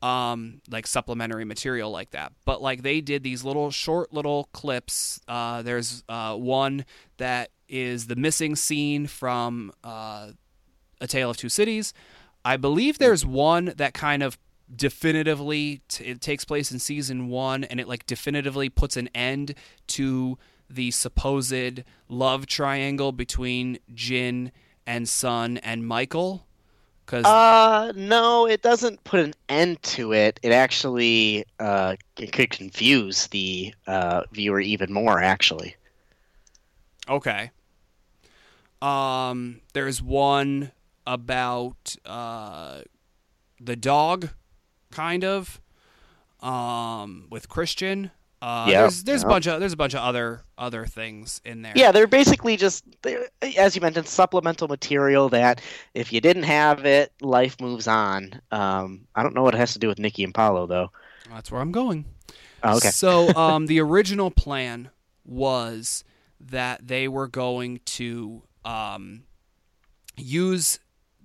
Um, 0.03 0.61
like 0.71 0.87
supplementary 0.87 1.47
material 1.47 1.91
like 1.91 2.11
that. 2.11 2.33
But 2.45 2.61
like 2.61 2.83
they 2.83 3.01
did 3.01 3.23
these 3.23 3.43
little 3.43 3.71
short 3.71 4.13
little 4.13 4.51
clips. 4.53 5.19
Uh, 5.27 5.63
there's 5.63 6.05
uh, 6.11 6.35
one 6.35 6.85
that 7.17 7.51
is 7.69 8.07
the 8.07 8.17
missing 8.17 8.55
scene 8.55 9.07
from 9.07 9.73
uh, 9.83 10.29
A 11.01 11.07
Tale 11.07 11.31
of 11.31 11.39
Two 11.39 11.49
Cities. 11.49 11.95
I 12.45 12.59
believe 12.59 12.99
there's 12.99 13.25
one 13.25 13.73
that 13.77 13.95
kind 13.95 14.23
of 14.23 14.37
definitively 14.75 15.83
t- 15.89 16.05
it 16.05 16.21
takes 16.21 16.45
place 16.45 16.71
in 16.73 16.79
season 16.79 17.29
one 17.29 17.65
and 17.65 17.81
it 17.81 17.89
like 17.89 18.07
definitively 18.07 18.69
puts 18.69 18.97
an 18.97 19.09
end 19.15 19.55
to 19.87 20.39
the 20.69 20.91
supposed 20.91 21.83
love 22.09 22.47
triangle 22.47 23.13
between 23.13 23.79
Jin 23.93 24.51
and 24.87 25.09
Sun 25.09 25.59
and 25.59 25.87
Michael 25.87 26.47
because 27.05 27.25
Uh, 27.27 27.93
no, 27.95 28.47
it 28.47 28.63
doesn't 28.63 29.05
put 29.05 29.21
an 29.21 29.35
end 29.49 29.83
to 29.83 30.13
it. 30.13 30.41
It 30.43 30.53
actually 30.53 31.45
uh 31.61 31.97
it 32.19 32.33
could 32.33 32.51
confuse 32.51 33.27
the 33.29 33.75
uh 33.87 34.23
viewer 34.33 34.61
even 34.61 34.93
more. 34.93 35.21
Actually. 35.23 35.77
okay 37.09 37.51
um 38.81 39.61
there's 39.75 40.01
one 40.03 40.73
about 41.07 41.97
uh 42.07 42.81
the 43.61 43.77
dog 43.77 44.31
kind 44.91 45.25
of 45.25 45.61
um 46.41 47.27
with 47.31 47.49
Christian 47.49 48.11
uh 48.45 48.67
Yeah, 48.69 48.81
there's 48.83 49.05
there's 49.05 49.23
a 49.23 49.27
bunch 49.27 49.47
of 49.47 49.61
there's 49.61 49.73
a 49.73 49.77
bunch 49.77 49.95
of 49.95 50.01
other 50.01 50.43
other 50.59 50.85
things 50.85 51.41
in 51.45 51.63
there 51.63 51.73
Yeah, 51.75 51.93
they're 51.93 52.07
basically 52.07 52.57
just, 52.57 52.85
they're, 53.03 53.29
as 53.57 53.75
you 53.75 53.81
mentioned, 53.81 54.07
supplemental 54.07 54.69
material 54.69 55.29
that 55.31 55.61
if 55.95 56.13
you 56.13 56.21
didn't 56.21 56.45
have 56.45 56.85
it, 56.85 57.13
life 57.21 57.61
moves 57.61 57.89
on. 57.89 58.41
Um, 58.53 59.07
I 59.15 59.23
don't 59.23 59.35
know 59.35 59.43
what 59.43 59.55
it 59.55 59.59
has 59.59 59.73
to 59.73 59.79
do 59.79 59.89
with 59.89 59.99
Nikki 59.99 60.25
and 60.25 60.35
Paolo 60.35 60.67
though. 60.67 60.91
that's 61.31 61.51
where 61.51 61.61
I'm 61.61 61.73
going 61.73 62.05
Oh, 62.65 62.79
okay. 62.79 62.89
So 62.89 63.29
um, 63.37 63.67
the 63.67 63.79
original 63.81 64.31
plan 64.31 64.91
was 65.25 66.03
that 66.41 66.89
they 66.89 67.07
were 67.07 67.29
going 67.29 67.81
to 67.85 68.43
um, 68.65 69.25
use. 70.17 70.81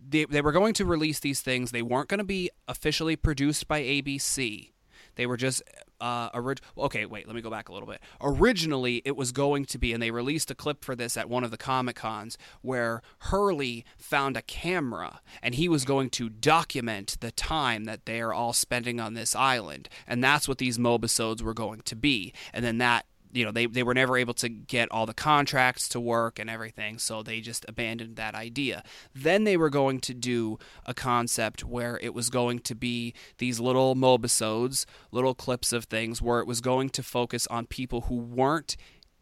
They, 0.08 0.26
they 0.26 0.42
were 0.42 0.52
going 0.52 0.74
to 0.76 0.86
release 0.86 1.20
these 1.20 1.42
things. 1.42 1.72
They 1.72 1.82
weren't 1.82 2.10
going 2.10 2.20
to 2.20 2.26
be 2.26 2.50
officially 2.68 3.16
produced 3.16 3.68
by 3.68 3.82
ABC. 3.82 4.72
They 5.16 5.26
were 5.26 5.38
just 5.38 5.64
uh, 6.02 6.30
orig- 6.34 6.62
Okay, 6.78 7.06
wait. 7.06 7.28
Let 7.28 7.36
me 7.36 7.42
go 7.42 7.50
back 7.50 7.70
a 7.70 7.74
little 7.74 7.88
bit. 7.88 8.02
Originally, 8.22 9.02
it 9.06 9.16
was 9.16 9.32
going 9.32 9.66
to 9.66 9.78
be, 9.78 9.94
and 9.94 10.02
they 10.02 10.12
released 10.12 10.50
a 10.52 10.56
clip 10.56 10.84
for 10.84 10.96
this 10.96 11.18
at 11.18 11.30
one 11.30 11.44
of 11.44 11.52
the 11.52 11.58
comic 11.58 11.98
cons 11.98 12.38
where 12.62 13.02
Hurley 13.20 13.86
found 13.98 14.38
a 14.38 14.42
camera, 14.42 15.22
and 15.42 15.56
he 15.56 15.68
was 15.70 15.86
going 15.86 16.10
to 16.12 16.30
document 16.30 17.18
the 17.20 17.32
time 17.32 17.86
that 17.86 18.06
they 18.06 18.22
are 18.22 18.34
all 18.34 18.54
spending 18.54 19.00
on 19.00 19.14
this 19.14 19.36
island, 19.36 19.90
and 20.08 20.24
that's 20.24 20.48
what 20.48 20.58
these 20.58 20.78
mobisodes 20.78 21.42
were 21.42 21.54
going 21.54 21.82
to 21.82 21.96
be. 21.96 22.34
And 22.54 22.64
then 22.64 22.78
that 22.80 23.06
you 23.32 23.46
know 23.46 23.52
they, 23.52 23.66
they 23.66 23.84
were 23.84 23.94
never 23.94 24.18
able 24.18 24.34
to 24.34 24.50
get 24.50 24.92
all 24.92 25.06
the 25.06 25.14
contracts 25.14 25.88
to 25.90 26.00
work 26.00 26.40
and 26.40 26.50
everything 26.50 26.98
so 26.98 27.22
they 27.22 27.42
just 27.42 27.66
abandoned 27.68 28.16
that 28.16 28.36
idea 28.36 28.84
then 29.14 29.44
they 29.44 29.58
were 29.58 29.70
going 29.70 30.00
to 30.00 30.14
do 30.14 30.58
a 30.86 30.94
concept 30.94 31.64
where 31.64 32.00
it 32.02 32.14
was 32.14 32.30
going 32.30 32.60
to 32.60 32.76
be 32.76 33.14
these 33.38 33.60
little 33.60 33.96
mobisodes 33.96 34.86
little 35.12 35.36
clips 35.36 35.72
of 35.74 35.86
things 35.86 36.22
where 36.22 36.40
it 36.40 36.48
was 36.48 36.62
going 36.62 36.90
to 36.90 37.04
focus 37.04 37.48
on 37.48 37.66
people 37.66 38.02
who 38.02 38.16
weren't 38.16 38.76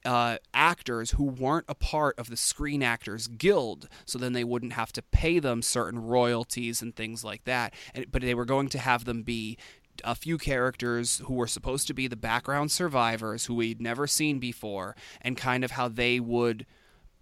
uh, 0.07 0.37
actors 0.53 1.11
who 1.11 1.25
weren't 1.25 1.65
a 1.67 1.75
part 1.75 2.17
of 2.17 2.29
the 2.29 2.37
Screen 2.37 2.81
Actors 2.81 3.27
Guild, 3.27 3.89
so 4.05 4.17
then 4.17 4.31
they 4.31 4.45
wouldn't 4.45 4.71
have 4.71 4.93
to 4.93 5.01
pay 5.01 5.37
them 5.37 5.61
certain 5.61 5.99
royalties 5.99 6.81
and 6.81 6.95
things 6.95 7.25
like 7.25 7.43
that. 7.43 7.73
And, 7.93 8.05
but 8.09 8.21
they 8.21 8.33
were 8.33 8.45
going 8.45 8.69
to 8.69 8.79
have 8.79 9.03
them 9.03 9.23
be 9.23 9.57
a 10.03 10.15
few 10.15 10.37
characters 10.37 11.21
who 11.25 11.33
were 11.33 11.47
supposed 11.47 11.87
to 11.87 11.93
be 11.93 12.07
the 12.07 12.15
background 12.15 12.71
survivors 12.71 13.45
who 13.45 13.55
we'd 13.55 13.81
never 13.81 14.07
seen 14.07 14.39
before, 14.39 14.95
and 15.21 15.37
kind 15.37 15.63
of 15.63 15.71
how 15.71 15.87
they 15.87 16.19
would 16.19 16.65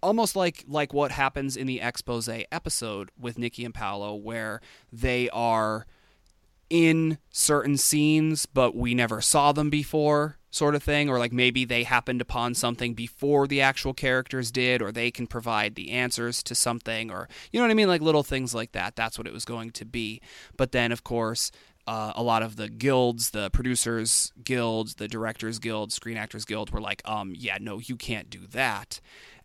almost 0.02 0.36
like 0.36 0.64
like 0.68 0.92
what 0.92 1.10
happens 1.10 1.56
in 1.56 1.66
the 1.66 1.80
expose 1.80 2.28
episode 2.28 3.10
with 3.18 3.38
Nikki 3.38 3.64
and 3.64 3.74
Paolo, 3.74 4.14
where 4.14 4.60
they 4.92 5.28
are 5.30 5.86
in 6.68 7.18
certain 7.30 7.76
scenes, 7.76 8.46
but 8.46 8.74
we 8.74 8.94
never 8.94 9.20
saw 9.20 9.52
them 9.52 9.70
before, 9.70 10.36
sort 10.50 10.74
of 10.74 10.82
thing, 10.82 11.08
or 11.08 11.18
like 11.18 11.32
maybe 11.32 11.64
they 11.64 11.84
happened 11.84 12.20
upon 12.20 12.54
something 12.54 12.94
before 12.94 13.46
the 13.46 13.60
actual 13.60 13.94
characters 13.94 14.50
did, 14.50 14.82
or 14.82 14.90
they 14.90 15.10
can 15.10 15.26
provide 15.26 15.74
the 15.74 15.90
answers 15.90 16.42
to 16.42 16.54
something, 16.54 17.10
or 17.10 17.28
you 17.52 17.60
know 17.60 17.64
what 17.64 17.70
I 17.70 17.74
mean, 17.74 17.88
like 17.88 18.00
little 18.00 18.24
things 18.24 18.54
like 18.54 18.72
that. 18.72 18.96
That's 18.96 19.18
what 19.18 19.26
it 19.26 19.32
was 19.32 19.44
going 19.44 19.70
to 19.72 19.84
be. 19.84 20.20
But 20.56 20.72
then, 20.72 20.92
of 20.92 21.04
course, 21.04 21.52
uh, 21.86 22.12
a 22.16 22.22
lot 22.22 22.42
of 22.42 22.56
the 22.56 22.68
guilds, 22.68 23.30
the 23.30 23.50
producers 23.50 24.32
guilds, 24.42 24.96
the 24.96 25.08
directors 25.08 25.58
guild, 25.58 25.92
screen 25.92 26.16
actors 26.16 26.44
guild, 26.44 26.70
were 26.70 26.80
like, 26.80 27.02
um, 27.04 27.32
yeah, 27.36 27.58
no, 27.60 27.78
you 27.78 27.96
can't 27.96 28.28
do 28.30 28.46
that. 28.48 29.00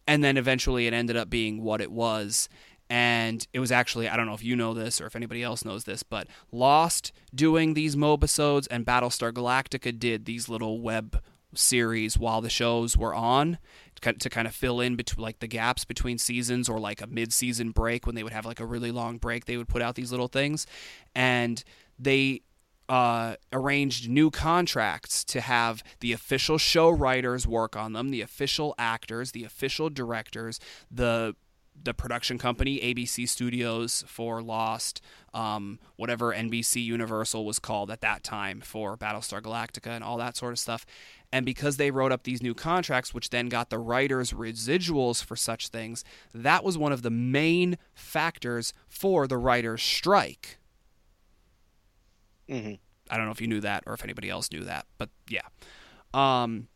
And 0.07 0.23
then 0.23 0.37
eventually, 0.37 0.87
it 0.87 0.93
ended 0.93 1.15
up 1.15 1.29
being 1.29 1.61
what 1.61 1.79
it 1.79 1.91
was 1.91 2.49
and 2.91 3.47
it 3.53 3.61
was 3.61 3.71
actually 3.71 4.09
I 4.09 4.17
don't 4.17 4.25
know 4.25 4.33
if 4.33 4.43
you 4.43 4.53
know 4.57 4.73
this 4.73 4.99
or 4.99 5.07
if 5.07 5.15
anybody 5.15 5.41
else 5.41 5.63
knows 5.63 5.85
this, 5.85 6.03
but 6.03 6.27
Lost 6.51 7.13
doing 7.33 7.73
these 7.73 7.95
mobisodes 7.95 8.67
and 8.69 8.85
Battlestar 8.85 9.31
Galactica 9.31 9.97
did 9.97 10.25
these 10.25 10.49
little 10.49 10.81
web 10.81 11.21
series 11.53 12.17
while 12.17 12.41
the 12.41 12.49
shows 12.49 12.97
were 12.97 13.15
on 13.15 13.57
to 14.01 14.29
kind 14.29 14.47
of 14.47 14.55
fill 14.55 14.81
in 14.81 14.95
between 14.95 15.23
like 15.23 15.39
the 15.39 15.47
gaps 15.47 15.85
between 15.85 16.17
seasons 16.17 16.67
or 16.67 16.79
like 16.79 17.01
a 17.01 17.07
mid-season 17.07 17.69
break 17.71 18.05
when 18.05 18.15
they 18.15 18.23
would 18.23 18.33
have 18.33 18.45
like 18.45 18.59
a 18.59 18.65
really 18.65 18.89
long 18.91 19.17
break 19.17 19.45
they 19.45 19.57
would 19.57 19.67
put 19.67 19.81
out 19.81 19.93
these 19.93 20.11
little 20.11 20.27
things 20.27 20.65
and 21.13 21.63
they 22.01 22.41
uh, 22.89 23.35
arranged 23.53 24.09
new 24.09 24.29
contracts 24.29 25.23
to 25.23 25.39
have 25.39 25.83
the 26.01 26.11
official 26.11 26.57
show 26.57 26.89
writers 26.89 27.47
work 27.47 27.75
on 27.75 27.93
them, 27.93 28.09
the 28.09 28.21
official 28.21 28.75
actors, 28.77 29.31
the 29.31 29.43
official 29.43 29.89
directors, 29.89 30.59
the 30.89 31.35
the 31.83 31.93
production 31.93 32.37
company 32.37 32.79
ABC 32.79 33.27
Studios 33.27 34.03
for 34.07 34.41
Lost, 34.41 35.01
um, 35.33 35.79
whatever 35.95 36.33
NBC 36.33 36.83
Universal 36.83 37.45
was 37.45 37.59
called 37.59 37.89
at 37.89 38.01
that 38.01 38.23
time 38.23 38.61
for 38.61 38.97
Battlestar 38.97 39.41
Galactica 39.41 39.87
and 39.87 40.03
all 40.03 40.17
that 40.17 40.35
sort 40.35 40.51
of 40.51 40.59
stuff. 40.59 40.85
And 41.31 41.45
because 41.45 41.77
they 41.77 41.89
wrote 41.89 42.11
up 42.11 42.23
these 42.23 42.43
new 42.43 42.53
contracts, 42.53 43.13
which 43.13 43.29
then 43.29 43.47
got 43.47 43.69
the 43.69 43.79
writers' 43.79 44.33
residuals 44.33 45.23
for 45.23 45.35
such 45.35 45.69
things, 45.69 46.03
that 46.33 46.63
was 46.63 46.77
one 46.77 46.91
of 46.91 47.01
the 47.01 47.09
main 47.09 47.77
factors 47.95 48.73
for 48.89 49.25
the 49.25 49.37
writers' 49.37 49.81
strike. 49.81 50.59
Hmm 52.51 52.73
I 53.09 53.17
don't 53.17 53.25
know 53.25 53.31
if 53.31 53.41
you 53.41 53.47
knew 53.47 53.61
that 53.61 53.83
or 53.85 53.93
if 53.93 54.03
anybody 54.03 54.29
else 54.29 54.51
knew 54.51 54.63
that, 54.63 54.85
but 54.97 55.09
yeah. 55.27 55.41
Um, 56.13 56.67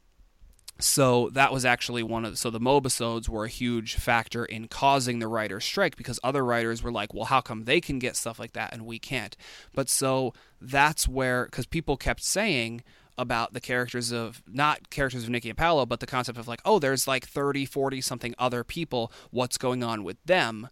so 0.79 1.29
that 1.29 1.53
was 1.53 1.63
actually 1.63 2.03
one 2.03 2.25
of 2.25 2.37
so 2.37 2.49
the 2.49 2.59
mobisodes 2.59 3.29
were 3.29 3.45
a 3.45 3.49
huge 3.49 3.95
factor 3.95 4.43
in 4.43 4.67
causing 4.67 5.19
the 5.19 5.27
writers 5.27 5.63
strike 5.63 5.95
because 5.95 6.19
other 6.23 6.43
writers 6.43 6.83
were 6.83 6.91
like, 6.91 7.13
well, 7.13 7.25
how 7.25 7.39
come 7.39 7.63
they 7.63 7.79
can 7.79 7.99
get 7.99 8.17
stuff 8.17 8.39
like 8.39 8.53
that 8.53 8.73
and 8.73 8.85
we 8.85 8.99
can't? 8.99 9.37
But 9.73 9.87
so 9.87 10.33
that's 10.59 11.07
where 11.07 11.45
because 11.45 11.65
people 11.65 11.95
kept 11.95 12.23
saying 12.23 12.83
about 13.17 13.53
the 13.53 13.61
characters 13.61 14.11
of 14.11 14.43
not 14.45 14.89
characters 14.89 15.23
of 15.23 15.29
Nikki 15.29 15.49
and 15.49 15.57
Paolo, 15.57 15.85
but 15.85 16.01
the 16.01 16.07
concept 16.07 16.37
of 16.37 16.47
like, 16.49 16.61
oh, 16.65 16.79
there's 16.79 17.07
like 17.07 17.25
30, 17.25 17.65
40 17.65 18.01
something 18.01 18.35
other 18.37 18.65
people. 18.65 19.11
What's 19.31 19.57
going 19.57 19.81
on 19.83 20.03
with 20.03 20.17
them? 20.25 20.67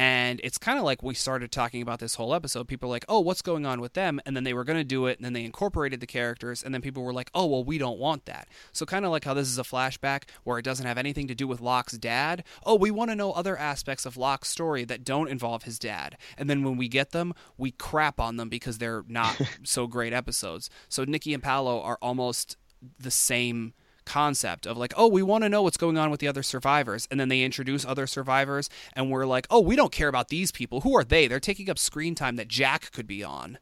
And 0.00 0.40
it's 0.42 0.56
kind 0.56 0.78
of 0.78 0.84
like 0.86 1.02
we 1.02 1.12
started 1.12 1.52
talking 1.52 1.82
about 1.82 1.98
this 1.98 2.14
whole 2.14 2.34
episode. 2.34 2.66
People 2.66 2.88
are 2.88 2.90
like, 2.90 3.04
"Oh, 3.06 3.20
what's 3.20 3.42
going 3.42 3.66
on 3.66 3.82
with 3.82 3.92
them?" 3.92 4.18
And 4.24 4.34
then 4.34 4.44
they 4.44 4.54
were 4.54 4.64
going 4.64 4.78
to 4.78 4.84
do 4.84 5.04
it, 5.04 5.18
and 5.18 5.26
then 5.26 5.34
they 5.34 5.44
incorporated 5.44 6.00
the 6.00 6.06
characters, 6.06 6.62
and 6.62 6.72
then 6.72 6.80
people 6.80 7.02
were 7.02 7.12
like, 7.12 7.30
"Oh, 7.34 7.44
well, 7.44 7.62
we 7.62 7.76
don't 7.76 7.98
want 7.98 8.24
that." 8.24 8.48
So 8.72 8.86
kind 8.86 9.04
of 9.04 9.10
like 9.10 9.24
how 9.26 9.34
this 9.34 9.48
is 9.48 9.58
a 9.58 9.62
flashback 9.62 10.22
where 10.42 10.58
it 10.58 10.64
doesn't 10.64 10.86
have 10.86 10.96
anything 10.96 11.28
to 11.28 11.34
do 11.34 11.46
with 11.46 11.60
Locke's 11.60 11.98
dad. 11.98 12.44
Oh, 12.64 12.76
we 12.76 12.90
want 12.90 13.10
to 13.10 13.14
know 13.14 13.32
other 13.32 13.58
aspects 13.58 14.06
of 14.06 14.16
Locke's 14.16 14.48
story 14.48 14.84
that 14.86 15.04
don't 15.04 15.28
involve 15.28 15.64
his 15.64 15.78
dad. 15.78 16.16
And 16.38 16.48
then 16.48 16.64
when 16.64 16.78
we 16.78 16.88
get 16.88 17.10
them, 17.10 17.34
we 17.58 17.70
crap 17.70 18.18
on 18.18 18.38
them 18.38 18.48
because 18.48 18.78
they're 18.78 19.04
not 19.06 19.38
so 19.64 19.86
great 19.86 20.14
episodes. 20.14 20.70
So 20.88 21.04
Nikki 21.04 21.34
and 21.34 21.42
Paolo 21.42 21.78
are 21.82 21.98
almost 22.00 22.56
the 22.98 23.10
same 23.10 23.74
concept 24.10 24.66
of 24.66 24.76
like, 24.76 24.92
oh, 24.96 25.06
we 25.06 25.22
want 25.22 25.44
to 25.44 25.48
know 25.48 25.62
what's 25.62 25.76
going 25.76 25.96
on 25.96 26.10
with 26.10 26.20
the 26.20 26.28
other 26.28 26.42
survivors. 26.42 27.06
And 27.10 27.20
then 27.20 27.28
they 27.28 27.42
introduce 27.42 27.84
other 27.84 28.06
survivors, 28.06 28.68
and 28.94 29.10
we're 29.10 29.26
like, 29.26 29.46
oh, 29.50 29.60
we 29.60 29.76
don't 29.76 29.92
care 29.92 30.08
about 30.08 30.28
these 30.28 30.50
people. 30.50 30.80
Who 30.80 30.96
are 30.96 31.04
they? 31.04 31.28
They're 31.28 31.40
taking 31.40 31.70
up 31.70 31.78
screen 31.78 32.14
time 32.14 32.36
that 32.36 32.48
Jack 32.48 32.92
could 32.92 33.06
be 33.06 33.22
on. 33.22 33.58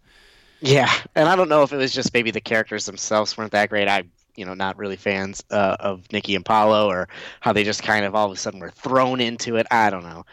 Yeah, 0.61 0.93
and 1.15 1.29
I 1.29 1.37
don't 1.37 1.49
know 1.49 1.63
if 1.63 1.73
it 1.73 1.77
was 1.77 1.93
just 1.93 2.13
maybe 2.15 2.31
the 2.31 2.41
characters 2.41 2.87
themselves 2.87 3.37
weren't 3.37 3.53
that 3.53 3.69
great. 3.69 3.89
I, 3.89 4.05
you 4.37 4.45
know, 4.45 4.55
not 4.55 4.77
really 4.79 4.97
fans 4.97 5.45
uh, 5.51 5.77
of 5.79 6.11
Nikki 6.13 6.35
and 6.35 6.45
Paolo, 6.45 6.89
or 6.89 7.09
how 7.41 7.53
they 7.53 7.63
just 7.63 7.83
kind 7.83 8.05
of 8.05 8.15
all 8.15 8.27
of 8.27 8.33
a 8.33 8.37
sudden 8.37 8.59
were 8.61 8.71
thrown 8.71 9.21
into 9.21 9.57
it. 9.57 9.67
I 9.71 9.91
don't 9.91 10.03
know. 10.03 10.25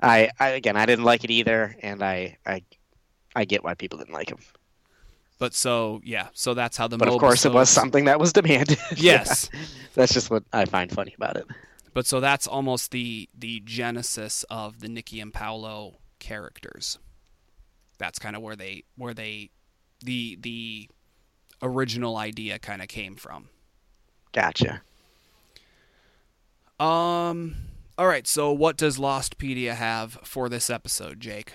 I, 0.00 0.30
I 0.40 0.50
again, 0.50 0.76
I 0.76 0.86
didn't 0.86 1.04
like 1.04 1.24
it 1.24 1.30
either, 1.30 1.76
and 1.82 2.02
I, 2.02 2.38
I, 2.46 2.62
I 3.34 3.44
get 3.44 3.64
why 3.64 3.74
people 3.74 3.98
didn't 3.98 4.14
like 4.14 4.30
him. 4.30 4.38
But 5.44 5.52
so 5.52 6.00
yeah, 6.02 6.28
so 6.32 6.54
that's 6.54 6.78
how 6.78 6.88
the. 6.88 6.96
But 6.96 7.08
of 7.08 7.20
course, 7.20 7.44
it 7.44 7.52
was 7.52 7.68
something 7.68 8.06
that 8.06 8.18
was 8.18 8.32
demanded. 8.32 8.78
Yes, 8.96 9.50
that's 9.92 10.14
just 10.14 10.30
what 10.30 10.42
I 10.54 10.64
find 10.64 10.90
funny 10.90 11.12
about 11.14 11.36
it. 11.36 11.44
But 11.92 12.06
so 12.06 12.18
that's 12.18 12.46
almost 12.46 12.92
the 12.92 13.28
the 13.38 13.60
genesis 13.62 14.46
of 14.48 14.80
the 14.80 14.88
Nikki 14.88 15.20
and 15.20 15.34
Paolo 15.34 15.98
characters. 16.18 16.98
That's 17.98 18.18
kind 18.18 18.34
of 18.34 18.40
where 18.40 18.56
they 18.56 18.84
where 18.96 19.12
they 19.12 19.50
the 20.02 20.38
the 20.40 20.88
original 21.60 22.16
idea 22.16 22.58
kind 22.58 22.80
of 22.80 22.88
came 22.88 23.14
from. 23.14 23.50
Gotcha. 24.32 24.80
Um. 26.80 27.56
All 27.98 28.06
right. 28.06 28.26
So, 28.26 28.50
what 28.50 28.78
does 28.78 28.96
Lostpedia 28.96 29.74
have 29.74 30.18
for 30.24 30.48
this 30.48 30.70
episode, 30.70 31.20
Jake? 31.20 31.52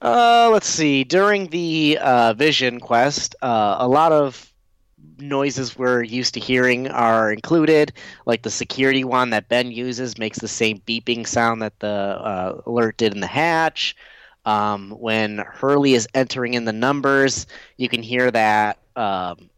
Uh, 0.00 0.50
let's 0.52 0.68
see. 0.68 1.04
During 1.04 1.48
the 1.48 1.98
uh, 2.00 2.34
Vision 2.34 2.80
quest, 2.80 3.34
uh, 3.42 3.76
a 3.78 3.88
lot 3.88 4.12
of 4.12 4.52
noises 5.18 5.76
we're 5.76 6.02
used 6.02 6.34
to 6.34 6.40
hearing 6.40 6.88
are 6.88 7.32
included. 7.32 7.92
Like 8.26 8.42
the 8.42 8.50
security 8.50 9.04
one 9.04 9.30
that 9.30 9.48
Ben 9.48 9.70
uses 9.70 10.18
makes 10.18 10.38
the 10.38 10.48
same 10.48 10.80
beeping 10.86 11.26
sound 11.26 11.62
that 11.62 11.78
the 11.80 11.88
uh, 11.88 12.60
alert 12.66 12.96
did 12.98 13.14
in 13.14 13.20
the 13.20 13.26
hatch. 13.26 13.96
Um, 14.44 14.90
when 14.90 15.38
Hurley 15.38 15.94
is 15.94 16.06
entering 16.14 16.54
in 16.54 16.66
the 16.66 16.72
numbers, 16.72 17.46
you 17.78 17.88
can 17.88 18.02
hear 18.02 18.30
that 18.30 18.78
um, 18.94 19.50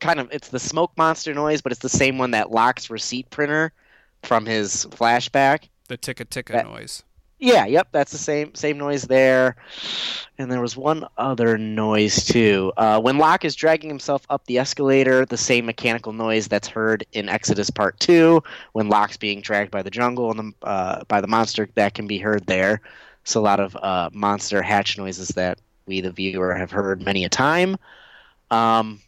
kind 0.00 0.20
of. 0.20 0.28
It's 0.30 0.48
the 0.48 0.58
smoke 0.58 0.92
monster 0.98 1.32
noise, 1.32 1.62
but 1.62 1.72
it's 1.72 1.80
the 1.80 1.88
same 1.88 2.18
one 2.18 2.32
that 2.32 2.50
Locke's 2.50 2.90
receipt 2.90 3.30
printer 3.30 3.72
from 4.22 4.44
his 4.44 4.84
flashback. 4.90 5.68
The 5.88 5.96
ticka 5.96 6.26
ticka 6.26 6.62
noise. 6.62 7.04
Yeah, 7.40 7.66
yep, 7.66 7.88
that's 7.92 8.10
the 8.10 8.18
same 8.18 8.54
same 8.56 8.78
noise 8.78 9.04
there. 9.04 9.56
And 10.38 10.50
there 10.50 10.60
was 10.60 10.76
one 10.76 11.04
other 11.16 11.56
noise 11.56 12.24
too. 12.24 12.72
Uh, 12.76 13.00
when 13.00 13.18
Locke 13.18 13.44
is 13.44 13.54
dragging 13.54 13.88
himself 13.88 14.26
up 14.28 14.44
the 14.46 14.58
escalator, 14.58 15.24
the 15.24 15.36
same 15.36 15.66
mechanical 15.66 16.12
noise 16.12 16.48
that's 16.48 16.66
heard 16.66 17.06
in 17.12 17.28
Exodus 17.28 17.70
Part 17.70 17.98
Two, 18.00 18.42
when 18.72 18.88
Locke's 18.88 19.16
being 19.16 19.40
dragged 19.40 19.70
by 19.70 19.82
the 19.82 19.90
jungle 19.90 20.30
and 20.32 20.52
the, 20.60 20.66
uh, 20.66 21.04
by 21.06 21.20
the 21.20 21.28
monster, 21.28 21.68
that 21.74 21.94
can 21.94 22.08
be 22.08 22.18
heard 22.18 22.44
there. 22.46 22.80
So 23.22 23.40
a 23.40 23.42
lot 23.42 23.60
of 23.60 23.76
uh, 23.76 24.10
monster 24.12 24.60
hatch 24.60 24.98
noises 24.98 25.28
that 25.30 25.60
we, 25.86 26.00
the 26.00 26.10
viewer, 26.10 26.54
have 26.54 26.70
heard 26.72 27.04
many 27.04 27.24
a 27.24 27.28
time. 27.28 27.76
Um, 28.50 29.00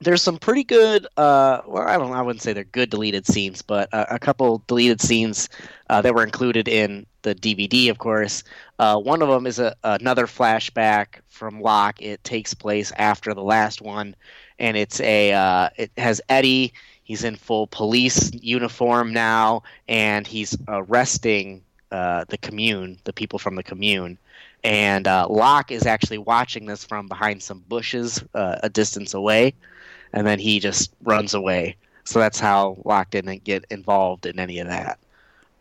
there's 0.00 0.22
some 0.22 0.38
pretty 0.38 0.64
good 0.64 1.06
uh, 1.16 1.60
well 1.66 1.86
i 1.86 1.96
don't 1.96 2.12
i 2.12 2.20
wouldn't 2.20 2.42
say 2.42 2.52
they're 2.52 2.64
good 2.64 2.90
deleted 2.90 3.26
scenes 3.26 3.62
but 3.62 3.88
a 3.92 4.18
couple 4.18 4.62
deleted 4.66 5.00
scenes 5.00 5.48
uh, 5.88 6.02
that 6.02 6.14
were 6.14 6.24
included 6.24 6.68
in 6.68 7.06
the 7.22 7.34
dvd 7.34 7.90
of 7.90 7.98
course. 7.98 8.44
Uh, 8.78 8.98
one 8.98 9.22
of 9.22 9.28
them 9.28 9.46
is 9.46 9.58
a, 9.58 9.74
another 9.82 10.26
flashback 10.26 11.20
from 11.28 11.60
locke. 11.60 12.00
It 12.00 12.22
takes 12.22 12.54
place 12.54 12.92
after 12.96 13.34
the 13.34 13.42
last 13.42 13.82
one 13.82 14.14
and 14.58 14.76
it's 14.76 15.00
a 15.00 15.32
uh, 15.32 15.70
it 15.76 15.90
has 15.96 16.20
eddie. 16.28 16.72
He's 17.02 17.24
in 17.24 17.36
full 17.36 17.66
police 17.66 18.32
uniform 18.32 19.12
now 19.12 19.62
and 19.88 20.26
he's 20.26 20.56
arresting 20.68 21.62
uh, 21.90 22.24
the 22.28 22.38
commune 22.38 22.98
the 23.04 23.12
people 23.12 23.38
from 23.38 23.56
the 23.56 23.62
commune. 23.62 24.18
And 24.62 25.06
uh, 25.06 25.26
Locke 25.28 25.70
is 25.70 25.84
actually 25.84 26.18
watching 26.18 26.64
this 26.64 26.84
from 26.84 27.06
behind 27.06 27.42
some 27.42 27.60
bushes 27.68 28.24
a 28.34 28.70
distance 28.70 29.12
away 29.12 29.54
and 30.14 30.26
then 30.26 30.38
he 30.38 30.60
just 30.60 30.94
runs 31.02 31.34
away. 31.34 31.76
So 32.04 32.18
that's 32.18 32.40
how 32.40 32.78
Locke 32.84 33.10
didn't 33.10 33.44
get 33.44 33.66
involved 33.70 34.24
in 34.24 34.38
any 34.38 34.60
of 34.60 34.68
that. 34.68 34.98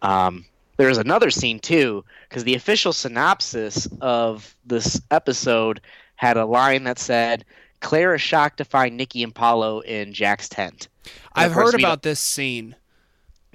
Um, 0.02 0.46
there's 0.78 0.98
another 0.98 1.30
scene 1.30 1.60
too, 1.60 2.06
because 2.30 2.44
the 2.44 2.56
official 2.56 2.94
synopsis 2.94 3.88
of 4.00 4.56
this 4.66 5.02
episode 5.12 5.82
had 6.16 6.38
a 6.38 6.46
line 6.46 6.84
that 6.86 7.00
said, 7.00 7.46
"Claire 7.80 8.16
is 8.16 8.22
shocked 8.22 8.58
to 8.58 8.66
find 8.66 8.96
Nikki 8.96 9.24
and 9.24 9.34
Paolo 9.34 9.82
in 9.82 10.14
Jack's 10.14 10.50
tent." 10.50 10.88
And 11.36 11.46
I've 11.46 11.52
heard 11.52 11.76
about 11.76 12.04
this 12.04 12.20
scene. 12.20 12.76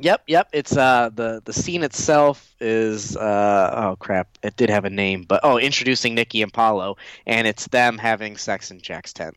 Yep, 0.01 0.23
yep. 0.27 0.49
It's 0.53 0.77
uh 0.77 1.11
the 1.15 1.43
the 1.45 1.53
scene 1.53 1.83
itself 1.83 2.55
is 2.61 3.17
uh 3.17 3.75
oh 3.77 3.97
crap, 3.97 4.39
it 4.43 4.57
did 4.57 4.71
have 4.71 4.85
a 4.85 4.91
name, 4.91 5.25
but 5.29 5.41
oh, 5.43 5.59
introducing 5.59 6.15
Nikki 6.15 6.43
and 6.43 6.53
Paolo, 6.53 6.97
and 7.27 7.47
it's 7.47 7.67
them 7.69 7.99
having 7.99 8.37
sex 8.37 8.71
in 8.71 8.81
Jack's 8.81 9.13
tent. 9.13 9.37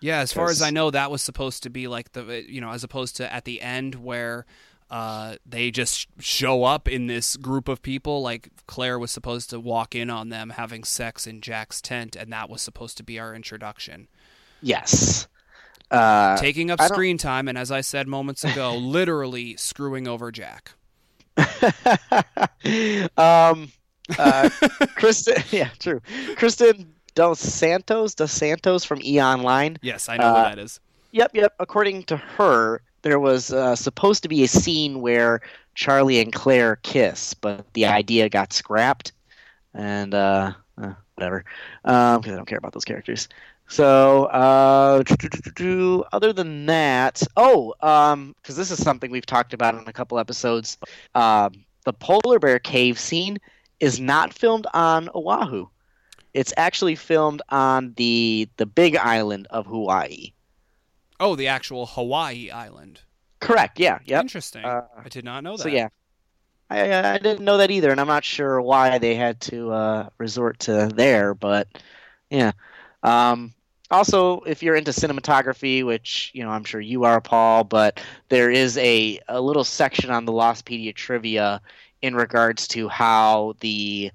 Yeah, 0.00 0.20
as 0.20 0.32
far 0.32 0.50
as 0.50 0.62
I 0.62 0.70
know, 0.70 0.90
that 0.90 1.10
was 1.10 1.22
supposed 1.22 1.62
to 1.62 1.70
be 1.70 1.88
like 1.88 2.12
the 2.12 2.44
you 2.48 2.60
know, 2.60 2.70
as 2.70 2.84
opposed 2.84 3.16
to 3.16 3.32
at 3.32 3.44
the 3.44 3.60
end 3.60 3.96
where 3.96 4.46
uh, 4.90 5.36
they 5.44 5.70
just 5.70 6.06
show 6.20 6.64
up 6.64 6.88
in 6.88 7.06
this 7.06 7.36
group 7.36 7.68
of 7.68 7.82
people. 7.82 8.22
Like 8.22 8.50
Claire 8.66 8.98
was 8.98 9.10
supposed 9.10 9.50
to 9.50 9.60
walk 9.60 9.94
in 9.94 10.10
on 10.10 10.28
them 10.28 10.50
having 10.50 10.84
sex 10.84 11.26
in 11.26 11.40
Jack's 11.40 11.80
tent, 11.80 12.14
and 12.14 12.32
that 12.32 12.48
was 12.48 12.62
supposed 12.62 12.96
to 12.98 13.02
be 13.02 13.18
our 13.18 13.34
introduction. 13.34 14.08
Yes. 14.62 15.28
Uh, 15.90 16.36
Taking 16.36 16.70
up 16.70 16.80
screen 16.82 17.18
time, 17.18 17.48
and 17.48 17.56
as 17.56 17.70
I 17.70 17.80
said 17.80 18.08
moments 18.08 18.44
ago, 18.44 18.76
literally 18.76 19.56
screwing 19.56 20.08
over 20.08 20.32
Jack. 20.32 20.72
um, 21.36 21.44
uh, 24.18 24.48
Kristin, 24.96 25.44
yeah, 25.52 25.68
true. 25.78 26.00
Kristin 26.34 26.86
Dos 27.16 27.40
Santos, 27.40 28.14
Dos 28.14 28.30
Santos 28.30 28.84
from 28.84 29.00
E 29.02 29.20
Online. 29.20 29.76
Yes, 29.82 30.08
I 30.08 30.18
know 30.18 30.26
uh, 30.26 30.44
who 30.44 30.50
that 30.50 30.58
is. 30.58 30.78
Yep, 31.12 31.30
yep. 31.34 31.54
According 31.58 32.04
to 32.04 32.16
her, 32.16 32.82
there 33.02 33.18
was 33.18 33.52
uh, 33.52 33.74
supposed 33.74 34.22
to 34.22 34.28
be 34.28 34.44
a 34.44 34.48
scene 34.48 35.00
where 35.00 35.40
Charlie 35.74 36.20
and 36.20 36.32
Claire 36.32 36.76
kiss, 36.76 37.34
but 37.34 37.64
the 37.72 37.86
idea 37.86 38.28
got 38.28 38.52
scrapped, 38.52 39.12
and 39.74 40.14
uh, 40.14 40.52
uh 40.78 40.92
whatever, 41.14 41.44
because 41.82 42.16
um, 42.16 42.32
I 42.32 42.36
don't 42.36 42.46
care 42.46 42.58
about 42.58 42.74
those 42.74 42.84
characters. 42.84 43.28
So, 43.68 44.26
uh, 44.26 45.02
other 46.12 46.32
than 46.32 46.66
that, 46.66 47.22
oh, 47.36 47.74
because 47.80 48.12
um, 48.12 48.34
this 48.44 48.70
is 48.70 48.80
something 48.80 49.10
we've 49.10 49.26
talked 49.26 49.54
about 49.54 49.74
in 49.74 49.88
a 49.88 49.92
couple 49.92 50.18
episodes, 50.18 50.78
um, 51.14 51.64
the 51.84 51.92
polar 51.92 52.38
bear 52.38 52.58
cave 52.58 52.98
scene 52.98 53.38
is 53.80 53.98
not 53.98 54.32
filmed 54.32 54.66
on 54.72 55.08
Oahu. 55.14 55.66
It's 56.36 56.52
actually 56.58 56.96
filmed 56.96 57.40
on 57.48 57.94
the 57.96 58.48
the 58.58 58.66
big 58.66 58.94
island 58.96 59.46
of 59.48 59.64
Hawaii. 59.66 60.32
Oh, 61.18 61.34
the 61.34 61.48
actual 61.48 61.86
Hawaii 61.86 62.50
island. 62.50 63.00
Correct. 63.40 63.80
Yeah. 63.80 64.00
Yeah. 64.04 64.20
Interesting. 64.20 64.62
Uh, 64.62 64.82
I 65.02 65.08
did 65.08 65.24
not 65.24 65.42
know 65.42 65.56
that. 65.56 65.62
So 65.62 65.68
yeah, 65.68 65.88
I 66.68 67.14
I 67.14 67.18
didn't 67.18 67.44
know 67.44 67.56
that 67.56 67.70
either, 67.70 67.90
and 67.90 67.98
I'm 67.98 68.06
not 68.06 68.22
sure 68.24 68.60
why 68.60 68.98
they 68.98 69.14
had 69.14 69.40
to 69.42 69.70
uh, 69.72 70.08
resort 70.18 70.58
to 70.60 70.90
there, 70.94 71.34
but 71.34 71.68
yeah. 72.28 72.52
Um, 73.02 73.54
also, 73.90 74.40
if 74.40 74.62
you're 74.62 74.76
into 74.76 74.90
cinematography, 74.90 75.86
which 75.86 76.32
you 76.34 76.42
know 76.42 76.50
I'm 76.50 76.64
sure 76.64 76.82
you 76.82 77.04
are, 77.04 77.20
Paul, 77.22 77.64
but 77.64 78.02
there 78.28 78.50
is 78.50 78.76
a 78.76 79.20
a 79.28 79.40
little 79.40 79.64
section 79.64 80.10
on 80.10 80.26
the 80.26 80.32
Lostpedia 80.32 80.94
trivia 80.94 81.62
in 82.02 82.14
regards 82.14 82.68
to 82.68 82.88
how 82.88 83.54
the 83.60 84.10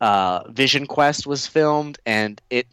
uh, 0.00 0.44
Vision 0.50 0.86
Quest 0.86 1.26
was 1.26 1.46
filmed, 1.46 1.98
and 2.06 2.40
it 2.50 2.66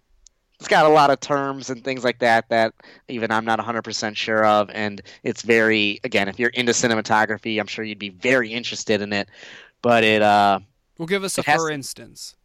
it's 0.64 0.70
got 0.70 0.86
a 0.86 0.90
lot 0.90 1.10
of 1.10 1.20
terms 1.20 1.70
and 1.70 1.84
things 1.84 2.06
like 2.06 2.20
that 2.20 2.48
that 2.48 2.74
even 3.10 3.32
I'm 3.32 3.44
not 3.44 3.60
100% 3.60 4.16
sure 4.16 4.46
of. 4.46 4.70
And 4.70 5.02
it's 5.24 5.42
very, 5.42 6.00
again, 6.06 6.30
if 6.30 6.40
you're 6.40 6.52
into 6.52 6.72
cinematography, 6.72 7.60
I'm 7.60 7.68
sure 7.68 7.84
you'd 7.84 8.00
be 8.00 8.12
very 8.12 8.54
interested 8.54 9.02
in 9.02 9.12
it. 9.12 9.28
But 9.82 10.06
it, 10.06 10.22
uh, 10.22 10.62
well, 10.98 11.06
give 11.06 11.26
us 11.26 11.38
a 11.38 11.44
for 11.44 11.70
instance. 11.70 12.36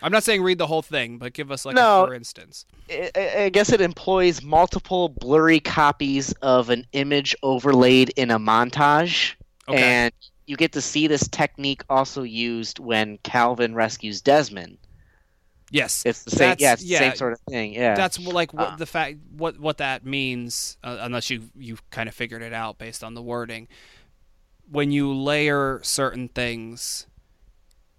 I'm 0.00 0.12
not 0.12 0.22
saying 0.22 0.42
read 0.42 0.58
the 0.58 0.66
whole 0.68 0.80
thing, 0.80 1.18
but 1.18 1.32
give 1.32 1.50
us 1.50 1.64
like 1.64 1.74
no, 1.74 2.04
a 2.04 2.06
for 2.06 2.14
instance. 2.14 2.66
I 2.88 3.50
guess 3.52 3.72
it 3.72 3.80
employs 3.80 4.42
multiple 4.42 5.08
blurry 5.08 5.58
copies 5.58 6.32
of 6.42 6.70
an 6.70 6.86
image 6.92 7.34
overlaid 7.42 8.10
in 8.10 8.30
a 8.30 8.38
montage. 8.38 9.34
Okay. 9.68 9.82
And 9.82 10.12
you 10.50 10.56
get 10.56 10.72
to 10.72 10.80
see 10.80 11.06
this 11.06 11.28
technique 11.28 11.82
also 11.88 12.24
used 12.24 12.80
when 12.80 13.18
Kelvin 13.18 13.72
rescues 13.72 14.20
Desmond. 14.20 14.78
Yes, 15.70 16.02
It's 16.04 16.24
the 16.24 16.32
same. 16.32 16.56
Yeah, 16.58 16.72
it's 16.72 16.82
the 16.82 16.96
same 16.96 17.14
sort 17.14 17.32
of 17.32 17.38
thing. 17.48 17.72
Yeah. 17.74 17.94
that's 17.94 18.18
like 18.18 18.52
what 18.52 18.70
Uh. 18.72 18.76
the 18.76 18.86
fact 18.86 19.18
what 19.30 19.60
what 19.60 19.78
that 19.78 20.04
means 20.04 20.76
uh, 20.82 20.98
unless 21.00 21.30
you 21.30 21.50
you 21.56 21.78
kind 21.90 22.08
of 22.08 22.14
figured 22.16 22.42
it 22.42 22.52
out 22.52 22.78
based 22.78 23.04
on 23.04 23.14
the 23.14 23.22
wording 23.22 23.68
when 24.68 24.90
you 24.90 25.14
layer 25.14 25.78
certain 25.84 26.26
things 26.28 27.06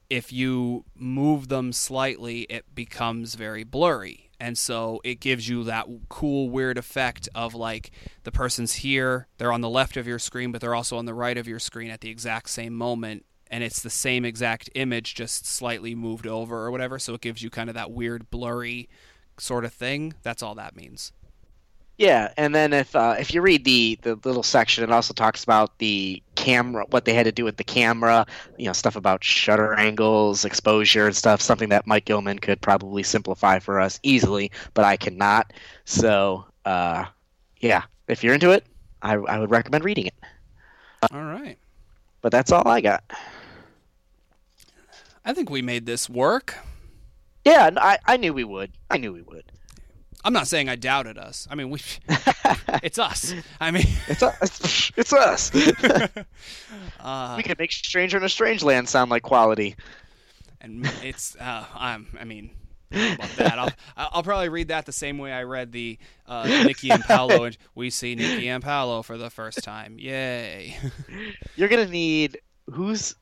if 0.09 0.33
you 0.33 0.83
move 0.93 1.47
them 1.47 1.71
slightly 1.71 2.41
it 2.41 2.75
becomes 2.75 3.35
very 3.35 3.63
blurry 3.63 4.29
and 4.41 4.57
so 4.57 4.99
it 5.03 5.19
gives 5.19 5.47
you 5.47 5.63
that 5.65 5.87
cool 6.09 6.49
weird 6.49 6.77
effect 6.77 7.29
of 7.35 7.53
like 7.53 7.91
the 8.23 8.31
person's 8.31 8.73
here 8.73 9.27
they're 9.37 9.53
on 9.53 9.61
the 9.61 9.69
left 9.69 9.95
of 9.97 10.07
your 10.07 10.17
screen 10.19 10.51
but 10.51 10.59
they're 10.59 10.75
also 10.75 10.97
on 10.97 11.05
the 11.05 11.13
right 11.13 11.37
of 11.37 11.47
your 11.47 11.59
screen 11.59 11.91
at 11.91 12.01
the 12.01 12.09
exact 12.09 12.49
same 12.49 12.73
moment. 12.73 13.25
And 13.49 13.63
it's 13.63 13.81
the 13.81 13.89
same 13.89 14.23
exact 14.23 14.69
image 14.75 15.13
just 15.13 15.45
slightly 15.45 15.93
moved 15.93 16.25
over 16.25 16.65
or 16.65 16.71
whatever. 16.71 16.99
So 16.99 17.13
it 17.13 17.21
gives 17.21 17.41
you 17.41 17.49
kind 17.49 17.69
of 17.69 17.75
that 17.75 17.91
weird 17.91 18.31
blurry 18.31 18.87
sort 19.37 19.65
of 19.65 19.73
thing. 19.73 20.13
That's 20.23 20.41
all 20.41 20.55
that 20.55 20.75
means 20.75 21.11
Yeah, 22.01 22.33
and 22.35 22.55
then 22.55 22.73
if 22.73 22.95
uh, 22.95 23.15
if 23.19 23.31
you 23.31 23.41
read 23.43 23.63
the 23.63 23.99
the 24.01 24.15
little 24.23 24.41
section, 24.41 24.83
it 24.83 24.91
also 24.91 25.13
talks 25.13 25.43
about 25.43 25.77
the 25.77 26.23
camera, 26.35 26.83
what 26.89 27.05
they 27.05 27.13
had 27.13 27.25
to 27.25 27.31
do 27.31 27.43
with 27.43 27.57
the 27.57 27.63
camera, 27.63 28.25
you 28.57 28.65
know, 28.65 28.73
stuff 28.73 28.95
about 28.95 29.23
shutter 29.23 29.75
angles, 29.75 30.43
exposure, 30.43 31.05
and 31.05 31.15
stuff. 31.15 31.41
Something 31.41 31.69
that 31.69 31.85
Mike 31.85 32.05
Gilman 32.05 32.39
could 32.39 32.59
probably 32.59 33.03
simplify 33.03 33.59
for 33.59 33.79
us 33.79 33.99
easily, 34.01 34.51
but 34.73 34.83
I 34.83 34.97
cannot. 34.97 35.53
So, 35.85 36.45
uh, 36.65 37.05
yeah, 37.59 37.83
if 38.07 38.23
you're 38.23 38.33
into 38.33 38.49
it, 38.51 38.65
I 39.03 39.13
I 39.13 39.37
would 39.39 39.51
recommend 39.51 39.83
reading 39.85 40.07
it. 40.07 40.15
all 41.11 41.23
right 41.23 41.57
But 42.21 42.31
that's 42.31 42.51
all 42.51 42.67
I 42.67 42.81
got. 42.81 43.03
i 45.25 45.33
think 45.33 45.49
we 45.49 45.61
made 45.61 45.85
this 45.85 46.09
work 46.09 46.55
Yeah, 47.45 47.69
I 47.77 47.97
I 48.05 48.17
knew 48.17 48.33
we 48.33 48.43
would. 48.43 48.71
I 48.89 48.97
knew 48.97 49.13
we 49.13 49.21
would. 49.21 49.51
I'm 50.23 50.33
not 50.33 50.47
saying 50.47 50.69
i 50.69 50.75
doubted 50.75 51.17
us 51.17 51.47
i 51.51 51.55
mean 51.55 51.69
we 51.69 51.79
it's 52.83 52.99
us 52.99 53.33
i 53.59 53.71
mean 53.71 53.85
It's 54.07 54.21
us. 54.23 54.91
It's 54.97 55.13
us. 55.13 55.51
uh, 56.99 57.33
we 57.37 57.43
could 57.43 57.57
make 57.59 57.71
Stranger 57.71 58.17
in 58.17 58.23
a 58.23 58.29
Strange 58.29 58.63
Land 58.63 58.89
sound 58.89 59.09
like 59.11 59.23
quality. 59.23 59.75
and 60.59 60.85
it's 61.03 61.35
uh, 61.37 61.65
I'm 61.75 62.07
I 62.19 62.23
mean 62.25 62.51
about 62.91 63.29
that. 63.37 63.57
I'll, 63.57 63.69
I'll 63.95 64.23
probably 64.23 64.49
read 64.49 64.67
that 64.67 64.85
the 64.85 64.91
same 64.91 65.17
way 65.17 65.31
I 65.31 65.43
read 65.43 65.71
the 65.71 65.97
uh, 66.27 66.45
Nikki 66.65 66.89
and 66.89 67.01
Paolo 67.03 67.45
and 67.45 67.57
we 67.73 67.89
see 67.89 68.15
Nikki 68.15 68.49
and 68.49 68.61
Paolo 68.61 69.01
for 69.01 69.17
the 69.17 69.29
first 69.29 69.63
time 69.63 69.97
yay 69.97 70.75
You're 71.55 71.69
gonna 71.69 71.87
need 71.87 72.39
who's. 72.69 73.15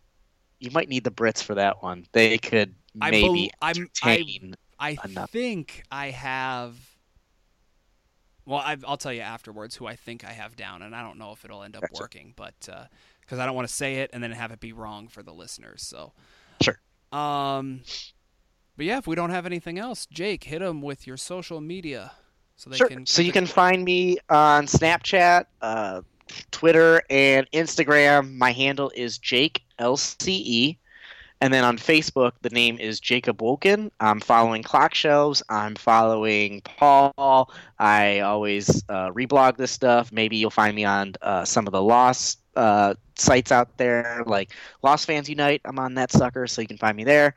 You 0.60 0.72
might 0.72 0.90
need 0.90 1.04
the 1.06 1.12
Brits 1.12 1.42
for 1.44 1.56
that 1.56 1.82
one. 1.84 2.06
They 2.12 2.38
could 2.40 2.74
I 3.00 3.12
maybe 3.12 3.50
bel- 3.50 3.60
I'm 3.62 3.76
I 4.02 4.14
entertain. 4.16 4.56
I 4.80 4.98
Enough. 5.06 5.30
think 5.30 5.84
I 5.92 6.10
have 6.12 6.76
well 8.50 8.60
I, 8.60 8.76
I'll 8.86 8.98
tell 8.98 9.14
you 9.14 9.22
afterwards 9.22 9.76
who 9.76 9.86
I 9.88 9.96
think 9.96 10.26
I 10.26 10.32
have 10.34 10.56
down 10.56 10.82
and 10.82 10.96
I 10.96 11.02
don't 11.02 11.18
know 11.18 11.32
if 11.32 11.46
it'll 11.46 11.64
end 11.64 11.76
up 11.76 11.82
Gotcha. 11.84 11.94
working 12.02 12.34
but 12.36 12.54
because 13.22 13.40
I 13.40 13.46
don't 13.46 13.56
want 13.56 13.68
to 13.68 13.74
say 13.74 13.96
it 13.98 14.10
and 14.12 14.22
then 14.24 14.32
have 14.32 14.52
it 14.52 14.60
be 14.60 14.74
wrong 14.74 15.08
for 15.08 15.24
the 15.24 15.34
listeners 15.34 15.82
so 15.84 16.12
Sure. 16.62 16.80
um 17.14 17.82
but 18.76 18.86
yeah 18.86 18.98
if 18.98 19.08
we 19.08 19.16
don't 19.16 19.30
have 19.30 19.46
anything 19.46 19.78
else 19.80 20.06
Jake 20.08 20.44
hit 20.46 20.60
them 20.60 20.82
with 20.82 21.06
your 21.08 21.18
social 21.18 21.62
media 21.62 22.12
so 22.60 22.70
they 22.70 22.76
sure. 22.76 22.88
can 22.90 23.06
So 23.06 23.22
you 23.22 23.32
can 23.32 23.46
find 23.46 23.86
me 23.86 24.18
on 24.30 24.66
Snapchat, 24.66 25.46
uh, 25.62 26.02
Twitter, 26.52 27.02
and 27.10 27.50
Instagram. 27.52 28.36
My 28.36 28.52
handle 28.52 28.92
is 28.94 29.18
Jake 29.18 29.64
LCE. 29.80 30.78
And 31.42 31.54
then 31.54 31.64
on 31.64 31.78
Facebook, 31.78 32.34
the 32.42 32.50
name 32.50 32.78
is 32.80 33.00
Jacob 33.00 33.42
Woken. 33.42 33.92
I'm 34.02 34.20
following 34.20 34.62
Clock 34.62 34.94
Shelves. 34.94 35.42
I'm 35.48 35.76
following 35.76 36.62
Paul. 36.62 37.50
I 37.80 38.20
always 38.20 38.84
uh, 38.90 39.12
reblog 39.12 39.56
this 39.56 39.72
stuff. 39.72 40.12
Maybe 40.12 40.36
you'll 40.36 40.50
find 40.50 40.76
me 40.76 40.84
on 40.84 41.14
uh, 41.22 41.46
some 41.46 41.66
of 41.66 41.72
the 41.72 41.82
Lost 41.82 42.40
uh, 42.58 42.96
sites 43.16 43.54
out 43.54 43.78
there, 43.78 44.24
like 44.26 44.52
Lost 44.84 45.08
Fans 45.08 45.30
Unite. 45.30 45.62
I'm 45.64 45.80
on 45.80 45.94
that 45.94 46.12
sucker, 46.12 46.46
so 46.46 46.62
you 46.62 46.68
can 46.68 46.78
find 46.78 46.98
me 46.98 47.06
there. 47.06 47.36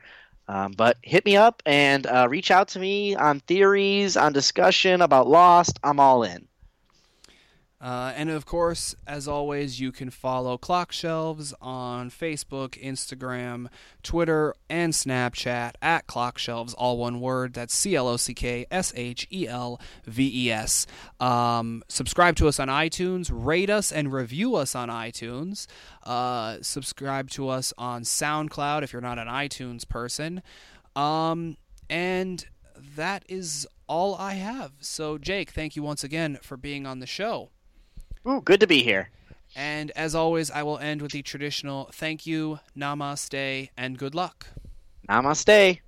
Um, 0.49 0.73
but 0.73 0.97
hit 1.01 1.23
me 1.23 1.37
up 1.37 1.63
and 1.65 2.05
uh, 2.05 2.27
reach 2.29 2.51
out 2.51 2.67
to 2.69 2.79
me 2.79 3.15
on 3.15 3.39
theories, 3.41 4.17
on 4.17 4.33
discussion 4.33 5.01
about 5.01 5.27
Lost. 5.27 5.79
I'm 5.81 6.01
all 6.01 6.23
in. 6.23 6.45
Uh, 7.83 8.13
and 8.15 8.29
of 8.29 8.45
course, 8.45 8.95
as 9.05 9.27
always, 9.27 9.81
you 9.81 9.91
can 9.91 10.09
follow 10.09 10.57
Clock 10.57 10.93
Shelves 10.93 11.53
on 11.61 12.09
Facebook, 12.09 12.81
Instagram, 12.81 13.67
Twitter, 14.01 14.55
and 14.69 14.93
Snapchat 14.93 15.73
at 15.81 16.07
Clock 16.07 16.37
Shelves, 16.37 16.73
all 16.73 16.97
one 16.97 17.19
word. 17.19 17.53
That's 17.53 17.75
C 17.75 17.93
L 17.97 18.07
O 18.07 18.15
C 18.15 18.33
K 18.33 18.65
S 18.71 18.93
H 18.95 19.27
E 19.33 19.49
L 19.49 19.81
V 20.05 20.45
E 20.45 20.49
S. 20.49 20.87
Um, 21.19 21.83
subscribe 21.89 22.37
to 22.37 22.47
us 22.47 22.57
on 22.57 22.69
iTunes, 22.69 23.29
rate 23.33 23.69
us 23.69 23.91
and 23.91 24.13
review 24.13 24.55
us 24.55 24.75
on 24.75 24.87
iTunes. 24.87 25.67
Uh, 26.03 26.59
subscribe 26.61 27.29
to 27.31 27.49
us 27.49 27.73
on 27.77 28.03
SoundCloud 28.03 28.83
if 28.83 28.93
you're 28.93 29.01
not 29.01 29.19
an 29.19 29.27
iTunes 29.27 29.85
person. 29.85 30.41
Um, 30.95 31.57
and 31.89 32.45
that 32.95 33.25
is 33.27 33.67
all 33.87 34.15
I 34.15 34.35
have. 34.35 34.71
So, 34.79 35.17
Jake, 35.17 35.51
thank 35.51 35.75
you 35.75 35.83
once 35.83 36.05
again 36.05 36.39
for 36.41 36.55
being 36.55 36.85
on 36.85 36.99
the 36.99 37.05
show. 37.05 37.49
Ooh, 38.27 38.41
good 38.41 38.59
to 38.61 38.67
be 38.67 38.83
here. 38.83 39.09
And 39.55 39.91
as 39.91 40.15
always, 40.15 40.49
I 40.49 40.63
will 40.63 40.79
end 40.79 41.01
with 41.01 41.11
the 41.11 41.21
traditional 41.21 41.89
thank 41.93 42.25
you, 42.25 42.59
namaste, 42.75 43.69
and 43.77 43.97
good 43.97 44.15
luck. 44.15 44.47
Namaste. 45.09 45.79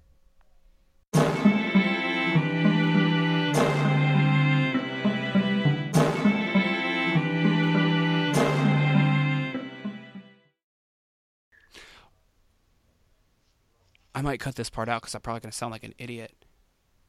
I 14.14 14.22
might 14.22 14.40
cut 14.40 14.56
this 14.56 14.70
part 14.70 14.88
out 14.88 15.02
because 15.02 15.14
I'm 15.16 15.22
probably 15.22 15.41
going 15.41 15.52
to 15.52 15.57
sound 15.57 15.72
like 15.72 15.84
an 15.84 15.94
idiot. 15.98 16.32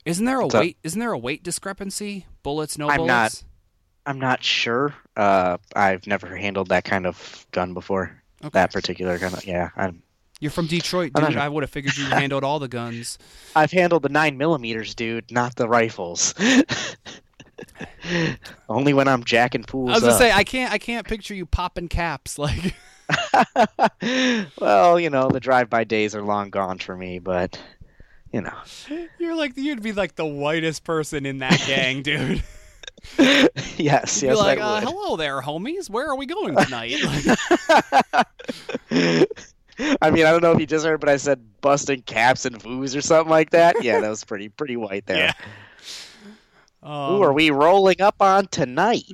Isn't 0.05 0.24
there 0.24 0.40
a 0.40 0.44
What's 0.44 0.55
up? 0.55 0.61
weight? 0.62 0.78
Isn't 0.82 0.98
there 1.01 1.12
a 1.12 1.19
weight 1.19 1.43
discrepancy? 1.43 2.27
Bullets, 2.43 2.78
no 2.78 2.89
I'm 2.90 2.98
bullets. 2.98 3.43
not- 3.44 3.44
I'm 4.07 4.20
not 4.20 4.43
sure. 4.43 4.95
Uh, 5.16 5.59
I've 5.74 6.07
never 6.07 6.37
handled 6.37 6.69
that 6.69 6.85
kind 6.85 7.07
of 7.07 7.47
gun 7.51 7.74
before. 7.74 8.23
Okay. 8.43 8.51
That 8.53 8.73
particular 8.73 9.19
kind 9.19 9.35
of 9.35 9.45
yeah. 9.45 9.70
I'm, 9.77 10.03
You're 10.41 10.53
from 10.53 10.66
Detroit, 10.69 11.12
dude. 11.12 11.33
sure. 11.33 11.41
I 11.41 11.49
would 11.49 11.65
have 11.65 11.70
figured 11.70 11.97
you 11.97 12.05
handled 12.11 12.45
all 12.45 12.61
the 12.61 12.69
guns. 12.69 13.19
I've 13.57 13.73
handled 13.73 14.05
the 14.05 14.09
nine 14.09 14.39
millimeters, 14.39 14.95
dude, 14.95 15.31
not 15.33 15.57
the 15.57 15.69
rifles. 15.69 16.35
Only 18.69 18.95
when 18.95 19.09
I'm 19.09 19.24
jacking 19.24 19.65
fools 19.65 19.91
I 19.91 19.95
was 19.95 20.03
gonna 20.03 20.12
up. 20.12 20.19
say 20.19 20.31
I 20.31 20.45
can't. 20.45 20.73
I 20.73 20.78
can't 20.78 21.07
picture 21.07 21.35
you 21.35 21.47
popping 21.47 21.89
caps 21.89 22.39
like. 22.39 22.74
well, 24.61 25.01
you 25.01 25.11
know, 25.11 25.28
the 25.28 25.41
drive-by 25.41 25.85
days 25.85 26.15
are 26.15 26.23
long 26.23 26.51
gone 26.51 26.78
for 26.78 26.97
me, 26.97 27.19
but 27.19 27.61
you 28.33 28.41
know. 28.43 28.57
You're 29.19 29.35
like 29.35 29.57
you'd 29.57 29.83
be 29.83 29.93
like 29.93 30.15
the 30.15 30.27
whitest 30.27 30.85
person 30.85 31.27
in 31.27 31.39
that 31.39 31.62
gang, 31.66 32.03
dude. 32.03 32.43
yes, 33.77 33.77
yes, 33.77 34.23
be 34.23 34.35
like, 34.35 34.59
I 34.59 34.62
uh, 34.62 34.81
hello 34.81 35.16
there, 35.16 35.41
homies. 35.41 35.89
Where 35.89 36.09
are 36.09 36.16
we 36.16 36.27
going 36.27 36.57
tonight? 36.57 36.97
I 40.01 40.11
mean, 40.11 40.24
I 40.24 40.31
don't 40.31 40.43
know 40.43 40.53
if 40.53 40.61
you 40.61 40.66
just 40.66 40.87
heard, 40.87 41.01
but 41.01 41.09
I 41.09 41.16
said 41.16 41.41
busting 41.61 42.03
caps 42.03 42.45
and 42.45 42.59
foos 42.59 42.97
or 42.97 43.01
something 43.01 43.31
like 43.31 43.51
that. 43.51 43.83
Yeah, 43.83 44.01
that 44.01 44.09
was 44.09 44.24
pretty 44.24 44.49
pretty 44.49 44.77
white 44.77 45.07
there. 45.07 45.35
Yeah. 45.47 45.53
Um, 46.83 47.16
Who 47.16 47.23
are 47.23 47.33
we 47.33 47.51
rolling 47.51 48.01
up 48.01 48.23
on 48.23 48.47
tonight? 48.47 49.11